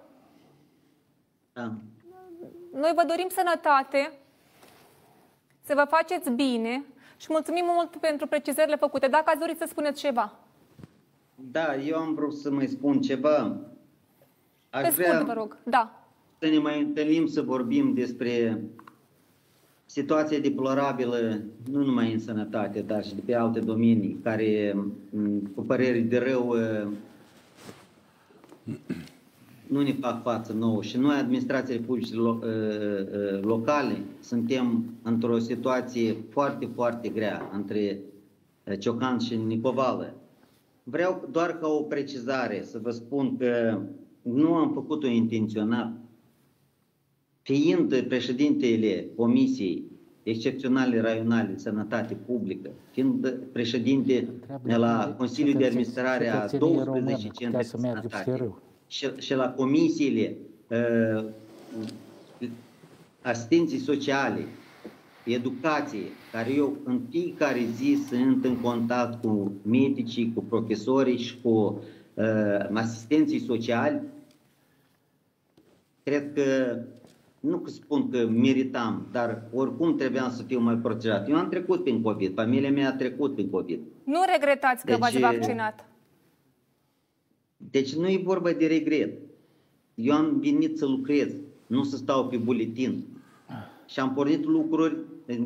Da. 1.52 1.72
noi 2.72 2.92
vă 2.94 3.04
dorim 3.08 3.28
sănătate, 3.28 4.12
să 5.62 5.72
vă 5.74 5.84
faceți 5.88 6.30
bine 6.30 6.84
și 7.16 7.26
mulțumim 7.30 7.64
mult 7.74 7.96
pentru 7.96 8.26
precizările 8.26 8.76
făcute. 8.76 9.06
Dacă 9.06 9.24
ați 9.26 9.38
dori 9.38 9.54
să 9.58 9.64
spuneți 9.68 10.00
ceva. 10.00 10.32
Da, 11.34 11.76
eu 11.76 11.96
am 11.98 12.14
vrut 12.14 12.34
să 12.36 12.50
mai 12.50 12.66
spun 12.66 13.00
ceva. 13.00 13.56
Aș 14.70 14.82
Pe 14.82 14.88
vrea 14.94 15.12
scurt, 15.12 15.26
vă 15.26 15.32
rog. 15.32 15.56
Da. 15.64 16.04
să 16.38 16.46
ne 16.46 16.58
mai 16.58 16.80
întâlnim 16.80 17.26
să 17.26 17.42
vorbim 17.42 17.94
despre 17.94 18.62
situația 19.86 20.38
deplorabilă, 20.38 21.40
nu 21.70 21.84
numai 21.84 22.12
în 22.12 22.18
sănătate, 22.20 22.80
dar 22.80 23.04
și 23.04 23.14
de 23.14 23.20
pe 23.24 23.34
alte 23.34 23.60
domenii, 23.60 24.18
care, 24.22 24.76
m, 25.10 25.52
cu 25.54 25.62
păreri 25.62 26.00
de 26.00 26.18
rău, 26.18 26.48
ă, 26.50 26.88
nu 29.66 29.82
ne 29.82 29.92
fac 29.92 30.22
față 30.22 30.52
nouă. 30.52 30.82
Și 30.82 30.98
noi, 30.98 31.16
administrațiile 31.16 31.80
publice 31.80 32.14
lo- 32.14 32.42
ă, 32.42 32.46
ă, 32.46 33.40
locale, 33.42 34.04
suntem 34.20 34.84
într-o 35.02 35.38
situație 35.38 36.16
foarte, 36.28 36.68
foarte 36.74 37.08
grea 37.08 37.50
între 37.54 38.00
ă, 38.70 38.74
Ciocan 38.74 39.18
și 39.18 39.36
Nicovală. 39.36 40.14
Vreau 40.82 41.28
doar 41.32 41.58
ca 41.58 41.68
o 41.68 41.82
precizare 41.82 42.62
să 42.64 42.78
vă 42.82 42.90
spun 42.90 43.36
că 43.36 43.80
nu 44.22 44.54
am 44.54 44.72
făcut-o 44.72 45.06
intenționat. 45.06 45.92
Fiind 47.42 48.02
președintele 48.02 49.08
Comisiei 49.16 49.84
Excepționale 50.30 51.00
Raionale 51.00 51.48
de 51.52 51.58
Sănătate 51.58 52.14
Publică, 52.26 52.70
fiind 52.90 53.38
președinte 53.52 54.28
la 54.62 55.14
Consiliul 55.18 55.58
de 55.58 55.66
Administrare 55.66 56.28
a 56.28 56.46
cetățenie 56.46 56.84
12 56.84 56.84
română 56.84 57.16
centre 57.16 57.36
putea 57.36 57.60
de 57.60 57.66
să 57.66 57.78
meargă 57.80 58.00
peste 58.00 58.16
sănătate 58.24 58.44
râu. 58.44 58.62
și, 58.86 59.08
și 59.18 59.34
la 59.34 59.50
comisiile 59.50 60.36
uh, 60.68 61.24
asistenții 63.22 63.78
sociale, 63.78 64.40
educație, 65.24 66.04
care 66.32 66.52
eu 66.54 66.76
în 66.84 67.00
fiecare 67.10 67.60
zi 67.74 67.98
sunt 68.08 68.44
în 68.44 68.56
contact 68.56 69.22
cu 69.22 69.52
medicii, 69.62 70.32
cu 70.34 70.42
profesorii 70.42 71.18
și 71.18 71.40
cu 71.42 71.82
uh, 72.14 72.68
asistenții 72.72 73.40
sociali, 73.40 74.00
cred 76.02 76.32
că, 76.32 76.78
nu 77.40 77.58
că 77.58 77.70
spun 77.70 78.10
că 78.10 78.26
meritam, 78.26 79.06
dar 79.12 79.42
oricum 79.52 79.96
trebuia 79.96 80.30
să 80.30 80.42
fiu 80.42 80.60
mai 80.60 80.76
protejat. 80.76 81.28
Eu 81.28 81.36
am 81.36 81.48
trecut 81.48 81.82
prin 81.82 82.02
COVID, 82.02 82.34
familia 82.34 82.70
mea 82.70 82.88
a 82.88 82.92
trecut 82.92 83.34
prin 83.34 83.50
COVID. 83.50 83.80
Nu 84.04 84.18
regretați 84.32 84.84
că 84.84 84.90
Deci, 84.90 85.00
v-ați 85.00 85.18
vaccinat. 85.18 85.88
Deci 87.56 87.94
nu 87.94 88.08
e 88.08 88.20
vorba 88.24 88.50
de 88.50 88.66
regret. 88.66 89.18
Eu 89.94 90.14
am 90.14 90.38
venit 90.40 90.78
să 90.78 90.86
lucrez, 90.86 91.32
nu 91.66 91.82
să 91.82 91.96
stau 91.96 92.26
pe 92.26 92.36
buletin. 92.36 93.04
Și 93.86 94.00
am 94.00 94.14
pornit 94.14 94.44
lucruri 94.44 94.96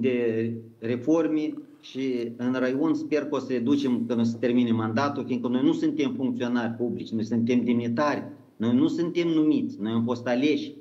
de 0.01 0.51
reforme 0.79 1.55
și 1.81 2.33
în 2.37 2.53
raion 2.53 2.95
sper 2.95 3.25
că 3.25 3.35
o 3.35 3.39
să 3.39 3.53
reducem 3.53 4.05
când 4.07 4.21
o 4.21 4.23
să 4.23 4.37
termine 4.37 4.71
mandatul, 4.71 5.25
fiindcă 5.27 5.49
noi 5.49 5.63
nu 5.63 5.73
suntem 5.73 6.13
funcționari 6.15 6.73
publici, 6.73 7.11
noi 7.11 7.25
suntem 7.25 7.65
demnitari, 7.65 8.23
noi 8.57 8.75
nu 8.75 8.89
suntem 8.89 9.29
numiți, 9.29 9.81
noi 9.81 9.93
am 9.93 10.05
fost 10.05 10.27
aleși. 10.27 10.75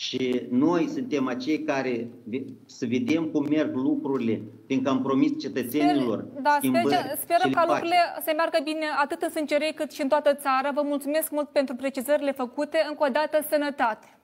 Și 0.00 0.46
noi 0.50 0.88
suntem 0.88 1.26
acei 1.26 1.62
care 1.62 2.08
ve- 2.24 2.44
să 2.66 2.86
vedem 2.86 3.24
cum 3.24 3.46
merg 3.48 3.74
lucrurile, 3.74 4.42
fiindcă 4.66 4.90
am 4.90 5.02
promis 5.02 5.30
cetățenilor 5.40 6.16
Da, 6.18 6.50
sper, 6.50 6.58
schimbări 6.58 6.84
că- 6.94 7.16
sperăm 7.20 7.48
și 7.48 7.54
ca 7.54 7.60
le 7.60 7.66
facem. 7.66 7.68
lucrurile 7.68 7.96
să 8.24 8.32
meargă 8.36 8.58
bine 8.64 8.86
atât 9.02 9.22
în 9.22 9.30
Sângerei 9.30 9.72
cât 9.72 9.90
și 9.92 10.02
în 10.02 10.08
toată 10.08 10.34
țara. 10.34 10.70
Vă 10.74 10.82
mulțumesc 10.84 11.30
mult 11.30 11.48
pentru 11.48 11.74
precizările 11.74 12.32
făcute. 12.32 12.78
Încă 12.88 13.04
o 13.08 13.12
dată, 13.12 13.46
sănătate. 13.50 14.18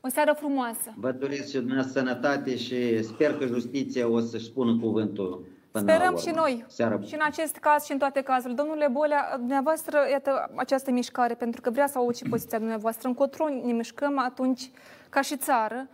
O 0.00 0.08
seară 0.08 0.32
frumoasă. 0.38 0.94
Vă 0.96 1.10
doresc 1.12 1.48
și 1.48 1.56
dumneavoastră 1.56 2.00
sănătate 2.00 2.56
și 2.56 3.02
sper 3.02 3.34
că 3.38 3.44
justiția 3.46 4.08
o 4.08 4.20
să-și 4.20 4.44
spună 4.44 4.78
cuvântul 4.80 5.46
până 5.80 5.86
la 5.86 5.92
Sperăm 5.92 6.14
urmă. 6.14 6.28
și 6.28 6.34
noi. 6.34 6.64
Seara 6.68 7.00
Și 7.00 7.14
în 7.14 7.20
acest 7.22 7.56
caz 7.56 7.84
și 7.84 7.92
în 7.92 7.98
toate 7.98 8.20
cazurile. 8.22 8.54
Domnule 8.54 8.88
Bolea, 8.90 9.36
dumneavoastră, 9.38 9.98
iată 10.10 10.50
această 10.54 10.90
mișcare, 10.90 11.34
pentru 11.34 11.60
că 11.60 11.70
vrea 11.70 11.86
să 11.86 11.98
aud 11.98 12.14
și 12.14 12.24
poziția 12.28 12.58
dumneavoastră. 12.58 13.08
Încotro 13.08 13.48
ne 13.48 13.72
mișcăm 13.72 14.18
atunci 14.18 14.70
ca 15.08 15.20
și 15.20 15.36
țară, 15.36 15.88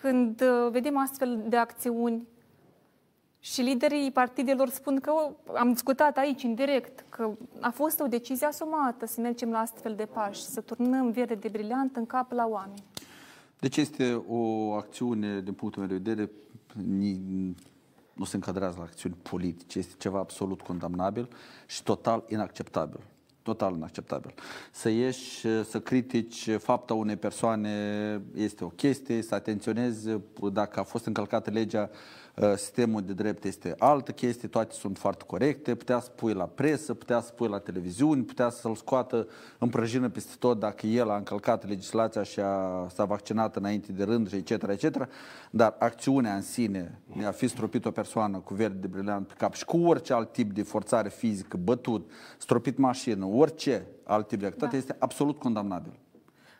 când 0.00 0.40
uh, 0.40 0.68
vedem 0.70 0.98
astfel 0.98 1.44
de 1.48 1.56
acțiuni 1.56 2.26
și 3.38 3.60
liderii 3.60 4.10
partidelor 4.10 4.68
spun 4.68 5.00
că 5.00 5.10
"O, 5.12 5.30
am 5.56 5.72
discutat 5.72 6.16
aici, 6.16 6.42
în 6.42 6.54
direct, 6.54 7.04
că 7.08 7.30
a 7.60 7.70
fost 7.70 8.00
o 8.00 8.06
decizie 8.06 8.46
asumată 8.46 9.06
să 9.06 9.20
mergem 9.20 9.50
la 9.50 9.58
astfel 9.58 9.94
de 9.94 10.04
pași, 10.12 10.42
să 10.42 10.60
turnăm 10.60 11.10
verde 11.10 11.34
de 11.34 11.48
briliant 11.48 11.96
în 11.96 12.06
cap 12.06 12.32
la 12.32 12.46
oameni. 12.46 12.82
Deci 13.60 13.76
este 13.76 14.24
o 14.28 14.72
acțiune, 14.72 15.40
din 15.40 15.52
punctul 15.52 15.82
meu 15.86 15.98
de 15.98 16.10
vedere, 16.10 16.30
ni- 16.98 17.54
nu 18.14 18.24
se 18.24 18.36
încadrează 18.36 18.74
la 18.78 18.84
acțiuni 18.84 19.16
politice, 19.22 19.78
este 19.78 19.94
ceva 19.98 20.18
absolut 20.18 20.60
condamnabil 20.60 21.28
și 21.66 21.82
total 21.82 22.24
inacceptabil. 22.28 23.00
total 23.42 23.74
inacceptabil. 23.74 24.34
Să 24.72 24.88
ieși, 24.88 25.40
să 25.64 25.80
critici 25.80 26.50
fapta 26.58 26.94
unei 26.94 27.16
persoane 27.16 27.70
este 28.34 28.64
o 28.64 28.68
chestie, 28.68 29.22
să 29.22 29.34
atenționezi 29.34 30.08
dacă 30.52 30.80
a 30.80 30.82
fost 30.82 31.06
încălcată 31.06 31.50
legea 31.50 31.90
Uh, 31.90 32.23
sistemul 32.56 33.02
de 33.02 33.12
drept 33.12 33.44
este 33.44 33.74
altă 33.78 34.12
chestie, 34.12 34.48
toate 34.48 34.74
sunt 34.74 34.98
foarte 34.98 35.24
corecte, 35.26 35.74
putea 35.74 36.00
să 36.00 36.10
pui 36.10 36.32
la 36.32 36.44
presă, 36.44 36.94
putea 36.94 37.20
să 37.20 37.32
pui 37.32 37.48
la 37.48 37.58
televiziuni, 37.58 38.22
putea 38.22 38.50
să-l 38.50 38.74
scoată 38.74 39.28
în 39.58 39.68
prăjină 39.68 40.08
peste 40.08 40.32
tot 40.38 40.58
dacă 40.58 40.86
el 40.86 41.10
a 41.10 41.16
încălcat 41.16 41.68
legislația 41.68 42.22
și 42.22 42.40
a, 42.40 42.86
s-a 42.94 43.04
vaccinat 43.04 43.56
înainte 43.56 43.92
de 43.92 44.04
rând 44.04 44.28
și 44.28 44.36
etc., 44.36 44.50
etc., 44.50 45.08
dar 45.50 45.76
acțiunea 45.78 46.34
în 46.34 46.42
sine 46.42 47.00
de 47.16 47.24
a 47.24 47.30
fi 47.30 47.48
stropit 47.48 47.84
o 47.84 47.90
persoană 47.90 48.38
cu 48.38 48.54
verde 48.54 48.78
de 48.78 48.86
briliant 48.86 49.26
pe 49.26 49.34
cap 49.36 49.54
și 49.54 49.64
cu 49.64 49.76
orice 49.76 50.12
alt 50.12 50.32
tip 50.32 50.52
de 50.52 50.62
forțare 50.62 51.08
fizică, 51.08 51.56
bătut, 51.56 52.10
stropit 52.38 52.78
mașină, 52.78 53.26
orice 53.26 53.86
alt 54.04 54.28
tip 54.28 54.40
de 54.40 54.46
activitate 54.46 54.76
da. 54.76 54.82
este 54.82 54.96
absolut 54.98 55.38
condamnabil. 55.38 55.92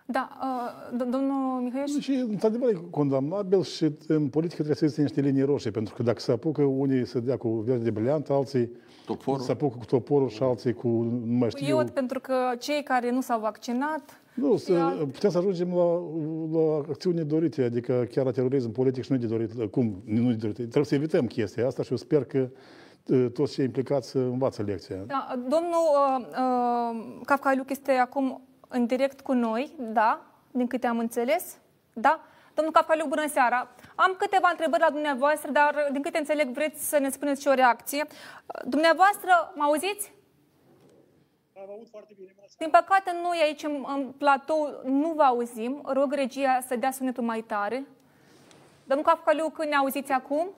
Da, 0.06 0.28
uh, 0.42 1.06
domnul 1.10 1.60
Mihai. 1.60 1.86
Și, 1.86 2.12
într-adevăr, 2.12 2.68
e 2.68 2.80
condamnabil 2.90 3.62
și 3.62 3.84
în 4.06 4.28
politică 4.28 4.62
trebuie 4.62 4.76
să 4.76 4.84
existe 4.84 5.02
niște 5.02 5.20
linii 5.20 5.42
roșii, 5.42 5.70
pentru 5.70 5.94
că 5.94 6.02
dacă 6.02 6.20
se 6.20 6.32
apucă 6.32 6.62
unii 6.62 7.06
să 7.06 7.20
dea 7.20 7.36
cu 7.36 7.48
verde 7.48 7.84
de 7.84 7.90
briliant, 7.90 8.28
alții 8.28 8.70
toporul. 9.06 9.40
se 9.40 9.52
apucă 9.52 9.76
cu 9.78 9.84
toporul 9.84 10.28
și 10.28 10.42
alții 10.42 10.72
cu, 10.72 10.88
nu 10.88 11.36
mai 11.36 11.50
știu 11.50 11.78
eu... 11.78 11.84
pentru 11.84 12.20
că 12.20 12.34
cei 12.58 12.82
care 12.82 13.10
nu 13.10 13.20
s-au 13.20 13.40
vaccinat... 13.40 14.20
Nu, 14.34 14.56
să, 14.56 14.72
alt... 14.72 15.12
putem 15.12 15.30
să 15.30 15.38
ajungem 15.38 15.74
la, 15.74 16.02
la 16.58 16.76
acțiuni 16.76 17.24
dorite, 17.24 17.62
adică 17.62 18.06
chiar 18.10 18.24
la 18.24 18.30
terorism 18.30 18.72
politic 18.72 19.04
și 19.04 19.12
nu 19.12 19.18
de 19.18 19.26
dorit. 19.26 19.70
Cum? 19.70 20.02
Nu 20.04 20.28
de 20.28 20.34
dorit. 20.34 20.54
Trebuie 20.54 20.84
să 20.84 20.94
evităm 20.94 21.26
chestia 21.26 21.66
asta 21.66 21.82
și 21.82 21.90
eu 21.90 21.96
sper 21.96 22.24
că 22.24 22.48
toți 23.32 23.52
cei 23.52 23.64
implicați 23.64 24.08
să 24.10 24.18
învață 24.18 24.62
lecția. 24.62 24.96
Da, 25.06 25.26
domnul 25.36 25.84
uh, 25.94 26.26
uh, 26.30 27.20
Cafcaliuc 27.24 27.70
este 27.70 27.92
acum 27.92 28.42
în 28.74 28.86
direct 28.86 29.20
cu 29.20 29.32
noi, 29.32 29.74
da, 29.78 30.20
din 30.50 30.66
câte 30.66 30.86
am 30.86 30.98
înțeles, 30.98 31.56
da? 31.92 32.20
Domnul 32.54 32.72
Capcaliu, 32.72 33.06
bună 33.06 33.28
seara! 33.28 33.68
Am 33.94 34.14
câteva 34.18 34.48
întrebări 34.50 34.82
la 34.82 34.90
dumneavoastră, 34.90 35.50
dar 35.50 35.88
din 35.92 36.02
câte 36.02 36.18
înțeleg 36.18 36.48
vreți 36.48 36.88
să 36.88 36.98
ne 36.98 37.10
spuneți 37.10 37.40
și 37.42 37.48
o 37.48 37.52
reacție. 37.54 38.06
Dumneavoastră, 38.64 39.52
mă 39.54 39.62
auziți? 39.62 40.12
Da, 41.52 41.60
vă 41.66 41.72
aud 41.72 41.88
foarte 41.90 42.12
bine. 42.16 42.34
Din 42.58 42.70
păcate, 42.70 43.10
noi 43.22 43.38
aici 43.42 43.62
în, 43.62 43.84
în 43.86 44.12
platou 44.18 44.80
nu 44.84 45.12
vă 45.12 45.22
auzim. 45.22 45.82
Rog 45.84 46.12
regia 46.12 46.60
să 46.66 46.76
dea 46.76 46.90
sunetul 46.90 47.24
mai 47.24 47.40
tare. 47.40 47.86
Domnul 48.84 49.06
Capcaliu, 49.06 49.48
când 49.48 49.68
ne 49.68 49.76
auziți 49.76 50.12
acum? 50.12 50.48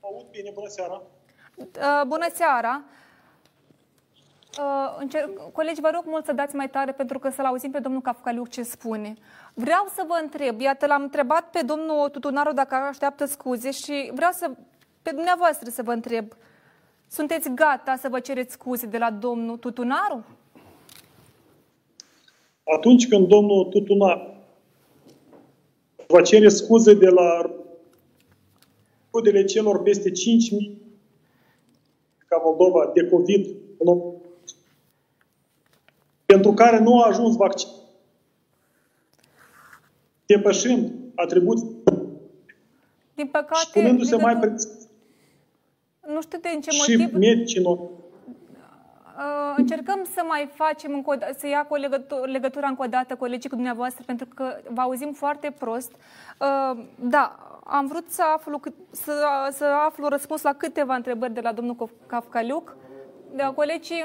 Vă 0.00 0.06
aud 0.06 0.26
bine, 0.30 0.50
bună 0.54 0.68
seara! 0.68 1.02
Uh, 1.56 2.02
bună 2.06 2.26
seara! 2.32 2.82
Uh, 4.58 4.96
încerc, 5.00 5.52
colegi, 5.52 5.80
vă 5.80 5.90
rog 5.94 6.02
mult 6.06 6.24
să 6.24 6.32
dați 6.32 6.54
mai 6.54 6.70
tare 6.70 6.92
pentru 6.92 7.18
că 7.18 7.30
să-l 7.30 7.44
auzim 7.44 7.70
pe 7.70 7.78
domnul 7.78 8.00
Cafcaliuc 8.00 8.48
ce 8.48 8.62
spune. 8.62 9.14
Vreau 9.54 9.84
să 9.94 10.04
vă 10.06 10.18
întreb, 10.22 10.60
iată, 10.60 10.86
l-am 10.86 11.02
întrebat 11.02 11.50
pe 11.50 11.60
domnul 11.66 12.08
Tutunaru 12.08 12.52
dacă 12.52 12.74
așteaptă 12.74 13.24
scuze 13.24 13.70
și 13.70 14.10
vreau 14.14 14.30
să, 14.32 14.50
pe 15.02 15.10
dumneavoastră 15.10 15.70
să 15.70 15.82
vă 15.82 15.92
întreb. 15.92 16.26
Sunteți 17.08 17.50
gata 17.54 17.96
să 17.96 18.08
vă 18.08 18.20
cereți 18.20 18.52
scuze 18.52 18.86
de 18.86 18.98
la 18.98 19.10
domnul 19.10 19.56
Tutunaru? 19.56 20.24
Atunci 22.76 23.08
când 23.08 23.28
domnul 23.28 23.64
Tutunaru 23.64 24.34
va 26.06 26.22
cere 26.22 26.48
scuze 26.48 26.94
de 26.94 27.08
la 27.08 27.54
rudele 29.12 29.44
celor 29.44 29.82
peste 29.82 30.10
5.000 30.10 30.14
ca 32.26 32.40
Moldova 32.44 32.90
de 32.94 33.08
COVID 33.08 33.46
pentru 36.34 36.52
care 36.52 36.78
nu 36.78 37.00
a 37.00 37.06
ajuns 37.06 37.36
vaccin, 37.36 37.68
depășind 40.26 40.92
atribuții 41.14 41.82
din 43.14 43.26
păcate, 43.26 43.54
și 43.58 43.70
punându-se 43.70 44.16
mai 44.16 44.36
preț. 44.36 44.64
Nu 46.06 46.20
știu 46.22 46.38
de 46.38 46.48
în 46.54 46.60
ce 46.60 46.70
și 46.70 46.96
motiv. 46.96 47.14
medicii 47.18 47.62
nu. 47.62 47.90
Uh, 49.16 49.54
încercăm 49.56 50.06
să 50.14 50.22
mai 50.28 50.48
facem 50.54 50.92
încă 50.94 51.10
o, 51.10 51.32
să 51.38 51.46
ia 51.46 51.64
cu 51.64 51.74
o 51.74 51.76
legătură, 51.76 52.30
legătura 52.30 52.66
încă 52.68 52.82
o 52.82 52.88
dată 52.88 53.14
colegii 53.14 53.48
cu 53.48 53.54
dumneavoastră 53.54 54.02
pentru 54.06 54.26
că 54.34 54.56
vă 54.68 54.80
auzim 54.80 55.12
foarte 55.12 55.54
prost. 55.58 55.92
Uh, 55.92 56.84
da, 57.00 57.36
am 57.64 57.86
vrut 57.86 58.10
să 58.10 58.22
aflu, 58.34 58.60
să, 58.90 59.12
să 59.52 59.64
aflu 59.86 60.08
răspuns 60.08 60.42
la 60.42 60.52
câteva 60.52 60.94
întrebări 60.94 61.34
de 61.34 61.40
la 61.40 61.52
domnul 61.52 61.90
Cafcaliuc. 62.06 62.76
De 63.34 63.52
colegii 63.54 64.04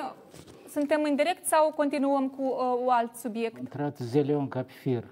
suntem 0.71 1.03
în 1.03 1.15
direct 1.15 1.45
sau 1.45 1.71
continuăm 1.75 2.29
cu 2.29 2.41
uh, 2.41 2.79
un 2.83 2.89
alt 2.89 3.15
subiect? 3.15 3.57
Intrat 3.57 3.97
zeleon 3.97 4.47
ca 4.47 4.61
pe 4.61 4.71
fir. 4.71 5.03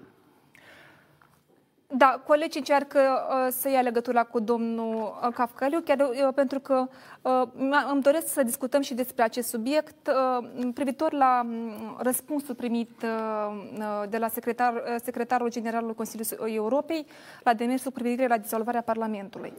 Da, 1.90 2.22
colegii 2.26 2.60
încearcă 2.60 2.98
uh, 2.98 3.46
să 3.50 3.70
ia 3.70 3.80
legătura 3.80 4.24
cu 4.24 4.40
domnul 4.40 4.94
uh, 4.94 5.28
Cafcaliu, 5.34 5.80
chiar 5.80 5.98
uh, 5.98 6.28
pentru 6.34 6.60
că 6.60 6.88
uh, 7.22 7.42
îmi 7.90 8.02
doresc 8.02 8.28
să 8.32 8.42
discutăm 8.42 8.80
și 8.80 8.94
despre 8.94 9.22
acest 9.22 9.48
subiect 9.48 10.08
uh, 10.08 10.68
privitor 10.74 11.12
la 11.12 11.46
uh, 11.46 11.96
răspunsul 11.98 12.54
primit 12.54 13.02
uh, 13.02 13.08
uh, 13.78 14.08
de 14.08 14.18
la 14.18 14.28
secretar, 14.28 14.74
uh, 14.74 14.80
secretarul 15.02 15.50
general 15.50 15.84
al 15.84 15.94
Consiliului 15.94 16.54
Europei 16.54 17.06
la 17.42 17.54
demersul 17.54 17.90
cu 17.90 17.98
privire 17.98 18.26
la 18.26 18.38
dizolvarea 18.38 18.82
Parlamentului. 18.82 19.52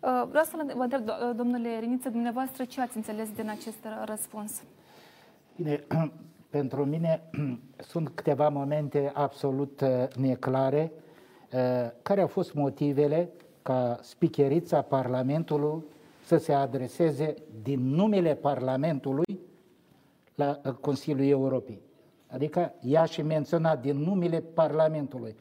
Uh, 0.00 0.22
vreau 0.28 0.44
să 0.44 0.56
vă 0.74 0.82
întreb, 0.82 1.10
domnule 1.36 1.78
Riniță, 1.78 2.10
dumneavoastră, 2.10 2.64
ce 2.64 2.80
ați 2.80 2.96
înțeles 2.96 3.28
din 3.36 3.50
acest 3.50 3.86
răspuns? 4.04 4.62
Bine, 5.58 5.84
pentru 6.50 6.84
mine 6.84 7.22
sunt 7.90 8.08
câteva 8.08 8.48
momente 8.48 9.10
absolut 9.14 9.80
uh, 9.80 9.88
neclare. 10.16 10.92
Uh, 11.52 11.90
care 12.02 12.20
au 12.20 12.26
fost 12.26 12.54
motivele 12.54 13.30
ca 13.62 13.98
spicherița 14.02 14.82
Parlamentului 14.82 15.84
să 16.24 16.36
se 16.36 16.52
adreseze 16.52 17.34
din 17.62 17.80
numele 17.94 18.34
Parlamentului 18.34 19.40
la 20.34 20.60
uh, 20.64 20.72
Consiliul 20.72 21.28
Europei? 21.28 21.80
Adică 22.26 22.74
ea 22.80 23.04
și 23.04 23.22
menționat 23.22 23.80
din 23.80 23.96
numele 23.96 24.40
Parlamentului. 24.40 25.36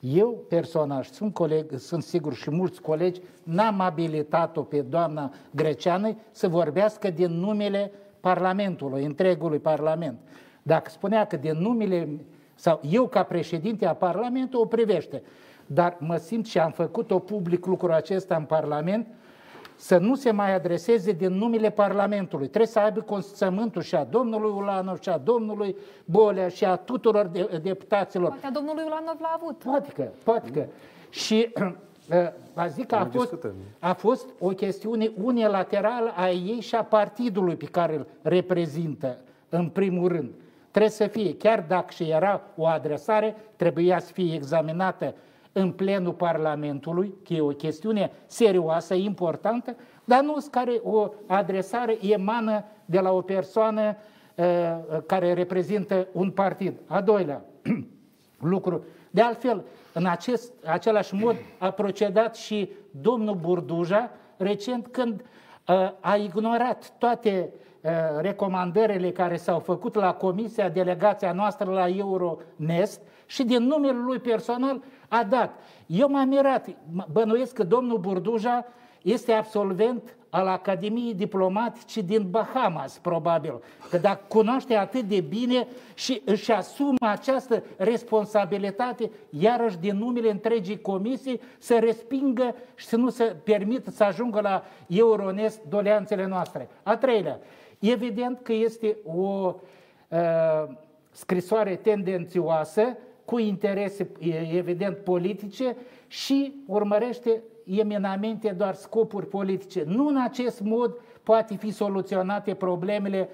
Eu 0.00 0.44
personal, 0.48 1.02
sunt, 1.02 1.34
coleg, 1.34 1.78
sunt 1.78 2.02
sigur 2.02 2.34
și 2.34 2.50
mulți 2.50 2.80
colegi, 2.80 3.20
n-am 3.42 3.80
abilitat-o 3.80 4.62
pe 4.62 4.80
doamna 4.80 5.32
Greceană 5.50 6.16
să 6.30 6.48
vorbească 6.48 7.10
din 7.10 7.30
numele 7.32 7.92
Parlamentului, 8.20 9.04
întregului 9.04 9.58
Parlament. 9.58 10.18
Dacă 10.62 10.90
spunea 10.90 11.26
că 11.26 11.36
de 11.36 11.52
numele, 11.52 12.08
sau 12.54 12.80
eu 12.90 13.06
ca 13.06 13.22
președinte 13.22 13.86
a 13.86 13.94
Parlamentului 13.94 14.64
o 14.64 14.68
privește, 14.68 15.22
dar 15.66 15.96
mă 16.00 16.16
simt 16.16 16.46
și 16.46 16.58
am 16.58 16.70
făcut-o 16.70 17.18
public 17.18 17.66
lucrul 17.66 17.92
acesta 17.92 18.36
în 18.36 18.44
Parlament, 18.44 19.06
să 19.76 19.98
nu 19.98 20.14
se 20.14 20.30
mai 20.30 20.54
adreseze 20.54 21.12
din 21.12 21.32
numele 21.32 21.70
Parlamentului. 21.70 22.46
Trebuie 22.46 22.66
să 22.66 22.78
aibă 22.78 23.00
consimțământul 23.00 23.82
și 23.82 23.94
a 23.94 24.04
domnului 24.04 24.50
Ulanov, 24.50 25.00
și 25.00 25.08
a 25.08 25.18
domnului 25.18 25.76
Bolea, 26.04 26.48
și 26.48 26.64
a 26.64 26.76
tuturor 26.76 27.26
de, 27.26 27.60
deputaților. 27.62 28.28
Poate 28.28 28.46
a 28.46 28.50
domnului 28.50 28.82
Ulanov 28.86 29.16
l-a 29.20 29.38
avut. 29.40 29.58
Poate 29.58 29.92
că, 29.92 30.08
poate 30.24 30.50
că. 30.50 30.66
Și 31.10 31.52
a 32.54 32.66
zic 32.66 32.86
că 32.86 32.94
a 32.94 33.04
fost, 33.04 33.34
a 33.78 33.92
fost 33.92 34.28
o 34.38 34.48
chestiune 34.48 35.10
unilaterală 35.22 36.12
a 36.16 36.30
ei 36.30 36.60
și 36.60 36.74
a 36.74 36.84
partidului 36.84 37.56
pe 37.56 37.64
care 37.64 37.94
îl 37.94 38.06
reprezintă, 38.22 39.18
în 39.48 39.68
primul 39.68 40.08
rând. 40.08 40.30
Trebuie 40.70 40.92
să 40.92 41.06
fie, 41.06 41.36
chiar 41.36 41.64
dacă 41.68 41.86
și 41.90 42.10
era 42.10 42.40
o 42.56 42.66
adresare, 42.66 43.36
trebuia 43.56 43.98
să 43.98 44.12
fie 44.12 44.34
examinată 44.34 45.14
în 45.52 45.72
plenul 45.72 46.12
Parlamentului, 46.12 47.14
că 47.24 47.32
e 47.32 47.40
o 47.40 47.46
chestiune 47.46 48.12
serioasă, 48.26 48.94
importantă, 48.94 49.76
dar 50.04 50.22
nu 50.22 50.36
care 50.50 50.80
o 50.82 51.08
adresare 51.26 51.98
emană 52.00 52.64
de 52.84 52.98
la 52.98 53.12
o 53.12 53.20
persoană 53.20 53.96
uh, 54.34 54.44
care 55.06 55.32
reprezintă 55.32 56.06
un 56.12 56.30
partid. 56.30 56.74
A 56.86 57.00
doilea 57.00 57.44
lucru. 58.38 58.84
De 59.10 59.20
altfel, 59.20 59.64
în 59.98 60.06
acest, 60.06 60.52
același 60.64 61.14
mod 61.14 61.36
a 61.58 61.70
procedat 61.70 62.36
și 62.36 62.70
domnul 62.90 63.34
Burduja 63.34 64.10
recent 64.36 64.86
când 64.86 65.20
uh, 65.20 65.90
a 66.00 66.16
ignorat 66.16 66.92
toate 66.98 67.52
uh, 67.80 67.90
recomandările 68.20 69.10
care 69.10 69.36
s-au 69.36 69.58
făcut 69.58 69.94
la 69.94 70.14
comisia, 70.14 70.68
delegația 70.68 71.32
noastră 71.32 71.70
la 71.70 71.88
Euronest 71.88 73.00
și 73.26 73.44
din 73.44 73.62
numele 73.62 73.98
lui 73.98 74.18
personal 74.18 74.82
a 75.08 75.24
dat. 75.24 75.50
Eu 75.86 76.08
m-am 76.08 76.28
mirat, 76.28 76.68
bănuiesc 77.12 77.52
că 77.52 77.64
domnul 77.64 77.98
Burduja 77.98 78.64
este 79.02 79.32
absolvent 79.32 80.16
al 80.30 80.46
Academiei 80.46 81.14
Diplomatice 81.14 82.00
din 82.00 82.30
Bahamas, 82.30 82.98
probabil. 82.98 83.62
Că 83.90 83.98
dacă 83.98 84.24
cunoaște 84.28 84.74
atât 84.74 85.02
de 85.02 85.20
bine 85.20 85.66
și 85.94 86.22
își 86.24 86.52
asumă 86.52 86.96
această 87.00 87.62
responsabilitate, 87.76 89.10
iarăși 89.30 89.78
din 89.78 89.96
numele 89.96 90.30
întregii 90.30 90.80
comisii, 90.80 91.40
să 91.58 91.78
respingă 91.80 92.54
și 92.74 92.86
să 92.86 92.96
nu 92.96 93.08
se 93.08 93.36
permită 93.44 93.90
să 93.90 94.04
ajungă 94.04 94.40
la 94.40 94.64
Euronest 94.86 95.60
doleanțele 95.68 96.26
noastre. 96.26 96.68
A 96.82 96.96
treilea, 96.96 97.40
Evident 97.78 98.40
că 98.42 98.52
este 98.52 98.96
o 99.04 99.54
uh, 100.08 100.74
scrisoare 101.10 101.76
tendențioasă, 101.76 102.96
cu 103.24 103.38
interese 103.38 104.10
evident 104.52 104.96
politice 104.96 105.76
și 106.06 106.52
urmărește 106.66 107.42
eminamente 107.70 108.48
doar 108.56 108.74
scopuri 108.74 109.26
politice. 109.26 109.84
Nu 109.86 110.06
în 110.06 110.16
acest 110.16 110.60
mod 110.60 110.94
poate 111.22 111.56
fi 111.56 111.70
soluționate 111.70 112.54
problemele 112.54 113.28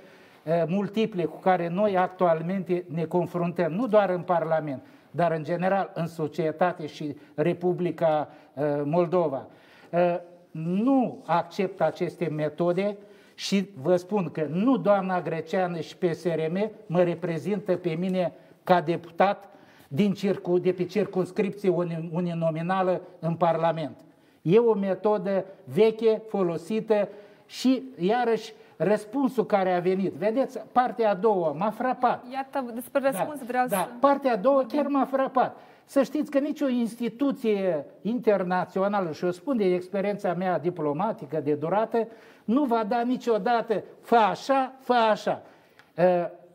uh, 0.44 0.62
multiple 0.66 1.24
cu 1.24 1.38
care 1.38 1.68
noi 1.68 1.96
actualmente 1.96 2.84
ne 2.88 3.04
confruntăm, 3.04 3.72
nu 3.72 3.86
doar 3.86 4.10
în 4.10 4.22
Parlament, 4.22 4.82
dar 5.10 5.32
în 5.32 5.44
general 5.44 5.90
în 5.94 6.06
societate 6.06 6.86
și 6.86 7.16
Republica 7.34 8.28
uh, 8.54 8.64
Moldova. 8.84 9.46
Uh, 9.90 10.16
nu 10.50 11.22
accept 11.26 11.80
aceste 11.80 12.28
metode 12.28 12.96
și 13.34 13.68
vă 13.82 13.96
spun 13.96 14.30
că 14.32 14.46
nu 14.50 14.76
doamna 14.76 15.20
Greceană 15.20 15.80
și 15.80 15.96
PSRM 15.96 16.70
mă 16.86 17.02
reprezintă 17.02 17.76
pe 17.76 17.90
mine 17.90 18.32
ca 18.64 18.80
deputat 18.80 19.48
din 19.88 20.12
circu, 20.12 20.58
de 20.58 20.72
pe 20.72 20.84
circunscripție 20.84 21.68
uninominală 22.12 23.00
în 23.18 23.34
Parlament. 23.34 23.96
E 24.44 24.58
o 24.58 24.74
metodă 24.74 25.44
veche, 25.64 26.22
folosită 26.28 27.08
și, 27.46 27.82
iarăși, 27.98 28.52
răspunsul 28.76 29.46
care 29.46 29.74
a 29.74 29.80
venit. 29.80 30.12
Vedeți, 30.12 30.58
partea 30.72 31.10
a 31.10 31.14
doua 31.14 31.52
m-a 31.52 31.70
frapat. 31.70 32.24
Iată, 32.32 32.64
despre 32.74 33.00
răspuns 33.00 33.38
da, 33.38 33.44
vreau 33.46 33.66
da, 33.66 33.76
să... 33.76 33.86
Partea 34.00 34.32
a 34.32 34.36
doua 34.36 34.64
chiar 34.68 34.86
m-a 34.86 35.04
frapat. 35.04 35.56
Să 35.84 36.02
știți 36.02 36.30
că 36.30 36.38
nicio 36.38 36.68
instituție 36.68 37.84
internațională, 38.02 39.12
și 39.12 39.24
o 39.24 39.30
spun 39.30 39.56
de 39.56 39.64
experiența 39.64 40.34
mea 40.34 40.58
diplomatică 40.58 41.40
de 41.40 41.54
durată, 41.54 42.08
nu 42.44 42.64
va 42.64 42.84
da 42.88 43.00
niciodată 43.00 43.82
fă 44.00 44.16
așa, 44.16 44.72
fă 44.78 44.92
așa. 45.10 45.42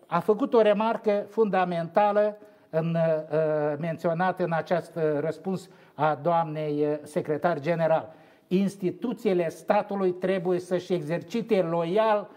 A 0.08 0.20
făcut 0.20 0.54
o 0.54 0.62
remarcă 0.62 1.26
fundamentală 1.30 2.38
în, 2.70 2.98
menționată 3.80 4.44
în 4.44 4.52
acest 4.52 5.00
răspuns 5.20 5.70
a 6.00 6.20
doamnei 6.22 7.00
secretar 7.04 7.60
general. 7.60 8.14
Instituțiile 8.48 9.50
statului 9.50 10.12
trebuie 10.12 10.60
să-și 10.60 10.94
exercite 10.94 11.62
loial 11.62 12.30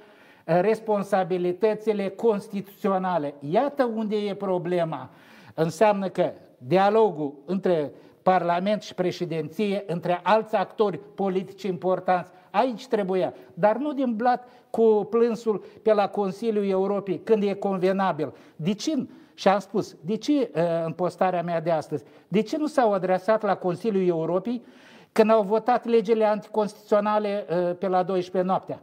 responsabilitățile 0.45 2.09
constituționale. 2.09 3.35
Iată 3.51 3.91
unde 3.95 4.17
e 4.17 4.35
problema. 4.35 5.11
Înseamnă 5.55 6.09
că 6.09 6.33
dialogul 6.59 7.35
între 7.47 7.93
Parlament 8.23 8.83
și 8.83 8.95
președinție, 8.95 9.85
între 9.87 10.21
alți 10.23 10.55
actori 10.55 11.01
politici 11.15 11.63
importanți, 11.63 12.31
aici 12.51 12.87
trebuia, 12.87 13.35
dar 13.55 13.77
nu 13.77 13.93
din 13.93 14.15
blat 14.17 14.49
cu 14.71 15.07
plânsul 15.11 15.65
pe 15.83 15.93
la 15.93 16.09
Consiliul 16.09 16.69
Europei, 16.69 17.21
când 17.25 17.43
e 17.43 17.53
convenabil. 17.53 18.33
De 18.57 18.73
ce? 18.73 19.07
Și 19.43 19.49
am 19.49 19.59
spus, 19.59 19.97
de 20.01 20.17
ce 20.17 20.33
uh, 20.33 20.63
în 20.85 20.93
postarea 20.93 21.43
mea 21.43 21.61
de 21.61 21.71
astăzi? 21.71 22.05
De 22.29 22.41
ce 22.41 22.57
nu 22.57 22.67
s-au 22.67 22.93
adresat 22.93 23.43
la 23.43 23.57
Consiliul 23.57 24.07
Europei 24.09 24.65
când 25.13 25.31
au 25.31 25.43
votat 25.43 25.85
legile 25.85 26.25
anticonstituționale 26.25 27.47
uh, 27.51 27.77
pe 27.79 27.89
la 27.89 28.03
12 28.03 28.51
noaptea? 28.51 28.81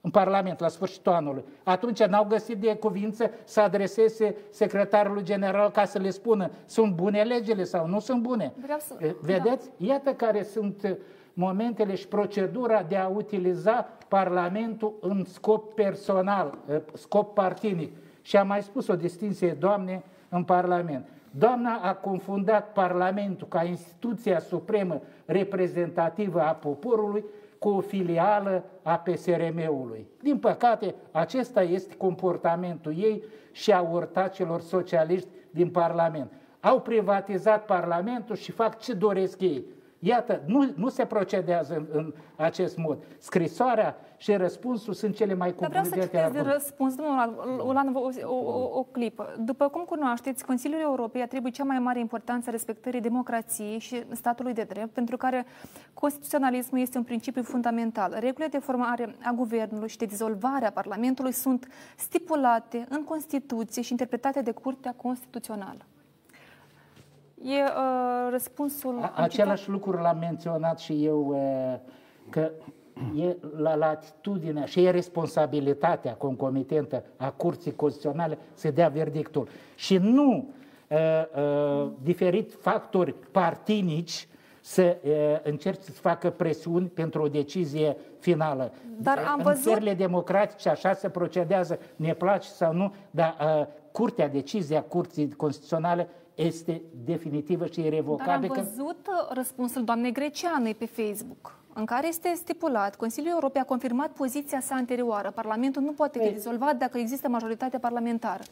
în 0.00 0.10
Parlament 0.10 0.60
la 0.60 0.68
sfârșitul 0.68 1.12
anului. 1.12 1.44
Atunci 1.64 2.02
n-au 2.02 2.24
găsit 2.24 2.56
de 2.56 2.74
cuvință 2.74 3.30
să 3.44 3.60
adreseze 3.60 4.36
secretarului 4.50 5.22
general 5.22 5.70
ca 5.70 5.84
să 5.84 5.98
le 5.98 6.10
spună 6.10 6.50
sunt 6.64 6.94
bune 6.94 7.22
legile 7.22 7.64
sau 7.64 7.86
nu 7.86 8.00
sunt 8.00 8.22
bune. 8.22 8.52
Vreau 8.62 8.78
să... 8.78 9.14
Vedeți? 9.20 9.70
Da. 9.78 9.86
Iată 9.86 10.10
care 10.10 10.42
sunt 10.42 10.98
momentele 11.32 11.94
și 11.94 12.08
procedura 12.08 12.82
de 12.82 12.96
a 12.96 13.08
utiliza 13.08 13.88
Parlamentul 14.08 14.94
în 15.00 15.24
scop 15.24 15.74
personal, 15.74 16.58
scop 16.94 17.34
partinic. 17.34 17.92
Și 18.26 18.36
am 18.36 18.46
mai 18.46 18.62
spus 18.62 18.88
o 18.88 18.96
distinție, 18.96 19.52
Doamne, 19.52 20.02
în 20.28 20.44
Parlament. 20.44 21.08
Doamna 21.30 21.80
a 21.82 21.94
confundat 21.94 22.72
Parlamentul 22.72 23.46
ca 23.48 23.62
instituția 23.62 24.38
supremă 24.38 25.00
reprezentativă 25.24 26.40
a 26.40 26.52
poporului 26.54 27.24
cu 27.58 27.68
o 27.68 27.80
filială 27.80 28.64
a 28.82 28.98
PSRM-ului. 28.98 30.06
Din 30.22 30.38
păcate, 30.38 30.94
acesta 31.10 31.62
este 31.62 31.94
comportamentul 31.96 32.98
ei 32.98 33.22
și 33.52 33.72
a 33.72 33.80
urtacilor 33.80 34.60
socialiști 34.60 35.28
din 35.50 35.70
Parlament. 35.70 36.32
Au 36.60 36.80
privatizat 36.80 37.64
Parlamentul 37.64 38.36
și 38.36 38.52
fac 38.52 38.78
ce 38.78 38.92
doresc 38.92 39.40
ei. 39.40 39.64
Iată, 39.98 40.42
nu, 40.46 40.72
nu 40.74 40.88
se 40.88 41.04
procedează 41.04 41.74
în, 41.74 41.86
în 41.92 42.12
acest 42.36 42.76
mod. 42.76 42.98
Scrisoarea 43.18 43.96
și 44.16 44.32
răspunsul 44.32 44.92
sunt 44.92 45.14
cele 45.14 45.34
mai 45.34 45.54
concludente 45.54 45.88
Dar 45.88 45.98
vreau 45.98 46.28
să 46.28 46.30
citesc 46.30 46.44
de 46.44 46.52
răspuns, 46.52 46.94
domnul 46.94 47.62
Ulan, 47.66 47.94
o, 47.94 48.08
o, 48.24 48.34
o, 48.34 48.78
o 48.78 48.82
clipă. 48.82 49.34
După 49.38 49.68
cum 49.68 49.84
cunoașteți, 49.84 50.44
Consiliul 50.44 50.80
Europei 50.80 51.22
atribuie 51.22 51.52
cea 51.52 51.64
mai 51.64 51.78
mare 51.78 51.98
importanță 51.98 52.50
respectării 52.50 53.00
democrației 53.00 53.78
și 53.78 54.04
statului 54.12 54.52
de 54.52 54.62
drept, 54.62 54.92
pentru 54.92 55.16
care 55.16 55.46
constituționalismul 55.94 56.80
este 56.80 56.98
un 56.98 57.04
principiu 57.04 57.42
fundamental. 57.42 58.16
Regulile 58.18 58.50
de 58.50 58.58
formare 58.58 59.16
a 59.22 59.32
guvernului 59.32 59.88
și 59.88 59.96
de 59.96 60.04
dizolvare 60.04 60.66
a 60.66 60.72
Parlamentului 60.72 61.32
sunt 61.32 61.68
stipulate 61.96 62.86
în 62.88 63.04
Constituție 63.04 63.82
și 63.82 63.90
interpretate 63.90 64.40
de 64.40 64.50
Curtea 64.50 64.94
Constituțională. 64.96 65.86
E 67.46 67.62
uh, 67.62 68.28
răspunsul... 68.30 68.98
A, 69.00 69.12
același 69.14 69.68
lucru 69.68 69.96
l-am 69.96 70.18
menționat 70.18 70.78
și 70.78 71.04
eu, 71.04 71.26
uh, 71.28 71.78
că 72.30 72.50
e 73.16 73.36
la 73.56 73.74
latitudinea 73.74 74.64
și 74.64 74.84
e 74.84 74.90
responsabilitatea 74.90 76.14
concomitentă 76.14 77.04
a 77.16 77.30
Curții 77.30 77.74
Constituționale 77.74 78.38
să 78.54 78.70
dea 78.70 78.88
verdictul. 78.88 79.48
Și 79.74 79.96
nu 79.96 80.48
uh, 80.88 80.98
uh, 81.36 81.90
diferit 82.02 82.56
factori 82.60 83.14
partinici 83.30 84.28
să 84.60 84.96
uh, 85.02 85.12
încerci 85.42 85.82
să 85.82 85.90
facă 85.92 86.30
presiuni 86.30 86.86
pentru 86.86 87.22
o 87.22 87.28
decizie 87.28 87.96
finală. 88.18 88.72
Dar 88.98 89.18
am 89.18 89.34
în 89.36 89.42
văzut... 89.42 89.62
țările 89.62 89.94
democratice 89.94 90.68
așa 90.68 90.92
se 90.92 91.08
procedează, 91.08 91.78
ne 91.96 92.14
place 92.14 92.48
sau 92.48 92.72
nu, 92.72 92.94
dar 93.10 93.36
uh, 93.40 93.66
curtea, 93.92 94.28
decizia 94.28 94.82
Curții 94.82 95.30
Constituționale 95.30 96.08
este 96.36 96.82
definitivă 97.04 97.66
și 97.66 97.80
irrevocabilă. 97.80 98.54
Dar 98.54 98.58
am 98.58 98.64
văzut 98.64 99.06
uh, 99.06 99.34
răspunsul 99.34 99.84
doamnei 99.84 100.12
Greceanei 100.12 100.74
pe 100.74 100.86
Facebook 100.86 101.56
în 101.78 101.84
care 101.84 102.08
este 102.08 102.32
stipulat, 102.34 102.96
Consiliul 102.96 103.32
Europei 103.32 103.60
a 103.60 103.64
confirmat 103.64 104.10
poziția 104.10 104.60
sa 104.60 104.74
anterioară. 104.74 105.30
Parlamentul 105.34 105.82
nu 105.82 105.92
poate 105.92 106.18
fi 106.18 106.32
dizolvat 106.32 106.76
dacă 106.76 106.98
există 106.98 107.28
majoritate 107.28 107.78
parlamentară. 107.78 108.42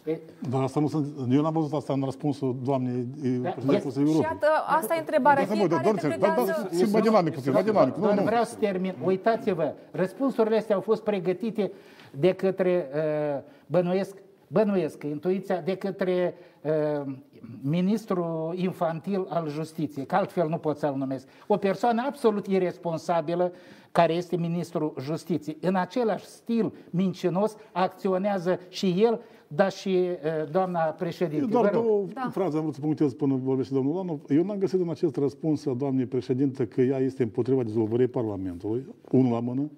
Dar 0.50 0.62
asta 0.62 0.80
nu 0.80 0.88
sunt, 0.88 1.06
eu 1.30 1.42
n-am 1.42 1.52
văzut 1.52 1.72
asta 1.72 1.92
în 1.92 2.02
răspunsul 2.04 2.56
doamnei 2.64 3.06
da, 3.42 3.50
Consiliului 3.50 3.96
Europei. 3.96 4.12
Și 4.12 4.20
iată, 4.20 4.46
asta 4.66 4.94
e 4.94 4.98
întrebarea. 4.98 5.46
Da, 5.46 5.54
Fiecare 5.54 5.88
interpretează... 5.88 6.68
Da, 6.80 6.86
mai 6.90 7.00
dinamic 7.00 7.34
puțin, 7.34 7.52
mai 7.52 7.64
dinamic. 7.64 7.96
Nu, 7.96 8.14
nu. 8.14 8.22
Vreau 8.22 8.44
să 8.44 8.54
termin. 8.58 8.94
Uitați-vă, 9.04 9.74
răspunsurile 9.90 10.56
astea 10.56 10.74
au 10.74 10.80
fost 10.80 11.02
pregătite 11.02 11.72
de 12.10 12.32
către, 12.32 12.88
uh, 12.94 13.42
bănuiesc, 13.66 14.16
bănuiesc, 14.46 15.02
intuiția, 15.02 15.60
de 15.60 15.76
către 15.76 16.34
uh, 16.62 17.12
ministru 17.62 18.52
infantil 18.56 19.26
al 19.28 19.48
justiției, 19.48 20.06
că 20.06 20.14
altfel 20.14 20.48
nu 20.48 20.56
pot 20.56 20.76
să-l 20.76 20.94
numesc. 20.96 21.28
O 21.46 21.56
persoană 21.56 22.02
absolut 22.06 22.46
irresponsabilă 22.46 23.52
care 23.92 24.12
este 24.12 24.36
ministrul 24.36 24.94
justiției. 25.00 25.56
În 25.60 25.74
același 25.74 26.24
stil 26.24 26.72
mincinos 26.90 27.56
acționează 27.72 28.58
și 28.68 28.94
el, 28.98 29.20
dar 29.48 29.72
și 29.72 29.88
uh, 29.88 30.50
doamna 30.50 30.80
președinte. 30.80 31.42
Eu 31.42 31.48
doar 31.48 31.72
două 31.72 32.04
da. 32.12 32.28
fraze 32.30 32.56
am 32.56 32.62
vrut 32.62 32.74
să 32.74 32.80
punctez 32.80 33.12
până 33.12 33.34
vorbește 33.42 33.74
domnul 33.74 33.94
Lanov. 33.94 34.20
Eu 34.28 34.44
n-am 34.44 34.58
găsit 34.58 34.80
în 34.80 34.88
acest 34.90 35.16
răspuns 35.16 35.66
a 35.66 35.72
doamnei 35.72 36.06
președinte 36.06 36.66
că 36.66 36.80
ea 36.80 36.98
este 36.98 37.22
împotriva 37.22 37.62
dizolvării 37.62 38.06
Parlamentului, 38.06 38.86
unul 39.10 39.32
la 39.32 39.40
mână. 39.40 39.70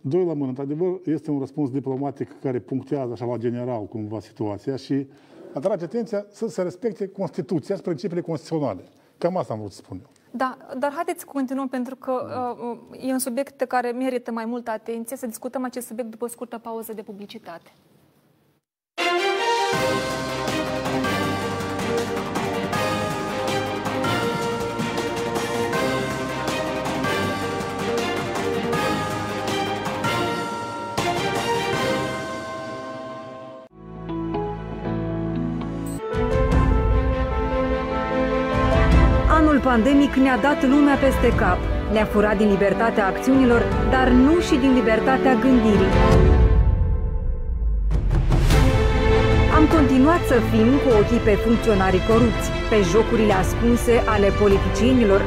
Doi 0.00 0.24
la 0.24 0.32
mână, 0.32 0.48
într-adevăr, 0.48 1.00
este 1.04 1.30
un 1.30 1.38
răspuns 1.38 1.70
diplomatic 1.70 2.40
care 2.40 2.58
punctează 2.58 3.12
așa 3.12 3.24
la 3.24 3.36
general 3.36 3.86
cumva 3.86 4.20
situația 4.20 4.76
și 4.76 5.06
atrage 5.54 5.84
atenția 5.84 6.26
să 6.30 6.48
se 6.48 6.62
respecte 6.62 7.08
Constituția 7.08 7.74
și 7.74 7.82
principiile 7.82 8.22
constituționale. 8.22 8.84
Cam 9.18 9.36
asta 9.36 9.52
am 9.52 9.58
vrut 9.58 9.72
să 9.72 9.80
spun 9.84 9.98
eu. 10.02 10.10
Da, 10.30 10.56
dar 10.78 10.92
haideți 10.92 11.20
să 11.20 11.26
continuăm 11.32 11.68
pentru 11.68 11.96
că 11.96 12.12
uh, 12.90 13.06
e 13.08 13.12
un 13.12 13.18
subiect 13.18 13.62
care 13.62 13.90
merită 13.90 14.30
mai 14.32 14.44
multă 14.44 14.70
atenție. 14.70 15.16
Să 15.16 15.26
discutăm 15.26 15.64
acest 15.64 15.86
subiect 15.86 16.10
după 16.10 16.24
o 16.24 16.28
scurtă 16.28 16.58
pauză 16.58 16.92
de 16.92 17.02
publicitate. 17.02 17.72
Pandemic 39.70 40.14
ne-a 40.14 40.38
dat 40.48 40.60
lumea 40.72 40.96
peste 41.04 41.28
cap. 41.40 41.58
Ne-a 41.92 42.06
furat 42.12 42.36
din 42.36 42.48
libertatea 42.54 43.06
acțiunilor, 43.06 43.62
dar 43.90 44.08
nu 44.08 44.34
și 44.46 44.54
din 44.62 44.72
libertatea 44.74 45.34
gândirii. 45.44 45.92
Am 49.56 49.64
continuat 49.76 50.22
să 50.30 50.36
fim 50.50 50.68
cu 50.82 50.88
ochii 51.00 51.24
pe 51.28 51.34
funcționarii 51.44 52.06
corupți, 52.08 52.48
pe 52.70 52.78
jocurile 52.92 53.34
ascunse 53.42 53.94
ale 54.14 54.28
politicienilor. 54.42 55.20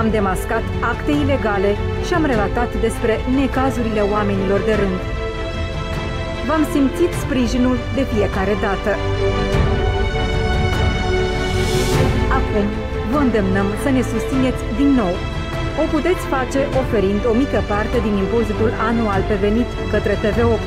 Am 0.00 0.06
demascat 0.16 0.64
acte 0.92 1.12
ilegale 1.22 1.70
și 2.06 2.12
am 2.14 2.24
relatat 2.32 2.70
despre 2.86 3.14
necazurile 3.38 4.02
oamenilor 4.14 4.60
de 4.68 4.74
rând. 4.80 4.98
V-am 6.46 6.64
simțit 6.72 7.12
sprijinul 7.24 7.76
de 7.96 8.02
fiecare 8.12 8.54
dată. 8.66 8.90
Acum 12.38 12.66
vă 13.10 13.18
îndemnăm 13.26 13.68
să 13.82 13.88
ne 13.96 14.02
susțineți 14.12 14.62
din 14.78 14.90
nou. 15.00 15.14
O 15.82 15.84
puteți 15.94 16.22
face 16.34 16.60
oferind 16.80 17.22
o 17.30 17.32
mică 17.42 17.60
parte 17.72 17.96
din 18.06 18.14
impozitul 18.22 18.70
anual 18.88 19.22
pe 19.28 19.36
venit 19.44 19.68
către 19.92 20.14
TV8. 20.22 20.64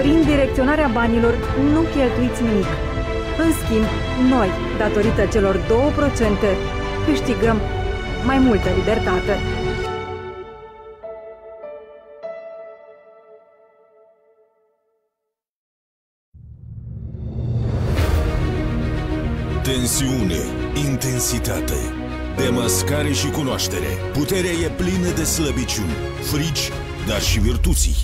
Prin 0.00 0.18
direcționarea 0.30 0.88
banilor 0.98 1.34
nu 1.72 1.80
cheltuiți 1.94 2.42
nimic. 2.48 2.70
În 3.42 3.50
schimb, 3.60 3.86
noi, 4.32 4.50
datorită 4.78 5.22
celor 5.32 5.56
2%, 5.56 5.60
câștigăm 7.06 7.58
mai 8.24 8.38
multă 8.38 8.68
libertate. 8.78 9.34
Tensiune, 19.62 20.65
intensitate, 20.84 21.78
demascare 22.36 23.12
și 23.12 23.30
cunoaștere. 23.30 23.86
Puterea 24.12 24.50
e 24.50 24.68
plină 24.68 25.10
de 25.14 25.24
slăbiciuni, 25.24 25.96
frici, 26.20 26.70
dar 27.06 27.20
și 27.20 27.38
virtuții. 27.38 27.96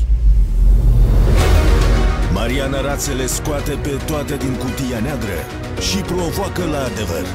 Mariana 2.33 2.81
Rațele 2.81 3.27
scoate 3.27 3.71
pe 3.71 4.01
toate 4.07 4.37
din 4.37 4.55
cutia 4.55 4.99
neagră 5.01 5.39
și 5.81 5.97
provoacă 5.97 6.65
la 6.65 6.85
adevăr. 6.85 7.27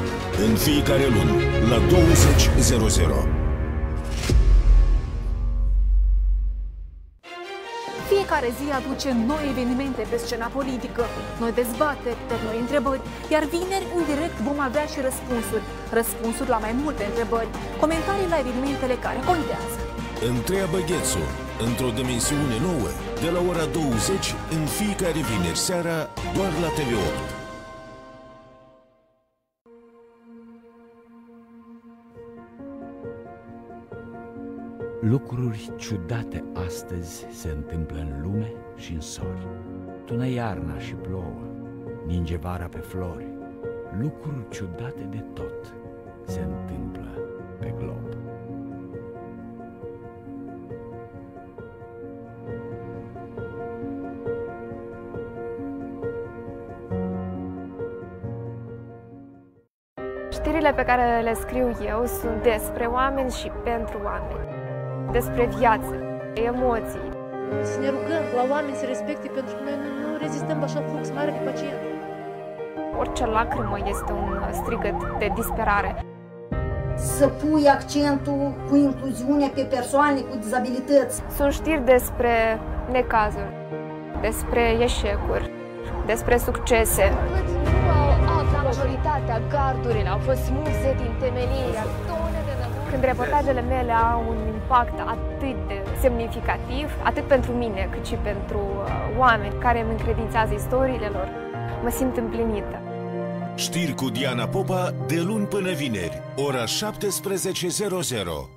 În 0.49 0.55
fiecare 0.55 1.07
luni, 1.07 1.43
la 1.69 1.77
20.00. 1.77 3.36
Fiecare 8.13 8.49
zi 8.59 8.67
aduce 8.79 9.09
noi 9.29 9.43
evenimente 9.53 10.01
pe 10.11 10.17
scena 10.23 10.47
politică, 10.57 11.03
noi 11.41 11.51
dezbateri, 11.59 12.21
noi 12.47 12.57
întrebări, 12.63 13.01
iar 13.33 13.43
vineri, 13.55 13.87
în 13.97 14.03
direct, 14.11 14.37
vom 14.47 14.59
avea 14.67 14.85
și 14.93 14.99
răspunsuri. 15.07 15.67
Răspunsuri 15.99 16.49
la 16.55 16.59
mai 16.65 16.73
multe 16.83 17.03
întrebări, 17.11 17.49
comentarii 17.83 18.31
la 18.33 18.41
evenimentele 18.43 18.95
care 19.05 19.19
contează. 19.29 19.77
Întreabă 20.33 20.77
Ghețu, 20.89 21.23
într-o 21.67 21.91
dimensiune 21.99 22.57
nouă, 22.67 22.89
de 23.23 23.29
la 23.35 23.41
ora 23.51 23.65
20, 23.65 24.35
în 24.55 24.63
fiecare 24.77 25.19
vineri 25.31 25.63
seara, 25.67 25.97
doar 26.35 26.51
la 26.63 26.69
TV8. 26.77 27.46
Lucruri 35.01 35.71
ciudate 35.75 36.43
astăzi 36.65 37.25
se 37.29 37.49
întâmplă 37.49 37.97
în 37.97 38.21
lume 38.21 38.53
și 38.75 38.93
în 38.93 39.01
sori. 39.01 39.47
Tună 40.05 40.27
iarna 40.27 40.77
și 40.79 40.93
plouă, 40.93 41.41
ninge 42.05 42.37
vara 42.37 42.65
pe 42.65 42.77
flori. 42.77 43.27
Lucruri 43.99 44.49
ciudate 44.49 45.07
de 45.09 45.23
tot 45.33 45.73
se 46.23 46.39
întâmplă 46.39 47.07
pe 47.59 47.73
glob. 47.77 48.15
Știrile 60.31 60.73
pe 60.73 60.83
care 60.83 61.21
le 61.21 61.33
scriu 61.33 61.77
eu 61.85 62.05
sunt 62.05 62.43
despre 62.43 62.85
oameni 62.85 63.31
și 63.31 63.51
pentru 63.63 63.99
oameni. 64.03 64.56
Despre 65.11 65.49
viață, 65.57 65.93
emoții. 66.33 67.09
Să 67.69 67.79
ne 67.79 67.89
rugăm 67.95 68.23
la 68.35 68.43
oameni 68.53 68.75
să 68.81 68.85
respecte 68.85 69.27
pentru 69.37 69.55
că 69.55 69.61
noi 69.63 69.77
nu, 69.83 69.89
nu 70.03 70.17
rezistăm 70.25 70.57
la 70.59 70.63
așa 70.69 70.81
flux 70.89 71.11
mare 71.17 71.31
de 71.37 71.41
pacient. 71.49 71.81
Orice 72.99 73.25
lacrimă 73.25 73.77
este 73.93 74.11
un 74.11 74.29
strigăt 74.51 74.97
de 75.19 75.31
disperare. 75.35 75.91
Să 76.95 77.27
pui 77.27 77.67
accentul 77.67 78.53
cu 78.69 78.75
incluziunea 78.75 79.49
pe 79.53 79.61
persoane 79.61 80.19
cu 80.19 80.35
dizabilități. 80.37 81.21
Sunt 81.35 81.51
știri 81.51 81.85
despre 81.85 82.59
necazuri, 82.91 83.53
despre 84.21 84.63
eșecuri, 84.87 85.51
despre 86.05 86.37
succese. 86.37 87.05
Majoritatea 88.63 89.39
gardurilor 89.53 90.11
au 90.11 90.17
fost 90.17 90.41
smulse 90.43 90.89
din 91.01 91.11
temelie. 91.19 91.81
Când 92.91 93.03
reportajele 93.03 93.61
mele 93.61 93.91
au 93.91 94.23
un 94.29 94.37
impact 94.53 94.99
atât 94.99 95.67
de 95.67 95.77
semnificativ, 96.01 96.91
atât 97.03 97.23
pentru 97.23 97.51
mine, 97.51 97.89
cât 97.91 98.05
și 98.05 98.15
pentru 98.15 98.57
uh, 98.57 99.17
oameni 99.17 99.53
care 99.59 99.81
îmi 99.81 99.91
încredințează 99.91 100.53
istoriile 100.53 101.07
lor, 101.07 101.29
mă 101.83 101.89
simt 101.89 102.17
împlinită. 102.17 102.81
Știri 103.55 103.93
cu 103.93 104.09
Diana 104.09 104.47
Popa 104.47 104.93
de 105.07 105.21
luni 105.25 105.45
până 105.45 105.71
vineri, 105.71 106.21
ora 106.35 106.63
17.00. 106.63 108.56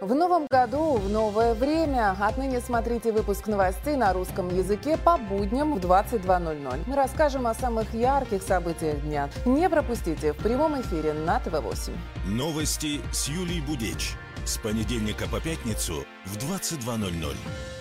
В 0.00 0.14
новом 0.14 0.46
году, 0.48 0.94
в 0.94 1.08
новое 1.10 1.54
время. 1.54 2.16
Отныне 2.20 2.60
смотрите 2.60 3.10
выпуск 3.10 3.48
новостей 3.48 3.96
на 3.96 4.12
русском 4.12 4.48
языке 4.56 4.96
по 4.96 5.16
будням 5.16 5.74
в 5.74 5.78
22.00. 5.78 6.84
Мы 6.86 6.94
расскажем 6.94 7.48
о 7.48 7.54
самых 7.54 7.92
ярких 7.92 8.42
событиях 8.42 9.00
дня. 9.00 9.28
Не 9.44 9.68
пропустите 9.68 10.34
в 10.34 10.36
прямом 10.36 10.80
эфире 10.80 11.14
на 11.14 11.40
ТВ8. 11.40 11.92
Новости 12.26 13.00
с 13.12 13.28
Юлией 13.28 13.60
Будеч. 13.60 14.14
С 14.44 14.56
понедельника 14.58 15.26
по 15.26 15.40
пятницу 15.40 16.04
в 16.24 16.36
22.00. 16.36 17.77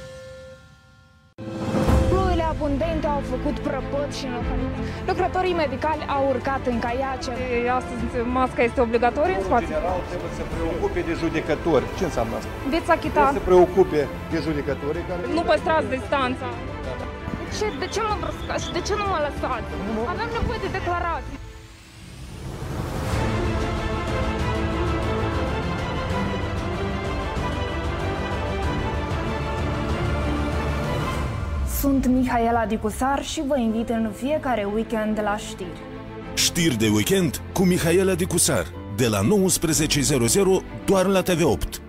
Ploile 2.68 2.84
abundente 2.84 3.08
au 3.16 3.22
făcut 3.34 3.56
prăpăt 3.68 4.10
și 4.18 4.26
înlocuit. 4.30 4.74
Lucrătorii 5.10 5.56
medicali 5.64 6.04
au 6.16 6.24
urcat 6.34 6.64
în 6.72 6.78
caiace. 6.86 7.32
Astăzi 7.80 8.02
masca 8.38 8.62
este 8.70 8.80
obligatorie 8.88 9.36
în 9.40 9.44
spațiu. 9.50 9.68
general 9.74 10.00
trebuie 10.12 10.34
să 10.40 10.44
preocupe 10.56 11.00
de 11.10 11.14
judecători. 11.22 11.86
Ce 11.98 12.04
înseamnă 12.10 12.34
asta? 12.40 12.52
Veți 12.74 12.90
achita. 12.96 13.22
Trebuie 13.22 13.40
să 13.42 13.50
preocupe 13.52 14.00
de 14.34 14.38
judecătorii 14.48 15.04
care... 15.10 15.22
Nu 15.38 15.44
păstrați 15.52 15.88
distanța. 15.96 16.48
De 17.42 17.52
ce, 17.58 17.66
de 17.84 17.88
ce 17.94 18.00
mă 18.08 18.16
bruscați 18.24 18.64
și 18.66 18.72
de 18.78 18.82
ce 18.88 18.94
nu 19.02 19.06
mă 19.12 19.20
lăsați? 19.28 19.70
Avem 20.14 20.30
nevoie 20.38 20.60
de 20.66 20.70
declarații. 20.80 21.36
Sunt 31.82 32.06
Mihaela 32.06 32.66
Dicusar 32.66 33.24
și 33.24 33.44
vă 33.48 33.58
invit 33.58 33.90
în 33.90 34.12
fiecare 34.16 34.64
weekend 34.74 35.20
la 35.24 35.38
știri. 35.38 35.82
Știri 36.34 36.78
de 36.78 36.88
weekend 36.88 37.42
cu 37.54 37.64
Mihaela 37.64 38.14
Dicusar. 38.14 38.66
De 38.96 39.08
la 39.08 39.20
19.00 39.22 40.64
doar 40.86 41.06
la 41.06 41.22
TV8. 41.24 41.82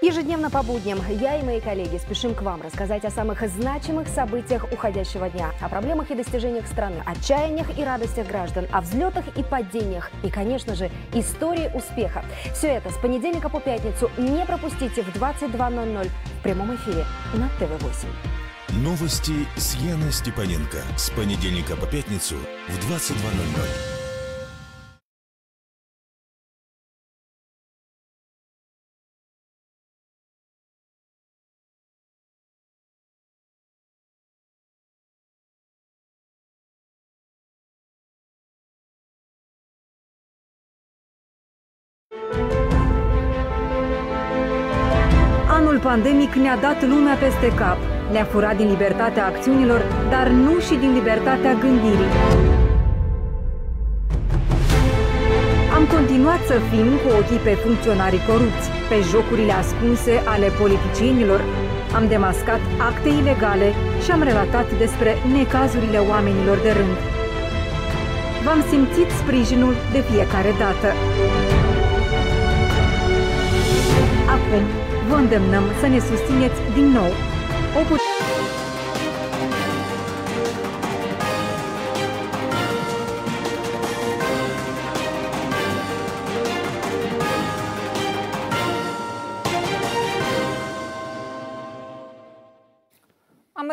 Ежедневно 0.00 0.48
по 0.50 0.62
будням 0.62 0.98
я 1.20 1.32
и 1.40 1.42
мои 1.44 1.60
коллеги 1.60 1.98
спешим 1.98 2.32
к 2.34 2.42
вам 2.42 2.60
рассказать 2.62 3.04
о 3.04 3.10
самых 3.10 3.38
значимых 3.58 4.06
событиях 4.08 4.62
уходящего 4.72 5.28
дня, 5.28 5.48
о 5.64 5.68
проблемах 5.68 6.10
и 6.10 6.14
достижениях 6.14 6.66
страны, 6.66 7.02
о 7.10 7.14
чаяниях 7.28 7.68
и 7.78 7.82
радостях 7.84 8.26
граждан, 8.26 8.64
о 8.70 8.80
взлетах 8.80 9.24
и 9.36 9.42
падениях 9.42 10.10
и, 10.22 10.28
конечно 10.30 10.74
же, 10.74 10.90
истории 11.14 11.70
успеха. 11.74 12.22
Все 12.54 12.68
это 12.78 12.90
с 12.90 12.98
понедельника 13.04 13.48
по 13.48 13.60
пятницу 13.60 14.10
не 14.18 14.44
пропустите 14.46 15.02
в 15.02 15.08
22.00 15.16 16.10
в 16.38 16.42
прямом 16.42 16.74
эфире 16.76 17.04
на 17.34 17.46
ТВ8. 17.58 18.06
Новости 18.70 19.46
с 19.56 19.74
Яной 19.76 20.12
Степаненко. 20.12 20.82
С 20.96 21.10
понедельника 21.10 21.74
по 21.74 21.86
пятницу 21.86 22.36
в 22.68 22.92
22.00. 22.92 23.16
Anul 45.50 45.80
pandemic 45.80 46.36
ne-a 46.36 46.56
dat 46.56 46.82
lumea 46.82 47.16
peste 47.16 47.50
cap. 47.56 47.97
Ne-a 48.12 48.24
furat 48.24 48.56
din 48.56 48.68
libertatea 48.68 49.26
acțiunilor, 49.26 49.80
dar 50.10 50.26
nu 50.28 50.58
și 50.66 50.74
din 50.82 50.92
libertatea 50.92 51.52
gândirii. 51.52 52.12
Am 55.76 55.84
continuat 55.96 56.40
să 56.50 56.56
fim 56.70 56.88
cu 57.02 57.08
ochii 57.20 57.44
pe 57.46 57.54
funcționarii 57.64 58.26
corupți, 58.28 58.68
pe 58.90 58.96
jocurile 59.10 59.54
ascunse 59.62 60.14
ale 60.32 60.48
politicienilor. 60.60 61.40
Am 61.96 62.04
demascat 62.08 62.62
acte 62.88 63.08
ilegale 63.20 63.68
și 64.02 64.10
am 64.10 64.22
relatat 64.22 64.68
despre 64.82 65.10
necazurile 65.36 65.98
oamenilor 66.12 66.58
de 66.66 66.72
rând. 66.78 66.96
V-am 68.44 68.60
simțit 68.70 69.08
sprijinul 69.20 69.74
de 69.94 70.00
fiecare 70.10 70.52
dată. 70.62 70.88
Acum 74.36 74.62
vă 75.08 75.16
îndemnăm 75.22 75.64
să 75.80 75.86
ne 75.86 76.00
susțineți 76.10 76.60
din 76.76 76.88
nou. 76.98 77.10
O 77.76 77.84
put- 77.84 78.27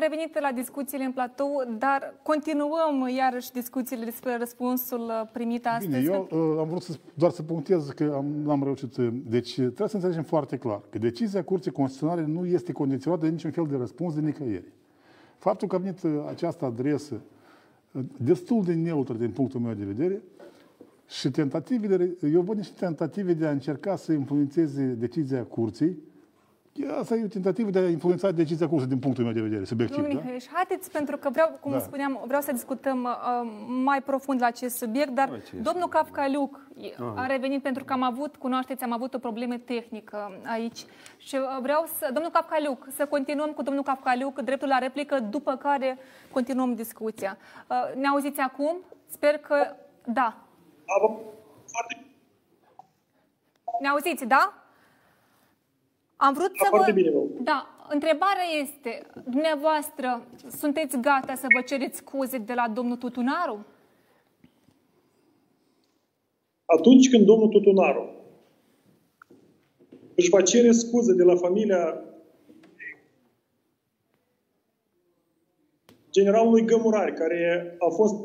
revenit 0.10 0.40
la 0.40 0.52
discuțiile 0.52 1.04
în 1.04 1.12
platou, 1.12 1.76
dar 1.78 2.14
continuăm 2.24 3.08
iarăși 3.18 3.52
discuțiile 3.52 4.06
despre 4.06 4.38
răspunsul 4.38 5.00
uh, 5.00 5.30
primit 5.32 5.66
astăzi. 5.68 5.88
Bine, 5.88 6.14
eu 6.14 6.28
uh, 6.32 6.60
am 6.60 6.68
vrut 6.68 6.82
să, 6.82 6.98
doar 7.14 7.32
să 7.32 7.44
punctez 7.44 7.88
că 7.90 8.14
am, 8.16 8.26
n-am 8.26 8.64
reușit. 8.64 8.98
uh, 8.98 9.08
Deci 9.28 9.54
trebuie 9.54 9.88
să 9.88 9.96
înțelegem 9.96 10.24
foarte 10.24 10.58
clar 10.58 10.82
că 10.90 10.98
decizia 10.98 11.44
Curții 11.44 11.72
Constituționale 11.72 12.26
nu 12.28 12.46
este 12.46 12.72
condiționată 12.72 13.26
de 13.26 13.32
niciun 13.32 13.52
fel 13.52 13.68
de 13.70 13.76
răspuns 13.76 14.14
de 14.14 14.22
nicăieri. 14.22 14.72
Faptul 15.38 15.68
că 15.68 15.76
a 15.76 15.80
venit 15.80 16.04
uh, 16.04 16.12
această 16.30 16.66
adresă 16.66 17.22
uh, 17.92 18.02
destul 18.18 18.64
de 18.64 18.74
neutră 18.74 19.14
din 19.14 19.32
punctul 19.32 19.60
meu 19.60 19.74
de 19.74 19.84
vedere 19.86 20.22
și 21.08 21.30
tentativele, 21.32 22.16
eu 22.34 22.42
văd 22.42 22.58
niște 22.58 22.74
tentative 22.80 23.34
de 23.34 23.46
a 23.46 23.52
încerca 23.52 23.96
să 23.96 24.12
influențeze 24.12 24.84
decizia 24.84 25.44
Curții, 25.44 25.98
Asta 26.84 27.16
e 27.16 27.24
o 27.24 27.28
tentativă 27.28 27.70
de 27.70 27.80
a 27.80 27.90
influența 27.90 28.32
decizia 28.32 28.68
cursă 28.68 28.86
din 28.86 29.00
punctul 29.00 29.24
meu 29.24 29.34
de 29.34 29.42
vedere, 29.42 29.64
subiectiv. 29.64 29.98
Domnul 29.98 30.14
Da? 30.16 30.22
Mihăieș, 30.22 30.48
haideți, 30.48 30.92
pentru 30.92 31.18
că 31.18 31.30
vreau, 31.30 31.58
cum 31.62 31.72
Da. 31.72 31.80
spuneam, 31.80 32.22
vreau 32.26 32.42
să 32.42 32.52
discutăm 32.52 33.04
uh, 33.04 33.52
mai 33.84 34.02
profund 34.02 34.42
la 34.42 34.48
acest 34.48 34.76
subiect, 34.78 35.10
dar 35.10 35.30
Hai, 35.30 35.42
ce 35.50 35.56
domnul 35.58 35.88
Cafcaliuc 35.88 36.64
Ah. 37.00 37.14
a 37.16 37.26
revenit 37.26 37.62
pentru 37.62 37.84
că 37.84 37.94
am 37.94 38.02
avut, 38.04 38.36
cunoașteți, 38.36 38.84
am 38.84 38.92
avut 38.94 39.14
o 39.14 39.18
problemă 39.18 39.58
tehnică 39.58 40.40
aici 40.46 40.86
și 41.18 41.36
uh, 41.36 41.58
vreau 41.62 41.86
să, 41.98 42.10
domnul 42.14 42.32
Cafcaliuc, 42.32 42.88
să 42.96 43.06
continuăm 43.06 43.52
cu 43.52 43.62
domnul 43.62 43.84
Cafcaliuc 43.84 44.42
dreptul 44.42 44.68
la 44.68 44.78
replică, 44.78 45.20
după 45.20 45.56
care 45.56 45.98
continuăm 46.32 46.74
discuția. 46.76 47.38
Uh, 47.70 47.96
ne 48.02 48.08
auziți 48.08 48.40
acum? 48.40 48.78
Sper 49.08 49.38
că 49.38 49.56
da. 50.06 50.38
Ne 53.82 53.88
auziți, 53.88 54.26
da? 54.26 54.54
Am 56.26 56.34
vrut 56.34 56.52
să 56.54 56.66
foarte 56.70 56.92
vă... 56.92 56.98
bine, 56.98 57.10
vă 57.12 57.24
Da, 57.42 57.88
întrebarea 57.90 58.44
este, 58.62 59.06
dumneavoastră, 59.24 60.28
sunteți 60.58 60.98
gata 61.00 61.36
să 61.36 61.46
vă 61.56 61.62
cereți 61.62 61.98
scuze 61.98 62.38
de 62.38 62.54
la 62.54 62.68
domnul 62.74 62.98
Tutunaru? 62.98 63.66
Atunci 66.66 67.10
când 67.10 67.26
domnul 67.26 67.50
Tutunaru 67.50 68.10
își 70.16 70.30
va 70.30 70.42
cere 70.42 70.72
scuze 70.72 71.14
de 71.14 71.24
la 71.24 71.36
familia 71.36 72.02
generalului 76.12 76.66
Gămurari, 76.66 77.14
care 77.14 77.76
a 77.80 77.90
fost 77.90 78.16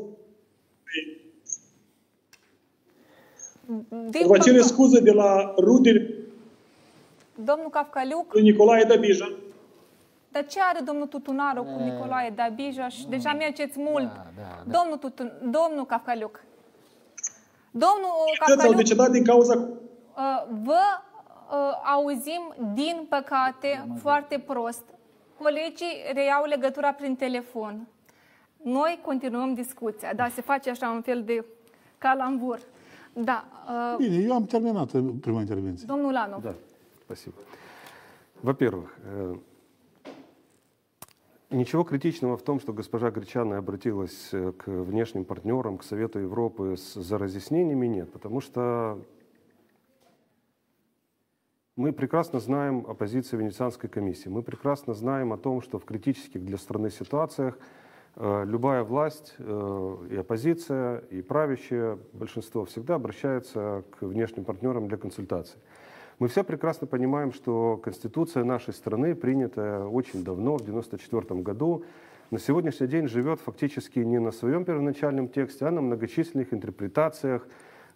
Din 4.09 4.27
va 4.27 4.37
cere 4.37 4.57
păcate- 4.57 4.73
scuze 4.73 4.99
de 4.99 5.11
la 5.11 5.53
rudele 5.57 6.10
Domnul 7.43 7.69
Cafcaliuc, 7.69 8.33
lui 8.33 8.41
Nicolae 8.41 8.83
Dabija, 8.83 9.31
dar 10.31 10.45
ce 10.45 10.59
are 10.61 10.79
domnul 10.85 11.07
Tutunaru 11.07 11.63
cu 11.63 11.83
Nicolae 11.83 12.29
Dabija 12.35 12.87
și 12.87 13.07
deja 13.07 13.33
mergeți 13.33 13.79
mult? 13.79 14.11
da. 14.13 14.79
Domnul, 14.79 14.97
Tutun, 14.97 15.31
domnul 15.41 15.85
Cafcaliuc, 15.85 16.43
domnul 17.71 18.11
Cetăți 18.33 18.51
au 18.51 18.55
Cafcaliuc, 18.55 18.75
decedat 18.75 19.11
din 19.11 19.23
cauza 19.23 19.53
uh, 19.59 20.43
vă 20.63 20.79
uh, 21.51 21.57
auzim, 21.93 22.55
din 22.73 23.05
păcate, 23.09 23.87
foarte 24.01 24.43
prost. 24.47 24.83
Colegii 25.37 26.03
reiau 26.13 26.43
legătura 26.45 26.91
prin 26.93 27.15
telefon. 27.15 27.87
Noi 28.63 28.99
continuăm 29.05 29.53
discuția. 29.53 30.13
Da, 30.15 30.27
se 30.27 30.41
face 30.41 30.69
așa 30.69 30.89
un 30.89 31.01
fel 31.01 31.23
de 31.23 31.45
calambur. 31.97 32.59
Da. 33.13 33.45
Uh, 33.67 33.95
Bine, 33.97 34.23
eu 34.23 34.33
am 34.33 34.45
terminat 34.45 34.91
uh, 34.91 35.03
prima 35.21 35.39
intervenție. 35.39 35.85
domnul 35.87 36.11
Lanu. 36.11 36.39
Да, 36.41 36.53
спасибо. 37.11 37.35
Во-первых, 38.41 38.95
э, 39.03 39.35
ничего 41.49 41.83
критичного 41.83 42.37
в 42.37 42.41
том, 42.41 42.61
что 42.61 42.71
госпожа 42.71 43.11
Гречаная 43.11 43.59
обратилась 43.59 44.29
э, 44.31 44.53
к 44.53 44.67
внешним 44.67 45.25
партнерам, 45.25 45.77
к 45.77 45.83
Совету 45.83 46.19
Европы 46.19 46.77
с, 46.77 46.93
за 46.93 47.17
разъяснениями, 47.17 47.87
нет, 47.87 48.13
потому 48.13 48.39
что 48.39 49.03
мы 51.75 51.91
прекрасно 51.91 52.39
знаем 52.39 52.85
о 52.87 52.93
позиции 52.93 53.35
Венецианской 53.35 53.89
комиссии, 53.89 54.29
мы 54.29 54.41
прекрасно 54.41 54.93
знаем 54.93 55.33
о 55.33 55.37
том, 55.37 55.61
что 55.61 55.79
в 55.79 55.85
критических 55.85 56.45
для 56.45 56.57
страны 56.57 56.91
ситуациях 56.91 57.59
э, 58.15 58.45
любая 58.45 58.83
власть, 58.83 59.35
и 59.37 60.15
оппозиция, 60.15 60.99
и 61.09 61.21
правящее 61.21 61.99
большинство 62.13 62.63
всегда 62.63 62.95
обращаются 62.95 63.83
к 63.91 64.03
внешним 64.03 64.45
партнерам 64.45 64.87
для 64.87 64.97
консультаций. 64.97 65.59
Мы 66.21 66.27
все 66.27 66.43
прекрасно 66.43 66.85
понимаем, 66.85 67.33
что 67.33 67.77
Конституция 67.83 68.43
нашей 68.43 68.75
страны, 68.75 69.15
принятая 69.15 69.85
очень 69.85 70.23
давно, 70.23 70.51
в 70.51 70.61
1994 70.61 71.41
году, 71.41 71.83
на 72.29 72.37
сегодняшний 72.37 72.85
день 72.85 73.07
живет 73.07 73.39
фактически 73.41 73.97
не 73.97 74.19
на 74.19 74.31
своем 74.31 74.63
первоначальном 74.63 75.29
тексте, 75.29 75.65
а 75.65 75.71
на 75.71 75.81
многочисленных 75.81 76.53
интерпретациях, 76.53 77.47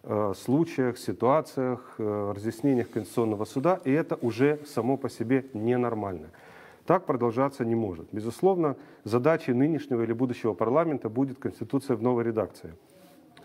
э, 0.02 0.32
случаях, 0.36 0.98
ситуациях, 0.98 1.94
э, 1.98 2.32
разъяснениях 2.34 2.90
Конституционного 2.90 3.44
суда, 3.44 3.80
и 3.84 3.92
это 3.92 4.18
уже 4.20 4.58
само 4.66 4.96
по 4.96 5.08
себе 5.08 5.44
ненормально. 5.54 6.30
Так 6.84 7.06
продолжаться 7.06 7.64
не 7.64 7.76
может. 7.76 8.08
Безусловно, 8.10 8.74
задачей 9.04 9.52
нынешнего 9.52 10.02
или 10.02 10.12
будущего 10.12 10.52
парламента 10.52 11.08
будет 11.08 11.38
Конституция 11.38 11.94
в 11.94 12.02
новой 12.02 12.24
редакции. 12.24 12.74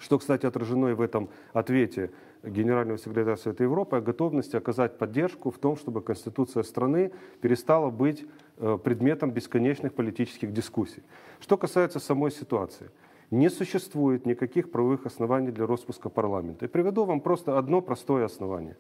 Что, 0.01 0.17
кстати, 0.17 0.47
отражено 0.47 0.87
и 0.87 0.93
в 0.93 1.01
этом 1.01 1.29
ответе 1.53 2.09
Генерального 2.43 2.97
секретаря 2.97 3.37
Совета 3.37 3.63
Европы 3.63 3.97
о 3.97 4.01
готовности 4.01 4.55
оказать 4.55 4.97
поддержку 4.97 5.51
в 5.51 5.59
том, 5.59 5.77
чтобы 5.77 6.01
Конституция 6.01 6.63
страны 6.63 7.11
перестала 7.39 7.91
быть 7.91 8.25
э, 8.57 8.79
предметом 8.83 9.29
бесконечных 9.29 9.93
политических 9.93 10.51
дискуссий. 10.53 11.03
Что 11.39 11.55
касается 11.55 11.99
самой 11.99 12.31
ситуации. 12.31 12.89
Не 13.29 13.49
существует 13.49 14.25
никаких 14.25 14.71
правовых 14.71 15.05
оснований 15.05 15.51
для 15.51 15.67
распуска 15.67 16.09
парламента. 16.09 16.65
И 16.65 16.67
приведу 16.67 17.05
вам 17.05 17.21
просто 17.21 17.59
одно 17.59 17.79
простое 17.81 18.25
основание. 18.25 18.77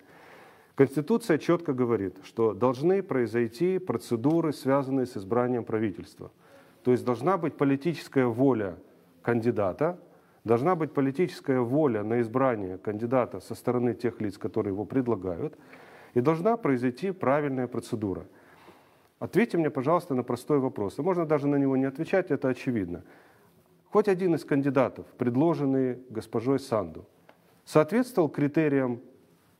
Конституция 0.73 1.37
четко 1.37 1.73
говорит, 1.73 2.17
что 2.23 2.55
должны 2.55 3.03
произойти 3.03 3.77
процедуры, 3.77 4.53
связанные 4.53 5.05
с 5.05 5.15
избранием 5.15 5.65
правительства. 5.65 6.31
То 6.83 6.91
есть 6.91 7.05
должна 7.05 7.37
быть 7.37 7.57
политическая 7.57 8.25
воля 8.25 8.75
кандидата, 9.21 9.99
должна 10.43 10.75
быть 10.75 10.93
политическая 10.93 11.59
воля 11.59 12.03
на 12.03 12.21
избрание 12.21 12.77
кандидата 12.77 13.39
со 13.39 13.55
стороны 13.55 13.93
тех 13.93 14.19
лиц, 14.21 14.37
которые 14.37 14.73
его 14.73 14.85
предлагают, 14.85 15.57
и 16.13 16.21
должна 16.21 16.57
произойти 16.57 17.11
правильная 17.11 17.67
процедура. 17.67 18.25
Ответьте 19.19 19.57
мне, 19.57 19.69
пожалуйста, 19.69 20.15
на 20.15 20.23
простой 20.23 20.59
вопрос. 20.59 20.97
И 20.97 21.01
можно 21.01 21.25
даже 21.25 21.47
на 21.47 21.55
него 21.55 21.77
не 21.77 21.85
отвечать, 21.85 22.31
это 22.31 22.49
очевидно. 22.49 23.03
Хоть 23.91 24.07
один 24.07 24.35
из 24.35 24.43
кандидатов, 24.43 25.05
предложенный 25.17 25.99
госпожой 26.09 26.59
Санду, 26.59 27.05
соответствовал 27.65 28.29
критериям 28.29 28.99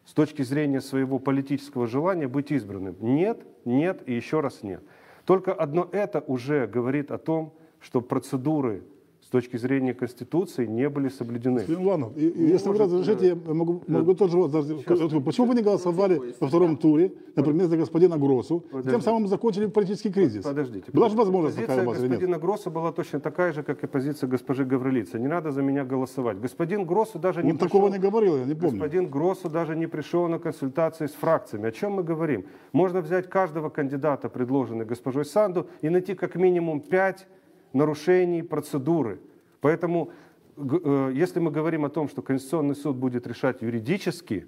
с 0.05 0.13
точки 0.13 0.41
зрения 0.41 0.81
своего 0.81 1.19
политического 1.19 1.85
желания 1.85 2.27
быть 2.27 2.51
избранным? 2.51 2.95
Нет, 2.99 3.45
нет 3.65 4.01
и 4.07 4.13
еще 4.13 4.39
раз 4.39 4.63
нет. 4.63 4.83
Только 5.25 5.53
одно 5.53 5.87
это 5.91 6.21
уже 6.21 6.65
говорит 6.65 7.11
о 7.11 7.17
том, 7.17 7.53
что 7.79 8.01
процедуры 8.01 8.83
точки 9.31 9.57
зрения 9.57 9.93
Конституции 9.93 10.65
не 10.65 10.89
были 10.89 11.09
соблюдены. 11.09 11.59
Господин 11.59 11.85
Уланов, 11.85 12.17
и- 12.17 12.27
и 12.29 12.39
Не 12.39 12.51
если 12.51 12.67
вы 12.69 12.75
может, 12.77 12.93
разрешите, 12.93 13.27
я 13.27 13.33
э, 13.33 13.53
могу, 13.53 13.81
э, 13.87 13.91
могу 13.91 14.13
тоже 14.13 14.37
вот 14.37 14.51
задать 14.51 14.85
вопрос. 14.87 15.23
Почему 15.23 15.47
вы 15.47 15.55
не 15.55 15.61
голосовали 15.61 16.21
во 16.39 16.47
втором 16.47 16.77
туре, 16.77 17.13
например, 17.35 17.67
за 17.67 17.77
господина 17.77 18.17
Гросу, 18.17 18.63
тем 18.83 19.01
самым 19.01 19.27
закончили 19.27 19.67
политический 19.67 20.11
кризис? 20.11 20.43
Подождите. 20.43 20.91
Была 20.91 21.09
же 21.09 21.15
возможность 21.17 21.55
Позиция 21.55 21.75
такая 21.75 21.87
у 21.87 21.89
вас 21.89 21.97
или 21.99 22.07
нет? 22.07 22.11
господина 22.11 22.39
Гросса 22.39 22.69
была 22.69 22.91
точно 22.91 23.19
такая 23.19 23.53
же, 23.53 23.63
как 23.63 23.83
и 23.83 23.87
позиция 23.87 24.27
госпожи 24.29 24.65
Гаврилицы. 24.65 25.17
Не 25.19 25.27
надо 25.27 25.51
за 25.51 25.61
меня 25.61 25.85
голосовать. 25.85 26.37
Господин 26.37 26.85
Гроссу 26.85 27.17
даже 27.19 27.41
не 27.43 27.51
Он 27.51 27.57
такого 27.57 27.89
не 27.89 27.99
говорил, 27.99 28.37
я 28.37 28.45
не 28.45 28.53
помню. 28.55 28.79
Господин 28.79 29.09
Гроссу 29.09 29.49
даже 29.49 29.75
не 29.75 29.87
пришел 29.87 30.27
на 30.27 30.39
консультации 30.39 31.05
с 31.07 31.13
фракциями. 31.13 31.69
О 31.69 31.71
чем 31.71 31.93
мы 31.93 32.03
говорим? 32.03 32.43
Можно 32.73 33.01
взять 33.01 33.29
каждого 33.29 33.69
кандидата, 33.69 34.27
предложенный 34.29 34.85
госпожой 34.85 35.23
Санду, 35.25 35.67
и 35.81 35.89
найти 35.89 36.15
как 36.15 36.35
минимум 36.35 36.81
пять 36.81 37.27
нарушений 37.73 38.43
процедуры. 38.43 39.19
Поэтому, 39.59 40.11
э, 40.57 41.11
если 41.13 41.39
мы 41.39 41.51
говорим 41.51 41.85
о 41.85 41.89
том, 41.89 42.07
что 42.09 42.21
Конституционный 42.21 42.75
суд 42.75 42.95
будет 42.95 43.27
решать 43.27 43.61
юридически, 43.61 44.47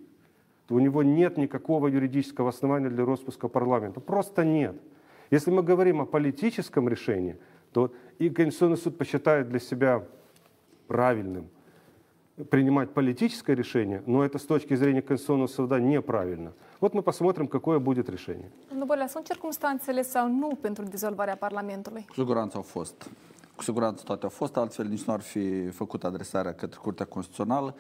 то 0.68 0.76
у 0.76 0.80
него 0.80 1.04
нет 1.04 1.38
никакого 1.38 1.88
юридического 1.88 2.50
основания 2.50 2.90
для 2.90 3.06
распуска 3.06 3.48
парламента. 3.48 4.00
Просто 4.00 4.46
нет. 4.46 4.76
Если 5.32 5.52
мы 5.52 5.64
говорим 5.64 6.02
о 6.02 6.06
политическом 6.06 6.88
решении, 6.90 7.38
то 7.72 7.94
и 8.20 8.30
Конституционный 8.30 8.78
суд 8.78 8.98
посчитает 8.98 9.50
для 9.50 9.60
себя 9.60 10.06
правильным 10.88 11.50
принимать 12.51 12.91
политическое 12.93 13.55
решение, 13.55 14.03
но 14.07 14.25
это 14.25 14.39
с 14.39 14.45
точки 14.45 14.75
зрения 14.75 15.03
Конституционного 15.03 15.49
суда 15.49 15.81
неправильно. 15.81 16.53
Вот 16.81 16.95
мы 16.95 17.03
посмотрим, 17.03 17.49
какое 17.49 17.79
будет 17.79 18.09
решение. 18.09 18.51
Nu 18.73 18.85
Bălea, 18.85 19.07
sunt 19.07 19.27
circumstanțele 19.27 20.03
sau 20.03 20.29
nu 20.29 20.59
pentru 20.61 20.85
dizolvarea 20.85 21.37
Parlamentului? 21.37 22.05
Cu 22.09 22.15
siguranță 22.15 22.57
au 22.57 22.63
fost. 22.63 23.11
Cu 23.57 23.63
siguranță 23.63 24.03
toate 24.05 24.23
au 24.25 24.31
fost, 24.31 24.57
altfel 24.57 24.87
nici 24.87 25.03
nu 25.03 25.13
ar 25.13 25.21
fi 25.21 25.69
făcut 25.69 26.05
adresarea 26.05 26.55
către 26.55 26.79
Curtea 26.83 27.07
Constituțională 27.07 27.75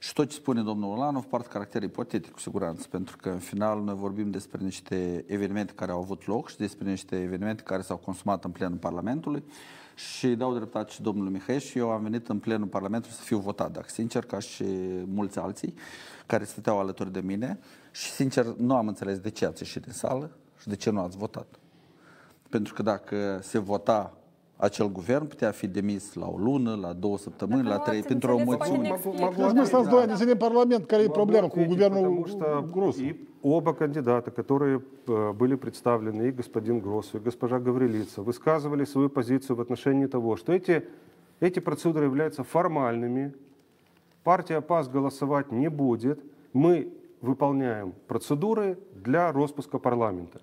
și 0.00 0.12
tot 0.12 0.28
ce 0.28 0.34
spune 0.34 0.62
domnul 0.62 0.90
Olanov 0.90 1.24
poartă 1.24 1.48
caracter 1.48 1.82
ipotetic, 1.82 2.32
cu 2.32 2.38
siguranță, 2.38 2.86
pentru 2.90 3.16
că 3.16 3.28
în 3.28 3.38
final 3.38 3.82
noi 3.82 3.94
vorbim 3.94 4.30
despre 4.30 4.64
niște 4.64 5.24
evenimente 5.26 5.72
care 5.72 5.92
au 5.92 5.98
avut 5.98 6.26
loc 6.26 6.48
și 6.48 6.56
despre 6.56 6.90
niște 6.90 7.22
evenimente 7.22 7.62
care 7.62 7.82
s-au 7.82 7.96
consumat 7.96 8.44
în 8.44 8.50
plenul 8.50 8.76
Parlamentului 8.76 9.44
și 9.95 10.27
dau 10.27 10.55
dreptate 10.55 10.91
și 10.91 11.01
domnului 11.01 11.31
Mihai 11.31 11.59
și 11.59 11.77
eu 11.77 11.89
am 11.89 12.03
venit 12.03 12.27
în 12.27 12.39
plenul 12.39 12.67
Parlamentului 12.67 13.15
să 13.15 13.23
fiu 13.23 13.37
votat, 13.37 13.71
dacă 13.71 13.87
sincer, 13.89 14.25
ca 14.25 14.39
și 14.39 14.65
mulți 15.05 15.39
alții 15.39 15.73
care 16.25 16.43
stăteau 16.43 16.79
alături 16.79 17.11
de 17.11 17.19
mine 17.19 17.59
și 17.91 18.09
sincer 18.09 18.45
nu 18.45 18.75
am 18.75 18.87
înțeles 18.87 19.19
de 19.19 19.29
ce 19.29 19.45
ați 19.45 19.61
ieșit 19.61 19.81
din 19.81 19.91
sală 19.91 20.31
și 20.59 20.67
de 20.67 20.75
ce 20.75 20.89
nu 20.89 20.99
ați 20.99 21.17
votat. 21.17 21.47
Pentru 22.49 22.73
că 22.73 22.81
dacă 22.81 23.39
se 23.41 23.59
vota 23.59 24.13
acel 24.55 24.91
guvern 24.91 25.27
putea 25.27 25.51
fi 25.51 25.67
demis 25.67 26.13
la 26.13 26.27
o 26.27 26.37
lună, 26.37 26.75
la 26.75 26.93
două 26.93 27.17
săptămâni, 27.17 27.63
Dacă 27.63 27.75
la 27.75 27.81
trei, 27.81 28.01
pentru 28.01 28.33
o 28.35 28.43
mulțime. 28.43 28.87
Acum 29.21 29.65
stați 29.65 29.89
doi 29.89 29.99
ani 29.99 30.07
de 30.07 30.15
zile 30.15 30.31
în 30.31 30.37
Parlament. 30.37 30.85
Care 30.85 31.03
e 31.03 31.09
problema 31.09 31.47
cu 31.47 31.63
guvernul 31.63 32.27
rus? 32.73 32.97
Оба 33.43 33.73
кандидата, 33.73 34.31
которые 34.31 34.81
э, 35.07 35.33
были 35.33 35.55
представлены, 35.55 36.29
и 36.29 36.31
господин 36.31 36.79
Гросс, 36.79 37.13
и 37.13 37.19
госпожа 37.19 37.59
Гаврилица, 37.59 38.21
высказывали 38.21 38.85
свою 38.85 39.09
позицию 39.09 39.57
в 39.57 39.61
отношении 39.61 40.07
того, 40.07 40.37
что 40.37 40.53
эти, 40.53 40.87
эти 41.41 41.59
процедуры 41.59 42.05
являются 42.05 42.43
формальными, 42.43 43.33
партия 44.23 44.61
ПАС 44.61 44.87
голосовать 44.87 45.51
не 45.51 45.69
будет, 45.69 46.23
мы 46.53 46.93
выполняем 47.21 47.93
процедуры 48.07 48.77
для 48.95 49.31
распуска 49.31 49.77
парламента. 49.77 50.41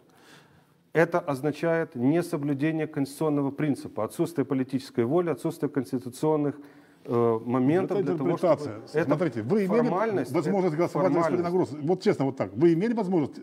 Это 0.92 1.20
означает 1.20 1.94
несоблюдение 1.94 2.86
конституционного 2.86 3.50
принципа, 3.50 4.04
отсутствие 4.04 4.44
политической 4.44 5.04
воли, 5.04 5.30
отсутствие 5.30 5.70
конституционных 5.70 6.56
э, 6.56 6.79
моментов 7.10 7.98
Это 7.98 8.06
для 8.06 8.16
того, 8.18 8.36
чтобы... 8.36 8.52
интерпретация. 8.54 9.04
Смотрите, 9.04 9.42
вы 9.42 9.66
имели 9.66 9.88
возможность 9.88 10.30
это 10.32 10.76
голосовать 10.76 11.12
за. 11.12 11.50
Гросса? 11.50 11.76
Вот 11.82 12.02
честно, 12.02 12.24
вот 12.26 12.36
так. 12.36 12.52
Вы 12.54 12.72
имели 12.74 12.92
возможность? 12.94 13.40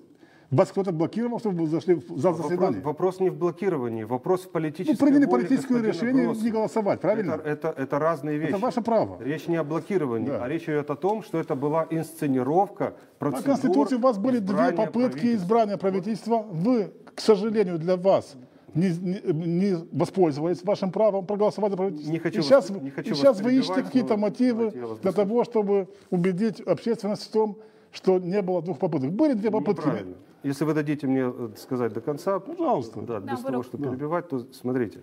Вас 0.49 0.69
кто-то 0.71 0.93
блокировал, 0.93 1.39
чтобы 1.39 1.63
вы 1.63 1.67
зашли 1.67 1.95
в 1.95 2.17
зал 2.17 2.31
Вопрос, 2.31 2.49
заседания? 2.49 2.81
вопрос 2.81 3.19
не 3.19 3.29
в 3.29 3.35
блокировании, 3.35 4.03
вопрос 4.05 4.45
в 4.45 4.49
политической 4.49 4.97
Ну, 5.03 5.07
приняли 5.07 5.25
политическое 5.29 5.81
решение 5.81 6.23
Гросса. 6.23 6.41
не 6.45 6.51
голосовать, 6.51 7.01
правильно? 7.01 7.33
Это, 7.33 7.49
это, 7.49 7.73
это 7.81 7.99
разные 7.99 8.37
вещи. 8.37 8.51
Это 8.51 8.57
ваше 8.59 8.81
право. 8.81 9.21
Речь 9.21 9.49
не 9.49 9.57
о 9.57 9.65
блокировании, 9.65 10.27
Да. 10.29 10.45
а 10.45 10.47
речь 10.47 10.63
идет 10.63 10.89
о 10.89 10.95
том, 10.95 11.21
что 11.21 11.37
это 11.37 11.55
была 11.55 11.85
инсценировка 11.89 12.93
По 13.19 13.29
процедур 13.31 13.43
Конституции 13.55 13.95
у 13.97 13.99
вас 13.99 14.17
были 14.17 14.39
две 14.39 14.71
попытки 14.71 14.91
правительства. 14.93 15.35
избрания 15.35 15.77
правительства. 15.77 16.45
Вы, 16.49 16.93
к 17.13 17.19
сожалению, 17.19 17.77
для 17.77 17.97
вас 17.97 18.37
не, 18.73 18.89
не- 18.89 19.21
не 19.33 19.75
воспользовались 19.91 20.63
вашим 20.63 20.91
правом 20.91 21.25
проголосовать 21.25 21.71
за 21.71 21.77
правительство. 21.77 22.11
Не 22.11 22.19
хочу 22.19 22.39
и 22.39 22.43
сейчас, 22.43 22.69
вас- 22.69 22.81
не 22.81 22.89
хочу 22.91 23.11
и 23.11 23.15
сейчас 23.15 23.41
вы 23.41 23.53
ищете 23.55 23.83
какие-то 23.83 24.17
мотивы 24.17 24.71
для 25.01 25.11
того, 25.11 25.43
чтобы 25.43 25.87
убедить 26.09 26.59
общественность 26.61 27.23
в 27.27 27.31
том, 27.31 27.57
что 27.91 28.19
не 28.19 28.41
было 28.41 28.61
двух 28.61 28.79
попыток. 28.79 29.11
Были 29.11 29.33
две 29.33 29.49
попытки. 29.51 29.81
Неправильно. 29.85 30.15
Если 30.43 30.65
вы 30.65 30.73
дадите 30.73 31.07
мне 31.07 31.23
э, 31.33 31.49
сказать 31.57 31.93
до 31.93 32.01
конца, 32.01 32.39
Пожалуйста. 32.39 33.01
да, 33.01 33.19
без 33.19 33.39
того, 33.41 33.63
чтобы 33.63 33.85
Да. 33.85 33.89
перебивать, 33.91 34.29
то 34.29 34.39
смотрите. 34.53 35.01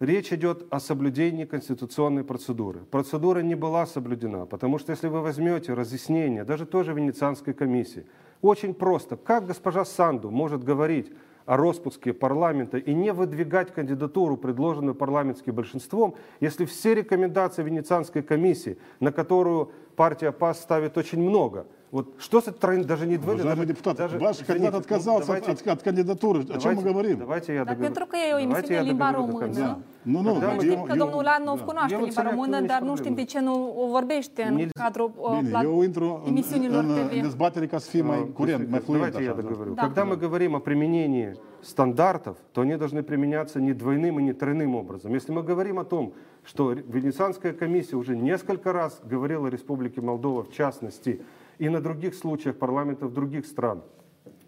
Речь 0.00 0.32
идет 0.32 0.66
о 0.70 0.78
соблюдении 0.78 1.44
конституционной 1.44 2.22
процедуры. 2.22 2.80
Процедура 2.90 3.40
не 3.40 3.56
была 3.56 3.84
соблюдена, 3.86 4.46
потому 4.46 4.78
что 4.78 4.92
если 4.92 5.08
вы 5.08 5.22
возьмете 5.22 5.74
разъяснение, 5.74 6.44
даже 6.44 6.66
тоже 6.66 6.92
Венецианской 6.92 7.52
комиссии, 7.52 8.06
очень 8.40 8.74
просто, 8.74 9.16
как 9.16 9.46
госпожа 9.46 9.84
Санду 9.84 10.30
может 10.30 10.62
говорить 10.62 11.10
о 11.48 11.56
распуске 11.56 12.12
парламента 12.12 12.76
и 12.76 12.92
не 12.92 13.10
выдвигать 13.10 13.72
кандидатуру, 13.72 14.36
предложенную 14.36 14.94
парламентским 14.94 15.54
большинством, 15.54 16.14
если 16.40 16.66
все 16.66 16.94
рекомендации 16.94 17.62
Венецианской 17.62 18.22
комиссии, 18.22 18.76
на 19.00 19.12
которую 19.12 19.72
партия 19.96 20.30
ПАС 20.30 20.60
ставит 20.60 20.98
очень 20.98 21.22
много, 21.22 21.66
вот 21.90 22.14
что 22.18 22.40
с 22.40 22.48
этой 22.48 22.84
даже 22.84 23.06
не 23.06 23.16
двойной, 23.16 23.44
Уважаемый 23.44 23.66
даже- 23.66 23.72
депутат, 23.72 23.96
даже- 23.96 24.18
ваш 24.18 24.36
извините, 24.36 24.46
кандидат 24.52 24.72
ну, 24.72 24.78
отказался 24.80 25.26
давайте- 25.26 25.52
от, 25.52 25.66
от 25.68 25.82
кандидатуры. 25.82 26.40
О 26.40 26.44
чем 26.44 26.72
мы 26.72 26.82
Давайте- 26.82 26.82
говорим? 26.90 27.18
Давайте 27.18 27.54
я 27.54 27.64
договорю. 27.64 27.80
pentru 27.84 28.06
că 28.06 28.16
e 28.16 28.34
o 28.34 28.38
Давайте 28.38 28.42
emisiune 28.44 28.74
я 28.74 28.80
în 28.80 28.86
limba 28.86 29.10
română. 29.10 29.78
Nu, 30.02 30.20
nu, 30.20 30.32
мы 30.34 30.56
știm 30.64 30.82
că 30.82 30.94
domnul 30.96 31.22
Lanov 31.22 31.60
cunoaște 31.60 31.96
limba 31.96 32.22
română, 32.30 32.60
dar 32.60 32.80
nu 32.82 32.96
știm 32.96 33.14
de 33.14 33.24
ce 33.24 33.40
nu 33.40 33.74
o 33.82 33.86
vorbește 33.90 34.42
în 34.42 34.68
cadrul 34.72 36.22
emisiunilor 36.26 36.84
TV. 36.84 37.12
în 37.16 37.22
dezbatere 37.22 37.66
ca 37.66 37.78
să 37.78 37.90
fie 37.90 38.02
mai 38.02 38.30
curent, 38.34 38.70
mai 38.70 38.80
fluent. 38.80 39.12
Давайте 39.12 39.22
я 39.22 39.34
договорю. 39.34 39.74
Да. 39.74 39.82
Когда 39.82 40.04
мы 40.04 40.16
говорим 40.16 40.54
о 40.54 40.60
применении 40.60 41.36
стандартов, 41.60 42.36
то 42.52 42.60
они 42.60 42.76
должны 42.76 43.02
применяться 43.02 43.60
не 43.60 43.72
двойным 43.72 44.18
и 44.18 44.22
не 44.22 44.32
тройным 44.32 44.74
образом. 44.74 45.12
Если 45.12 45.32
мы 45.32 45.42
говорим 45.42 45.78
о 45.78 45.84
том, 45.84 46.12
что 46.44 46.72
Венецианская 46.72 47.52
комиссия 47.52 47.96
уже 47.96 48.16
несколько 48.16 48.72
раз 48.72 49.00
говорила 49.04 49.46
о 49.48 49.50
Республике 49.50 50.00
Молдова, 50.00 50.42
в 50.44 50.50
частности, 50.52 51.20
и 51.58 51.68
на 51.68 51.80
других 51.80 52.14
случаях 52.14 52.56
парламентов 52.56 53.12
других 53.12 53.46
стран, 53.46 53.82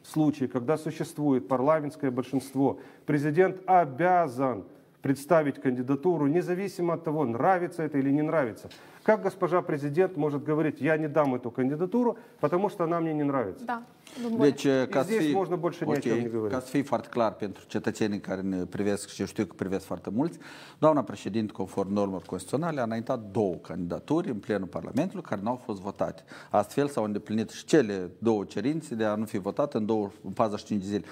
случаи, 0.02 0.46
когда 0.46 0.76
существует 0.76 1.48
парламентское 1.48 2.10
большинство, 2.10 2.78
президент 3.06 3.60
обязан 3.66 4.64
представить 5.02 5.60
кандидатуру, 5.60 6.26
независимо 6.26 6.94
от 6.94 7.04
того, 7.04 7.24
нравится 7.24 7.82
это 7.82 7.98
или 7.98 8.10
не 8.10 8.22
нравится. 8.22 8.70
Как 9.09 9.21
госпожа 9.21 9.61
президент 9.61 10.17
может 10.17 10.43
говорить, 10.43 10.81
я 10.81 10.97
не 10.97 11.07
дам 11.07 11.35
эту 11.35 11.51
кандидатуру, 11.51 12.17
потому 12.39 12.69
что 12.69 12.85
она 12.85 12.99
мне 12.99 13.13
не 13.13 13.23
нравится? 13.23 13.63
Da, 13.65 13.83
domnul 14.21 14.37
Bălea. 14.37 14.51
Deci, 14.51 14.67
ca 14.89 15.01
să 15.01 15.07
здесь 15.09 15.23
fii, 15.23 15.33
можно 15.33 15.57
больше 15.57 15.85
ни 15.85 15.91
о 15.91 16.01
чем 16.01 16.19
не 16.19 16.25
ok, 16.25 16.31
говорить. 16.31 16.51
ca 16.51 16.59
să 16.59 16.69
fii 16.69 16.83
foarte 16.83 17.07
clar 17.07 17.33
pentru 17.33 17.63
cetățenii 17.67 18.19
care 18.19 18.41
ne 18.41 18.65
privesc 18.65 19.09
și 19.09 19.21
eu 19.21 19.27
știu 19.27 19.45
că 19.45 19.53
privesc 19.55 19.85
foarte 19.85 20.09
mulți, 20.09 20.37
doamna 20.79 21.03
președinte, 21.03 21.51
conform 21.51 21.93
normelor 21.93 22.21
constituționale, 22.21 22.79
a 22.79 22.83
înaintat 22.83 23.19
două 23.31 23.55
candidaturi 23.55 24.29
în 24.29 24.37
plenul 24.37 24.67
Parlamentului 24.67 25.23
care 25.23 25.41
nu 25.43 25.49
au 25.49 25.61
fost 25.65 25.81
votate. 25.81 26.23
Astfel 26.49 26.87
s-au 26.87 27.03
îndeplinit 27.03 27.49
și 27.49 27.65
cele 27.65 28.11
două 28.17 28.43
cerințe 28.43 28.95
de 28.95 29.03
a 29.03 29.15
nu 29.15 29.25
fi 29.25 29.37
votate 29.37 29.77
în, 29.77 29.85
două, 29.85 30.11
în 30.23 30.31
45 30.31 30.81
de 30.81 30.87
zile. 30.87 31.05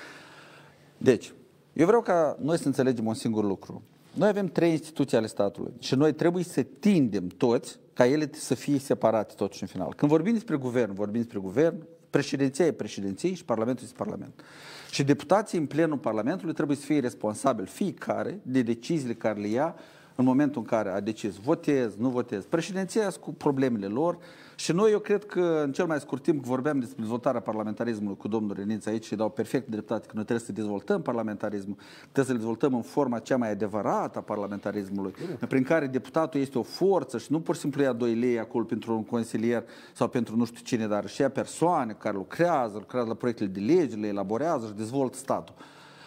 Deci, 0.97 1.34
eu 1.73 1.85
vreau 1.85 2.01
ca 2.01 2.38
noi 2.41 2.57
să 2.57 2.67
înțelegem 2.67 3.05
un 3.05 3.13
singur 3.13 3.43
lucru. 3.43 3.81
Noi 4.13 4.27
avem 4.27 4.47
trei 4.47 4.71
instituții 4.71 5.17
ale 5.17 5.27
statului 5.27 5.73
și 5.80 5.95
noi 5.95 6.13
trebuie 6.13 6.43
să 6.43 6.63
tindem 6.80 7.27
toți 7.27 7.80
ca 7.98 8.06
ele 8.06 8.30
să 8.32 8.54
fie 8.54 8.78
separate 8.78 9.34
totuși 9.36 9.62
în 9.62 9.68
final. 9.68 9.94
Când 9.94 10.10
vorbim 10.10 10.32
despre 10.32 10.56
guvern, 10.56 10.94
vorbim 10.94 11.20
despre 11.20 11.38
guvern, 11.38 11.86
președinția 12.10 12.66
e 12.66 12.72
președinție 12.72 13.34
și 13.34 13.44
Parlamentul 13.44 13.84
este 13.84 13.96
Parlament. 13.96 14.44
Și 14.90 15.04
deputații 15.04 15.58
în 15.58 15.66
plenul 15.66 15.98
Parlamentului 15.98 16.54
trebuie 16.54 16.76
să 16.76 16.84
fie 16.84 17.00
responsabili 17.00 17.66
fiecare 17.66 18.40
de 18.42 18.62
deciziile 18.62 19.14
care 19.14 19.40
le 19.40 19.46
ia 19.46 19.74
în 20.20 20.24
momentul 20.24 20.60
în 20.60 20.66
care 20.66 20.90
a 20.90 21.00
decis 21.00 21.36
votez, 21.36 21.96
nu 21.96 22.08
votez. 22.08 22.44
Președinția 22.44 23.10
cu 23.20 23.32
problemele 23.32 23.86
lor 23.86 24.18
și 24.56 24.72
noi 24.72 24.90
eu 24.90 24.98
cred 24.98 25.24
că 25.24 25.60
în 25.64 25.72
cel 25.72 25.86
mai 25.86 26.00
scurt 26.00 26.22
timp 26.22 26.44
vorbeam 26.44 26.78
despre 26.78 26.96
dezvoltarea 26.98 27.40
parlamentarismului 27.40 28.16
cu 28.16 28.28
domnul 28.28 28.54
Reniț 28.56 28.86
aici 28.86 29.04
și 29.04 29.14
dau 29.14 29.30
perfect 29.30 29.68
dreptate 29.68 30.06
că 30.06 30.12
noi 30.14 30.24
trebuie 30.24 30.46
să 30.46 30.52
dezvoltăm 30.52 31.02
parlamentarismul, 31.02 31.76
trebuie 32.00 32.24
să-l 32.24 32.36
dezvoltăm 32.36 32.74
în 32.74 32.82
forma 32.82 33.18
cea 33.18 33.36
mai 33.36 33.50
adevărată 33.50 34.18
a 34.18 34.22
parlamentarismului, 34.22 35.14
prin 35.48 35.62
care 35.62 35.86
deputatul 35.86 36.40
este 36.40 36.58
o 36.58 36.62
forță 36.62 37.18
și 37.18 37.32
nu 37.32 37.40
pur 37.40 37.54
și 37.54 37.60
simplu 37.60 37.82
ia 37.82 37.92
2 37.92 38.14
lei 38.14 38.38
acolo 38.38 38.64
pentru 38.64 38.92
un 38.92 39.04
consilier 39.04 39.64
sau 39.92 40.08
pentru 40.08 40.36
nu 40.36 40.44
știu 40.44 40.64
cine, 40.64 40.86
dar 40.86 41.08
și 41.08 41.20
ia 41.20 41.30
persoane 41.30 41.96
care 41.98 42.16
lucrează, 42.16 42.76
lucrează 42.78 43.08
la 43.08 43.14
proiectele 43.14 43.48
de 43.48 43.60
lege, 43.60 43.96
le 43.96 44.06
elaborează 44.06 44.66
și 44.66 44.72
dezvoltă 44.72 45.16
statul. 45.16 45.54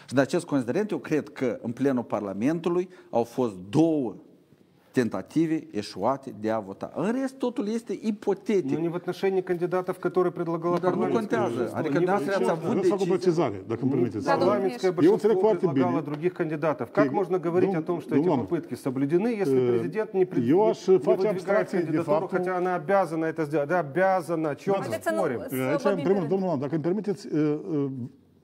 Și 0.06 0.14
în 0.14 0.18
acest 0.18 0.46
considerent, 0.46 0.90
eu 0.90 0.98
cred 0.98 1.28
că 1.28 1.58
în 1.62 1.72
plenul 1.72 2.02
Parlamentului 2.02 2.88
au 3.10 3.24
fost 3.24 3.54
două 3.70 4.14
тентативе 4.92 5.66
эшуати 5.72 6.34
для 6.40 6.58
вота. 6.60 6.92
Арест 6.94 7.38
тотул 7.38 7.66
есть 7.66 7.90
ипотетик. 7.90 8.72
Ну 8.72 8.78
не 8.78 8.88
в 8.88 8.96
отношении 8.96 9.40
кандидатов, 9.40 9.98
которые 9.98 10.32
предлагала 10.32 10.78
да, 10.78 10.90
парламент. 10.90 11.14
Ну, 11.14 11.20
контяжа. 11.20 11.70
А 11.72 11.82
рекомендация 11.82 12.56
будет... 12.56 12.84
Вы 12.84 12.98
согласовали, 12.98 13.62
да, 13.66 13.76
компрометизм. 13.78 14.26
Парламентское 14.26 14.92
большинство 14.92 15.54
предлагало 15.54 16.02
других 16.02 16.34
кандидатов. 16.34 16.90
Как 16.92 17.10
можно 17.10 17.38
говорить 17.38 17.74
о 17.74 17.82
том, 17.82 18.02
что 18.02 18.16
эти 18.16 18.26
попытки 18.26 18.74
соблюдены, 18.74 19.28
если 19.28 19.78
президент 19.78 20.12
не 20.12 20.26
выдвигает 20.26 21.70
кандидатуру, 21.70 22.28
хотя 22.28 22.58
она 22.58 22.74
обязана 22.74 23.24
это 23.24 23.46
сделать? 23.46 23.68
Да, 23.70 23.78
обязана. 23.80 24.56
Чего 24.56 24.76
мы 24.76 24.84
спорим? 24.84 26.28
Domnul 26.28 26.48
Lam, 26.50 26.58
dacă 26.60 26.74
îmi 26.76 27.02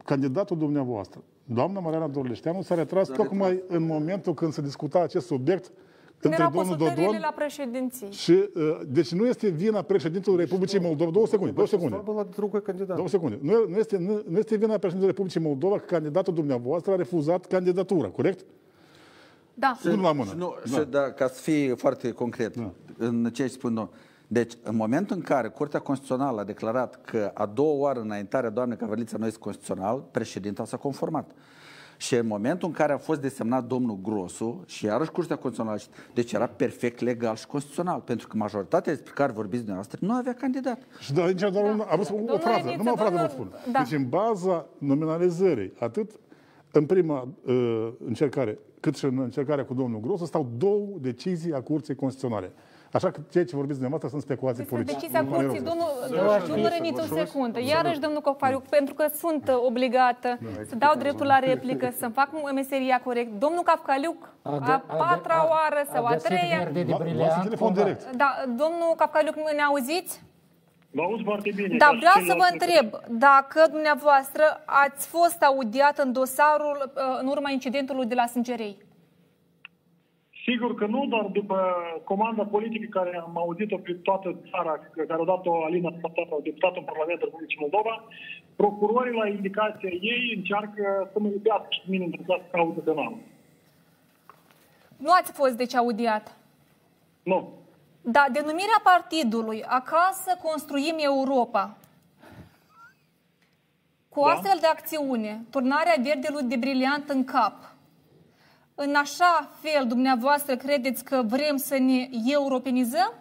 candidatul 0.08 0.58
dumneavoastră, 0.58 1.22
doamna 1.44 1.80
Mariana 1.80 2.08
Dorleșteanu, 2.08 2.62
s-a 2.62 2.74
retras 2.74 3.06
s-a 3.06 3.14
tocmai 3.14 3.50
retras. 3.50 3.76
în 3.76 3.86
momentul 3.86 4.34
când 4.34 4.52
se 4.52 4.62
discuta 4.62 5.00
acest 5.00 5.26
subiect 5.26 5.72
când 6.20 6.34
între 6.34 6.48
domnul 6.54 6.76
Dodon 6.76 7.18
la 7.20 7.32
președinții. 7.36 8.10
Și, 8.10 8.30
uh, 8.32 8.80
deci 8.86 9.12
nu 9.12 9.26
este 9.26 9.48
vina 9.48 9.82
președintelui 9.82 10.38
deci 10.38 10.48
Republicii 10.48 10.80
Moldova. 10.80 11.10
Două 11.10 11.26
secunde, 11.26 11.52
două 11.52 11.66
secunde. 11.66 12.02
Două 12.94 13.08
secunde. 13.08 13.38
Nu, 13.42 13.52
nu, 13.68 13.76
este, 13.78 13.98
nu, 13.98 14.38
este 14.38 14.56
vina 14.56 14.78
președintelui 14.78 15.06
Republicii 15.06 15.40
Moldova 15.40 15.78
că 15.78 15.84
candidatul 15.84 16.34
dumneavoastră 16.34 16.92
a 16.92 16.96
refuzat 16.96 17.46
candidatura, 17.46 18.08
corect? 18.08 18.44
Da. 19.54 19.76
Să, 19.80 19.96
la 19.96 20.12
mână. 20.12 20.32
Nu, 20.36 20.54
da. 20.64 20.76
Să, 20.76 20.84
da, 20.84 21.10
ca 21.10 21.26
să 21.28 21.40
fie 21.40 21.74
foarte 21.74 22.10
concret 22.10 22.56
da. 22.56 22.70
în 22.98 23.30
ceea 23.32 23.48
ce 23.48 23.54
spun 23.54 23.74
domnul. 23.74 23.92
Deci, 24.30 24.52
în 24.62 24.76
momentul 24.76 25.16
în 25.16 25.22
care 25.22 25.48
Curtea 25.48 25.80
Constituțională 25.80 26.40
a 26.40 26.44
declarat 26.44 27.00
că 27.04 27.30
a 27.34 27.46
doua 27.46 27.72
oară 27.78 28.00
înaintarea 28.00 28.50
doamnei 28.50 28.76
Cavărlița 28.76 29.16
nu 29.18 29.26
este 29.26 29.38
constituțional, 29.38 30.04
președinta 30.10 30.64
s-a 30.64 30.76
conformat. 30.76 31.30
Și 31.96 32.14
în 32.14 32.26
momentul 32.26 32.68
în 32.68 32.74
care 32.74 32.92
a 32.92 32.98
fost 32.98 33.20
desemnat 33.20 33.64
domnul 33.64 33.98
Grosu 34.02 34.62
și 34.66 34.84
iarăși 34.84 35.10
Curtea 35.10 35.36
Constituțională, 35.36 35.80
deci 36.14 36.32
era 36.32 36.46
perfect 36.46 37.00
legal 37.00 37.36
și 37.36 37.46
constituțional, 37.46 38.00
pentru 38.00 38.28
că 38.28 38.36
majoritatea 38.36 38.92
despre 38.92 39.12
care 39.14 39.32
vorbiți 39.32 39.56
dumneavoastră 39.64 39.98
nu 40.02 40.12
avea 40.12 40.34
candidat. 40.34 40.78
Și 40.98 41.12
de 41.12 41.22
aici 41.22 41.40
doar 41.40 41.64
un, 41.64 41.82
am 41.90 41.96
văzut 41.96 42.12
o 42.14 42.16
Domnule 42.16 42.38
frază, 42.38 42.64
Niță, 42.64 42.76
numai 42.76 42.92
o 42.92 42.96
frază 42.96 43.10
vă 43.10 43.16
domnul- 43.16 43.30
spun. 43.60 43.72
da. 43.72 43.78
Deci 43.82 43.98
în 43.98 44.08
baza 44.08 44.66
nominalizării, 44.78 45.72
atât 45.78 46.10
în 46.72 46.86
prima 46.86 47.28
uh, 47.46 47.88
încercare, 48.06 48.58
cât 48.80 48.96
și 48.96 49.04
în 49.04 49.18
încercarea 49.18 49.64
cu 49.64 49.74
domnul 49.74 50.00
Grosu, 50.00 50.24
stau 50.24 50.50
două 50.56 50.86
decizii 51.00 51.52
a 51.52 51.60
Curții 51.60 51.94
Constituționale. 51.94 52.52
Așa 52.92 53.10
că 53.10 53.20
ceea 53.30 53.44
ce 53.44 53.56
vorbiți 53.56 53.78
dumneavoastră 53.80 54.08
sunt 54.08 54.22
speculații 54.22 54.64
politice. 54.64 54.94
Decizia 54.98 55.20
Nu 55.20 55.28
mai 55.28 55.38
curții, 55.38 55.62
rău. 55.64 55.68
domnul, 55.68 55.88
Da, 56.26 56.38
domnul 56.46 56.62
da, 56.62 56.68
Reniță, 56.76 57.04
da, 57.08 57.14
o 57.14 57.16
da, 57.16 57.24
secundă. 57.24 57.58
da, 57.58 57.64
Iarăși, 57.66 57.98
domnul 58.00 58.20
Cofariu, 58.20 58.62
pentru 58.70 58.94
că 58.94 59.04
sunt 59.22 59.48
uh, 59.48 59.54
obligată 59.66 60.38
să 60.68 60.74
dau 60.76 60.94
dreptul 60.94 61.26
la 61.26 61.38
replică, 61.38 61.92
să-mi 61.98 62.12
fac 62.12 62.28
meseria 62.54 63.00
corect. 63.04 63.30
Domnul 63.38 63.62
Cafcaliuc, 63.62 64.28
A 64.42 64.50
a 64.52 64.58
gă- 64.60 64.82
a 64.86 64.94
gă- 64.94 64.98
patra 64.98 65.34
a- 65.34 65.48
oară 65.50 65.80
sau 65.92 66.04
a 66.04 66.08
a 66.08 66.12
găsit 66.12 66.26
treia... 66.28 66.56
verde 66.58 66.82
de 66.82 66.88
Luați 66.90 67.02
briliant, 67.02 67.42
telefon 67.42 67.66
cumva. 67.66 67.82
direct. 67.82 68.16
Da, 68.16 68.30
domnul 68.46 68.90
Cafcaliuc, 68.96 69.34
ne 69.34 69.62
auziți? 69.62 70.22
Vă 70.90 71.02
auzi 71.02 71.22
foarte 71.22 71.50
bine. 71.54 71.76
Da, 71.76 71.86
dar 71.86 71.96
vreau 71.96 72.14
să 72.28 72.34
vă 72.42 72.46
ceilalți- 72.48 72.52
întreb 72.52 72.86
dacă 73.18 73.66
dumneavoastră 73.70 74.44
ați 74.64 75.06
fost 75.06 75.42
audiat 75.42 75.98
în 75.98 76.12
dosarul 76.12 76.92
uh, 76.94 77.02
în 77.20 77.26
urma 77.26 77.50
incidentului 77.50 78.06
de 78.06 78.14
la 78.14 78.26
Sângerei. 78.26 78.76
Sigur 80.48 80.74
că 80.74 80.86
nu, 80.86 81.06
dar 81.06 81.24
după 81.32 81.56
comanda 82.04 82.44
politică 82.44 82.86
care 82.98 83.16
am 83.16 83.36
auzit-o 83.36 83.76
pe 83.76 83.92
toată 83.92 84.28
țara, 84.50 84.72
care 85.08 85.22
a 85.22 85.24
dat-o 85.24 85.64
Alina 85.64 85.90
Tatapa, 85.90 86.36
deputatul 86.42 86.78
în 86.78 86.84
Parlamentul 86.90 87.28
Republicii 87.28 87.58
Moldova, 87.60 88.04
procurorii 88.56 89.18
la 89.20 89.28
indicația 89.28 89.88
ei 89.88 90.32
încearcă 90.36 91.10
să 91.12 91.18
mă 91.20 91.28
iubească 91.28 91.66
și 91.70 91.80
pe 91.80 91.90
mine 91.90 92.04
într-o 92.04 92.22
clasă 92.26 92.42
caută 92.50 92.80
penală. 92.80 93.16
Nu 94.96 95.10
ați 95.18 95.32
fost 95.32 95.54
deci 95.56 95.74
audiat. 95.74 96.36
Nu. 97.22 97.52
Da, 98.00 98.24
denumirea 98.32 98.80
partidului 98.82 99.62
Acasă 99.62 100.38
construim 100.42 100.96
Europa. 100.98 101.76
Cu 104.08 104.20
Da. 104.20 104.30
astfel 104.32 104.58
de 104.60 104.66
acțiune, 104.66 105.40
turnarea 105.50 105.94
verdelui 106.02 106.42
de 106.42 106.56
briliant 106.56 107.08
în 107.08 107.24
cap, 107.24 107.56
în 108.84 108.92
așa 109.04 109.32
fel 109.62 109.82
dumneavoastră 109.94 110.52
credeți 110.56 111.04
că 111.04 111.16
vrem 111.34 111.56
să 111.56 111.76
ne 111.78 112.00
europenizăm? 112.38 113.12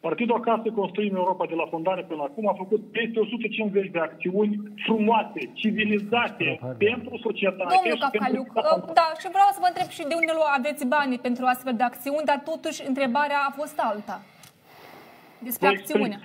Partidul 0.00 0.36
Acasă 0.40 0.68
Construim 0.82 1.14
Europa 1.16 1.46
de 1.46 1.54
la 1.54 1.66
fondare 1.74 2.02
până 2.10 2.22
acum 2.22 2.48
a 2.48 2.54
făcut 2.62 2.80
peste 2.96 3.18
150 3.18 3.90
de 3.90 3.98
acțiuni 3.98 4.52
frumoase, 4.84 5.40
civilizate, 5.60 6.48
pentru 6.86 7.12
societate. 7.26 7.74
Domnul 7.76 7.96
și 7.96 8.02
pentru 8.02 8.18
Cafcaliuc, 8.18 8.48
stat. 8.50 8.64
uh, 8.88 8.92
da, 9.00 9.08
și 9.20 9.28
vreau 9.36 9.50
să 9.54 9.58
vă 9.64 9.68
întreb 9.72 9.88
și 9.96 10.02
de 10.10 10.14
unde 10.20 10.32
lu- 10.38 10.50
aveți 10.58 10.82
banii 10.96 11.20
pentru 11.28 11.44
astfel 11.52 11.74
de 11.80 11.82
acțiuni, 11.90 12.28
dar 12.30 12.38
totuși 12.50 12.80
întrebarea 12.90 13.38
a 13.48 13.52
fost 13.60 13.76
alta. 13.90 14.16
Despre 15.46 15.66
Vă 15.68 15.72
explic. 15.74 15.96
acțiunea. 16.02 16.20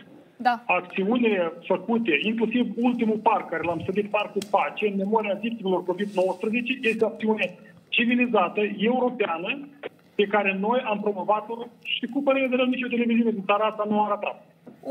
Da. 0.47 0.55
acțiunile 0.65 1.53
făcute, 1.71 2.11
inclusiv 2.31 2.65
ultimul 2.87 3.17
parc 3.29 3.45
care 3.49 3.63
l-am 3.69 3.81
sădit, 3.85 4.09
Parcul 4.09 4.41
Pace, 4.53 4.87
în 4.87 4.95
memoria 5.03 5.33
victimelor 5.41 5.81
COVID-19, 5.89 6.69
este 6.91 7.03
o 7.03 7.07
acțiune 7.07 7.45
civilizată, 8.01 8.61
europeană, 8.77 9.49
pe 10.15 10.25
care 10.33 10.51
noi 10.65 10.79
am 10.91 10.99
promovat-o 11.05 11.55
și 11.83 12.05
cu 12.13 12.19
părere 12.27 12.47
de 12.47 12.55
rău 12.55 12.65
nicio 12.65 12.87
televiziune 12.87 13.31
din 13.31 13.43
țara 13.45 13.65
asta 13.65 13.85
nu 13.89 14.01
a 14.01 14.05
arătat. 14.05 14.37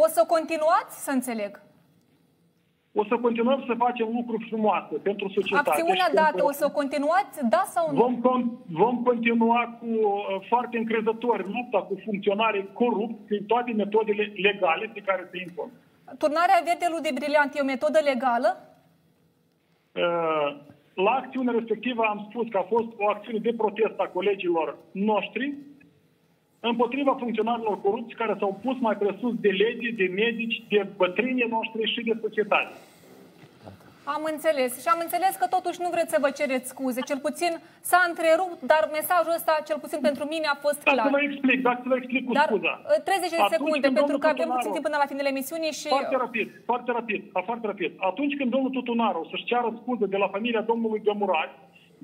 O 0.05 0.07
să 0.17 0.25
continuați 0.35 1.05
să 1.05 1.11
înțeleg. 1.11 1.53
O 3.01 3.05
să 3.11 3.15
continuăm 3.27 3.65
să 3.67 3.75
facem 3.85 4.09
lucruri 4.19 4.47
frumoase 4.51 4.95
pentru 5.09 5.29
societate. 5.29 5.71
Acțiunea 5.71 6.09
și 6.09 6.15
dată 6.15 6.31
pentru- 6.31 6.47
o 6.51 6.53
să 6.61 6.65
o 6.71 6.77
continuați, 6.81 7.37
da 7.55 7.63
sau 7.75 7.85
nu? 7.93 7.97
Vom, 8.03 8.15
con- 8.27 8.51
vom 8.83 8.97
continua 9.03 9.61
cu 9.81 9.87
uh, 9.87 10.47
foarte 10.49 10.77
încrezători 10.83 11.43
lupta 11.57 11.79
cu 11.89 11.95
funcționarii 12.05 12.69
corupți 12.73 13.21
prin 13.29 13.47
toate 13.47 13.71
metodele 13.73 14.25
legale 14.47 14.91
pe 14.95 15.01
care 15.09 15.29
se 15.31 15.39
impun. 15.47 15.69
Turnarea 16.19 16.61
verdelui 16.69 17.03
de 17.07 17.17
briliant 17.19 17.51
e 17.55 17.61
o 17.61 17.73
metodă 17.75 17.99
legală? 18.11 18.51
Uh, 20.05 20.49
La 21.05 21.11
acțiunea 21.11 21.53
respectivă 21.53 22.03
am 22.03 22.27
spus 22.29 22.49
că 22.49 22.59
a 22.59 22.71
fost 22.75 22.89
o 22.97 23.09
acțiune 23.09 23.39
de 23.39 23.55
protest 23.57 23.99
a 23.99 24.07
colegilor 24.17 24.77
noștri 24.93 25.55
împotriva 26.61 27.15
funcționarilor 27.19 27.81
corupți 27.81 28.15
care 28.15 28.37
s-au 28.39 28.61
pus 28.63 28.77
mai 28.81 28.97
presus 28.97 29.35
de 29.41 29.49
legi, 29.49 29.93
de 29.93 30.13
medici, 30.15 30.63
de 30.69 30.87
bătrânii 30.97 31.47
noștri 31.49 31.93
și 31.93 32.01
de 32.01 32.19
societate. 32.21 32.73
Am 34.05 34.23
înțeles. 34.33 34.71
Și 34.83 34.89
am 34.95 35.01
înțeles 35.07 35.33
că 35.41 35.47
totuși 35.57 35.79
nu 35.85 35.89
vreți 35.95 36.11
să 36.15 36.19
vă 36.25 36.31
cereți 36.39 36.69
scuze. 36.75 37.01
Cel 37.11 37.19
puțin 37.29 37.53
s-a 37.91 38.01
întrerupt, 38.11 38.61
dar 38.73 38.83
mesajul 38.99 39.35
ăsta, 39.39 39.53
cel 39.69 39.79
puțin 39.85 40.01
pentru 40.09 40.25
mine, 40.33 40.47
a 40.55 40.57
fost 40.67 40.79
Dar 40.85 40.93
clar. 40.95 41.07
să 41.07 41.13
vă 41.17 41.23
explic, 41.29 41.59
dacă 41.69 41.79
să 41.85 41.89
vă 41.93 41.97
explic 42.03 42.23
cu 42.27 42.33
Dar 42.41 42.49
scuza. 42.51 42.73
uh, 42.85 43.03
30 43.09 43.31
de 43.31 43.37
Atunci 43.37 43.53
secunde, 43.57 43.79
când 43.87 43.95
pentru 43.99 44.03
domnul 44.03 44.21
că 44.25 44.29
avem 44.29 44.37
Tutunaru- 44.41 44.59
puțin 44.61 44.73
timp 44.77 44.85
până 44.89 44.99
la 45.03 45.07
finele 45.13 45.29
emisiunii 45.35 45.73
și... 45.81 45.89
Foarte 45.97 46.17
rapid, 46.25 46.49
foarte 46.71 46.91
rapid, 46.99 47.21
a, 47.39 47.41
foarte 47.49 47.67
rapid. 47.73 47.91
Atunci 48.11 48.35
când 48.39 48.49
domnul 48.55 48.71
Tutunaru 48.79 49.21
să-și 49.31 49.49
ceară 49.51 49.69
scuze 49.81 50.07
de 50.15 50.19
la 50.23 50.29
familia 50.35 50.63
domnului 50.73 51.01
Gămurari, 51.09 51.53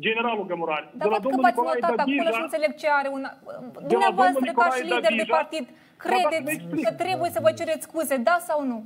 generalul 0.07 0.47
Gămurari, 0.53 0.87
Dar 0.99 1.05
de 1.07 1.13
la 1.15 1.17
văd 1.17 1.23
că 1.23 1.27
domnul 1.29 1.45
v-ați 1.47 1.57
Nicolae 1.59 1.79
notat 1.81 1.99
acolo 1.99 2.11
și 2.13 2.17
Dabija, 2.19 2.39
nu 2.43 2.47
înțeleg 2.49 2.71
ce 2.83 2.89
are 3.01 3.09
un... 3.17 3.23
domnul 3.25 3.89
Dumneavoastră, 3.93 4.41
ca 4.45 4.49
Nicolae 4.51 4.79
și 4.81 4.87
lider 4.91 5.13
de 5.21 5.25
Dabija- 5.25 5.37
partid, 5.39 5.65
Mă, 5.69 5.75
dacă 5.77 6.05
credeți 6.05 6.45
vă 6.49 6.53
explic. 6.59 6.85
că 6.89 6.93
trebuie 7.05 7.31
să 7.37 7.41
vă 7.47 7.51
cereți 7.61 7.85
scuze, 7.89 8.17
da 8.31 8.37
sau 8.49 8.59
nu? 8.73 8.79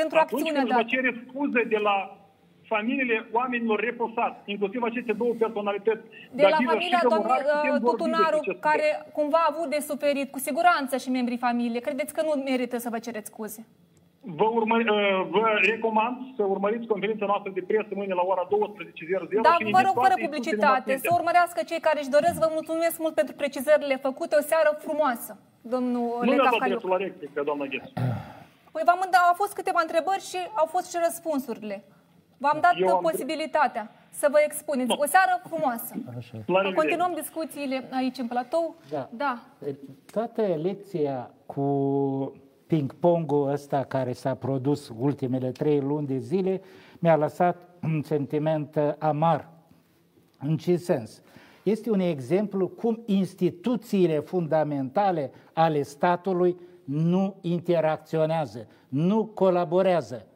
Pentru 0.00 0.16
Atunci 0.18 0.40
acțiunea 0.40 0.62
când 0.62 0.72
vă 0.78 0.82
dată. 0.82 0.92
cere 0.94 1.10
scuze 1.26 1.62
de 1.74 1.78
la 1.88 1.96
familiile 2.72 3.16
oamenilor 3.38 3.78
reposați, 3.88 4.38
inclusiv 4.54 4.80
aceste 4.90 5.12
două 5.22 5.32
personalități, 5.42 6.04
De 6.38 6.42
la 6.42 6.50
Dabija 6.50 6.70
familia 6.70 6.98
și 7.02 7.06
domnului 7.14 7.26
Gămurari, 7.28 7.46
putem 7.56 7.74
uh, 7.74 7.80
vorbi 7.80 7.90
Tutunaru, 7.90 8.36
despre 8.38 8.52
acest 8.52 8.60
care 8.68 8.86
subiect. 8.90 9.12
cumva 9.18 9.38
a 9.44 9.50
avut 9.52 9.68
de 9.74 9.80
suferit, 9.90 10.28
cu 10.34 10.38
siguranță 10.48 10.94
și 11.02 11.08
membrii 11.16 11.44
familiei, 11.46 11.86
credeți 11.88 12.12
că 12.16 12.20
nu 12.28 12.32
merită 12.50 12.76
să 12.84 12.88
vă 12.94 12.98
cereți 13.06 13.30
scuze? 13.32 13.60
Vă, 14.38 14.46
urmări, 14.60 14.84
uh, 14.88 14.98
vă 15.34 15.44
recomand 15.72 16.16
să 16.36 16.42
urmăriți 16.54 16.86
conferința 16.92 17.26
noastră 17.32 17.50
de 17.58 17.62
presă 17.70 17.92
mâine 18.00 18.14
la 18.20 18.24
ora 18.32 18.44
12.00 18.52 19.40
Dar 19.48 19.56
și 19.60 19.64
vă 19.76 19.80
rog, 19.86 19.94
indicați 19.94 20.04
fără 20.04 20.14
instrucțiile 20.16 20.26
publicitate, 20.26 20.90
mass 20.92 21.02
să 21.04 21.08
media. 21.10 21.18
urmărească 21.18 21.60
cei 21.70 21.80
care 21.88 21.98
își 22.02 22.14
doresc. 22.16 22.36
Vă 22.44 22.50
mulțumesc 22.58 22.96
mult 23.04 23.14
pentru 23.20 23.34
precizările 23.42 23.96
făcute. 24.08 24.32
O 24.40 24.44
seară 24.52 24.70
frumoasă, 24.86 25.32
domnul 25.74 26.06
Nu 26.26 26.30
mi-a 26.30 26.36
dat 26.36 26.52
Lecafaliuc. 26.52 26.66
dreptul 26.74 26.90
la 26.94 26.98
replică, 27.04 27.38
doamna 27.48 27.64
Ghețu. 27.72 27.92
Păi 28.76 28.84
v-am 28.84 29.08
dat, 29.10 29.22
au 29.28 29.34
fost 29.34 29.52
câteva 29.52 29.80
întrebări 29.82 30.22
și 30.30 30.36
au 30.54 30.66
fost 30.66 30.90
și 30.90 30.96
răspunsurile. 31.04 31.84
V-am 32.38 32.58
dat 32.60 32.72
Eu 32.76 32.96
am- 32.96 33.02
posibilitatea 33.02 33.90
să 34.10 34.28
vă 34.30 34.38
expuneți. 34.44 34.90
O 34.90 35.06
seară 35.06 35.40
frumoasă. 35.48 35.94
revedere. 36.46 36.74
Continuăm 36.74 37.12
discuțiile 37.14 37.88
aici 37.90 38.18
în 38.18 38.26
platou. 38.26 38.74
Da. 38.90 39.08
da. 39.12 39.42
Toată 40.12 40.42
lecția 40.42 41.30
cu 41.46 41.62
ping-pongul 42.66 43.48
ăsta 43.50 43.84
care 43.84 44.12
s-a 44.12 44.34
produs 44.34 44.92
ultimele 44.98 45.50
trei 45.50 45.80
luni 45.80 46.06
de 46.06 46.18
zile 46.18 46.60
mi-a 46.98 47.16
lăsat 47.16 47.56
un 47.82 48.02
sentiment 48.02 48.74
uh, 48.76 48.92
amar. 48.98 49.48
În 50.38 50.56
ce 50.56 50.76
sens? 50.76 51.22
Este 51.62 51.90
un 51.90 52.00
exemplu 52.00 52.68
cum 52.68 53.02
instituțiile 53.06 54.18
fundamentale 54.18 55.30
ale 55.52 55.82
statului 55.82 56.56
nu 56.86 57.36
interacționează, 57.40 58.66
nu 58.88 59.24
colaborează 59.24 60.26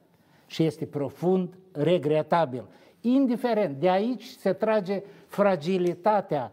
și 0.46 0.62
este 0.62 0.86
profund 0.86 1.54
regretabil. 1.72 2.64
Indiferent, 3.00 3.80
de 3.80 3.88
aici 3.88 4.24
se 4.24 4.52
trage 4.52 5.02
fragilitatea 5.26 6.52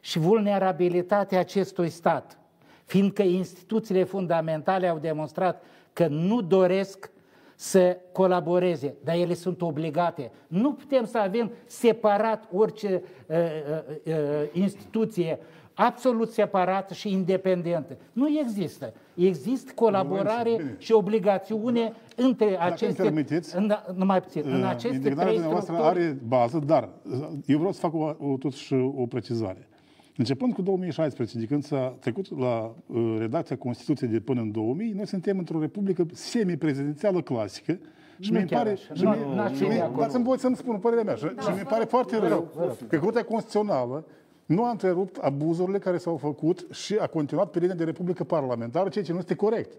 și 0.00 0.18
vulnerabilitatea 0.18 1.38
acestui 1.38 1.88
stat, 1.88 2.38
fiindcă 2.84 3.22
instituțiile 3.22 4.04
fundamentale 4.04 4.86
au 4.88 4.98
demonstrat 4.98 5.62
că 5.92 6.06
nu 6.06 6.40
doresc 6.40 7.10
să 7.54 7.96
colaboreze, 8.12 8.94
dar 9.04 9.14
ele 9.14 9.34
sunt 9.34 9.62
obligate. 9.62 10.32
Nu 10.46 10.72
putem 10.72 11.04
să 11.04 11.18
avem 11.18 11.52
separat 11.66 12.48
orice 12.52 13.02
uh, 13.26 13.36
uh, 13.36 14.14
uh, 14.14 14.14
instituție 14.52 15.38
absolut 15.80 16.30
separată 16.30 16.94
și 16.94 17.12
independentă. 17.12 17.96
Nu 18.12 18.28
există. 18.28 18.92
Există 19.14 19.72
colaborare 19.74 20.50
Bine. 20.56 20.74
și 20.78 20.92
obligațiune 20.92 21.92
între 22.16 22.50
Dacă 22.50 22.72
aceste... 22.72 23.02
permiteți, 23.02 23.56
în, 23.56 23.72
numai 23.94 24.20
puțin. 24.22 24.42
În 24.46 24.60
Uh, 24.62 24.68
aceste 24.68 24.94
Indignarea 24.96 25.22
trei 25.24 25.32
dumneavoastră 25.34 25.74
structuri... 25.74 26.00
are 26.04 26.16
bază, 26.28 26.62
dar 26.66 26.88
uh, 27.10 27.28
eu 27.46 27.56
vreau 27.58 27.72
să 27.72 27.80
fac 27.80 27.94
o, 27.94 28.14
o, 28.18 28.36
totuși 28.36 28.74
o 28.74 29.06
precizare. 29.06 29.68
Începând 30.16 30.52
cu 30.54 30.62
2016, 30.62 31.38
de 31.38 31.44
când 31.44 31.62
s-a 31.64 31.96
trecut 32.00 32.38
la 32.38 32.74
uh, 32.86 33.16
redacția 33.18 33.56
Constituției 33.56 34.10
de 34.10 34.20
până 34.20 34.40
în 34.40 34.50
2000, 34.52 34.92
noi 34.92 35.06
suntem 35.06 35.38
într-o 35.38 35.60
republică 35.60 36.06
semiprezidențială 36.12 37.20
clasică 37.20 37.78
și 38.18 38.32
Nu 38.32 38.38
mi 38.40 38.46
chiar 38.46 38.58
pare... 38.62 38.70
așa. 38.72 38.94
și 38.94 39.02
Nu- 39.02 39.10
mi- 39.10 39.34
n-aș 39.34 39.50
și 39.50 39.56
fi 39.56 39.62
mi- 39.62 39.68
de 39.74 39.80
acord. 39.80 39.98
Dați-mi 40.00 40.24
voi 40.24 40.38
să-mi 40.38 40.56
spun 40.56 40.76
părerea 40.78 41.04
mea. 41.04 41.14
Și, 41.14 41.24
și 41.24 41.50
mi 41.56 41.62
pare 41.68 41.84
foarte 41.84 42.16
Vă 42.18 42.22
rog, 42.22 42.30
rău 42.32 42.50
vă 42.54 42.64
rog. 42.64 42.88
că 42.88 42.98
Curtea 42.98 43.24
Constituțională 43.24 44.04
nu 44.48 44.64
a 44.64 44.70
întrerupt 44.70 45.16
abuzurile 45.16 45.78
care 45.78 45.98
s-au 45.98 46.16
făcut 46.16 46.66
și 46.70 46.96
a 47.00 47.06
continuat 47.06 47.50
pe 47.50 47.58
linia 47.58 47.74
de 47.74 47.84
republică 47.84 48.24
parlamentară, 48.24 48.88
ceea 48.88 49.04
ce 49.04 49.12
nu 49.12 49.18
este 49.18 49.34
corect. 49.34 49.72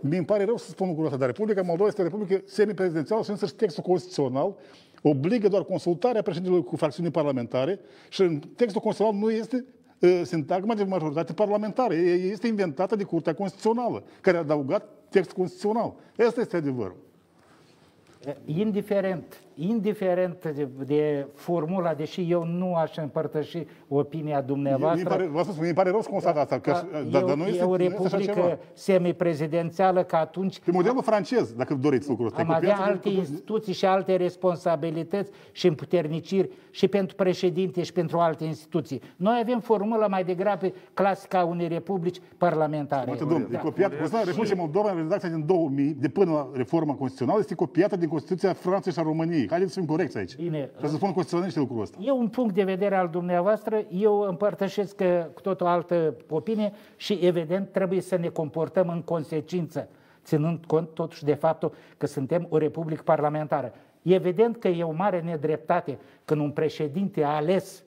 Mi 0.00 0.16
îmi 0.16 0.26
pare 0.26 0.44
rău 0.44 0.56
să 0.56 0.70
spun 0.70 0.86
lucrul 0.88 1.04
ăsta, 1.04 1.18
dar 1.18 1.26
Republica 1.26 1.62
Moldova 1.62 1.88
este 1.88 2.00
o 2.00 2.04
republică 2.04 2.42
semiprezidențială 2.44 3.22
și 3.22 3.30
însăși 3.30 3.54
textul 3.54 3.82
constituțional 3.82 4.54
obligă 5.02 5.48
doar 5.48 5.64
consultarea 5.64 6.22
președintelui 6.22 6.64
cu 6.64 6.76
fracțiuni 6.76 7.10
parlamentare 7.10 7.80
și 8.08 8.20
în 8.20 8.38
textul 8.38 8.80
constituțional 8.80 9.20
nu 9.24 9.30
este 9.30 9.64
uh, 9.98 10.20
sintagma 10.24 10.74
de 10.74 10.84
majoritate 10.84 11.32
parlamentară. 11.32 11.94
E- 11.94 12.30
Este 12.30 12.46
inventată 12.46 12.96
de 12.96 13.04
Curtea 13.04 13.34
Constituțională, 13.34 14.02
care 14.20 14.36
a 14.36 14.40
adăugat 14.40 14.88
textul 15.08 15.36
constituțional. 15.36 15.94
Asta 16.26 16.40
este 16.40 16.56
adevărul. 16.56 16.96
Indiferent, 18.44 19.40
indiferent 19.68 20.52
de, 20.54 20.68
de 20.86 21.26
formula, 21.34 21.94
deși 21.94 22.30
eu 22.30 22.44
nu 22.44 22.74
aș 22.74 22.96
împărtăși 22.96 23.66
opinia 23.88 24.38
Mi 24.38 24.46
dumneavoastră, 24.46 25.08
pare, 25.08 25.26
vă 25.26 25.42
spun, 25.42 25.66
mi 25.66 25.72
pare 25.72 25.90
rău 25.90 26.00
să 26.00 26.08
constat 26.10 26.36
asta, 26.36 26.58
că, 26.58 26.70
că 26.70 26.82
dar, 27.10 27.22
e, 27.22 27.24
dar 27.26 27.36
nu 27.36 27.44
este, 27.44 27.58
e 27.60 27.64
o 27.64 27.76
nu 27.76 27.82
este 27.82 27.96
așa 28.06 28.18
ceva. 28.18 28.32
republică 28.32 28.58
semiprezidențială, 28.72 30.02
că 30.02 30.16
atunci 30.16 30.58
Pe 30.60 30.70
modelul 30.70 31.02
francez, 31.02 31.52
dacă 31.52 31.74
doriți 31.74 32.08
lucrul 32.08 32.26
ăsta. 32.26 32.42
am 32.42 32.50
e 32.50 32.54
avea 32.54 32.68
copiat 32.70 32.88
alte 32.88 33.08
de- 33.08 33.14
instituții 33.14 33.72
și 33.72 33.84
alte 33.84 34.16
responsabilități 34.16 35.30
și 35.52 35.66
împuterniciri 35.66 36.48
și 36.70 36.88
pentru 36.88 37.16
președinte 37.16 37.82
și 37.82 37.92
pentru 37.92 38.18
alte 38.18 38.44
instituții. 38.44 39.00
Noi 39.16 39.38
avem 39.42 39.60
formula 39.60 40.06
mai 40.06 40.24
degrabă 40.24 40.72
clasică 40.94 41.36
a 41.36 41.44
unei 41.44 41.68
republici 41.68 42.16
parlamentare. 42.36 43.10
Uite, 43.10 43.24
domnule, 43.24 43.56
e 43.56 43.56
copiat, 43.56 43.88
Constituția 43.88 44.24
Republicii 44.24 44.56
Moldova, 44.56 44.90
în 44.90 44.96
redacția 44.96 45.28
din 45.28 45.46
2000, 45.46 45.96
de 46.00 46.08
până 46.08 46.30
la 46.30 46.48
reforma 46.54 46.94
constituțională, 46.94 47.38
este 47.40 47.54
copiată 47.54 47.96
din 47.96 48.08
Constituția 48.08 48.52
Franței 48.52 48.92
și 48.92 48.98
a 48.98 49.02
României. 49.02 49.46
Haideți 49.52 49.72
să 49.72 49.78
fim 49.78 49.88
corecți 49.88 50.18
aici. 50.18 50.36
Bine. 50.36 50.58
Trebuie 50.60 50.90
să 50.90 50.96
spun 50.96 51.12
constituționaliști 51.12 51.58
lucrul 51.58 51.80
ăsta. 51.80 51.98
E 52.00 52.10
un 52.10 52.28
punct 52.28 52.54
de 52.54 52.62
vedere 52.62 52.96
al 52.96 53.08
dumneavoastră, 53.08 53.84
eu 53.90 54.20
împărtășesc 54.20 55.00
uh, 55.00 55.24
cu 55.34 55.40
tot 55.40 55.60
o 55.60 55.66
altă 55.66 56.14
opinie 56.28 56.72
și 56.96 57.18
evident 57.22 57.72
trebuie 57.72 58.00
să 58.00 58.16
ne 58.16 58.28
comportăm 58.28 58.88
în 58.88 59.02
consecință, 59.02 59.88
ținând 60.24 60.64
cont 60.66 60.88
totuși 60.88 61.24
de 61.24 61.34
faptul 61.34 61.74
că 61.98 62.06
suntem 62.06 62.46
o 62.48 62.58
republică 62.58 63.02
parlamentară. 63.04 63.72
Evident 64.02 64.56
că 64.56 64.68
e 64.68 64.82
o 64.82 64.92
mare 64.92 65.20
nedreptate 65.20 65.98
când 66.24 66.40
un 66.40 66.50
președinte 66.50 67.22
ales 67.22 67.82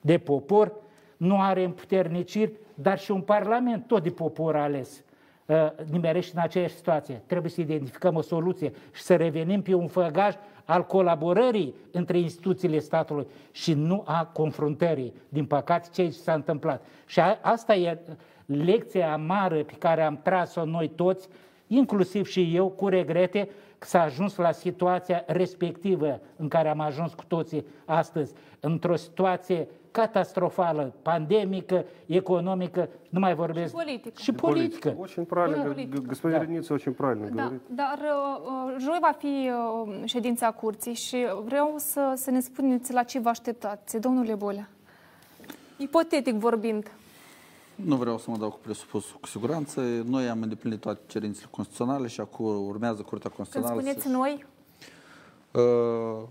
de 0.00 0.18
popor 0.18 0.72
nu 1.16 1.40
are 1.40 1.64
împuterniciri, 1.64 2.52
dar 2.74 2.98
și 2.98 3.10
un 3.10 3.20
parlament 3.20 3.86
tot 3.86 4.02
de 4.02 4.10
popor 4.10 4.56
ales 4.56 5.04
uh, 5.46 5.56
nimerește 5.90 6.32
în 6.36 6.42
aceeași 6.42 6.74
situație. 6.74 7.22
Trebuie 7.26 7.50
să 7.50 7.60
identificăm 7.60 8.16
o 8.16 8.20
soluție 8.20 8.72
și 8.92 9.02
să 9.02 9.16
revenim 9.16 9.62
pe 9.62 9.74
un 9.74 9.86
făgaș 9.86 10.34
al 10.68 10.86
colaborării 10.86 11.74
între 11.90 12.18
instituțiile 12.18 12.78
statului 12.78 13.26
și 13.50 13.74
nu 13.74 14.02
a 14.06 14.24
confruntării. 14.24 15.12
Din 15.28 15.46
păcate, 15.46 15.88
ce 15.92 16.10
s-a 16.10 16.34
întâmplat. 16.34 16.84
Și 17.06 17.20
a, 17.20 17.38
asta 17.42 17.74
e 17.74 17.98
lecția 18.46 19.12
amară 19.12 19.64
pe 19.64 19.72
care 19.78 20.02
am 20.02 20.20
tras-o 20.22 20.64
noi 20.64 20.88
toți, 20.88 21.28
inclusiv 21.66 22.26
și 22.26 22.54
eu, 22.54 22.68
cu 22.68 22.88
regrete, 22.88 23.48
că 23.78 23.86
s-a 23.86 24.02
ajuns 24.02 24.36
la 24.36 24.52
situația 24.52 25.24
respectivă 25.26 26.20
în 26.36 26.48
care 26.48 26.68
am 26.68 26.80
ajuns 26.80 27.14
cu 27.14 27.24
toții 27.24 27.66
astăzi, 27.84 28.34
într-o 28.60 28.96
situație 28.96 29.68
catastrofală, 29.91 30.93
pandemică, 31.01 31.85
economică, 32.05 32.89
nu 33.09 33.19
mai 33.19 33.35
vorbesc. 33.35 33.67
Și 33.69 33.73
politică. 33.83 34.21
Și 34.21 34.31
politică. 34.31 34.95
Очень 34.97 35.25
правильно, 35.25 35.63
Да. 35.63 35.73
г- 35.73 35.89
г- 35.89 36.05
господин 36.07 36.39
Да. 36.39 36.45
Реница 36.45 36.73
очень 36.73 36.93
правильно 36.93 37.27
Da, 37.29 37.41
говорит. 37.41 37.61
dar 37.67 37.99
uh, 37.99 38.39
uh, 38.45 38.75
joi 38.79 38.97
va 39.01 39.11
fi 39.17 39.49
uh, 39.87 40.01
ședința 40.05 40.51
curții 40.51 40.93
și 40.93 41.17
vreau 41.45 41.73
să, 41.77 42.13
să 42.15 42.31
ne 42.31 42.39
spuneți 42.39 42.93
la 42.93 43.03
ce 43.03 43.19
vă 43.19 43.29
așteptați, 43.29 43.97
domnule 43.97 44.33
Bolea. 44.35 44.69
Ipotetic 45.77 46.33
vorbind. 46.35 46.91
Nu 47.75 47.95
vreau 47.95 48.17
să 48.17 48.29
mă 48.29 48.37
dau 48.37 48.49
cu 48.49 48.59
presupusul 48.61 49.17
cu 49.21 49.27
siguranță. 49.27 49.81
Noi 50.05 50.27
am 50.29 50.41
îndeplinit 50.41 50.79
toate 50.79 50.99
cerințele 51.07 51.47
constituționale 51.51 52.07
și 52.07 52.19
acum 52.21 52.65
urmează 52.67 53.01
Curtea 53.01 53.29
Când 53.29 53.35
Constituțională 53.35 53.81
spuneți 53.81 54.03
să... 54.05 54.09
noi, 54.09 54.45
Uh, 55.55 56.23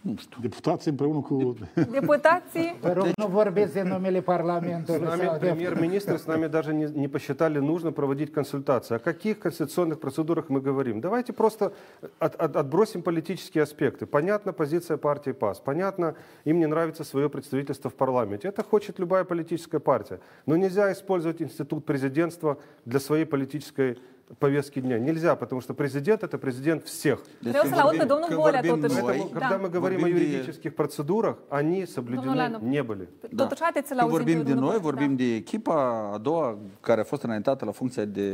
nu 0.00 0.14
știu. 0.16 0.38
Deputații 0.40 0.90
împreună 0.90 1.20
cu... 1.20 1.56
deputații, 1.90 2.76
Vă 2.80 2.92
rog, 2.92 3.06
nu 3.16 3.26
vorbesc 3.26 3.74
în 3.76 3.88
numele 3.88 4.20
С 4.20 4.24
Parlamentului. 4.24 5.00
нами 5.00 5.22
sau 5.22 5.32
de- 5.32 5.38
премьер-министр 5.46 6.16
с 6.18 6.26
нами 6.26 6.46
даже 6.48 6.72
не, 6.72 6.86
не 6.94 7.08
посчитали 7.08 7.58
нужно 7.58 7.90
проводить 7.92 8.32
консультации. 8.32 8.96
О 8.96 8.98
каких 8.98 9.38
конституционных 9.38 9.98
процедурах 9.98 10.48
мы 10.48 10.60
говорим? 10.60 11.00
Давайте 11.00 11.32
просто 11.32 11.72
от- 12.18 12.36
от- 12.36 12.56
отбросим 12.56 13.02
политические 13.02 13.62
аспекты. 13.62 14.06
Понятна 14.06 14.52
позиция 14.52 14.96
партии 14.96 15.32
ПАС, 15.32 15.60
понятно, 15.60 16.14
им 16.44 16.58
не 16.58 16.66
нравится 16.66 17.04
свое 17.04 17.28
представительство 17.28 17.90
в 17.90 17.94
парламенте. 17.94 18.48
Это 18.48 18.62
хочет 18.62 18.98
любая 18.98 19.24
политическая 19.24 19.80
партия. 19.80 20.20
Но 20.46 20.56
нельзя 20.56 20.90
использовать 20.92 21.42
институт 21.42 21.84
президентства 21.84 22.56
для 22.84 23.00
своей 23.00 23.24
политической 23.24 23.98
повестки 24.37 24.79
дня. 24.81 24.97
Нельзя, 24.99 25.35
потому 25.35 25.61
что 25.61 25.73
президент 25.73 26.23
это 26.23 26.37
президент 26.37 26.83
всех. 26.87 27.17
vreau 27.41 27.63
să-l 27.65 27.79
aud 27.79 27.97
pe 27.97 28.03
domnul 28.05 28.27
Bolea 28.35 28.61
totuși. 28.61 28.99
Поэтому, 29.01 29.29
когда 29.31 29.57
Da. 29.57 29.61
мы 29.63 29.69
говорим 29.69 29.97
о 30.03 30.07
Vorbim 30.07 30.13
de- 30.13 30.23
юридических 30.23 30.73
процедурах, 30.75 31.35
они 31.49 31.85
соблюдены 31.85 32.35
Lanov. 32.35 32.61
не 32.61 32.81
были. 32.83 33.07
Totuși, 33.35 33.61
haideți 33.61 33.87
să-l 33.87 33.97
Când 33.97 34.09
auzim 34.09 34.17
vorbim 34.17 34.37
pe 34.37 34.43
de 34.43 34.49
domnul 34.53 34.69
noi, 34.69 34.79
Bolea. 34.79 34.89
vorbim 34.89 35.15
de 35.15 35.35
echipa 35.35 36.09
a 36.13 36.17
doua 36.17 36.57
care 36.79 37.01
a 37.01 37.03
fost 37.03 37.21
înaintată 37.23 37.65
la 37.65 37.71
funcția 37.71 38.05
de 38.05 38.27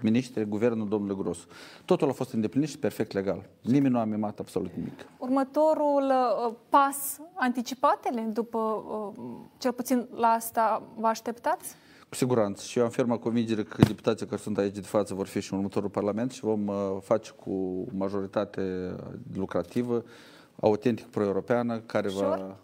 ministru 0.00 0.44
guvernul 0.48 0.88
domnului 0.88 1.22
Gros. 1.22 1.38
Totul 1.84 2.08
a 2.08 2.12
fost 2.12 2.32
îndeplinit 2.32 2.68
și 2.68 2.78
perfect 2.78 3.12
legal. 3.12 3.42
Nimeni 3.60 3.92
nu 3.94 3.98
a 4.00 4.04
mimat 4.04 4.38
absolut 4.38 4.70
nimic. 4.76 4.98
Următorul 5.18 6.04
uh, 6.48 6.52
pas, 6.68 7.20
anticipatele, 7.34 8.20
după, 8.32 8.58
uh, 8.58 9.24
cel 9.58 9.72
puțin 9.72 10.06
la 10.14 10.26
asta 10.28 10.82
vă 10.98 11.06
așteptați? 11.06 11.74
Cu 12.11 12.17
siguranță. 12.17 12.63
Și 12.65 12.77
eu 12.77 12.83
am 12.83 12.89
fermă 12.89 13.17
convingere 13.17 13.63
că 13.63 13.81
deputații 13.87 14.25
care 14.25 14.41
sunt 14.41 14.57
aici 14.57 14.73
de 14.75 14.81
față 14.81 15.13
vor 15.13 15.27
fi 15.27 15.39
și 15.39 15.51
în 15.51 15.57
următorul 15.57 15.89
Parlament 15.89 16.31
și 16.31 16.39
vom 16.41 16.67
uh, 16.67 16.75
face 17.01 17.31
cu 17.31 17.85
majoritate 17.93 18.95
lucrativă, 19.35 20.03
autentic 20.59 21.05
pro-europeană, 21.05 21.79
care 21.79 22.09
va... 22.09 22.33
Ușor? 22.33 22.55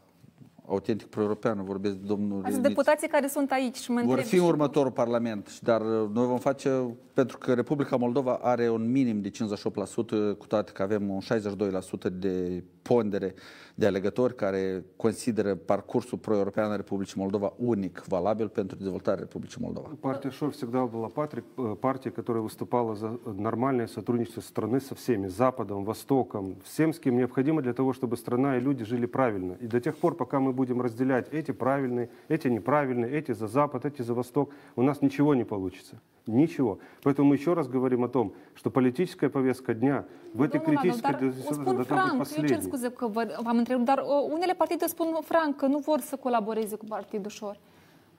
Autentic 0.66 1.08
pro-europeană, 1.08 1.62
vorbesc 1.66 1.96
de 1.96 2.06
domnul 2.06 2.38
Ați 2.38 2.46
Reniță. 2.46 2.68
deputații 2.68 3.08
care 3.08 3.28
sunt 3.28 3.52
aici 3.52 3.76
și 3.76 3.92
mă 3.92 4.00
Vor 4.02 4.10
întreb 4.10 4.26
fi 4.28 4.36
în 4.36 4.42
și- 4.42 4.48
următorul 4.48 4.92
Parlament, 4.92 5.48
și- 5.48 5.64
dar 5.64 5.82
uh, 5.82 6.10
noi 6.14 6.26
vom 6.26 6.38
face, 6.40 6.96
pentru 7.14 7.38
că 7.38 7.54
Republica 7.54 7.96
Moldova 7.96 8.40
are 8.42 8.70
un 8.70 8.92
minim 8.92 9.22
de 9.22 9.30
58%, 9.30 10.38
cu 10.38 10.48
toate 10.48 10.72
că 10.72 10.82
avem 10.82 11.10
un 11.10 11.20
62% 11.20 12.10
de 12.12 12.64
pondere 12.82 13.34
de 13.80 13.86
alegători 13.86 14.36
care 14.36 14.86
consideră 14.96 15.56
parcursul 15.56 16.18
pro-european 16.18 16.72
al 16.72 16.78
Republicii 16.78 17.22
Moldova 17.22 17.54
unic, 17.58 18.04
valabil 18.08 18.48
pentru 18.50 18.78
dezvoltarea 18.78 19.20
Republicii 19.20 19.62
Moldova. 19.62 19.90
Партия 20.02 20.32
ШОР 20.32 20.52
всегда 20.52 20.88
была 20.88 21.10
э, 21.10 21.76
партией, 21.80 22.14
которая 22.14 22.42
выступала 22.42 22.96
за 22.96 23.20
нормальное 23.26 23.88
сотрудничество 23.88 24.42
страны 24.42 24.80
со 24.80 24.96
всеми, 24.96 25.28
Западом, 25.28 25.84
Востоком, 25.84 26.56
всем, 26.64 26.92
с 26.92 27.00
кем 27.00 27.18
необходимо 27.18 27.62
для 27.62 27.74
того, 27.74 27.94
чтобы 27.94 28.18
страна 28.18 28.58
и 28.58 28.60
люди 28.60 28.84
жили 28.84 29.06
правильно. 29.06 29.54
И 29.62 29.68
до 29.68 29.80
тех 29.80 29.96
пор, 29.98 30.16
пока 30.16 30.40
мы 30.40 30.54
будем 30.54 30.82
разделять 30.82 31.28
эти 31.32 31.52
правильные, 31.52 32.10
эти 32.30 32.48
неправильные, 32.48 33.12
эти 33.12 33.34
за 33.34 33.48
Запад, 33.48 33.86
эти 33.86 34.02
за 34.02 34.14
Восток, 34.16 34.52
у 34.76 34.82
нас 34.82 35.04
ничего 35.04 35.36
не 35.36 35.44
получится. 35.44 36.02
Ничего. 36.28 36.80
Поэтому 37.04 37.30
мы 37.30 37.36
еще 37.36 37.54
раз 37.54 37.68
говорим 37.68 38.04
о 38.04 38.10
том, 38.10 38.34
что 38.54 38.70
политическая 38.70 39.30
повестка 39.30 39.74
дня 39.74 40.06
в 40.34 40.42
этой 40.42 40.60
Domnul 40.60 40.76
Lanov, 40.76 40.82
критической 40.82 41.14
dar 41.14 41.34
spun 41.54 41.86
franc, 41.86 42.08
eu 42.10 42.12
cer 42.12 42.18
последней. 42.18 42.62
scuze 42.62 42.90
că 42.90 43.08
vă, 43.08 43.40
v-am 43.44 43.58
întrebat, 43.67 43.85
dar 43.85 43.99
uh, 43.99 44.33
unele 44.33 44.53
partide 44.53 44.87
spun 44.87 45.07
franc 45.21 45.57
că 45.57 45.67
nu 45.67 45.79
vor 45.79 46.01
să 46.01 46.17
colaboreze 46.17 46.77
cu 46.77 46.85
Partidul 46.85 47.31
Șor. 47.31 47.59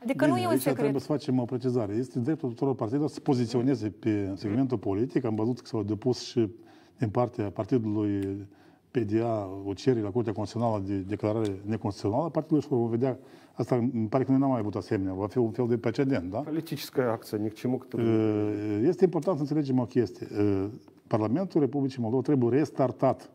Adică 0.04 0.26
nu 0.26 0.38
e 0.38 0.46
un 0.46 0.50
aici 0.50 0.60
secret. 0.60 0.78
trebuie 0.78 1.02
să 1.02 1.08
facem 1.08 1.40
o 1.40 1.46
precizare. 1.46 1.94
Este 1.94 2.20
dreptul 2.20 2.50
tuturor 2.50 2.76
partidelor 2.76 3.08
să 3.08 3.14
se 3.14 3.20
poziționeze 3.20 3.90
pe 3.90 4.34
segmentul 4.36 4.78
politic. 4.78 5.26
Am 5.26 5.36
văzut 5.36 5.60
că 5.60 5.66
s-au 5.66 5.84
depus 5.84 6.22
și 6.22 6.50
din 6.98 7.10
partea 7.10 7.50
partidului 7.50 8.48
PDA 8.92 9.50
o 9.66 9.74
cerere 9.74 10.04
la 10.04 10.10
Curtea 10.10 10.34
Constituțională 10.34 10.84
de 10.86 10.96
declarare 10.98 11.62
neconstituțională. 11.66 12.30
Partidul 12.30 12.62
și 12.62 12.68
vom 12.68 12.90
vedea, 12.90 13.18
asta 13.54 13.76
îmi 13.76 14.08
pare 14.08 14.24
că 14.24 14.32
noi 14.32 14.40
n-am 14.40 14.50
mai 14.50 14.60
avut 14.60 14.76
asemenea, 14.76 15.14
va 15.14 15.28
fi 15.28 15.38
un 15.38 15.52
fel 15.52 15.68
de 15.68 15.78
precedent, 15.78 16.32
da? 16.32 16.38
Политическая 16.38 17.12
акция 17.12 17.40
ни 17.42 17.50
к 17.50 17.54
чему, 17.54 17.78
который... 17.78 18.06
Uh, 18.06 18.88
Este 18.88 19.04
important 19.04 19.38
să 19.38 19.42
înțelegem 19.42 19.80
o 19.80 19.86
chestie. 19.86 20.28
Uh, 20.40 20.66
Parlamentul 21.08 21.62
Republicii 21.62 22.02
Moldova 22.02 22.22
trebuie 22.22 22.58
restartat. 22.60 23.32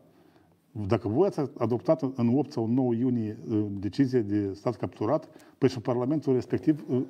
dacă 0.82 1.08
voi 1.08 1.26
ați 1.26 1.40
adoptat 1.58 2.02
în 2.14 2.36
8 2.36 2.52
sau 2.52 2.66
9 2.66 2.94
iunie 2.94 3.38
uh, 3.50 3.64
decizie 3.70 4.20
de 4.20 4.52
stat 4.54 4.76
capturat, 4.76 5.28
păi 5.58 5.68
și 5.68 5.80
Parlamentul 5.80 6.32
respectiv, 6.32 6.84
uh, 6.88 7.02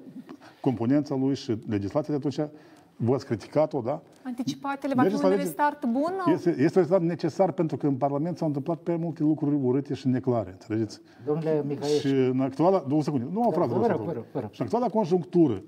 componența 0.61 1.15
lui 1.15 1.35
și 1.35 1.59
legislația 1.69 2.19
de 2.19 2.27
atunci 2.27 2.51
voi 2.97 3.15
ați 3.15 3.27
criticat-o, 3.27 3.81
da? 3.81 4.03
Anticipatele, 4.23 4.95
va 4.95 5.03
fi 5.03 5.25
un 5.25 5.31
restart 5.31 5.85
bun? 5.85 6.13
Este, 6.33 6.49
este 6.51 6.79
un 6.79 6.85
restart 6.85 7.03
necesar 7.03 7.53
pentru 7.53 7.77
că 7.77 7.87
în 7.87 7.95
Parlament 7.95 8.37
s-au 8.37 8.47
întâmplat 8.47 8.79
prea 8.79 8.97
multe 8.97 9.23
lucruri 9.23 9.55
urâte 9.63 9.95
și 9.95 10.09
neclare, 10.09 10.51
înțelegeți? 10.51 11.01
Domnule 11.27 11.65
Mihail. 11.67 11.99
Și 11.99 12.07
în 12.07 12.41
actuala, 12.41 12.85
două 12.89 13.03
secunde, 13.03 13.27
nu 13.33 13.41
o 13.41 13.51
frază, 13.51 13.75
vă 13.75 13.87
rog, 13.87 14.01
vă 14.01 14.13
rog, 14.13 14.25
vă 14.33 14.41
rog. 14.41 14.51
Și 14.53 14.61
în 14.61 14.67
actuala 14.67 14.89
conjunctură, 14.89 15.63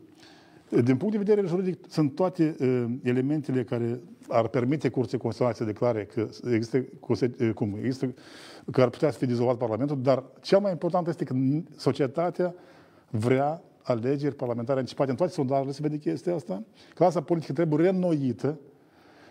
din 0.68 0.96
punct 0.96 1.12
de 1.12 1.18
vedere 1.18 1.46
juridic, 1.46 1.84
sunt 1.88 2.14
toate 2.14 2.56
uh, 2.60 2.84
elementele 3.02 3.64
care 3.64 4.00
ar 4.28 4.48
permite 4.48 4.88
Curții 4.88 5.18
Constituționale 5.18 5.54
să 5.54 5.64
declare 5.64 6.04
că 6.04 6.28
există, 6.52 6.84
uh, 7.08 7.50
cum, 7.54 7.76
există, 7.78 8.14
că 8.70 8.82
ar 8.82 8.88
putea 8.88 9.10
să 9.10 9.18
fie 9.18 9.26
dizolvat 9.26 9.56
Parlamentul, 9.56 10.02
dar 10.02 10.24
cel 10.40 10.58
mai 10.58 10.70
important 10.70 11.06
este 11.06 11.24
că 11.24 11.34
societatea 11.76 12.54
vrea 13.10 13.62
alegeri 13.82 14.34
parlamentare 14.34 14.78
anticipate. 14.78 15.10
În 15.10 15.16
toate 15.16 15.32
sondajele 15.32 15.72
se 15.72 15.82
vede 15.82 15.96
chestia 15.96 16.34
asta. 16.34 16.62
Clasa 16.94 17.20
politică 17.20 17.52
trebuie 17.52 17.82
reînnoită 17.82 18.60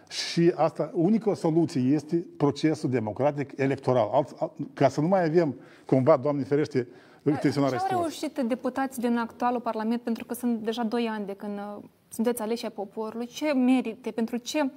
și 0.10 0.52
asta, 0.56 0.92
unica 0.94 1.34
soluție 1.34 1.82
este 1.82 2.26
procesul 2.38 2.90
democratic 2.90 3.58
electoral. 3.58 4.10
Alt, 4.12 4.36
alt, 4.40 4.52
ca 4.74 4.88
să 4.88 5.02
nu 5.02 5.08
mai 5.08 5.26
avem, 5.26 5.56
cumva, 5.86 6.18
Doamne 6.18 6.44
ferește, 6.44 6.88
tensionarea 7.34 7.78
Ce 7.78 7.94
au 7.94 8.00
reușit 8.00 8.40
deputații 8.48 9.02
din 9.02 9.18
actualul 9.18 9.60
Parlament, 9.60 10.02
pentru 10.02 10.26
că 10.26 10.34
sunt 10.34 10.60
deja 10.60 10.84
doi 10.84 11.08
ani 11.08 11.26
de 11.26 11.34
când 11.34 11.58
uh, 11.58 11.84
sunteți 12.10 12.42
aleși 12.42 12.66
ai 12.66 12.72
poporului, 12.72 13.26
ce 13.26 13.54
merite, 13.54 14.12
pentru 14.12 14.38
ce 14.38 14.72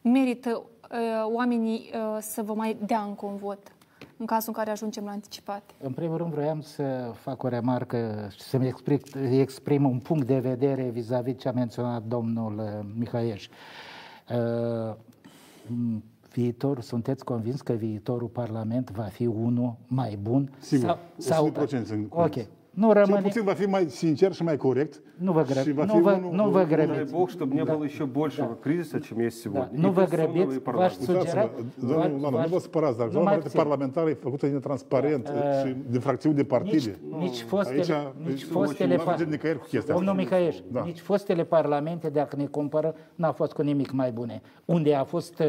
merită 0.00 0.50
uh, 0.90 0.98
oamenii 1.32 1.90
uh, 1.94 2.18
să 2.20 2.42
vă 2.42 2.54
mai 2.54 2.76
dea 2.86 3.00
încă 3.00 3.26
un 3.26 3.36
vot? 3.36 3.58
în 4.16 4.26
cazul 4.26 4.48
în 4.48 4.54
care 4.54 4.70
ajungem 4.70 5.04
la 5.04 5.10
anticipate? 5.10 5.74
În 5.82 5.92
primul 5.92 6.16
rând 6.16 6.32
vreau 6.32 6.60
să 6.60 7.12
fac 7.14 7.42
o 7.42 7.48
remarcă 7.48 8.28
și 8.32 8.40
să-mi 8.40 8.66
exprim, 8.66 9.00
exprim 9.30 9.84
un 9.84 9.98
punct 9.98 10.26
de 10.26 10.38
vedere 10.38 10.82
vis-a-vis 10.82 11.38
ce 11.38 11.48
a 11.48 11.52
menționat 11.52 12.02
domnul 12.02 12.58
uh, 12.58 12.86
Mihaieș 12.98 13.48
Uh, 16.29 16.29
viitor, 16.33 16.81
sunteți 16.81 17.23
convins 17.23 17.61
că 17.61 17.73
viitorul 17.73 18.27
Parlament 18.27 18.91
va 18.91 19.03
fi 19.03 19.25
unul 19.25 19.75
mai 19.87 20.17
bun? 20.21 20.49
Sigur, 20.59 20.97
sau, 21.17 21.51
100% 21.51 21.53
sau, 21.83 21.97
Ok, 22.09 22.35
nu 22.75 22.91
rămâne... 22.91 23.13
Cel 23.13 23.21
puțin 23.21 23.43
va 23.43 23.53
fi 23.53 23.65
mai 23.65 23.85
sincer 23.89 24.33
și 24.33 24.43
mai 24.43 24.57
corect. 24.57 25.01
Nu 25.17 25.31
vă, 25.31 25.43
grăb... 25.43 25.77
nu 25.77 25.99
vă, 25.99 26.11
unul, 26.11 26.31
nu 26.33 26.49
vă 26.49 26.63
grăbiți. 26.63 27.11
Бог, 27.11 27.29
чтобы 27.29 27.55
не 27.55 27.63
было 27.63 27.83
еще 27.83 28.05
большего 28.05 28.57
кризиса, 28.61 28.99
чем 28.99 29.19
есть 29.19 29.39
сегодня. 29.39 29.69
Да. 29.73 29.81
Nu 29.81 29.91
vă 29.91 30.05
grăbiți, 30.09 30.59
v-aș 30.63 30.93
sugera... 30.93 31.49
Domnul, 31.79 32.19
nu 32.19 32.47
vă 32.49 32.59
supărați, 32.59 32.97
dar 32.97 33.07
doamna 33.07 33.37
parlamentară 33.53 34.09
e 34.09 34.13
făcută 34.13 34.47
netransparent 34.47 35.31
și 35.65 35.75
din 35.89 35.99
fracțiuni 35.99 36.35
de 36.35 36.43
partide. 36.43 36.99
Nici 37.19 37.41
fostele... 37.41 38.13
Nici 38.25 38.43
fostele... 38.43 38.99
Domnul 39.87 40.13
Mihaieș, 40.13 40.55
nici 40.83 40.99
fostele 40.99 41.43
parlamente, 41.43 42.09
dacă 42.09 42.35
ne 42.35 42.45
compară, 42.45 42.95
n-au 43.15 43.31
fost 43.31 43.51
cu 43.51 43.61
nimic 43.61 43.91
mai 43.91 44.11
bune. 44.11 44.41
Unde 44.65 44.93
a 44.93 45.03
fost 45.03 45.41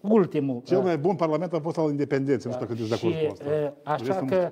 ultimul... 0.00 0.60
Cel 0.64 0.80
mai 0.80 0.98
bun 0.98 1.16
parlament 1.16 1.52
a 1.52 1.60
fost 1.60 1.78
al 1.78 1.90
independenței, 1.90 2.50
nu 2.50 2.56
știu 2.56 2.66
dacă 2.66 2.78
sunteți 2.78 3.00
de 3.02 3.08
acord 3.08 3.26
cu 3.26 3.44
asta. 3.82 4.12
Așa 4.12 4.24
că 4.26 4.50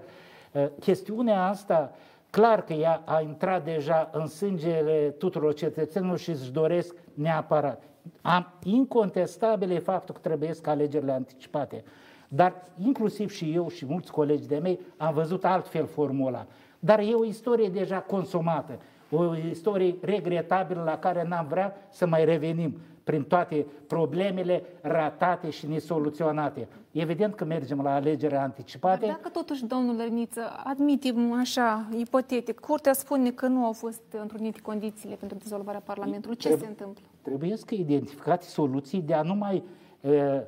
chestiunea 0.79 1.47
asta 1.47 1.93
Clar 2.31 2.65
că 2.65 2.73
ea 2.73 3.03
a 3.05 3.21
intrat 3.21 3.65
deja 3.65 4.11
în 4.13 4.27
sângele 4.27 5.15
tuturor 5.19 5.55
cetățenilor 5.55 6.19
și 6.19 6.31
își 6.31 6.53
doresc 6.53 6.95
neapărat. 7.15 7.83
Am 8.23 8.53
incontestabil 8.63 9.71
e 9.71 9.79
faptul 9.79 10.15
că 10.15 10.21
trebuie 10.23 10.55
să 10.55 10.63
alegerile 10.65 11.13
anticipate. 11.13 11.85
Dar 12.29 12.55
inclusiv 12.85 13.31
și 13.31 13.53
eu 13.55 13.69
și 13.69 13.87
mulți 13.87 14.13
colegi 14.13 14.47
de 14.47 14.59
mei 14.59 14.81
am 14.97 15.15
văzut 15.15 15.45
altfel 15.45 15.87
formula. 15.87 16.47
Dar 16.79 16.99
e 16.99 17.15
o 17.15 17.25
istorie 17.25 17.69
deja 17.69 17.99
consumată, 17.99 18.79
o 19.11 19.37
istorie 19.37 19.97
regretabilă 20.01 20.83
la 20.83 20.99
care 20.99 21.27
n-am 21.29 21.47
vrea 21.47 21.77
să 21.91 22.07
mai 22.07 22.25
revenim 22.25 22.79
prin 23.08 23.24
toate 23.24 23.66
problemele 23.88 24.64
ratate 24.82 25.50
și 25.50 25.68
nesoluționate. 25.68 26.68
Evident 26.92 27.36
că 27.36 27.46
mergem 27.46 27.82
la 27.82 27.94
alegeri 27.94 28.36
anticipate. 28.36 29.06
Dar 29.06 29.16
dacă 29.16 29.30
totuși, 29.30 29.66
domnul 29.66 29.96
Lărniță, 29.96 30.42
admitem 30.64 31.34
așa, 31.34 31.88
ipotetic, 31.98 32.60
Curtea 32.60 32.94
spune 32.94 33.32
că 33.32 33.48
nu 33.48 33.66
au 33.66 33.72
fost 33.72 34.02
întrunite 34.22 34.62
condițiile 34.62 35.16
pentru 35.16 35.38
dizolvarea 35.38 35.80
Parlamentului, 35.80 36.36
ce 36.36 36.48
trebuie, 36.48 36.68
se 36.68 36.72
întâmplă? 36.72 37.04
Trebuie 37.22 37.58
să 37.58 37.66
identificate 37.70 38.46
soluții 38.46 39.02
de 39.02 39.14
a 39.14 39.22
nu 39.22 39.36
mai 39.36 39.64
uh, 40.02 40.42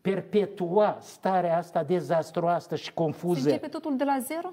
perpetua 0.00 0.98
starea 1.00 1.56
asta 1.56 1.82
dezastroasă 1.82 2.76
și 2.76 2.94
confuză. 2.94 3.40
Se 3.40 3.50
începe 3.50 3.68
totul 3.68 3.96
de 3.96 4.04
la 4.04 4.18
zero? 4.20 4.52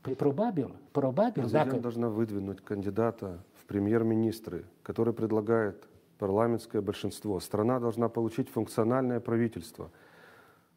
Păi 0.00 0.12
probabil, 0.12 0.74
probabil. 0.90 1.32
Президент 1.32 1.68
dacă... 1.68 1.80
должна 1.80 2.08
выдвинуть 2.08 2.60
кандидата 2.60 3.28
в 3.52 3.64
премьер-министры, 3.64 4.64
который 4.82 5.14
предлагает 5.14 5.87
парламентское 6.19 6.81
большинство. 6.81 7.39
Страна 7.39 7.79
должна 7.79 8.09
получить 8.09 8.49
функциональное 8.49 9.19
правительство, 9.19 9.89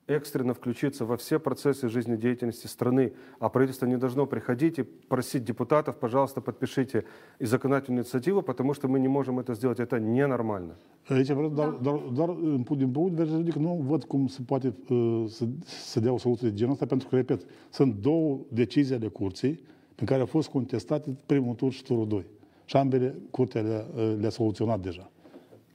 экстренно 0.07 0.55
включиться 0.55 1.05
во 1.05 1.17
все 1.17 1.39
процессы 1.39 1.89
жизнедеятельности 1.89 2.67
страны, 2.67 3.13
а 3.39 3.49
правительство 3.49 3.87
не 3.87 3.97
должно 3.97 4.27
приходить 4.27 4.79
и 4.79 4.83
просить 4.83 5.45
депутатов, 5.45 5.99
пожалуйста, 5.99 6.41
подпишите 6.41 7.05
и 7.39 7.45
законодательную 7.45 8.03
инициативу, 8.03 8.43
потому 8.43 8.75
что 8.75 8.89
мы 8.89 8.99
не 9.01 9.09
можем 9.09 9.39
это 9.39 9.55
сделать. 9.55 9.81
Это 9.81 10.01
ненормально. 10.01 10.77
Doar 11.09 12.31
din 12.77 12.93
punct 12.93 13.17
de 13.17 13.25
vedere 13.25 13.59
nu 13.59 13.85
văd 13.87 14.05
cum 14.05 14.27
se 14.29 14.43
poate 14.47 14.75
să, 15.29 15.45
să 15.65 16.01
dea 16.01 16.13
o 16.13 16.19
soluție 16.19 16.49
de 16.49 16.55
genul 16.55 16.73
ăsta, 16.73 16.87
pentru 16.87 17.09
că, 17.09 17.17
repet, 17.17 17.47
sunt 17.71 17.95
două 17.95 18.39
decizii 18.49 18.95
ale 18.95 19.09
curții 19.09 19.61
în 19.97 20.07
care 20.07 20.21
au 20.21 20.27
fost 20.27 20.49
contestate 20.49 21.17
primul 21.27 21.55
tur 21.55 21.73
și 21.73 21.83
turul 21.83 22.09
2. 22.09 22.27
Și 22.65 22.77
ambele 22.77 23.15
curtea 23.31 23.61
le-a, 23.61 23.85
le 24.21 24.29
soluționat 24.29 24.81
deja. 24.81 25.11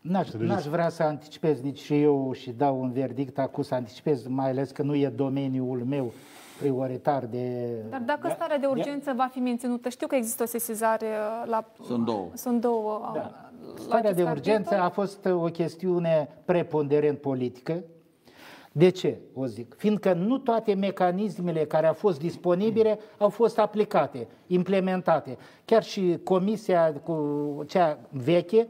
N-aș, 0.10 0.32
n-aș 0.32 0.66
vrea 0.66 0.90
să 0.90 1.04
anticipez 1.04 1.62
nici 1.62 1.80
și 1.80 2.02
eu 2.02 2.32
și 2.34 2.52
dau 2.52 2.82
un 2.82 2.92
verdict 2.92 3.40
acum 3.40 3.64
să 3.64 3.76
anticipez, 3.76 4.28
mai 4.28 4.50
ales 4.50 4.72
că 4.72 4.82
nu 4.82 4.96
e 4.96 5.10
domeniul 5.10 5.84
meu 5.90 6.14
prioritar 6.60 7.26
de... 7.26 7.76
Dar 7.90 8.02
dacă 8.06 8.30
starea 8.30 8.58
de 8.58 8.66
urgență 8.66 9.14
va 9.16 9.30
fi 9.32 9.40
menținută, 9.40 9.90
știu 9.90 10.08
că 10.08 10.16
există 10.16 10.44
o 10.44 10.46
sesizare 10.46 11.06
uh, 11.06 11.50
la... 11.50 11.66
Sunt 11.86 12.06
două. 12.06 12.28
Sunt 12.34 12.62
două. 12.62 13.02
Uh, 13.04 13.14
da. 13.14 13.52
Starea 13.76 14.14
de 14.14 14.24
urgență 14.24 14.80
a 14.80 14.90
fost 14.90 15.26
o 15.26 15.46
chestiune 15.46 16.30
preponderent 16.46 17.18
politică. 17.18 17.84
De 18.72 18.90
ce, 18.90 19.18
o 19.34 19.46
zic? 19.46 19.76
Fiindcă 19.78 20.14
nu 20.14 20.38
toate 20.38 20.74
mecanismele 20.74 21.66
care 21.66 21.88
au 21.88 21.94
fost 21.94 22.20
disponibile 22.20 23.00
au 23.18 23.30
fost 23.30 23.60
aplicate, 23.60 24.28
implementate. 24.48 25.38
Chiar 25.66 25.84
și 25.84 26.20
comisia 26.24 26.94
cu 26.94 27.64
cea 27.68 28.00
veche, 28.10 28.68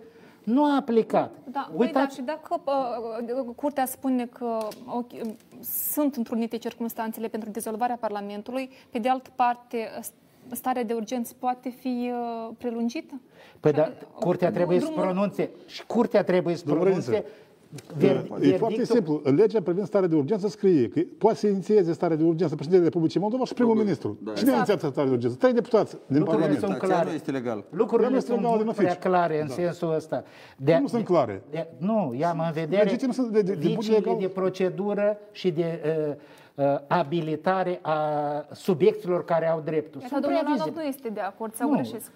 nu 0.48 0.64
a 0.64 0.76
aplicat. 0.76 1.32
Da, 1.52 1.72
Uitați... 1.76 1.94
da, 1.94 2.08
și 2.14 2.22
dacă 2.22 2.62
uh, 3.38 3.46
Curtea 3.56 3.86
spune 3.86 4.26
că 4.26 4.58
okay, 4.86 5.36
sunt 5.92 6.16
întrunite 6.16 6.58
circunstanțele 6.58 7.28
pentru 7.28 7.50
dizolvarea 7.50 7.98
Parlamentului, 8.00 8.70
pe 8.90 9.00
de 9.00 9.10
altă 9.10 9.30
parte, 9.36 9.90
starea 10.52 10.84
de 10.84 10.94
urgență 10.94 11.34
poate 11.40 11.70
fi 11.70 12.12
uh, 12.12 12.50
prelungită? 12.58 13.22
Păi 13.60 13.72
da, 13.72 13.92
Curtea 14.20 14.52
trebuie 14.52 14.80
să 14.80 14.92
pronunțe 14.96 15.50
și 15.66 15.86
Curtea 15.86 16.24
trebuie 16.24 16.56
să 16.56 16.64
pronunțe 16.66 17.26
Ver, 17.98 18.26
e 18.42 18.58
foarte 18.58 18.86
simplu. 18.86 19.22
În 19.24 19.36
legea 19.36 19.62
privind 19.62 19.86
starea 19.86 20.08
de 20.08 20.16
urgență 20.16 20.48
scrie 20.48 20.88
că 20.88 21.02
poate 21.18 21.38
să 21.38 21.48
inițieze 21.48 21.94
starea 21.94 22.18
de 22.18 22.24
urgență 22.24 22.56
președintele 22.56 22.90
Republicii 22.90 23.20
Moldova 23.20 23.46
și 23.46 23.54
primul 23.54 23.76
ministru. 23.76 24.18
Da. 24.24 24.34
Cine 24.34 24.50
exact. 24.50 24.68
inițiază 24.70 24.88
starea 24.92 25.10
de 25.10 25.16
urgență? 25.16 25.38
Trei 25.38 25.54
deputați 25.54 25.98
din 26.08 26.24
Parlament. 26.24 26.60
Sunt 26.60 26.78
clare. 26.78 27.10
Nu 27.10 27.16
este 27.16 27.32
legal. 27.32 27.64
Lucrurile 27.70 28.10
nu 28.10 28.20
sunt 28.20 28.42
mult 28.42 28.76
prea 28.76 28.96
clare 28.96 29.42
în 29.42 29.48
da. 29.48 29.54
sensul 29.54 29.94
ăsta. 29.94 30.24
De, 30.58 30.78
nu 30.82 30.88
sunt 30.88 31.06
clare. 31.06 31.44
De, 31.50 31.68
nu, 31.78 32.16
i-am 32.18 32.40
în 32.46 32.52
vedere 32.52 32.96
de, 32.96 33.08
de, 33.32 33.42
de, 33.42 33.56
de, 34.00 34.16
de 34.20 34.28
procedură 34.28 35.18
și 35.32 35.52
de 35.52 35.82
uh, 36.08 36.16
uh, 36.66 36.80
abilitare 36.88 37.80
a 37.82 38.00
subiecților 38.52 39.26
care 39.26 39.50
au 39.50 39.62
dreptul. 39.66 40.02
Iată, 40.02 40.20
domnul 40.20 40.72
nu 40.76 40.84
este 40.84 41.10
de 41.10 41.20
acord, 41.20 41.54
sau 41.54 41.70
greșesc? 41.70 42.12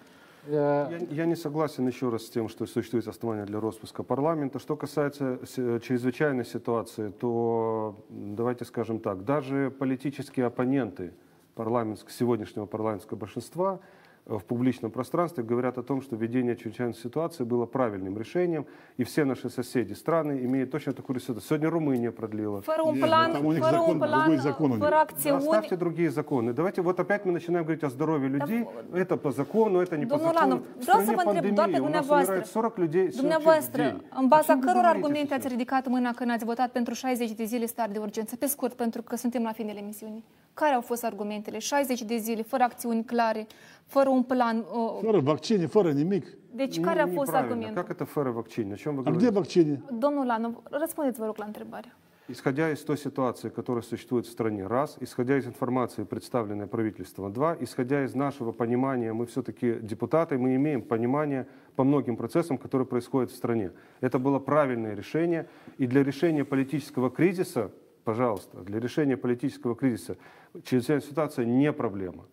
Я, 0.48 0.90
я 1.10 1.26
не 1.26 1.36
согласен 1.36 1.86
еще 1.86 2.08
раз 2.08 2.26
с 2.26 2.30
тем, 2.30 2.48
что 2.48 2.66
существует 2.66 3.06
основание 3.06 3.44
для 3.44 3.60
распуска 3.60 4.02
парламента. 4.02 4.58
Что 4.58 4.76
касается 4.76 5.38
чрезвычайной 5.46 6.44
ситуации, 6.44 7.10
то 7.10 8.04
давайте 8.08 8.64
скажем 8.64 8.98
так, 8.98 9.24
даже 9.24 9.70
политические 9.70 10.46
оппоненты 10.46 11.14
парламентск, 11.54 12.10
сегодняшнего 12.10 12.66
парламентского 12.66 13.18
большинства 13.18 13.80
в 14.26 14.44
публичном 14.44 14.90
пространстве 14.90 15.42
говорят 15.42 15.78
о 15.78 15.82
том, 15.82 16.00
что 16.00 16.16
введение 16.16 16.56
чрезвычайной 16.56 16.94
ситуации 16.94 17.44
было 17.44 17.66
правильным 17.66 18.16
решением, 18.16 18.66
и 18.96 19.04
все 19.04 19.24
наши 19.24 19.50
соседи 19.50 19.94
страны 19.94 20.44
имеют 20.44 20.70
точно 20.70 20.92
такую 20.92 21.18
ситуацию. 21.18 21.42
Сегодня 21.48 21.70
Румыния 21.70 22.12
продлила. 22.12 22.60
Фără 22.60 22.82
un 22.84 22.98
plan, 22.98 23.32
fără 23.32 23.84
un 23.88 23.98
plan, 23.98 24.38
fără 24.78 24.94
acțiuni. 24.94 25.36
Оставьте 25.36 25.76
другие 25.76 26.10
законы. 26.10 26.52
Давайте 26.52 26.82
вот 26.82 27.00
опять 27.00 27.24
мы 27.24 27.32
начинаем 27.32 27.64
говорить 27.64 27.84
о 27.84 27.88
здоровье 27.88 28.28
людей. 28.28 28.66
Да. 28.92 28.98
Это 28.98 29.16
по 29.16 29.30
закону, 29.30 29.80
это 29.80 29.96
не 29.96 30.06
по 30.06 30.18
закону. 30.18 30.62
Să 30.78 31.12
vă 31.16 31.22
întreb, 31.30 31.54
doamne 31.54 31.78
dumneavoastră, 31.78 32.42
40 32.52 32.76
людей 32.76 33.08
dumneavoastră, 33.08 34.00
în 34.20 34.28
baza 34.28 34.58
căror 34.58 34.84
argumente 34.84 35.34
ați 35.34 35.48
ridicat 35.48 35.88
mâna 35.88 36.12
când 36.12 36.30
ați 36.30 36.44
votat 36.44 36.70
pentru 36.70 36.94
60 36.94 37.30
de 37.30 37.44
zile 37.44 37.66
stare 37.66 37.92
de 37.92 37.98
urgență? 37.98 38.36
Pe 38.36 38.46
scurt, 38.46 38.74
pentru 38.74 39.02
că 39.02 39.16
suntem 39.16 39.42
la 39.42 39.52
finele 39.52 39.78
emisiunii. 39.78 40.24
Care 40.54 40.74
au 40.74 40.80
fost 40.80 41.04
argumentele? 41.04 41.58
60 41.58 42.02
de 42.02 42.16
zile, 42.16 42.42
fără 42.42 42.62
acțiuni 42.62 43.04
clare, 43.04 43.46
fără 43.86 44.08
un 44.08 44.22
plan. 44.22 44.64
Fără 45.02 45.20
vaccine, 45.20 45.66
fără 45.66 45.90
nimic. 45.90 46.26
Deci 46.54 46.80
care 46.80 47.00
a 47.00 47.06
fost 47.06 47.34
argumentul? 47.34 47.82
Как 47.82 47.90
это 47.90 48.04
фера 48.04 48.30
вакцины? 48.30 48.72
О 48.72 48.76
чем 48.76 48.96
вы 48.96 49.02
А 49.06 49.10
где 49.10 49.28
говорите? 49.30 49.30
vaccine? 49.30 49.80
Domnul 49.98 50.26
Lanov, 50.26 50.62
răspundeți, 50.70 51.18
vă 51.18 51.24
rog, 51.24 51.36
la 51.36 51.44
întrebare. 51.44 51.96
Исходя 52.28 52.70
из 52.70 52.80
той 52.82 52.96
ситуации, 52.96 53.48
которая 53.50 53.82
существует 53.82 54.26
в 54.26 54.30
стране, 54.30 54.66
раз, 54.66 54.96
исходя 55.00 55.36
из 55.36 55.46
информации, 55.46 56.04
представленной 56.04 56.66
правительством, 56.66 57.32
два, 57.32 57.56
исходя 57.60 58.04
из 58.04 58.14
нашего 58.14 58.52
понимания, 58.52 59.12
мы 59.12 59.26
все-таки 59.26 59.74
депутаты, 59.82 60.38
мы 60.38 60.54
имеем 60.54 60.82
понимание 60.82 61.46
по 61.74 61.82
многим 61.84 62.16
процессам, 62.16 62.58
которые 62.58 62.86
происходят 62.86 63.30
в 63.30 63.34
стране. 63.34 63.72
Это 64.00 64.18
было 64.20 64.38
правильное 64.38 64.94
решение, 64.94 65.48
и 65.78 65.86
для 65.86 66.02
решения 66.04 66.44
политического 66.44 67.10
кризиса, 67.10 67.70
пожалуйста, 68.03 68.57
для 68.61 68.79
решения 68.79 69.17
политического 69.17 69.75
кризиса 69.75 70.15
чрезвычайная 70.63 71.01
ситуация 71.01 71.45
не 71.45 71.71
проблема. 71.73 72.23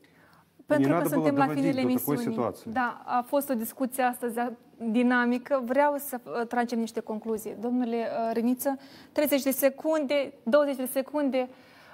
И 0.69 0.73
не 0.73 0.77
Pentru 0.77 0.89
că 0.89 0.95
надо 0.95 1.09
было 1.09 1.15
suntem 1.15 1.37
la 1.37 1.47
доводить 1.47 1.65
finele 1.65 1.83
до 1.83 1.99
такой 1.99 2.15
emisiunii. 2.15 2.25
ситуации. 2.33 2.71
Da, 2.73 3.03
a 3.05 3.23
fost 3.27 3.51
o 3.51 3.55
discuție 3.55 4.03
astăzi 4.03 4.39
a- 4.39 4.53
dinamică. 4.91 5.63
Vreau 5.65 5.95
să 5.97 6.21
uh, 6.25 6.47
tragem 6.47 6.79
niște 6.79 7.01
concluzii. 7.01 7.57
Domnule 7.61 7.97
uh, 7.97 8.31
Reniță, 8.35 8.77
30 9.13 9.43
de 9.43 9.51
secunde, 9.51 10.33
20 10.43 10.77
de 10.77 10.85
secunde, 10.93 11.49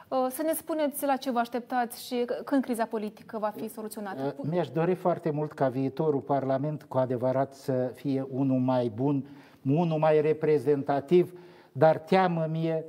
uh, 0.09 0.27
să 0.31 0.43
ne 0.43 0.53
spuneți 0.53 1.05
la 1.07 1.17
ce 1.17 1.31
vă 1.31 1.39
așteptați 1.39 2.07
și 2.07 2.25
când 2.45 2.63
criza 2.63 2.85
politică 2.85 3.39
va 3.39 3.53
fi 3.57 3.69
soluționată. 3.69 4.35
Uh, 4.39 4.47
Mi-aș 4.51 4.69
dori 4.69 4.95
foarte 4.95 5.31
mult 5.31 5.53
ca 5.53 5.69
viitorul 5.69 6.21
Parlament 6.21 6.83
cu 6.83 6.99
adevărat 6.99 7.55
să 7.55 7.91
fie 7.95 8.27
unul 8.31 8.59
mai 8.59 8.93
bun, 8.95 9.25
unul 9.67 9.99
mai 9.99 10.21
reprezentativ, 10.21 11.33
dar 11.73 11.99
teamă 11.99 12.47
mie 12.51 12.85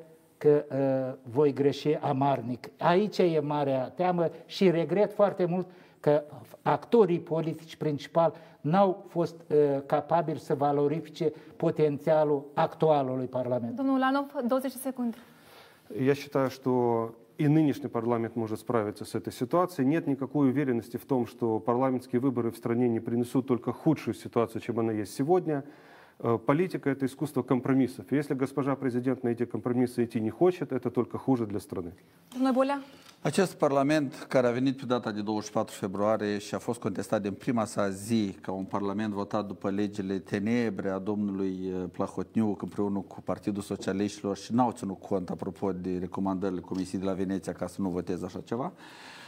că 0.45 0.65
uh, 0.71 1.31
voi 1.31 1.53
greși 1.53 1.95
amarnic. 1.95 2.69
Aici 2.77 3.17
e 3.17 3.39
marea 3.39 3.89
teamă 3.89 4.29
și 4.45 4.69
regret 4.69 5.13
foarte 5.13 5.45
mult 5.45 5.67
că 5.99 6.23
actorii 6.61 7.19
politici 7.19 7.75
principali 7.75 8.33
n-au 8.61 9.05
fost 9.07 9.35
uh, 9.47 9.57
capabili 9.85 10.39
să 10.39 10.55
valorifice 10.55 11.31
potențialul 11.55 12.45
actualului 12.53 13.25
Parlament. 13.25 13.75
Domnul 13.75 13.99
Lanov, 13.99 14.25
20 14.47 14.71
de 14.71 14.79
secunde. 14.81 15.17
Я 16.05 16.13
считаю, 16.13 16.49
что 16.49 17.13
и 17.37 17.47
нынешний 17.47 17.89
парламент 17.89 18.35
может 18.35 18.59
справиться 18.59 19.03
с 19.03 19.15
этой 19.15 19.33
ситуацией. 19.33 19.87
Нет 19.87 20.07
никакой 20.07 20.49
уверенности 20.49 20.97
в 20.97 21.05
том, 21.05 21.25
что 21.25 21.59
парламентские 21.59 22.21
выборы 22.21 22.51
в 22.51 22.55
стране 22.55 22.87
не 22.87 22.99
принесут 22.99 23.47
только 23.47 23.73
худшую 23.73 24.13
ситуацию, 24.13 24.61
чем 24.61 24.79
она 24.79 24.91
есть 24.91 25.13
сегодня. 25.15 25.63
Э, 26.18 26.38
Политика– 26.38 26.90
это 26.90 27.04
искусство 27.06 27.42
компромиссов. 27.42 28.10
Если 28.10 28.34
госпожа 28.34 28.74
президент 28.74 29.22
на 29.22 29.28
эти 29.28 29.44
компромиссы 29.44 30.04
идти 30.04 30.20
не 30.20 30.30
хочет, 30.30 30.72
это 30.72 30.90
только 30.90 31.18
хуже 31.18 31.46
для 31.46 31.60
страны. 31.60 31.92
Bolea? 32.54 32.80
Acest 33.22 33.54
parlament 33.58 34.26
care 34.28 34.46
a 34.46 34.50
venit 34.50 34.76
pe 34.76 34.86
data 34.86 35.10
de 35.10 35.22
24 35.22 35.76
februarie 35.76 36.38
și 36.38 36.54
a 36.54 36.58
fost 36.58 36.80
contestat 36.80 37.22
din 37.22 37.32
prima 37.32 37.64
sa 37.64 37.90
zi 37.90 38.36
ca 38.40 38.52
un 38.52 38.64
parlament 38.64 39.12
votat 39.12 39.46
după 39.46 39.70
legile 39.70 40.18
tenebre 40.18 40.88
a 40.90 40.98
domnului 40.98 41.58
eh, 41.64 41.84
Plahotniuc 41.92 42.62
împreună 42.62 42.98
cu 42.98 43.22
Partidul 43.22 43.62
Socialiștilor 43.62 44.36
și 44.36 44.54
n-au 44.54 44.72
ținut 44.72 45.00
cont, 45.00 45.30
apropo 45.30 45.72
de 45.72 45.98
recomandările 45.98 46.60
Comisiei 46.60 47.00
de 47.00 47.06
la 47.06 47.12
Veneția 47.12 47.52
ca 47.52 47.66
să 47.66 47.80
nu 47.80 47.88
voteze 47.88 48.24
așa 48.24 48.40
ceva. 48.44 48.72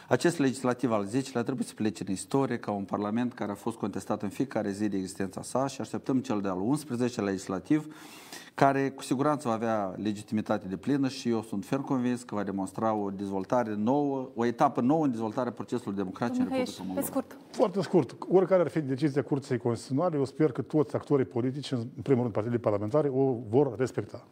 Acest 0.09 0.39
legislativ 0.39 0.93
al 0.93 1.07
10-lea 1.07 1.43
trebuie 1.43 1.67
să 1.67 1.75
plece 1.75 2.05
în 2.07 2.13
istorie 2.13 2.59
ca 2.59 2.71
un 2.71 2.85
parlament 2.85 3.33
care 3.33 3.51
a 3.51 3.55
fost 3.55 3.77
contestat 3.77 4.23
în 4.23 4.29
fiecare 4.29 4.71
zi 4.71 4.89
de 4.89 4.97
existența 4.97 5.43
sa 5.43 5.67
și 5.67 5.81
așteptăm 5.81 6.21
cel 6.21 6.41
de-al 6.41 6.61
11 6.61 7.21
legislativ 7.21 7.95
care 8.55 8.91
cu 8.91 9.03
siguranță 9.03 9.49
va 9.49 9.55
avea 9.55 9.95
legitimitate 9.97 10.69
de 10.69 10.77
plină 10.77 11.09
și 11.09 11.29
eu 11.29 11.43
sunt 11.43 11.65
ferm 11.65 11.83
convins 11.83 12.23
că 12.23 12.35
va 12.35 12.43
demonstra 12.43 12.93
o 12.93 13.11
dezvoltare 13.11 13.75
nouă, 13.75 14.31
o 14.35 14.45
etapă 14.45 14.81
nouă 14.81 15.05
în 15.05 15.11
dezvoltarea 15.11 15.53
procesului 15.53 15.97
democratic 15.97 16.39
în 16.39 16.45
Domnul 16.45 16.59
Republica 16.59 16.85
Hăieș, 16.85 17.07
pe 17.07 17.11
Moldova. 17.11 17.37
scurt. 17.37 17.57
Foarte 17.57 17.83
scurt. 17.83 18.17
Oricare 18.29 18.61
ar 18.61 18.69
fi 18.69 18.81
decizia 18.81 19.23
Curții 19.23 19.59
Constituționale, 19.59 20.17
eu 20.17 20.25
sper 20.25 20.53
că 20.53 20.63
toți 20.63 20.95
actorii 20.95 21.25
politici, 21.25 21.73
în 21.73 22.03
primul 22.03 22.21
rând 22.21 22.35
partidele 22.35 22.61
parlamentare, 22.61 23.09
o 23.09 23.37
vor 23.49 23.79
respecta. 23.79 24.27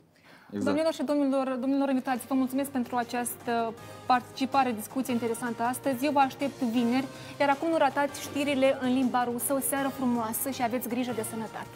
Exact. 0.57 0.65
Domnilor 0.65 0.93
și 0.93 1.03
domnilor, 1.03 1.57
domnilor 1.61 1.89
invitați, 1.89 2.27
vă 2.27 2.35
mulțumesc 2.35 2.71
pentru 2.71 2.97
această 2.97 3.75
participare, 4.07 4.73
discuție 4.73 5.13
interesantă 5.13 5.63
astăzi. 5.63 6.05
Eu 6.05 6.13
vă 6.13 6.19
aștept 6.19 6.61
vineri, 6.61 7.07
iar 7.41 7.49
acum 7.49 7.69
nu 7.69 7.77
ratați 7.77 8.21
știrile 8.21 8.79
în 8.81 8.93
limba 8.93 9.25
rusă. 9.25 9.55
O 9.55 9.61
seară 9.61 9.89
frumoasă 9.89 10.51
și 10.51 10.63
aveți 10.63 10.89
grijă 10.89 11.13
de 11.13 11.25
sănătate. 11.31 11.75